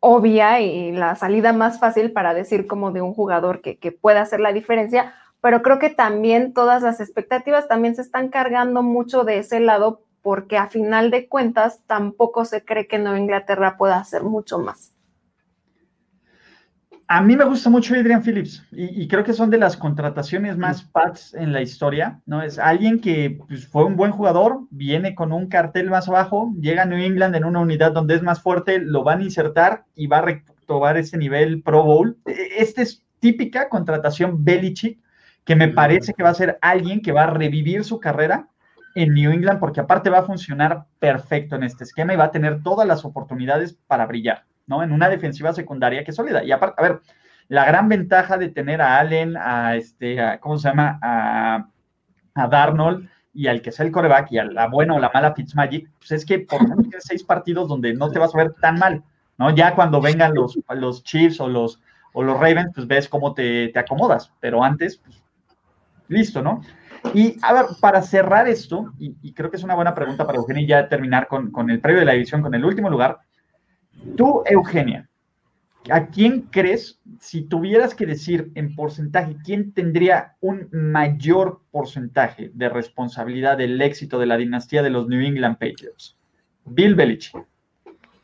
obvia 0.00 0.60
y 0.60 0.92
la 0.92 1.14
salida 1.14 1.52
más 1.52 1.78
fácil 1.78 2.12
para 2.12 2.34
decir 2.34 2.66
como 2.66 2.90
de 2.90 3.00
un 3.00 3.14
jugador 3.14 3.60
que, 3.60 3.78
que 3.78 3.92
puede 3.92 4.18
hacer 4.18 4.40
la 4.40 4.52
diferencia, 4.52 5.14
pero 5.40 5.62
creo 5.62 5.78
que 5.78 5.88
también 5.88 6.52
todas 6.52 6.82
las 6.82 7.00
expectativas 7.00 7.68
también 7.68 7.94
se 7.94 8.02
están 8.02 8.28
cargando 8.28 8.82
mucho 8.82 9.24
de 9.24 9.38
ese 9.38 9.60
lado 9.60 10.02
porque 10.20 10.58
a 10.58 10.68
final 10.68 11.10
de 11.10 11.28
cuentas 11.28 11.80
tampoco 11.86 12.44
se 12.44 12.64
cree 12.64 12.88
que 12.88 12.98
Nueva 12.98 13.20
Inglaterra 13.20 13.76
pueda 13.78 13.98
hacer 13.98 14.22
mucho 14.24 14.58
más. 14.58 14.92
A 17.12 17.20
mí 17.20 17.36
me 17.36 17.44
gusta 17.44 17.68
mucho 17.68 17.96
Adrian 17.96 18.22
Phillips 18.22 18.64
y, 18.70 19.08
creo 19.08 19.24
que 19.24 19.32
son 19.32 19.50
de 19.50 19.58
las 19.58 19.76
contrataciones 19.76 20.56
más 20.56 20.84
pats 20.84 21.34
en 21.34 21.52
la 21.52 21.60
historia, 21.60 22.20
¿no? 22.24 22.40
Es 22.40 22.56
alguien 22.56 23.00
que 23.00 23.36
pues, 23.48 23.66
fue 23.66 23.82
un 23.84 23.96
buen 23.96 24.12
jugador, 24.12 24.60
viene 24.70 25.16
con 25.16 25.32
un 25.32 25.48
cartel 25.48 25.90
más 25.90 26.06
abajo, 26.06 26.54
llega 26.60 26.82
a 26.82 26.86
New 26.86 27.00
England 27.00 27.34
en 27.34 27.44
una 27.44 27.58
unidad 27.58 27.90
donde 27.90 28.14
es 28.14 28.22
más 28.22 28.40
fuerte, 28.40 28.78
lo 28.78 29.02
van 29.02 29.18
a 29.18 29.24
insertar 29.24 29.86
y 29.96 30.06
va 30.06 30.18
a 30.18 30.22
retomar 30.22 30.98
ese 30.98 31.18
nivel 31.18 31.64
Pro 31.64 31.82
Bowl. 31.82 32.16
E, 32.26 32.62
esta 32.62 32.82
es 32.82 33.02
típica 33.18 33.68
contratación 33.68 34.44
Belichick, 34.44 35.00
que 35.44 35.56
me 35.56 35.66
parece 35.66 36.14
que 36.14 36.22
va 36.22 36.28
a 36.28 36.34
ser 36.34 36.58
alguien 36.62 37.02
que 37.02 37.10
va 37.10 37.24
a 37.24 37.30
revivir 37.30 37.82
su 37.82 37.98
carrera 37.98 38.46
en 38.94 39.14
New 39.14 39.32
England 39.32 39.58
porque 39.58 39.80
aparte 39.80 40.10
va 40.10 40.18
a 40.18 40.26
funcionar 40.26 40.84
perfecto 41.00 41.56
en 41.56 41.64
este 41.64 41.82
esquema 41.82 42.14
y 42.14 42.16
va 42.16 42.26
a 42.26 42.30
tener 42.30 42.62
todas 42.62 42.86
las 42.86 43.04
oportunidades 43.04 43.76
para 43.88 44.06
brillar, 44.06 44.44
¿no? 44.70 44.82
En 44.82 44.92
una 44.92 45.10
defensiva 45.10 45.52
secundaria 45.52 46.04
que 46.04 46.12
es 46.12 46.16
sólida. 46.16 46.42
Y 46.44 46.52
aparte, 46.52 46.76
a 46.78 46.82
ver, 46.88 47.00
la 47.48 47.66
gran 47.66 47.88
ventaja 47.88 48.38
de 48.38 48.48
tener 48.48 48.80
a 48.80 48.98
Allen, 48.98 49.36
a 49.36 49.74
este, 49.76 50.38
¿cómo 50.40 50.56
se 50.56 50.68
llama? 50.68 50.98
A, 51.02 51.66
a 52.34 52.46
Darnold 52.46 53.10
y 53.34 53.48
al 53.48 53.60
que 53.60 53.72
sea 53.72 53.84
el 53.84 53.92
coreback 53.92 54.30
y 54.30 54.38
a 54.38 54.44
la 54.44 54.68
buena 54.68 54.94
o 54.94 55.00
la 55.00 55.10
mala 55.12 55.34
Fitzmagic, 55.34 55.90
pues 55.98 56.12
es 56.12 56.24
que 56.24 56.38
por 56.38 56.62
lo 56.62 56.68
menos 56.68 56.84
tienes 56.84 57.04
seis 57.04 57.24
partidos 57.24 57.68
donde 57.68 57.92
no 57.94 58.10
te 58.10 58.20
vas 58.20 58.34
a 58.34 58.38
ver 58.38 58.52
tan 58.60 58.78
mal, 58.78 59.02
¿no? 59.36 59.54
Ya 59.54 59.74
cuando 59.74 60.00
vengan 60.00 60.34
los, 60.34 60.58
los 60.68 61.02
Chiefs 61.02 61.40
o 61.40 61.48
los, 61.48 61.80
o 62.12 62.22
los 62.22 62.38
Ravens, 62.38 62.70
pues 62.74 62.86
ves 62.86 63.08
cómo 63.08 63.34
te, 63.34 63.68
te 63.68 63.78
acomodas, 63.80 64.32
pero 64.38 64.62
antes, 64.62 64.98
pues, 64.98 65.20
listo, 66.08 66.42
¿no? 66.42 66.60
Y 67.14 67.36
a 67.42 67.52
ver, 67.52 67.64
para 67.80 68.02
cerrar 68.02 68.46
esto, 68.46 68.92
y, 68.98 69.32
creo 69.32 69.50
que 69.50 69.56
es 69.56 69.64
una 69.64 69.74
buena 69.74 69.94
pregunta 69.94 70.26
para 70.26 70.38
Eugenia 70.38 70.62
y 70.62 70.66
ya 70.66 70.88
terminar 70.88 71.26
con, 71.26 71.50
con, 71.50 71.70
el 71.70 71.80
previo 71.80 72.00
de 72.00 72.06
la 72.06 72.12
división, 72.12 72.42
con 72.42 72.54
el 72.54 72.64
último 72.64 72.90
lugar. 72.90 73.20
Tú, 74.16 74.42
Eugenia, 74.46 75.08
¿a 75.90 76.06
quién 76.06 76.42
crees, 76.50 77.00
si 77.20 77.42
tuvieras 77.42 77.94
que 77.94 78.06
decir 78.06 78.50
en 78.54 78.74
porcentaje, 78.74 79.36
quién 79.44 79.72
tendría 79.72 80.36
un 80.40 80.68
mayor 80.72 81.62
porcentaje 81.70 82.50
de 82.54 82.68
responsabilidad 82.68 83.58
del 83.58 83.80
éxito 83.80 84.18
de 84.18 84.26
la 84.26 84.36
dinastía 84.36 84.82
de 84.82 84.90
los 84.90 85.08
New 85.08 85.20
England 85.20 85.58
Patriots? 85.58 86.16
¿Bill 86.64 86.94
Belichick 86.94 87.46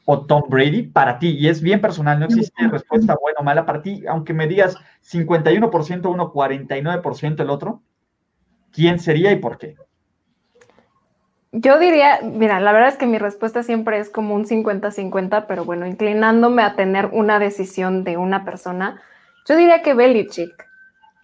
o 0.05 0.25
Tom 0.27 0.45
Brady 0.49 0.83
para 0.83 1.19
ti? 1.19 1.37
Y 1.39 1.49
es 1.49 1.61
bien 1.61 1.81
personal, 1.81 2.19
no 2.19 2.27
existe 2.27 2.69
respuesta 2.69 3.17
buena 3.21 3.41
o 3.41 3.45
mala 3.45 3.67
para 3.67 3.83
ti, 3.83 4.05
aunque 4.09 4.33
me 4.33 4.47
digas 4.47 4.77
51% 5.03 6.11
uno, 6.11 6.33
49% 6.33 7.43
el 7.43 7.51
otro. 7.51 7.83
¿quién 8.77 8.99
sería 8.99 9.33
y 9.33 9.37
por 9.37 9.57
qué? 9.57 9.75
Yo 11.59 11.79
diría, 11.79 12.21
mira, 12.23 12.61
la 12.61 12.71
verdad 12.71 12.91
es 12.91 12.99
que 12.99 13.07
mi 13.07 13.17
respuesta 13.17 13.63
siempre 13.63 13.99
es 13.99 14.11
como 14.11 14.35
un 14.35 14.45
50-50, 14.45 15.47
pero 15.49 15.65
bueno, 15.65 15.87
inclinándome 15.87 16.63
a 16.63 16.77
tener 16.77 17.07
una 17.13 17.39
decisión 17.39 18.05
de 18.05 18.19
una 18.19 18.45
persona, 18.45 19.01
yo 19.49 19.57
diría 19.57 19.81
que 19.81 19.95
Belichick. 19.95 20.67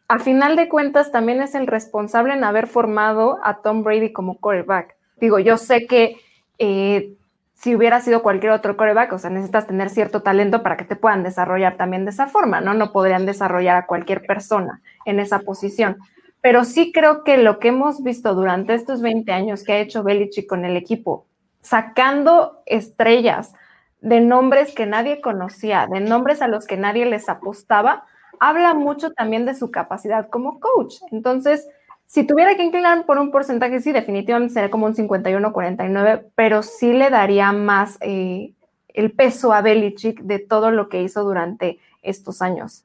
A 0.09 0.19
final 0.19 0.57
de 0.57 0.71
cuentas, 0.71 1.13
también 1.13 1.43
es 1.43 1.55
el 1.55 1.67
responsable 1.67 2.33
en 2.33 2.45
haber 2.45 2.67
formado 2.67 3.41
a 3.45 3.59
Tom 3.61 3.83
Brady 3.83 4.15
como 4.15 4.39
quarterback. 4.39 4.97
Digo, 5.21 5.39
yo 5.39 5.59
sé 5.59 5.87
que 5.87 6.17
eh, 6.59 7.13
si 7.53 7.77
hubiera 7.77 8.01
sido 8.01 8.23
cualquier 8.23 8.53
otro 8.53 8.79
quarterback, 8.79 9.13
o 9.13 9.19
sea, 9.19 9.29
necesitas 9.29 9.67
tener 9.67 9.91
cierto 9.91 10.23
talento 10.23 10.63
para 10.63 10.79
que 10.79 10.85
te 10.85 10.97
puedan 10.97 11.23
desarrollar 11.25 11.77
también 11.77 12.07
de 12.07 12.11
esa 12.11 12.27
forma, 12.27 12.63
¿no? 12.63 12.73
No 12.73 12.91
podrían 12.91 13.27
desarrollar 13.27 13.77
a 13.77 13.87
cualquier 13.87 14.25
persona 14.25 14.81
en 15.05 15.21
esa 15.21 15.41
posición 15.41 15.99
pero 16.43 16.65
sí 16.65 16.93
creo 16.93 17.23
que 17.23 17.39
lo 17.39 17.59
que 17.61 17.69
hemos 17.69 18.03
visto 18.03 18.35
durante 18.35 18.75
estos 18.75 19.01
20 19.01 19.33
años 19.33 19.63
que 19.63 19.73
ha 19.73 19.79
hecho 19.79 20.03
Belichick 20.03 20.49
con 20.49 20.65
el 20.65 20.77
equipo, 20.77 21.27
sacando 21.63 22.63
estrellas 22.67 23.55
de 24.01 24.21
nombres 24.21 24.75
que 24.75 24.85
nadie 24.85 25.21
conocía, 25.21 25.87
de 25.87 26.01
nombres 26.01 26.43
a 26.43 26.49
los 26.49 26.67
que 26.67 26.77
nadie 26.77 27.07
les 27.07 27.29
apostaba, 27.29 28.05
habla 28.41 28.75
mucho 28.75 29.13
también 29.13 29.47
de 29.47 29.55
su 29.55 29.71
capacidad 29.71 30.29
como 30.29 30.59
coach. 30.59 30.97
Entonces, 31.13 31.69
si 32.07 32.25
tuviera 32.27 32.57
que 32.57 32.65
inclinar 32.65 33.07
por 33.07 33.19
un 33.19 33.31
porcentaje, 33.31 33.81
sí, 33.81 33.93
definitivamente 33.93 34.53
sería 34.53 34.71
como 34.71 34.87
un 34.87 34.97
51-49, 34.97 36.27
pero 36.35 36.65
sí 36.65 36.93
le 36.93 37.09
daría 37.09 37.53
más 37.53 37.99
eh, 38.01 38.53
el 38.89 39.13
peso 39.13 39.53
a 39.53 39.63
Belichick 39.63 40.21
de 40.23 40.41
todo 40.41 40.73
lo 40.73 40.89
que 40.89 41.03
hizo 41.03 41.23
durante 41.23 41.79
estos 42.03 42.43
años. 42.43 42.85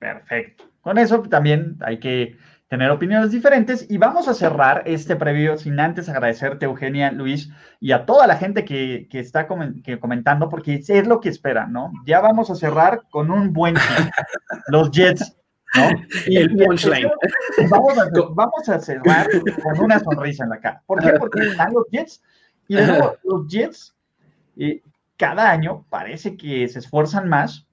Perfecto. 0.00 0.71
Con 0.82 0.98
eso 0.98 1.22
también 1.22 1.78
hay 1.80 1.98
que 1.98 2.36
tener 2.72 2.90
opiniones 2.90 3.30
diferentes 3.30 3.86
y 3.90 3.98
vamos 3.98 4.28
a 4.28 4.34
cerrar 4.34 4.82
este 4.86 5.14
previo 5.14 5.58
sin 5.58 5.78
antes 5.78 6.08
agradecerte, 6.08 6.64
Eugenia, 6.64 7.12
Luis, 7.12 7.50
y 7.80 7.92
a 7.92 8.06
toda 8.06 8.26
la 8.26 8.36
gente 8.36 8.64
que, 8.64 9.06
está 9.12 9.46
comentando, 9.46 10.48
porque 10.48 10.82
es 10.86 11.06
lo 11.06 11.20
que 11.20 11.28
esperan, 11.28 11.72
¿no? 11.72 11.92
Ya 12.06 12.20
vamos 12.20 12.50
a 12.50 12.54
cerrar 12.54 13.02
con 13.10 13.30
un 13.30 13.52
buen 13.52 13.74
Los 14.68 14.90
Jets 14.90 15.36
Y, 16.26 16.36
el 16.36 16.56
punchline. 16.56 17.10
Vamos 17.68 17.98
a, 17.98 18.08
vamos 18.34 18.68
a 18.68 18.78
cerrar 18.80 19.28
con 19.62 19.80
una 19.80 19.98
sonrisa 20.00 20.44
en 20.44 20.50
la 20.50 20.58
cara. 20.58 20.82
¿Por 20.86 21.02
qué? 21.02 21.12
Porque 21.18 21.40
están 21.40 21.74
los 21.74 21.86
Jets. 21.90 22.22
Y 22.68 22.76
nuevo, 22.76 23.16
los 23.22 23.46
Jets, 23.48 23.94
eh, 24.56 24.82
cada 25.18 25.50
año 25.50 25.84
parece 25.90 26.38
que 26.38 26.66
se 26.68 26.78
esfuerzan 26.78 27.28
más 27.28 27.66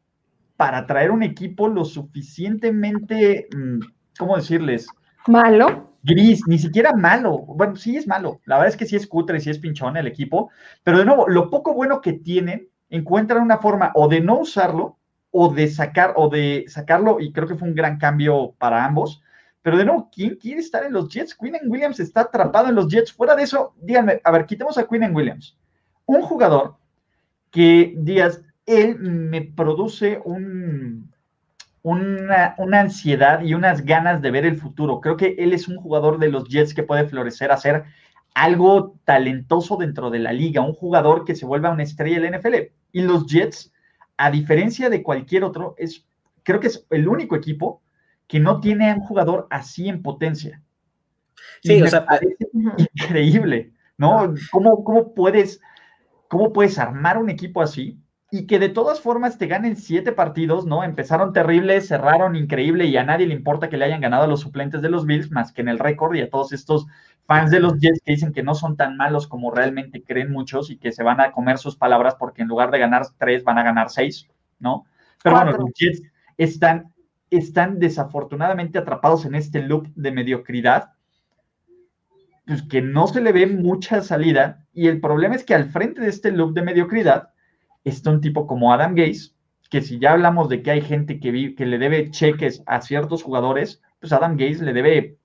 para 0.60 0.86
traer 0.86 1.10
un 1.10 1.24
equipo 1.24 1.70
lo 1.70 1.86
suficientemente, 1.86 3.48
mm, 3.56 3.80
¿cómo 4.18 4.36
decirles? 4.36 4.90
Malo. 5.26 5.94
Gris, 6.04 6.42
ni 6.48 6.60
siquiera 6.60 6.92
malo. 6.92 7.38
Bueno, 7.38 7.78
sí 7.78 7.96
es 7.96 8.06
malo. 8.06 8.42
La 8.44 8.58
verdad 8.58 8.74
es 8.74 8.76
que 8.76 8.86
sí 8.86 8.98
es 8.98 9.08
cutre, 9.08 9.40
sí 9.40 9.50
es 9.50 9.58
pinchón 9.58 9.96
el 9.96 10.06
equipo. 10.06 10.52
Pero 10.84 10.98
de 10.98 11.06
nuevo, 11.06 11.30
lo 11.30 11.50
poco 11.50 11.74
bueno 11.74 12.02
que 12.02 12.12
tienen, 12.12 12.68
encuentran 12.90 13.42
una 13.42 13.60
forma 13.60 13.94
o 13.96 14.10
de 14.10 14.20
no 14.20 14.40
usarlo 14.40 14.98
o 15.32 15.48
de 15.48 15.70
sacar 15.70 16.12
o 16.18 16.28
de 16.28 16.66
sacarlo 16.68 17.22
y 17.22 17.32
creo 17.32 17.48
que 17.48 17.56
fue 17.56 17.70
un 17.70 17.76
gran 17.76 17.98
cambio 17.98 18.54
para 18.58 18.84
ambos. 18.84 19.24
Pero 19.62 19.78
de 19.78 19.86
nuevo, 19.86 20.10
¿quién 20.14 20.36
quiere 20.36 20.60
estar 20.60 20.84
en 20.84 20.92
los 20.92 21.08
Jets? 21.08 21.36
Quinn 21.36 21.56
Williams 21.68 22.02
está 22.02 22.22
atrapado 22.22 22.68
en 22.68 22.76
los 22.76 22.90
Jets. 22.90 23.14
Fuera 23.14 23.34
de 23.34 23.44
eso, 23.44 23.76
díganme, 23.82 24.20
a 24.26 24.32
ver, 24.32 24.46
quitemos 24.46 24.78
a 24.78 24.86
Quinn 24.86 25.16
Williams. 25.16 25.58
Un 26.06 26.22
jugador 26.22 26.76
que, 27.50 27.94
Díaz, 27.96 28.42
él 28.70 29.00
me 29.00 29.42
produce 29.42 30.22
un, 30.24 31.12
una, 31.82 32.56
una, 32.58 32.80
ansiedad 32.82 33.42
y 33.42 33.54
unas 33.54 33.84
ganas 33.84 34.22
de 34.22 34.32
ver 34.32 34.46
el 34.46 34.58
futuro. 34.58 35.02
Creo 35.02 35.18
que 35.18 35.36
él 35.40 35.54
es 35.54 35.68
un 35.68 35.78
jugador 35.78 36.20
de 36.20 36.30
los 36.30 36.48
Jets 36.48 36.74
que 36.74 36.84
puede 36.84 37.06
florecer, 37.08 37.52
hacer 37.52 37.84
algo 38.34 38.96
talentoso 39.06 39.76
dentro 39.76 40.10
de 40.10 40.20
la 40.20 40.32
liga, 40.32 40.62
un 40.62 40.74
jugador 40.74 41.26
que 41.26 41.36
se 41.36 41.46
vuelva 41.46 41.72
una 41.72 41.84
estrella 41.84 42.20
del 42.20 42.40
NFL. 42.40 42.56
Y 42.92 43.02
los 43.02 43.26
Jets 43.26 43.72
a 44.20 44.30
diferencia 44.30 44.90
de 44.90 45.02
cualquier 45.02 45.46
otro, 45.46 45.76
es, 45.78 46.06
creo 46.44 46.60
que 46.60 46.68
es 46.68 46.86
el 46.90 47.08
único 47.08 47.38
equipo 47.38 47.82
que 48.28 48.42
no 48.42 48.60
tiene 48.60 48.94
un 48.94 49.00
jugador 49.00 49.48
así 49.50 49.88
en 49.88 50.04
potencia. 50.04 50.62
Sí, 51.64 51.82
o 51.82 51.88
sea, 51.88 52.06
parece 52.06 52.50
increíble, 52.94 53.72
¿no? 53.98 54.34
¿Cómo, 54.52 54.84
cómo, 54.84 55.14
puedes, 55.14 55.62
¿Cómo 56.28 56.52
puedes 56.52 56.78
armar 56.78 57.18
un 57.18 57.30
equipo 57.30 57.62
así 57.62 57.98
y 58.32 58.46
que 58.46 58.60
de 58.60 58.70
todas 58.70 59.02
formas 59.02 59.38
te 59.40 59.48
ganen 59.48 59.76
siete 59.76 60.12
partidos, 60.12 60.66
¿no? 60.66 60.84
Empezaron 60.84 61.34
terribles, 61.34 61.88
cerraron 61.88 62.36
increíble 62.36 62.86
y 62.86 62.96
a 62.96 63.04
nadie 63.04 63.26
le 63.26 63.34
importa 63.34 63.70
que 63.70 63.78
le 63.78 63.86
hayan 63.86 64.02
ganado 64.02 64.24
a 64.24 64.28
los 64.28 64.42
suplentes 64.42 64.82
de 64.82 64.90
los 64.90 65.06
Bills 65.08 65.32
más 65.32 65.52
que 65.52 65.62
en 65.62 65.68
el 65.68 65.80
récord 65.80 66.16
y 66.16 66.22
a 66.22 66.30
todos 66.30 66.52
estos 66.52 66.86
fans 67.26 67.50
de 67.50 67.60
los 67.60 67.80
Jets 67.80 68.02
que 68.06 68.12
dicen 68.12 68.32
que 68.32 68.44
no 68.44 68.54
son 68.54 68.78
tan 68.78 68.98
malos 68.98 69.28
como 69.28 69.50
realmente 69.50 70.04
creen 70.04 70.32
muchos 70.32 70.70
y 70.70 70.78
que 70.78 70.92
se 70.92 71.04
van 71.04 71.22
a 71.22 71.32
comer 71.32 71.58
sus 71.58 71.76
palabras 71.76 72.16
porque 72.20 72.44
en 72.44 72.48
lugar 72.48 72.70
de 72.70 72.78
ganar 72.78 73.04
tres 73.18 73.44
van 73.44 73.58
a 73.58 73.64
ganar 73.64 73.90
seis, 73.90 74.28
¿no? 74.60 74.86
Pero 75.24 75.36
bueno, 75.36 75.52
los 75.54 75.72
Jets 75.74 76.04
están, 76.38 76.94
están 77.32 77.80
desafortunadamente 77.80 78.78
atrapados 78.78 79.26
en 79.26 79.34
este 79.34 79.64
loop 79.64 79.88
de 79.96 80.12
mediocridad, 80.12 80.92
pues 82.46 82.62
que 82.62 82.82
no 82.84 83.08
se 83.08 83.22
le 83.22 83.32
ve 83.32 83.48
mucha 83.48 84.02
salida 84.02 84.66
y 84.72 84.88
el 84.88 85.02
problema 85.02 85.36
es 85.36 85.44
que 85.44 85.56
al 85.56 85.70
frente 85.70 86.02
de 86.02 86.10
este 86.10 86.32
loop 86.32 86.54
de 86.54 86.62
mediocridad 86.62 87.30
está 87.84 88.12
un 88.12 88.22
tipo 88.22 88.48
como 88.48 88.74
Adam 88.74 88.96
Gaze, 88.96 89.32
que 89.70 89.82
si 89.82 90.00
ya 90.00 90.14
hablamos 90.14 90.50
de 90.50 90.62
que 90.64 90.72
hay 90.72 90.82
gente 90.82 91.20
que, 91.20 91.56
que 91.56 91.66
le 91.66 91.78
debe 91.78 92.10
cheques 92.12 92.64
a 92.66 92.82
ciertos 92.82 93.24
jugadores, 93.24 93.82
pues 94.00 94.12
Adam 94.14 94.36
Gaze 94.36 94.64
le 94.64 94.74
debe 94.74 95.18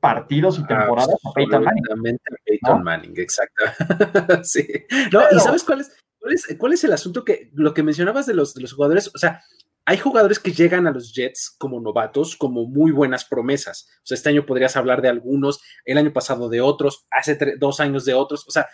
partidos 0.00 0.58
y 0.58 0.66
temporadas 0.66 1.16
a 1.24 1.32
Peyton 1.32 1.64
Manning. 1.64 2.18
Peyton 2.44 2.82
Manning, 2.82 3.14
exacto. 3.16 3.64
sí. 4.42 4.66
No, 5.12 5.20
¿y 5.30 5.40
sabes 5.40 5.64
cuál 5.64 5.80
es, 5.80 6.56
cuál 6.56 6.72
es, 6.72 6.84
el 6.84 6.92
asunto 6.92 7.24
que 7.24 7.50
lo 7.54 7.74
que 7.74 7.82
mencionabas 7.82 8.26
de 8.26 8.34
los, 8.34 8.54
de 8.54 8.62
los 8.62 8.72
jugadores? 8.72 9.10
O 9.14 9.18
sea, 9.18 9.42
hay 9.84 9.96
jugadores 9.96 10.38
que 10.38 10.52
llegan 10.52 10.86
a 10.86 10.90
los 10.90 11.14
Jets 11.14 11.54
como 11.58 11.80
novatos, 11.80 12.36
como 12.36 12.66
muy 12.66 12.92
buenas 12.92 13.24
promesas. 13.24 13.88
O 13.98 14.06
sea, 14.06 14.16
este 14.16 14.28
año 14.28 14.46
podrías 14.46 14.76
hablar 14.76 15.00
de 15.02 15.08
algunos, 15.08 15.60
el 15.84 15.98
año 15.98 16.12
pasado 16.12 16.48
de 16.48 16.60
otros, 16.60 17.06
hace 17.10 17.38
dos 17.58 17.80
años 17.80 18.04
de 18.04 18.14
otros. 18.14 18.46
O 18.46 18.50
sea, 18.50 18.68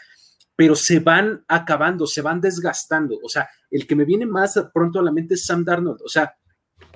pero 0.56 0.76
se 0.76 1.00
van 1.00 1.44
acabando, 1.48 2.06
se 2.06 2.22
van 2.22 2.40
desgastando. 2.40 3.18
O 3.22 3.28
sea, 3.28 3.48
el 3.70 3.86
que 3.86 3.96
me 3.96 4.04
viene 4.04 4.26
más 4.26 4.58
pronto 4.72 5.00
a 5.00 5.02
la 5.02 5.12
mente 5.12 5.34
es 5.34 5.46
Sam 5.46 5.64
Darnold. 5.64 6.02
O 6.04 6.08
sea, 6.08 6.36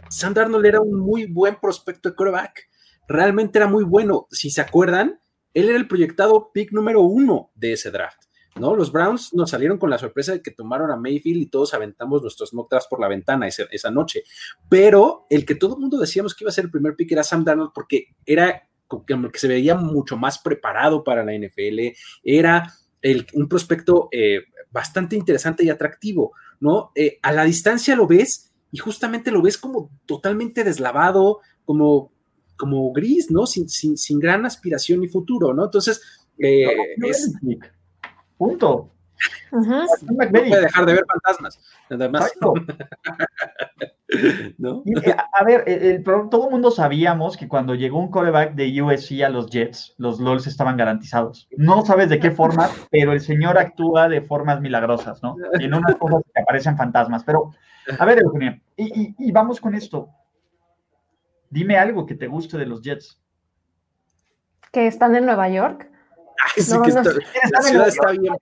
Sam 0.08 0.34
Darnold 0.34 0.66
era 0.66 0.80
un 0.80 0.98
muy 0.98 1.26
buen 1.26 1.56
prospecto 1.60 2.08
de 2.08 2.14
quarterback 2.14 2.68
realmente 3.08 3.58
era 3.58 3.66
muy 3.66 3.84
bueno. 3.84 4.28
Si 4.30 4.50
se 4.50 4.60
acuerdan, 4.60 5.20
él 5.54 5.68
era 5.68 5.78
el 5.78 5.88
proyectado 5.88 6.52
pick 6.52 6.72
número 6.72 7.00
uno 7.00 7.50
de 7.54 7.72
ese 7.72 7.90
draft. 7.90 8.22
¿no? 8.56 8.74
Los 8.76 8.92
Browns 8.92 9.32
nos 9.34 9.50
salieron 9.50 9.78
con 9.78 9.88
la 9.88 9.98
sorpresa 9.98 10.32
de 10.32 10.42
que 10.42 10.50
tomaron 10.50 10.90
a 10.90 10.96
Mayfield 10.96 11.42
y 11.42 11.46
todos 11.46 11.74
aventamos 11.74 12.22
nuestros 12.22 12.52
mock 12.52 12.70
drafts 12.70 12.88
por 12.88 13.00
la 13.00 13.08
ventana 13.08 13.46
esa, 13.46 13.90
noche. 13.90 14.24
Pero 14.68 15.26
el 15.30 15.46
que 15.46 15.54
todo 15.54 15.74
el 15.74 15.80
mundo 15.80 15.98
decíamos 15.98 16.34
que 16.34 16.44
iba 16.44 16.50
a 16.50 16.52
ser 16.52 16.66
el 16.66 16.70
primer 16.70 16.94
pick 16.94 17.12
era 17.12 17.22
Sam 17.22 17.44
Darnold 17.44 17.70
porque 17.72 18.16
era 18.26 18.68
como 18.86 19.30
que 19.30 19.38
se 19.38 19.48
veía 19.48 19.74
mucho 19.74 20.16
más 20.16 20.38
preparado 20.38 21.04
para 21.04 21.22
la 21.22 21.34
NFL, 21.34 21.94
era 22.24 22.72
un 23.34 23.48
prospecto 23.48 24.08
eh, 24.12 24.44
bastante 24.70 25.16
interesante 25.16 25.64
y 25.64 25.70
atractivo, 25.70 26.32
¿no? 26.60 26.90
Eh, 26.94 27.18
a 27.22 27.32
la 27.32 27.44
distancia 27.44 27.96
lo 27.96 28.06
ves 28.06 28.52
y 28.70 28.78
justamente 28.78 29.30
lo 29.30 29.42
ves 29.42 29.56
como 29.56 29.90
totalmente 30.06 30.64
deslavado, 30.64 31.40
como 31.64 32.12
como 32.58 32.92
gris, 32.92 33.30
¿no? 33.30 33.46
Sin, 33.46 33.68
sin, 33.68 33.96
sin 33.96 34.18
gran 34.18 34.44
aspiración 34.44 35.02
y 35.04 35.08
futuro, 35.08 35.54
¿no? 35.54 35.66
Entonces, 35.66 36.02
eh, 36.38 36.66
es... 37.06 37.32
Punto. 38.36 38.90
No 39.52 39.86
puede 40.30 40.60
dejar 40.60 40.86
de 40.86 40.92
ver 40.94 41.04
fantasmas, 41.06 41.60
nada 41.90 42.08
más. 42.08 42.32
¿No? 42.40 42.54
Eh, 44.10 45.14
a 45.38 45.44
ver, 45.44 46.02
todo 46.02 46.46
el 46.46 46.50
mundo 46.50 46.70
sabíamos 46.70 47.36
que 47.36 47.46
cuando 47.46 47.74
llegó 47.74 47.98
un 47.98 48.10
coreback 48.10 48.54
de 48.54 48.80
USC 48.80 49.22
a 49.22 49.28
los 49.28 49.50
Jets, 49.50 49.94
los 49.98 50.18
LOLs 50.18 50.46
estaban 50.46 50.78
garantizados. 50.78 51.46
No 51.58 51.84
sabes 51.84 52.08
de 52.08 52.18
qué 52.18 52.30
forma, 52.30 52.70
pero 52.90 53.12
el 53.12 53.20
señor 53.20 53.58
actúa 53.58 54.08
de 54.08 54.22
formas 54.22 54.62
milagrosas, 54.62 55.22
¿no? 55.22 55.36
Y 55.60 55.64
en 55.64 55.74
unas 55.74 55.94
cosas 55.96 56.22
que 56.34 56.40
aparecen 56.40 56.78
fantasmas. 56.78 57.22
Pero, 57.22 57.52
a 57.98 58.04
ver, 58.06 58.20
Eugenio, 58.20 58.58
y, 58.78 59.14
y 59.18 59.30
vamos 59.30 59.60
con 59.60 59.74
esto. 59.74 60.08
Dime 61.50 61.76
algo 61.76 62.06
que 62.06 62.14
te 62.14 62.28
guste 62.28 62.56
de 62.56 62.64
los 62.64 62.80
Jets. 62.80 63.20
¿Que 64.72 64.86
están 64.86 65.16
en 65.16 65.26
Nueva 65.26 65.50
York? 65.50 65.90
Ay, 66.56 66.62
sí 66.62 66.76
que 66.82 66.92
la 66.92 67.62
ciudad 67.62 67.88
está 67.88 68.10
bien 68.12 68.34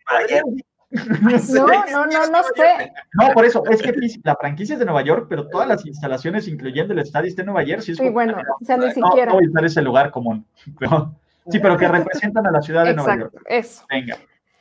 No, 0.90 1.66
no, 1.66 2.07
no, 2.07 2.26
no 2.30 2.42
sé. 2.55 2.92
No, 3.14 3.32
por 3.34 3.44
eso, 3.44 3.62
es 3.66 3.82
que 3.82 3.92
la 4.22 4.36
franquicia 4.36 4.74
es 4.74 4.78
de 4.78 4.84
Nueva 4.84 5.03
York, 5.03 5.26
pero 5.28 5.49
todas 5.49 5.66
las 5.66 5.84
instalaciones, 5.84 6.47
incluyendo 6.49 6.92
el 6.92 7.01
estadio, 7.01 7.28
está 7.28 7.42
en 7.42 7.47
Nueva 7.47 7.64
Jersey. 7.64 7.97
Sí, 7.97 8.09
bueno, 8.09 8.38
o 8.61 8.64
sea, 8.64 8.76
ni 8.76 8.92
siquiera. 8.92 9.32
No, 9.32 9.40
no 9.40 9.66
ese 9.66 9.82
lugar 9.82 10.11
común. 10.11 10.47
sí, 11.51 11.59
pero 11.59 11.76
que 11.76 11.88
representan 11.88 12.47
a 12.47 12.53
la 12.53 12.62
ciudad 12.62 12.84
de 12.84 12.94
Nueva 12.94 13.18
York. 13.18 13.42
Eso. 13.47 13.84
Venga. 13.90 14.16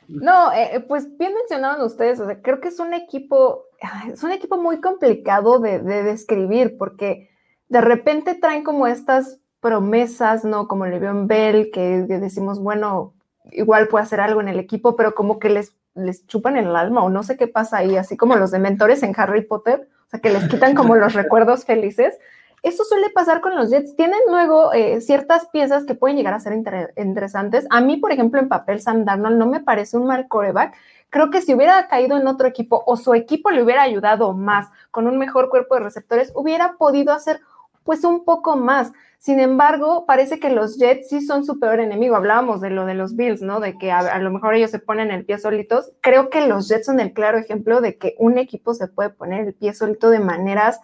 No, 0.08 0.52
eh, 0.52 0.84
pues 0.86 1.16
bien 1.16 1.32
mencionaban 1.34 1.80
ustedes, 1.82 2.20
o 2.20 2.26
sea, 2.26 2.40
creo 2.40 2.60
que 2.60 2.68
es 2.68 2.78
un 2.78 2.92
equipo, 2.92 3.64
es 4.12 4.22
un 4.22 4.32
equipo 4.32 4.56
muy 4.60 4.80
complicado 4.80 5.58
de, 5.58 5.80
de 5.80 6.02
describir, 6.02 6.76
porque 6.78 7.30
de 7.68 7.80
repente 7.80 8.34
traen 8.34 8.62
como 8.62 8.86
estas 8.86 9.40
promesas, 9.60 10.44
¿no? 10.44 10.68
Como 10.68 10.86
Le'Veon 10.86 11.26
Bell, 11.26 11.70
que, 11.72 12.02
decimos, 12.02 12.60
bueno, 12.60 13.14
igual 13.52 13.88
puede 13.88 14.04
hacer 14.04 14.20
algo 14.20 14.40
en 14.40 14.48
el 14.48 14.58
equipo, 14.58 14.96
pero 14.96 15.14
como 15.14 15.38
que 15.38 15.48
les, 15.48 15.74
les 15.94 16.26
chupan 16.26 16.56
el 16.56 16.74
alma 16.74 17.02
o 17.02 17.10
no 17.10 17.22
sé 17.22 17.36
qué 17.36 17.48
pasa 17.48 17.78
ahí, 17.78 17.96
así 17.96 18.16
como 18.16 18.36
los 18.36 18.50
dementores 18.50 19.02
en 19.02 19.14
Harry 19.16 19.42
Potter, 19.42 19.88
o 20.06 20.10
sea, 20.10 20.20
que 20.20 20.30
les 20.30 20.48
quitan 20.48 20.74
como 20.74 20.96
los 20.96 21.12
recuerdos 21.14 21.64
felices. 21.64 22.18
Eso 22.62 22.84
suele 22.84 23.10
pasar 23.10 23.40
con 23.40 23.54
los 23.54 23.70
Jets. 23.70 23.94
Tienen 23.94 24.18
luego 24.28 24.72
eh, 24.72 25.00
ciertas 25.00 25.46
piezas 25.48 25.84
que 25.84 25.94
pueden 25.94 26.16
llegar 26.16 26.34
a 26.34 26.40
ser 26.40 26.52
interesantes. 26.96 27.66
A 27.70 27.80
mí, 27.80 27.96
por 27.98 28.10
ejemplo, 28.10 28.40
en 28.40 28.48
papel, 28.48 28.80
Sam 28.80 29.04
Darnold 29.04 29.38
no 29.38 29.46
me 29.46 29.60
parece 29.60 29.96
un 29.96 30.06
mal 30.06 30.26
coreback. 30.26 30.74
Creo 31.10 31.30
que 31.30 31.42
si 31.42 31.54
hubiera 31.54 31.86
caído 31.86 32.16
en 32.16 32.26
otro 32.26 32.48
equipo 32.48 32.82
o 32.86 32.96
su 32.96 33.14
equipo 33.14 33.50
le 33.50 33.62
hubiera 33.62 33.82
ayudado 33.82 34.32
más 34.32 34.68
con 34.90 35.06
un 35.06 35.16
mejor 35.16 35.48
cuerpo 35.48 35.76
de 35.76 35.82
receptores, 35.82 36.32
hubiera 36.34 36.76
podido 36.76 37.12
hacer 37.12 37.40
pues 37.86 38.04
un 38.04 38.24
poco 38.24 38.56
más. 38.56 38.92
Sin 39.18 39.40
embargo, 39.40 40.04
parece 40.06 40.38
que 40.38 40.50
los 40.50 40.76
Jets 40.76 41.08
sí 41.08 41.20
son 41.22 41.44
su 41.46 41.58
peor 41.58 41.80
enemigo. 41.80 42.16
Hablábamos 42.16 42.60
de 42.60 42.70
lo 42.70 42.84
de 42.84 42.94
los 42.94 43.16
Bills, 43.16 43.40
¿no? 43.40 43.60
De 43.60 43.78
que 43.78 43.90
a, 43.90 44.18
lo 44.18 44.30
mejor 44.30 44.54
ellos 44.54 44.70
se 44.70 44.78
ponen 44.78 45.10
el 45.10 45.24
pie 45.24 45.38
solitos. 45.38 45.92
Creo 46.02 46.28
que 46.28 46.46
los 46.46 46.68
Jets 46.68 46.86
son 46.86 47.00
el 47.00 47.12
claro 47.12 47.38
ejemplo 47.38 47.80
de 47.80 47.96
que 47.96 48.14
un 48.18 48.36
equipo 48.36 48.74
se 48.74 48.88
puede 48.88 49.10
poner 49.10 49.46
el 49.46 49.54
pie 49.54 49.72
solito 49.72 50.10
de 50.10 50.20
maneras 50.20 50.80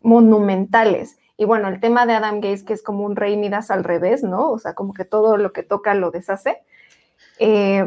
monumentales. 0.00 1.18
Y 1.36 1.44
bueno, 1.44 1.68
el 1.68 1.80
tema 1.80 2.06
de 2.06 2.14
Adam 2.14 2.36
Gates, 2.36 2.62
que 2.62 2.72
es 2.72 2.82
como 2.82 3.04
un 3.04 3.14
rey 3.14 3.36
Midas 3.36 3.70
al 3.70 3.84
revés, 3.84 4.22
¿no? 4.22 4.50
O 4.50 4.58
sea, 4.58 4.74
como 4.74 4.94
que 4.94 5.04
todo 5.04 5.36
lo 5.36 5.52
que 5.52 5.62
toca 5.62 5.92
lo 5.94 6.10
deshace. 6.10 6.62
Eh, 7.38 7.84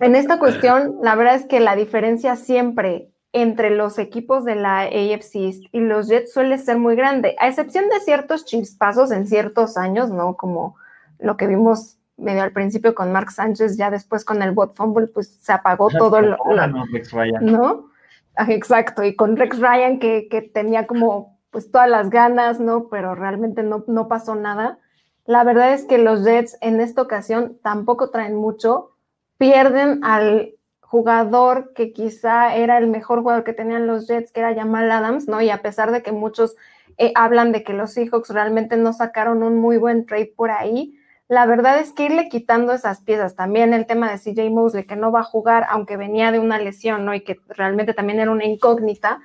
en 0.00 0.14
esta 0.14 0.38
cuestión, 0.38 0.98
la 1.02 1.16
verdad 1.16 1.34
es 1.34 1.46
que 1.46 1.58
la 1.58 1.74
diferencia 1.74 2.36
siempre 2.36 3.10
entre 3.32 3.70
los 3.70 3.98
equipos 3.98 4.44
de 4.44 4.56
la 4.56 4.80
AFC 4.80 5.34
y 5.72 5.80
los 5.80 6.08
Jets 6.08 6.32
suele 6.32 6.58
ser 6.58 6.78
muy 6.78 6.96
grande, 6.96 7.36
a 7.38 7.48
excepción 7.48 7.88
de 7.88 8.00
ciertos 8.00 8.44
chispazos 8.44 9.12
en 9.12 9.26
ciertos 9.26 9.76
años, 9.76 10.10
¿no? 10.10 10.36
Como 10.36 10.76
lo 11.18 11.36
que 11.36 11.46
vimos 11.46 11.98
medio 12.16 12.42
al 12.42 12.52
principio 12.52 12.94
con 12.94 13.12
Mark 13.12 13.30
Sánchez, 13.30 13.76
ya 13.76 13.90
después 13.90 14.24
con 14.24 14.42
el 14.42 14.52
bot 14.52 14.76
fumble, 14.76 15.06
pues 15.06 15.28
se 15.40 15.52
apagó 15.52 15.88
todo 15.90 16.20
lo, 16.20 16.36
no, 16.36 16.84
Rex 16.92 17.12
Ryan. 17.12 17.46
¿no? 17.46 17.90
Ah, 18.36 18.46
exacto, 18.48 19.04
y 19.04 19.14
con 19.14 19.36
Rex 19.36 19.58
Ryan 19.58 19.98
que, 19.98 20.28
que, 20.28 20.42
tenía 20.42 20.86
como 20.86 21.38
pues 21.50 21.70
todas 21.70 21.88
las 21.88 22.10
ganas, 22.10 22.60
¿no? 22.60 22.88
Pero 22.88 23.14
realmente 23.14 23.62
no, 23.62 23.84
no 23.86 24.08
pasó 24.08 24.34
nada. 24.34 24.78
La 25.24 25.44
verdad 25.44 25.72
es 25.72 25.84
que 25.84 25.98
los 25.98 26.24
Jets 26.24 26.56
en 26.60 26.80
esta 26.80 27.02
ocasión 27.02 27.58
tampoco 27.62 28.10
traen 28.10 28.36
mucho, 28.36 28.92
pierden 29.36 30.04
al 30.04 30.54
jugador 30.90 31.72
que 31.72 31.92
quizá 31.92 32.56
era 32.56 32.76
el 32.76 32.88
mejor 32.88 33.20
jugador 33.20 33.44
que 33.44 33.52
tenían 33.52 33.86
los 33.86 34.08
Jets, 34.08 34.32
que 34.32 34.40
era 34.40 34.56
Jamal 34.56 34.90
Adams, 34.90 35.28
¿no? 35.28 35.40
Y 35.40 35.48
a 35.48 35.62
pesar 35.62 35.92
de 35.92 36.02
que 36.02 36.10
muchos 36.10 36.56
eh, 36.98 37.12
hablan 37.14 37.52
de 37.52 37.62
que 37.62 37.72
los 37.72 37.92
Seahawks 37.92 38.30
realmente 38.30 38.76
no 38.76 38.92
sacaron 38.92 39.44
un 39.44 39.56
muy 39.56 39.76
buen 39.76 40.04
trade 40.04 40.32
por 40.34 40.50
ahí, 40.50 40.98
la 41.28 41.46
verdad 41.46 41.78
es 41.78 41.92
que 41.92 42.06
irle 42.06 42.28
quitando 42.28 42.72
esas 42.72 43.02
piezas, 43.02 43.36
también 43.36 43.72
el 43.72 43.86
tema 43.86 44.10
de 44.10 44.18
CJ 44.18 44.50
Mosley, 44.50 44.84
que 44.84 44.96
no 44.96 45.12
va 45.12 45.20
a 45.20 45.22
jugar, 45.22 45.64
aunque 45.70 45.96
venía 45.96 46.32
de 46.32 46.40
una 46.40 46.58
lesión, 46.58 47.04
¿no? 47.04 47.14
Y 47.14 47.20
que 47.20 47.38
realmente 47.46 47.94
también 47.94 48.18
era 48.18 48.32
una 48.32 48.44
incógnita, 48.44 49.20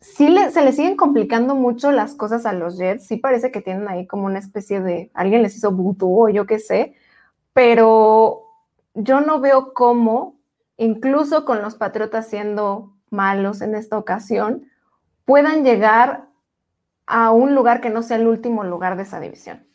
sí 0.00 0.36
se 0.50 0.64
le 0.64 0.72
siguen 0.72 0.96
complicando 0.96 1.54
mucho 1.54 1.92
las 1.92 2.16
cosas 2.16 2.46
a 2.46 2.52
los 2.52 2.78
Jets, 2.78 3.06
sí 3.06 3.16
parece 3.18 3.52
que 3.52 3.60
tienen 3.60 3.86
ahí 3.86 4.08
como 4.08 4.24
una 4.24 4.40
especie 4.40 4.80
de, 4.80 5.12
alguien 5.14 5.42
les 5.42 5.54
hizo 5.54 5.70
vudú 5.70 6.24
o 6.24 6.28
yo 6.30 6.46
qué 6.46 6.58
sé, 6.58 6.96
pero 7.52 8.42
yo 8.94 9.20
no 9.20 9.38
veo 9.38 9.72
cómo, 9.72 10.34
incluso 10.76 11.44
con 11.44 11.62
los 11.62 11.74
Patriotas 11.74 12.28
siendo 12.28 12.94
malos 13.10 13.60
en 13.60 13.74
esta 13.74 13.98
ocasión, 13.98 14.68
puedan 15.24 15.64
llegar 15.64 16.28
a 17.06 17.30
un 17.30 17.54
lugar 17.54 17.80
que 17.80 17.90
no 17.90 18.02
sea 18.02 18.16
el 18.16 18.26
último 18.26 18.64
lugar 18.64 18.96
de 18.96 19.02
esa 19.02 19.20
división. 19.20 19.66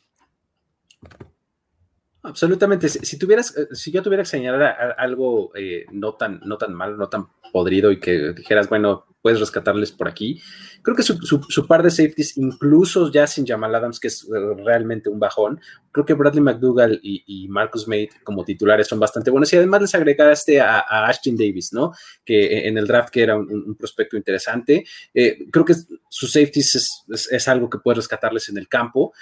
Absolutamente. 2.22 2.90
Si, 2.90 3.18
tuvieras, 3.18 3.56
eh, 3.58 3.68
si 3.74 3.92
yo 3.92 4.04
tuviera 4.04 4.24
que 4.24 4.30
señalar 4.30 4.96
algo 4.98 5.52
eh, 5.56 5.86
no 5.92 6.16
tan, 6.16 6.42
no 6.44 6.58
tan 6.58 6.74
malo, 6.74 6.98
no 6.98 7.08
tan 7.08 7.28
podrido 7.54 7.92
y 7.92 8.00
que 8.00 8.34
dijeras, 8.34 8.68
bueno, 8.70 9.06
puedes 9.22 9.40
rescatarles 9.40 9.92
por 9.92 10.08
aquí. 10.08 10.42
Creo 10.82 10.96
que 10.96 11.04
su, 11.04 11.68
par 11.68 11.84
de 11.84 11.92
safeties, 11.92 12.38
incluso 12.38 13.12
ya 13.12 13.28
sin 13.28 13.46
Jamal 13.46 13.76
Adams, 13.76 14.00
que 14.00 14.08
es 14.08 14.24
eh, 14.24 14.64
realmente 14.64 15.10
un 15.10 15.20
bajón, 15.20 15.60
creo 15.92 16.06
que 16.06 16.14
Bradley 16.14 16.42
McDougall 16.42 17.00
y, 17.04 17.48
Marcus 17.50 17.88
Mate 17.88 18.12
como 18.24 18.46
titulares 18.46 18.88
son 18.88 19.00
bastante 19.00 19.32
buenos. 19.32 19.52
Y 19.52 19.58
además 19.58 19.82
les 19.82 19.96
agregaste 19.96 20.62
a, 20.62 20.80
a 20.80 21.08
Ashton 21.08 21.36
Davis, 21.36 21.74
¿no? 21.74 21.94
Que 22.24 22.68
en 22.68 22.78
el 22.78 22.88
draft 22.88 23.10
que 23.10 23.24
era 23.24 23.38
un, 23.38 23.76
prospecto 23.76 24.18
interesante. 24.18 24.86
creo 25.14 25.66
que 25.66 25.76
sus 26.10 26.32
safeties 26.32 26.76
es, 26.76 27.28
es, 27.32 27.48
algo 27.48 27.70
que 27.70 27.80
puedes 27.80 27.98
rescatarles 27.98 28.50
en 28.50 28.58
el 28.58 28.68
campo 28.68 29.14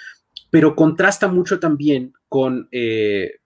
pero 0.50 0.74
contrasta 0.74 1.28
mucho 1.28 1.58
también 1.58 2.14
con, 2.28 2.68
eh, 2.72 3.40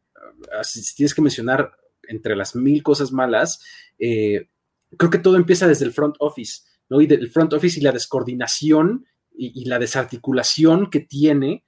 si 0.62 0.94
tienes 0.94 1.14
que 1.14 1.22
mencionar 1.22 1.72
entre 2.08 2.36
las 2.36 2.54
mil 2.54 2.82
cosas 2.82 3.12
malas, 3.12 3.62
eh, 3.98 4.48
creo 4.96 5.10
que 5.10 5.18
todo 5.18 5.36
empieza 5.36 5.66
desde 5.66 5.84
el 5.84 5.92
front 5.92 6.16
office, 6.18 6.62
¿no? 6.88 7.00
Y 7.00 7.06
del 7.06 7.30
front 7.30 7.52
office 7.52 7.78
y 7.78 7.82
la 7.82 7.92
descoordinación 7.92 9.06
y, 9.34 9.64
la 9.64 9.78
desarticulación 9.78 10.90
que 10.90 11.00
tiene 11.00 11.64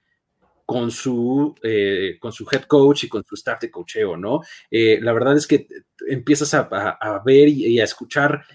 con 0.65 0.91
su, 0.91 1.55
eh, 1.63 2.17
con 2.19 2.31
su 2.31 2.45
head 2.51 2.63
coach 2.63 3.05
y 3.05 3.09
con 3.09 3.23
su 3.23 3.35
staff 3.35 3.61
de 3.61 3.71
cocheo, 3.71 4.17
¿no? 4.17 4.41
la 4.71 5.13
verdad 5.13 5.37
es 5.37 5.45
que 5.47 5.67
empiezas 6.07 6.53
a, 6.53 7.21
ver 7.23 7.49
y, 7.49 7.79
a 7.79 7.83
escuchar 7.83 8.45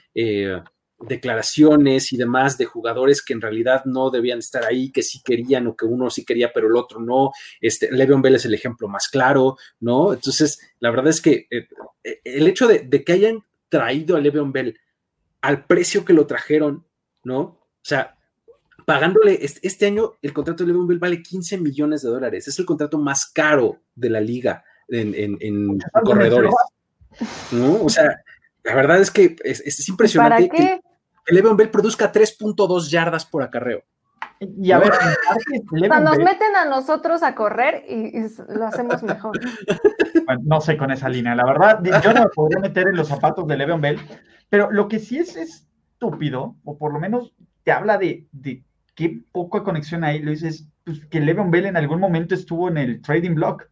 declaraciones 1.01 2.13
y 2.13 2.17
demás 2.17 2.59
de 2.59 2.67
jugadores 2.67 3.23
que 3.23 3.33
en 3.33 3.41
realidad 3.41 3.85
no 3.85 4.11
debían 4.11 4.39
estar 4.39 4.65
ahí, 4.65 4.91
que 4.93 5.03
sí 5.03 5.23
querían 5.25 5.67
o 5.67 5.77
que 5.77 5.87
uno 5.87 6.11
sí 6.11 6.25
quería, 6.25 6.53
pero 6.53 6.69
el 6.69 6.77
otro 6.77 7.01
no. 7.01 7.33
Este, 7.61 7.91
Le'Veon 7.91 8.23
Bell 8.23 8.35
es 8.35 8.45
el 8.45 8.55
ejemplo 8.55 8.89
más 8.89 9.09
claro, 9.09 9.57
¿no? 9.81 10.13
Entonces, 10.13 10.61
la 10.79 10.91
verdad 10.91 11.09
es 11.09 11.21
que 11.21 11.47
eh, 11.51 11.69
eh, 12.05 12.21
el 12.25 12.47
hecho 12.47 12.69
de, 12.69 12.89
que 13.05 13.13
hayan 13.13 13.43
traído 13.71 14.17
a 14.17 14.21
Le'Veon 14.21 14.53
Bell 14.53 14.79
al 15.41 15.65
precio 15.65 16.05
que 16.05 16.13
lo 16.13 16.27
trajeron, 16.27 16.87
¿no? 17.25 17.41
O 17.41 17.83
sea, 17.83 18.19
pagándole 18.85 19.39
este, 19.41 19.87
año 19.87 20.13
el 20.21 20.35
contrato 20.35 20.63
de 20.63 20.69
Le'Veon 20.69 20.87
Bell 20.87 20.99
vale 20.99 21.23
15 21.23 21.57
millones 21.57 22.03
de 22.03 22.11
dólares, 22.11 22.47
es 22.47 22.59
el 22.59 22.67
contrato 22.67 22.99
más 22.99 23.25
caro 23.27 23.81
de 23.95 24.11
la 24.11 24.21
liga 24.21 24.63
en, 24.89 25.79
corredores, 26.05 26.53
¿no? 27.53 27.85
O 27.85 27.89
sea, 27.89 28.23
la 28.65 28.75
verdad 28.75 29.01
es 29.01 29.11
que 29.11 29.37
es, 29.45 29.89
impresionante. 29.89 30.49
¿Para 30.49 30.59
qué? 30.59 30.81
que 31.25 31.35
Le'Veon 31.35 31.57
Bell 31.57 31.71
produzca 31.71 32.13
3.2 32.13 32.91
yardas 32.91 33.25
por 33.25 33.43
acarreo. 33.43 33.85
Y 34.41 34.73
a 34.73 34.79
ver, 34.79 34.91
nos 36.03 36.19
meten 36.19 36.57
a 36.57 36.65
nosotros 36.65 37.23
a 37.23 37.35
correr 37.35 37.85
y, 37.87 38.23
lo 38.49 38.67
hacemos 38.67 39.03
mejor. 39.03 39.39
no 40.45 40.63
sé 40.63 40.79
con 40.79 40.91
esa 40.91 41.11
línea, 41.11 41.35
la 41.35 41.45
verdad, 41.45 41.83
yo 42.03 42.15
no 42.15 42.23
me 42.23 42.29
podría 42.31 42.59
meter 42.59 42.89
en 42.89 42.97
los 42.97 43.09
zapatos 43.09 43.47
de 43.47 43.59
Le'Veon 43.59 43.83
Bell, 43.83 44.01
pero 44.49 44.71
lo 44.71 44.89
que 44.89 44.99
sí 44.99 45.19
es 45.19 45.37
estúpido, 45.37 46.57
o 46.65 46.79
por 46.79 46.95
lo 46.95 46.99
menos 46.99 47.35
te 47.65 47.73
habla 47.73 47.99
de, 47.99 48.29
de 48.33 48.65
qué 48.95 49.23
poca 49.31 49.63
conexión 49.63 50.05
hay, 50.05 50.23
lo 50.23 50.31
dices, 50.31 50.67
pues, 50.85 51.05
que 51.07 51.21
Le'Veon 51.21 51.51
Bell 51.51 51.67
en 51.67 51.77
algún 51.77 52.01
momento 52.01 52.35
estuvo 52.35 52.69
en 52.69 52.79
el 52.79 53.03
trading 53.03 53.35
block, 53.35 53.69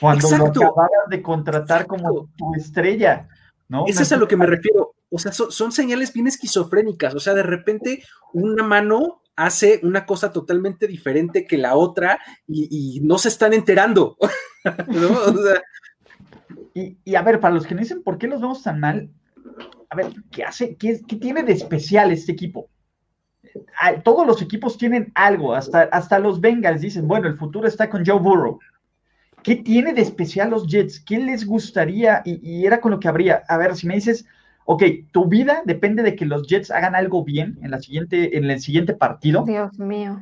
cuando 0.00 0.28
lo 0.36 0.46
acababas 0.46 1.08
de 1.08 1.22
contratar 1.22 1.86
como 1.86 2.30
tu 2.36 2.52
estrella. 2.56 3.28
¿no? 3.68 3.84
Eso 3.86 4.02
es 4.02 4.12
a 4.12 4.16
lo 4.16 4.26
que 4.26 4.36
me 4.36 4.46
refiero 4.46 4.94
o 5.10 5.18
sea, 5.18 5.32
son, 5.32 5.72
señales 5.72 6.12
bien 6.12 6.26
esquizofrénicas, 6.26 7.14
o 7.14 7.20
sea, 7.20 7.34
de 7.34 7.42
repente 7.42 8.02
una 8.32 8.62
mano 8.62 9.22
hace 9.38 9.78
una 9.84 10.04
cosa 10.04 10.32
totalmente 10.32 10.88
diferente 10.88 11.46
que 11.46 11.56
la 11.56 11.76
otra 11.76 12.18
y, 12.48 13.00
no 13.04 13.18
se 13.18 13.28
están 13.28 13.52
enterando, 13.52 14.16
y, 16.74 17.14
a 17.14 17.22
ver, 17.22 17.38
para 17.38 17.54
los 17.54 17.64
que 17.64 17.74
no 17.74 17.80
dicen 17.80 18.02
por 18.02 18.18
qué 18.18 18.26
los 18.26 18.40
vemos 18.40 18.64
tan 18.64 18.80
mal, 18.80 19.08
a 19.90 19.96
ver, 19.96 20.08
¿qué 20.32 20.42
hace? 20.42 20.76
¿Qué, 20.76 21.00
tiene 21.20 21.44
de 21.44 21.52
especial 21.52 22.10
este 22.10 22.32
equipo? 22.32 22.68
Todos 24.02 24.26
los 24.26 24.42
equipos 24.42 24.76
tienen 24.76 25.12
algo, 25.14 25.54
hasta, 25.54 25.82
hasta 25.82 26.18
los 26.18 26.40
Bengals 26.40 26.80
dicen, 26.80 27.06
bueno, 27.06 27.28
el 27.28 27.38
futuro 27.38 27.68
está 27.68 27.88
con 27.88 28.04
Joe 28.04 28.18
Burrow. 28.18 28.58
¿Qué 29.44 29.54
tiene 29.54 29.92
de 29.92 30.02
especial 30.02 30.50
los 30.50 30.66
Jets? 30.66 30.98
¿Qué 30.98 31.18
les 31.18 31.46
gustaría? 31.46 32.22
Y, 32.24 32.40
y, 32.42 32.66
era 32.66 32.80
con 32.80 32.90
lo 32.90 32.98
que 32.98 33.06
habría. 33.06 33.44
A 33.48 33.56
ver, 33.56 33.76
si 33.76 33.86
me 33.86 33.94
dices, 33.94 34.26
ok, 34.70 34.82
tu 35.12 35.24
vida 35.24 35.62
depende 35.64 36.02
de 36.02 36.14
que 36.14 36.26
los 36.26 36.46
Jets 36.46 36.70
hagan 36.70 36.94
algo 36.94 37.24
bien 37.24 37.58
en, 37.62 37.70
la 37.70 37.80
siguiente, 37.80 38.36
en 38.36 38.50
el 38.50 38.60
siguiente 38.60 38.92
partido. 38.92 39.44
Dios 39.46 39.78
mío. 39.78 40.20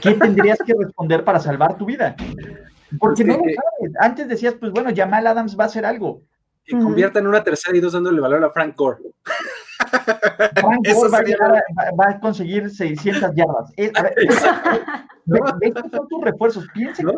¿Qué 0.00 0.12
tendrías 0.14 0.58
que 0.64 0.74
responder 0.78 1.24
para 1.24 1.40
salvar 1.40 1.76
tu 1.76 1.84
vida? 1.84 2.14
Porque 3.00 3.24
no 3.24 3.36
lo 3.36 3.42
sabes. 3.42 3.92
Antes 3.98 4.28
decías, 4.28 4.54
pues 4.54 4.70
bueno, 4.70 4.90
Jamal 4.94 5.26
Adams 5.26 5.58
va 5.58 5.64
a 5.64 5.66
hacer 5.66 5.84
algo. 5.84 6.22
Que 6.64 6.78
convierta 6.78 7.18
en 7.18 7.26
una 7.26 7.42
tercera 7.42 7.76
y 7.76 7.80
dos 7.80 7.92
dándole 7.92 8.20
valor 8.20 8.44
a 8.44 8.50
Frank 8.50 8.76
Gore. 8.76 9.02
Frank 10.54 10.86
Gore 10.94 11.10
va 11.98 12.10
a, 12.10 12.20
conseguir 12.20 12.70
600 12.70 13.34
yardas. 13.34 13.72
a 13.96 14.02
ver, 14.02 14.14
estos 15.60 15.90
son 15.90 16.08
tus 16.08 16.22
refuerzos. 16.22 16.64
Piensen 16.72 17.08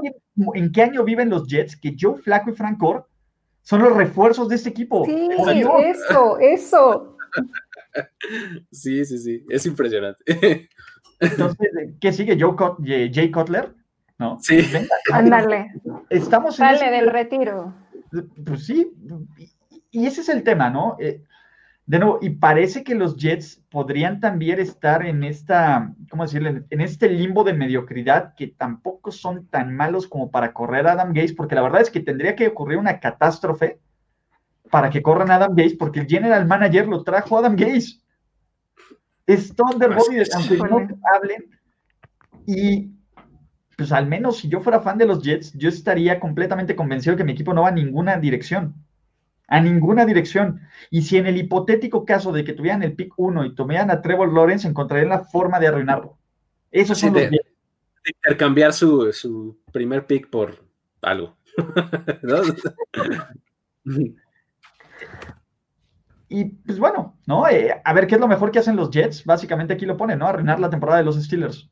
en 0.55 0.73
qué 0.73 0.83
año 0.83 1.05
viven 1.05 1.29
los 1.29 1.47
Jets, 1.47 1.77
que 1.77 1.95
Joe 2.01 2.17
Flaco 2.23 2.49
y 2.51 2.55
Frank 2.55 2.79
Gore 2.79 3.03
son 3.67 3.83
los 3.83 3.97
refuerzos 3.97 4.49
de 4.49 4.55
este 4.55 4.69
equipo. 4.69 5.05
Sí, 5.05 5.29
eso, 5.85 6.39
eso. 6.39 7.17
Sí, 8.71 9.05
sí, 9.05 9.19
sí, 9.19 9.45
es 9.49 9.67
impresionante. 9.67 10.23
Entonces, 11.19 11.69
¿qué 12.01 12.13
sigue? 12.13 12.39
Jay 12.39 13.31
Cutler? 13.33 13.75
¿No? 14.19 14.39
Sí. 14.41 14.61
Ándale. 15.13 15.73
Estamos 16.11 16.61
en 16.61 16.79
Sale 16.79 16.93
del 16.93 17.11
retiro. 17.11 17.75
Pues 18.45 18.67
sí, 18.67 18.93
y 19.91 20.07
ese 20.07 20.21
es 20.21 20.29
el 20.29 20.45
tema, 20.45 20.71
¿no? 20.71 20.97
Eh, 21.01 21.25
de 21.87 22.01
nuevo, 22.01 22.19
y 22.21 22.31
parece 22.31 22.83
que 22.83 22.97
los 22.97 23.17
Jets 23.17 23.63
podrían 23.71 24.19
también 24.19 24.59
estar 24.59 25.07
en 25.07 25.23
esta, 25.23 25.95
¿cómo 26.11 26.25
decirle? 26.25 26.65
En 26.71 26.81
este 26.81 27.09
limbo 27.09 27.45
de 27.45 27.53
mediocridad 27.53 28.35
que 28.35 28.49
tampoco 28.49 29.13
son 29.13 29.47
tan 29.47 29.75
malos 29.75 30.09
como 30.09 30.33
para 30.33 30.53
correr 30.53 30.89
a 30.89 30.93
Adam 30.93 31.13
Gaze, 31.13 31.35
porque 31.35 31.55
la 31.55 31.63
verdad 31.63 31.83
es 31.83 31.91
que 31.91 32.01
tendría 32.01 32.35
que 32.35 32.49
ocurrir 32.49 32.79
una 32.79 32.99
catástrofe 32.99 33.79
para 34.69 34.91
que 34.91 35.01
corran 35.01 35.31
a 35.31 35.37
Adam 35.37 35.55
Gaze, 35.55 35.77
porque 35.79 36.01
el 36.01 36.07
general 36.07 36.45
manager 36.45 36.89
lo 36.89 37.05
trajo 37.05 37.37
a 37.37 37.39
Adam 37.39 37.55
Gaze. 37.55 38.01
Es 39.25 39.55
Thunderbolt, 39.55 40.29
aunque 40.35 40.57
no 40.57 40.89
hablen. 41.15 41.51
Y 42.47 42.91
pues 43.77 43.93
al 43.93 44.07
menos 44.07 44.39
si 44.39 44.49
yo 44.49 44.61
fuera 44.61 44.81
fan 44.81 44.99
de 44.99 45.07
los 45.07 45.23
Jets, 45.23 45.53
yo 45.53 45.69
estaría 45.69 46.19
completamente 46.19 46.75
convencido 46.75 47.17
que 47.17 47.25
mi 47.25 47.33
equipo 47.33 47.55
no 47.55 47.63
va 47.63 47.69
a 47.69 47.73
ninguna 47.73 48.17
dirección 48.17 48.75
a 49.49 49.61
ninguna 49.61 50.05
dirección. 50.05 50.61
Y 50.91 51.03
si 51.03 51.19
en 51.19 51.27
el 51.27 51.37
hipotético 51.37 52.05
caso 52.05 52.33
de 52.33 52.45
que 52.45 52.53
tuvieran 52.53 52.83
el 52.83 52.95
pick 52.95 53.13
1 53.17 53.45
y 53.45 53.55
tomaran 53.55 53.91
a 53.91 54.03
Trevor 54.03 54.33
Lawrence, 54.33 54.67
encontrarían 54.67 55.11
la 55.11 55.25
forma 55.25 55.61
de 55.61 55.69
arruinarlo. 55.69 56.19
Eso 56.71 56.95
sí, 56.95 57.09
de, 57.11 57.31
intercambiar 58.07 58.73
su, 58.73 59.59
primer 59.73 60.07
pick 60.07 60.31
por 60.31 60.65
algo. 61.03 61.37
y 66.29 66.45
pues 66.45 66.79
bueno, 66.79 67.17
¿no? 67.27 67.49
Eh, 67.49 67.81
a 67.83 67.93
ver 67.95 68.07
qué 68.07 68.17
es 68.17 68.21
lo 68.21 68.29
mejor 68.29 68.51
que 68.51 68.59
hacen 68.59 68.77
los 68.77 68.91
Jets. 68.91 69.25
Básicamente 69.25 69.75
aquí 69.75 69.87
lo 69.87 69.97
ponen, 69.97 70.19
¿no? 70.19 70.27
Arruinar 70.27 70.61
la 70.61 70.71
temporada 70.71 70.99
de 70.99 71.05
los 71.05 71.23
Steelers. 71.23 71.71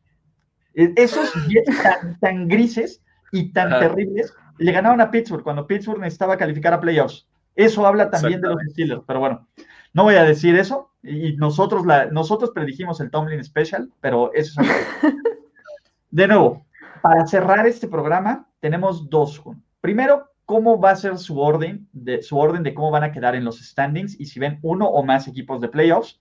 E, 0.74 0.92
esos 0.96 1.32
Jets 1.48 1.76
tan, 2.20 2.48
grises 2.48 3.02
y 3.32 3.52
tan 3.52 3.78
terribles 3.80 4.32
le 4.58 4.72
ganaron 4.72 5.00
a 5.00 5.10
Pittsburgh 5.10 5.42
cuando 5.42 5.66
Pittsburgh 5.66 6.00
necesitaba 6.00 6.36
calificar 6.36 6.72
a 6.72 6.80
playoffs. 6.80 7.26
Eso 7.54 7.86
habla 7.86 8.10
también 8.10 8.40
de 8.40 8.48
los 8.48 8.58
Steelers, 8.70 9.02
pero 9.06 9.20
bueno. 9.20 9.46
No 9.92 10.02
voy 10.02 10.16
a 10.16 10.24
decir 10.24 10.56
eso, 10.56 10.90
y 11.04 11.36
nosotros, 11.36 11.86
la, 11.86 12.06
nosotros 12.06 12.50
predijimos 12.52 13.00
el 13.00 13.10
Tomlin 13.10 13.44
Special, 13.44 13.90
pero 14.00 14.32
eso 14.34 14.60
es 14.60 14.68
algo. 14.68 15.18
De 16.10 16.26
nuevo, 16.26 16.66
para 17.00 17.26
cerrar 17.26 17.66
este 17.66 17.86
programa, 17.86 18.48
tenemos 18.60 19.08
dos. 19.08 19.42
Primero, 19.80 20.30
cómo 20.46 20.80
va 20.80 20.90
a 20.90 20.96
ser 20.96 21.18
su 21.18 21.40
orden, 21.40 21.88
de, 21.92 22.22
su 22.22 22.38
orden 22.38 22.62
de 22.62 22.74
cómo 22.74 22.90
van 22.90 23.04
a 23.04 23.12
quedar 23.12 23.34
en 23.34 23.44
los 23.44 23.60
standings 23.60 24.18
y 24.18 24.26
si 24.26 24.40
ven 24.40 24.58
uno 24.62 24.86
o 24.86 25.04
más 25.04 25.28
equipos 25.28 25.60
de 25.60 25.68
playoffs. 25.68 26.20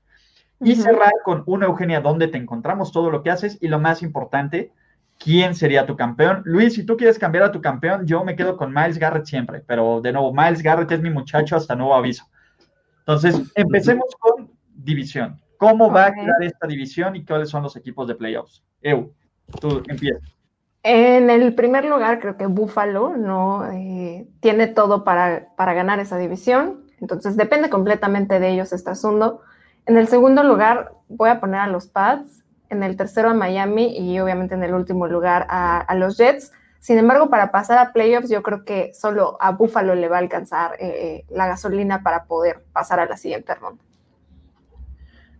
Y 0.59 0.75
cerrar 0.75 1.11
con 1.25 1.43
una 1.45 1.65
Eugenia, 1.65 1.99
donde 1.99 2.29
te 2.29 2.37
encontramos 2.37 2.91
todo 2.93 3.09
lo 3.09 3.21
que 3.21 3.31
haces 3.31 3.57
y 3.59 3.67
lo 3.67 3.79
más 3.79 4.01
importante, 4.01 4.71
quién 5.19 5.55
sería 5.55 5.85
tu 5.85 5.95
campeón. 5.95 6.41
Luis, 6.45 6.73
si 6.73 6.85
tú 6.85 6.97
quieres 6.97 7.17
cambiar 7.17 7.45
a 7.45 7.51
tu 7.51 7.61
campeón, 7.61 8.05
yo 8.05 8.23
me 8.23 8.35
quedo 8.35 8.57
con 8.57 8.73
Miles 8.73 8.97
Garrett 8.97 9.25
siempre, 9.25 9.63
pero 9.65 10.01
de 10.01 10.11
nuevo, 10.11 10.33
Miles 10.33 10.61
Garrett 10.61 10.91
es 10.91 11.01
mi 11.01 11.09
muchacho 11.09 11.55
hasta 11.55 11.75
nuevo 11.75 11.95
aviso. 11.95 12.25
Entonces, 12.99 13.41
empecemos 13.55 14.15
con 14.19 14.51
división. 14.73 15.39
¿Cómo 15.57 15.91
va 15.91 16.07
a 16.07 16.13
quedar 16.13 16.41
esta 16.41 16.67
división 16.67 17.15
y 17.15 17.25
cuáles 17.25 17.49
son 17.49 17.63
los 17.63 17.75
equipos 17.75 18.07
de 18.07 18.15
playoffs? 18.15 18.63
Eu, 18.81 19.13
tú 19.59 19.81
empiezas. 19.87 20.33
En 20.83 21.29
el 21.29 21.55
primer 21.55 21.85
lugar, 21.85 22.19
creo 22.19 22.35
que 22.35 22.45
Buffalo 22.45 23.15
no 23.15 23.71
eh, 23.71 24.27
tiene 24.41 24.67
todo 24.67 25.05
para, 25.05 25.47
para, 25.55 25.73
ganar 25.73 25.99
esa 25.99 26.17
división, 26.17 26.83
entonces 26.99 27.37
depende 27.37 27.69
completamente 27.69 28.41
de 28.41 28.49
ellos 28.49 28.73
este 28.73 28.89
asunto. 28.89 29.41
En 29.85 29.95
el 29.95 30.09
segundo 30.09 30.43
lugar, 30.43 30.91
voy 31.07 31.29
a 31.29 31.39
poner 31.39 31.61
a 31.61 31.67
los 31.67 31.87
Pats, 31.87 32.42
en 32.73 32.83
el 32.83 32.97
tercero 32.97 33.29
a 33.29 33.33
Miami 33.33 33.97
y 33.97 34.19
obviamente 34.19 34.55
en 34.55 34.63
el 34.63 34.73
último 34.73 35.07
lugar 35.07 35.47
a, 35.49 35.79
a 35.79 35.95
los 35.95 36.17
Jets. 36.17 36.51
Sin 36.83 36.97
embargo, 36.97 37.29
para 37.29 37.49
pasar 37.49 37.77
a 37.77 37.93
playoffs, 37.93 38.29
yo 38.29 38.43
creo 38.43 38.65
que 38.65 38.93
solo 38.93 39.37
a 39.39 39.51
Buffalo 39.51 39.95
le 39.95 40.09
va 40.09 40.17
a 40.17 40.19
alcanzar 40.19 40.73
eh, 40.81 40.87
eh, 40.87 41.25
la 41.29 41.47
gasolina 41.47 42.03
para 42.03 42.25
poder 42.25 42.65
pasar 42.73 42.99
a 42.99 43.05
la 43.05 43.15
siguiente 43.15 43.55
ronda. 43.55 43.81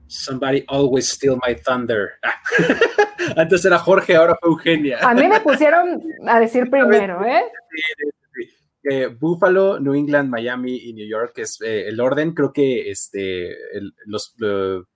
Somebody 0.07 0.64
always 0.69 1.10
steal 1.10 1.38
my 1.45 1.53
thunder. 1.53 2.11
Antes 3.35 3.65
era 3.65 3.77
Jorge, 3.77 4.15
ahora 4.15 4.38
fue 4.39 4.51
Eugenia. 4.51 4.99
A 5.01 5.14
mí 5.14 5.27
me 5.27 5.41
pusieron 5.41 6.01
a 6.26 6.39
decir 6.39 6.69
primero, 6.72 7.26
¿eh? 7.26 7.43
eh 8.85 9.07
Buffalo, 9.07 9.81
New 9.81 9.95
England, 9.95 10.30
Miami 10.30 10.77
y 10.77 10.93
New 10.93 11.10
York 11.10 11.34
es 11.39 11.60
eh, 11.60 11.89
el 11.89 11.99
orden. 11.99 12.34
Creo 12.34 12.53
que 12.53 12.89
este, 12.89 13.53
los, 14.05 14.34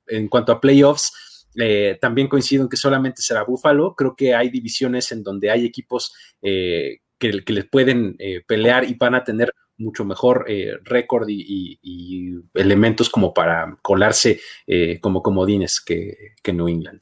en 0.07 0.30
cuanto 0.30 0.53
a 0.53 0.61
playoffs, 0.61 1.36
eh, 1.56 1.98
también 2.02 2.28
coincido 2.28 2.64
en 2.64 2.69
que 2.69 2.78
solamente 2.78 3.22
será 3.22 3.44
Buffalo. 3.44 3.95
Creo 3.95 4.15
que 4.15 4.36
hay 4.36 4.49
divisiones 4.49 5.11
en 5.11 5.24
donde 5.24 5.49
hay 5.52 5.65
equipos 5.65 6.14
que, 6.41 6.99
que, 7.19 7.53
les 7.53 7.65
pueden 7.65 8.18
pelear 8.48 8.84
y 8.84 8.94
van 8.94 9.15
a 9.15 9.24
tener 9.24 9.52
mucho 9.78 10.06
mejor 10.06 10.45
eh, 10.48 10.78
récord 10.84 11.28
y, 11.30 12.40
elementos 12.53 13.10
como 13.10 13.34
para 13.34 13.78
colarse 13.82 14.40
eh, 14.65 14.99
como 14.99 15.22
comodines 15.22 15.80
que, 15.82 16.36
New 16.52 16.68
England. 16.68 17.02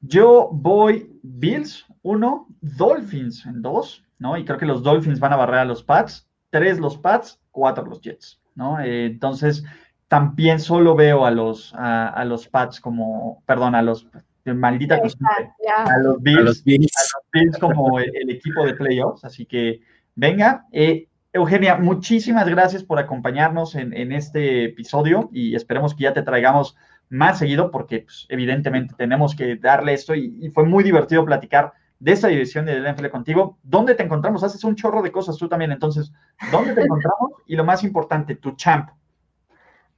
Yo 0.00 0.48
voy 0.52 1.10
Bills, 1.22 1.84
uno, 2.02 2.46
Dolphins 2.60 3.44
en 3.46 3.62
dos, 3.62 4.04
¿no? 4.18 4.36
Y 4.36 4.44
creo 4.44 4.58
que 4.58 4.66
los 4.66 4.82
Dolphins 4.82 5.18
van 5.18 5.32
a 5.32 5.36
barrer 5.36 5.60
a 5.60 5.64
los 5.64 5.82
Pats, 5.82 6.28
tres 6.50 6.78
los 6.78 6.96
Pats, 6.96 7.40
cuatro 7.50 7.84
los 7.84 8.00
Jets, 8.00 8.40
¿no? 8.54 8.80
Eh, 8.80 9.06
entonces, 9.06 9.64
también 10.08 10.58
solo 10.58 10.94
veo 10.94 11.26
a 11.26 11.30
los, 11.30 11.72
a, 11.76 12.24
los 12.24 12.48
Pats 12.48 12.80
como, 12.80 13.42
perdón, 13.46 13.74
a 13.74 13.82
los, 13.82 14.08
maldita 14.44 14.96
a 14.96 15.98
los 15.98 16.22
Bills, 16.22 16.64
como 17.60 17.98
el, 18.00 18.30
equipo 18.30 18.64
de 18.64 18.74
playoffs, 18.74 19.24
así 19.24 19.44
que 19.44 19.80
venga, 20.14 20.66
eh, 20.72 21.08
Eugenia, 21.32 21.76
muchísimas 21.76 22.48
gracias 22.48 22.82
por 22.82 22.98
acompañarnos 22.98 23.74
en, 23.74 24.12
este 24.12 24.64
episodio 24.64 25.28
y 25.30 25.54
esperemos 25.54 25.94
que 25.94 26.04
ya 26.04 26.14
te 26.14 26.22
traigamos 26.22 26.74
más 27.10 27.38
seguido 27.38 27.70
porque 27.70 28.00
pues, 28.00 28.26
evidentemente 28.30 28.94
tenemos 28.96 29.36
que 29.36 29.56
darle 29.56 29.92
esto 29.92 30.14
y, 30.14 30.50
fue 30.54 30.64
muy 30.64 30.82
divertido 30.82 31.24
platicar 31.26 31.74
de 31.98 32.12
esta 32.12 32.28
división 32.28 32.64
del 32.64 32.82
NFL 32.82 33.08
contigo. 33.08 33.58
¿Dónde 33.62 33.94
te 33.94 34.04
encontramos? 34.04 34.42
Haces 34.42 34.64
un 34.64 34.74
chorro 34.74 35.02
de 35.02 35.12
cosas 35.12 35.36
tú 35.36 35.48
también, 35.48 35.70
entonces, 35.70 36.12
¿dónde 36.50 36.72
te 36.74 36.80
encontramos? 36.84 37.32
Y 37.46 37.56
lo 37.56 37.64
más 37.64 37.84
importante, 37.84 38.36
tu 38.36 38.52
champ. 38.52 38.88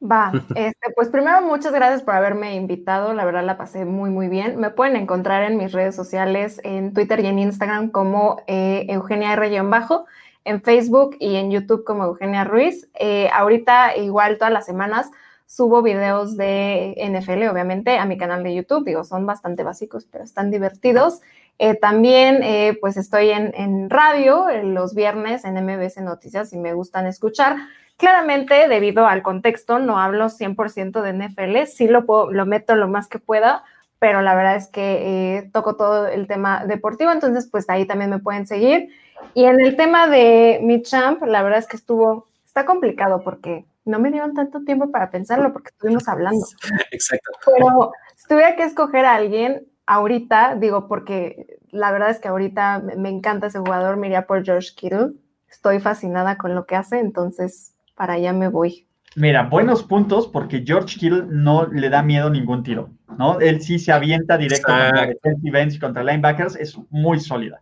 Va, 0.02 0.32
este, 0.54 0.92
pues 0.94 1.08
primero 1.08 1.42
muchas 1.42 1.72
gracias 1.72 2.02
por 2.02 2.14
haberme 2.14 2.54
invitado, 2.54 3.12
la 3.12 3.24
verdad 3.24 3.44
la 3.44 3.56
pasé 3.56 3.84
muy 3.84 4.10
muy 4.10 4.28
bien. 4.28 4.58
Me 4.58 4.70
pueden 4.70 4.96
encontrar 4.96 5.42
en 5.42 5.56
mis 5.58 5.72
redes 5.72 5.94
sociales, 5.94 6.60
en 6.64 6.94
Twitter 6.94 7.20
y 7.20 7.26
en 7.26 7.38
Instagram 7.38 7.90
como 7.90 8.42
eh, 8.46 8.86
Eugenia 8.88 9.32
R-Bajo 9.34 10.06
en 10.44 10.62
Facebook 10.62 11.16
y 11.18 11.36
en 11.36 11.50
YouTube 11.50 11.84
como 11.84 12.04
Eugenia 12.04 12.44
Ruiz. 12.44 12.88
Eh, 12.94 13.28
ahorita 13.32 13.96
igual 13.96 14.38
todas 14.38 14.52
las 14.52 14.66
semanas 14.66 15.10
subo 15.46 15.82
videos 15.82 16.36
de 16.36 16.94
NFL, 16.96 17.48
obviamente, 17.48 17.98
a 17.98 18.04
mi 18.04 18.16
canal 18.16 18.42
de 18.42 18.54
YouTube. 18.54 18.84
Digo, 18.84 19.04
son 19.04 19.26
bastante 19.26 19.64
básicos, 19.64 20.06
pero 20.10 20.24
están 20.24 20.50
divertidos. 20.50 21.20
Eh, 21.58 21.74
también, 21.74 22.42
eh, 22.42 22.78
pues 22.80 22.96
estoy 22.96 23.30
en, 23.30 23.90
radio 23.90 24.46
los 24.62 24.94
viernes 24.94 25.44
en 25.44 25.56
MBS 25.62 26.00
Noticias 26.00 26.52
y 26.52 26.58
me 26.58 26.72
gustan 26.72 27.06
escuchar. 27.06 27.56
Claramente, 28.00 28.66
debido 28.66 29.06
al 29.06 29.22
contexto, 29.22 29.78
no 29.78 29.98
hablo 29.98 30.30
100% 30.30 31.02
de 31.02 31.12
NFL, 31.12 31.66
sí 31.66 31.86
lo, 31.86 32.06
puedo, 32.06 32.32
lo 32.32 32.46
meto 32.46 32.74
lo 32.74 32.88
más 32.88 33.08
que 33.08 33.18
pueda, 33.18 33.62
pero 33.98 34.22
la 34.22 34.34
verdad 34.34 34.56
es 34.56 34.68
que 34.68 35.50
toco 35.52 35.76
todo 35.76 36.08
el 36.08 36.26
tema 36.26 36.64
deportivo, 36.64 37.12
entonces 37.12 37.46
pues 37.50 37.68
ahí 37.68 37.86
también 37.86 38.08
me 38.08 38.18
pueden 38.18 38.46
seguir. 38.46 38.88
Y 39.34 39.44
en 39.44 39.60
el 39.60 39.76
tema 39.76 40.06
de 40.06 40.60
mi 40.62 40.80
champ, 40.80 41.22
la 41.24 41.42
verdad 41.42 41.58
es 41.58 41.66
que 41.66 41.76
estuvo, 41.76 42.28
está 42.46 42.64
complicado 42.64 43.22
porque 43.22 43.66
no 43.84 43.98
me 43.98 44.10
dieron 44.10 44.32
tanto 44.32 44.64
tiempo 44.64 44.90
para 44.90 45.10
pensarlo 45.10 45.52
porque 45.52 45.68
estuvimos 45.68 46.08
hablando. 46.08 46.46
Exacto. 46.90 47.30
Pero 47.44 47.92
si 48.16 48.28
tuviera 48.28 48.56
que 48.56 48.62
escoger 48.62 49.04
a 49.04 49.14
alguien 49.14 49.66
ahorita, 49.84 50.54
digo, 50.54 50.88
porque 50.88 51.58
la 51.70 51.92
verdad 51.92 52.08
es 52.08 52.18
que 52.18 52.28
ahorita 52.28 52.82
me 52.96 53.10
encanta 53.10 53.48
ese 53.48 53.58
jugador, 53.58 53.98
me 53.98 54.06
iría 54.06 54.26
por 54.26 54.42
George 54.42 54.70
Kittle. 54.74 55.12
Estoy 55.50 55.80
fascinada 55.80 56.38
con 56.38 56.54
lo 56.54 56.64
que 56.64 56.76
hace, 56.76 56.98
entonces 56.98 57.74
para 57.94 58.14
allá 58.14 58.32
me 58.32 58.48
voy. 58.48 58.86
Mira, 59.16 59.42
buenos 59.42 59.82
puntos 59.82 60.28
porque 60.28 60.62
George 60.64 60.98
Kittle 60.98 61.24
no 61.28 61.66
le 61.66 61.90
da 61.90 62.02
miedo 62.02 62.30
ningún 62.30 62.62
tiro, 62.62 62.90
¿no? 63.18 63.40
Él 63.40 63.60
sí 63.60 63.78
se 63.78 63.90
avienta 63.90 64.38
directo 64.38 64.68
contra 64.68 65.06
defensive 65.06 65.68
y 65.74 65.78
contra 65.78 66.04
linebackers, 66.04 66.56
es 66.56 66.78
muy 66.90 67.18
sólida. 67.18 67.60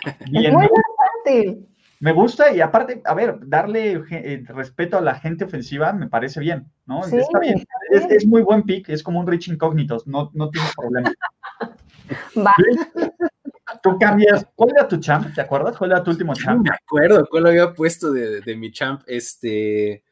Bien, 0.30 0.54
muy 0.54 0.68
Me 2.00 2.12
gusta 2.12 2.50
y 2.52 2.62
aparte, 2.62 3.02
a 3.04 3.14
ver, 3.14 3.38
darle 3.46 4.02
eh, 4.10 4.42
respeto 4.48 4.96
a 4.96 5.02
la 5.02 5.14
gente 5.16 5.44
ofensiva 5.44 5.92
me 5.92 6.08
parece 6.08 6.40
bien, 6.40 6.66
¿no? 6.86 7.04
Está 7.04 7.38
bien. 7.40 7.62
Es, 7.90 8.26
muy 8.26 8.42
buen 8.42 8.62
pick, 8.62 8.88
es 8.88 9.02
como 9.02 9.20
un 9.20 9.26
Rich 9.26 9.48
Incógnitos, 9.48 10.06
no, 10.06 10.30
no 10.32 10.50
tiene 10.50 10.68
problema. 10.76 11.12
Va. 12.36 12.52
Tú 13.84 13.98
cambias, 13.98 14.46
¿cuál 14.54 14.70
era 14.74 14.88
tu 14.88 14.96
champ? 14.96 15.34
¿Te 15.34 15.42
acuerdas? 15.42 15.76
¿Cuál 15.76 15.90
era 15.90 16.02
tu 16.02 16.10
último 16.10 16.32
champ? 16.32 16.66
me 16.66 16.74
acuerdo, 16.74 17.28
¿cuál 17.30 17.46
había 17.48 17.74
puesto 17.74 18.10
de, 18.10 18.40
de 18.40 18.56
mi 18.56 18.72
champ? 18.72 19.02
Este, 19.06 20.02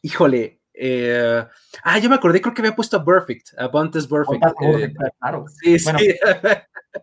híjole, 0.00 0.62
eh, 0.72 1.44
ah, 1.84 1.98
yo 1.98 2.08
me 2.08 2.14
acordé, 2.14 2.40
creo 2.40 2.54
que 2.54 2.62
había 2.62 2.74
puesto 2.74 2.96
a 2.96 3.04
Perfect, 3.04 3.48
a 3.58 3.68
Bontes 3.68 4.06
Perfect. 4.06 4.42
Eh, 4.62 4.94
claro. 5.18 5.44
Sí, 5.62 5.78
sí. 5.78 5.92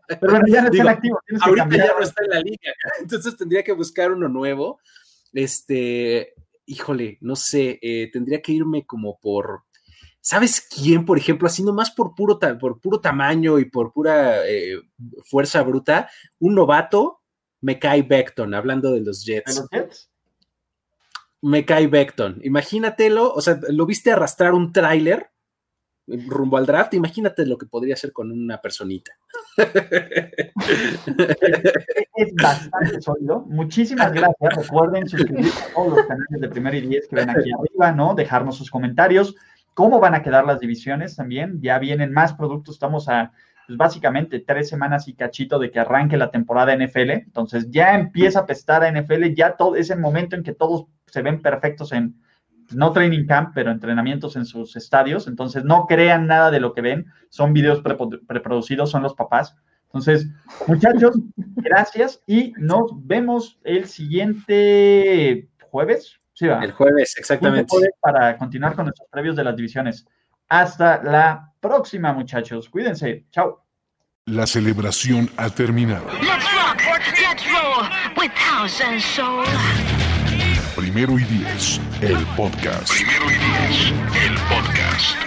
Pero 0.07 0.31
bueno, 0.31 0.45
ya 0.47 0.63
no 0.63 0.69
está 0.69 0.81
en 0.81 0.89
activo. 0.89 1.19
ahorita 1.41 1.77
ya 1.77 1.93
no 1.95 2.03
está 2.03 2.23
en 2.23 2.29
la 2.31 2.39
liga, 2.39 2.73
entonces 2.99 3.37
tendría 3.37 3.63
que 3.63 3.73
buscar 3.73 4.11
uno 4.11 4.27
nuevo. 4.27 4.79
Este, 5.33 6.33
híjole, 6.65 7.19
no 7.21 7.35
sé, 7.35 7.77
eh, 7.79 8.09
tendría 8.11 8.41
que 8.41 8.53
irme 8.53 8.87
como 8.87 9.19
por. 9.19 9.65
¿Sabes 10.29 10.59
quién, 10.59 11.05
por 11.05 11.17
ejemplo, 11.17 11.47
así 11.47 11.63
nomás 11.63 11.89
por 11.89 12.13
puro, 12.13 12.37
por 12.59 12.81
puro 12.81 12.99
tamaño 12.99 13.59
y 13.59 13.63
por 13.63 13.93
pura 13.93 14.41
fuerza 15.23 15.63
bruta? 15.63 16.09
Un 16.37 16.53
novato, 16.53 17.21
Mekai 17.61 18.01
Beckton, 18.01 18.53
hablando 18.53 18.91
de 18.91 18.99
los 18.99 19.23
Jets. 19.23 19.55
¿De 19.55 19.61
los 19.61 19.69
Jets? 19.69 20.11
Mekai 21.41 21.87
Beckton. 21.87 22.41
Imagínatelo, 22.43 23.31
o 23.31 23.39
sea, 23.39 23.57
lo 23.69 23.85
viste 23.85 24.11
arrastrar 24.11 24.53
un 24.53 24.73
tráiler 24.73 25.31
rumbo 26.07 26.57
al 26.57 26.65
draft, 26.65 26.93
imagínate 26.93 27.45
lo 27.45 27.57
que 27.57 27.65
podría 27.65 27.93
hacer 27.93 28.11
con 28.11 28.29
una 28.29 28.59
personita. 28.59 29.13
Es 32.15 32.33
bastante 32.35 33.01
sólido. 33.01 33.45
Muchísimas 33.47 34.11
gracias. 34.11 34.55
Recuerden 34.57 35.07
suscribirse 35.07 35.63
a 35.63 35.73
todos 35.73 35.97
los 35.97 36.05
canales 36.05 36.41
de 36.41 36.49
Primer 36.49 36.75
y 36.75 36.81
Diez 36.81 37.07
que 37.07 37.15
ven 37.15 37.29
aquí 37.29 37.49
arriba, 37.49 37.93
¿no? 37.93 38.13
Dejarnos 38.13 38.57
sus 38.57 38.69
comentarios. 38.69 39.33
¿Cómo 39.77 39.99
van 39.99 40.15
a 40.15 40.23
quedar 40.23 40.43
las 40.43 40.59
divisiones 40.59 41.15
también? 41.15 41.61
Ya 41.61 41.77
vienen 41.77 42.11
más 42.11 42.33
productos. 42.33 42.73
Estamos 42.73 43.07
a, 43.09 43.31
pues 43.67 43.77
básicamente, 43.77 44.39
tres 44.39 44.69
semanas 44.69 45.07
y 45.07 45.13
cachito 45.13 45.59
de 45.59 45.69
que 45.69 45.79
arranque 45.79 46.17
la 46.17 46.31
temporada 46.31 46.75
NFL. 46.75 47.11
Entonces 47.11 47.69
ya 47.69 47.93
empieza 47.93 48.39
a 48.39 48.45
pestar 48.47 48.83
a 48.83 48.91
NFL. 48.91 49.35
Ya 49.35 49.55
todo 49.55 49.75
es 49.75 49.91
el 49.91 49.99
momento 49.99 50.35
en 50.35 50.41
que 50.41 50.55
todos 50.55 50.87
se 51.05 51.21
ven 51.21 51.43
perfectos 51.43 51.91
en, 51.91 52.19
no 52.71 52.91
training 52.91 53.27
camp, 53.27 53.51
pero 53.53 53.69
entrenamientos 53.69 54.35
en 54.35 54.47
sus 54.47 54.75
estadios. 54.75 55.27
Entonces, 55.27 55.63
no 55.63 55.85
crean 55.85 56.25
nada 56.25 56.49
de 56.49 56.59
lo 56.59 56.73
que 56.73 56.81
ven. 56.81 57.05
Son 57.29 57.53
videos 57.53 57.83
preproducidos, 58.27 58.89
son 58.89 59.03
los 59.03 59.13
papás. 59.13 59.55
Entonces, 59.83 60.27
muchachos, 60.65 61.19
gracias 61.55 62.23
y 62.25 62.51
nos 62.57 62.89
vemos 63.05 63.59
el 63.63 63.85
siguiente 63.85 65.47
jueves. 65.69 66.19
Sí, 66.37 66.45
va. 66.45 66.63
El 66.63 66.71
jueves, 66.71 67.17
exactamente. 67.17 67.75
para 67.99 68.37
continuar 68.37 68.75
con 68.75 68.85
nuestros 68.85 69.09
previos 69.09 69.35
de 69.35 69.43
las 69.43 69.55
divisiones. 69.55 70.05
Hasta 70.47 71.01
la 71.01 71.51
próxima, 71.59 72.13
muchachos. 72.13 72.69
Cuídense. 72.69 73.25
Chao. 73.31 73.65
La 74.25 74.45
celebración 74.45 75.31
ha 75.35 75.49
terminado. 75.49 76.05
Primero 80.75 81.17
y 81.17 81.23
diez, 81.23 81.81
el 82.01 82.23
podcast. 82.35 82.93
Primero 82.93 83.25
y 83.31 83.33
diez, 83.33 83.93
el 84.23 84.35
podcast. 84.35 85.26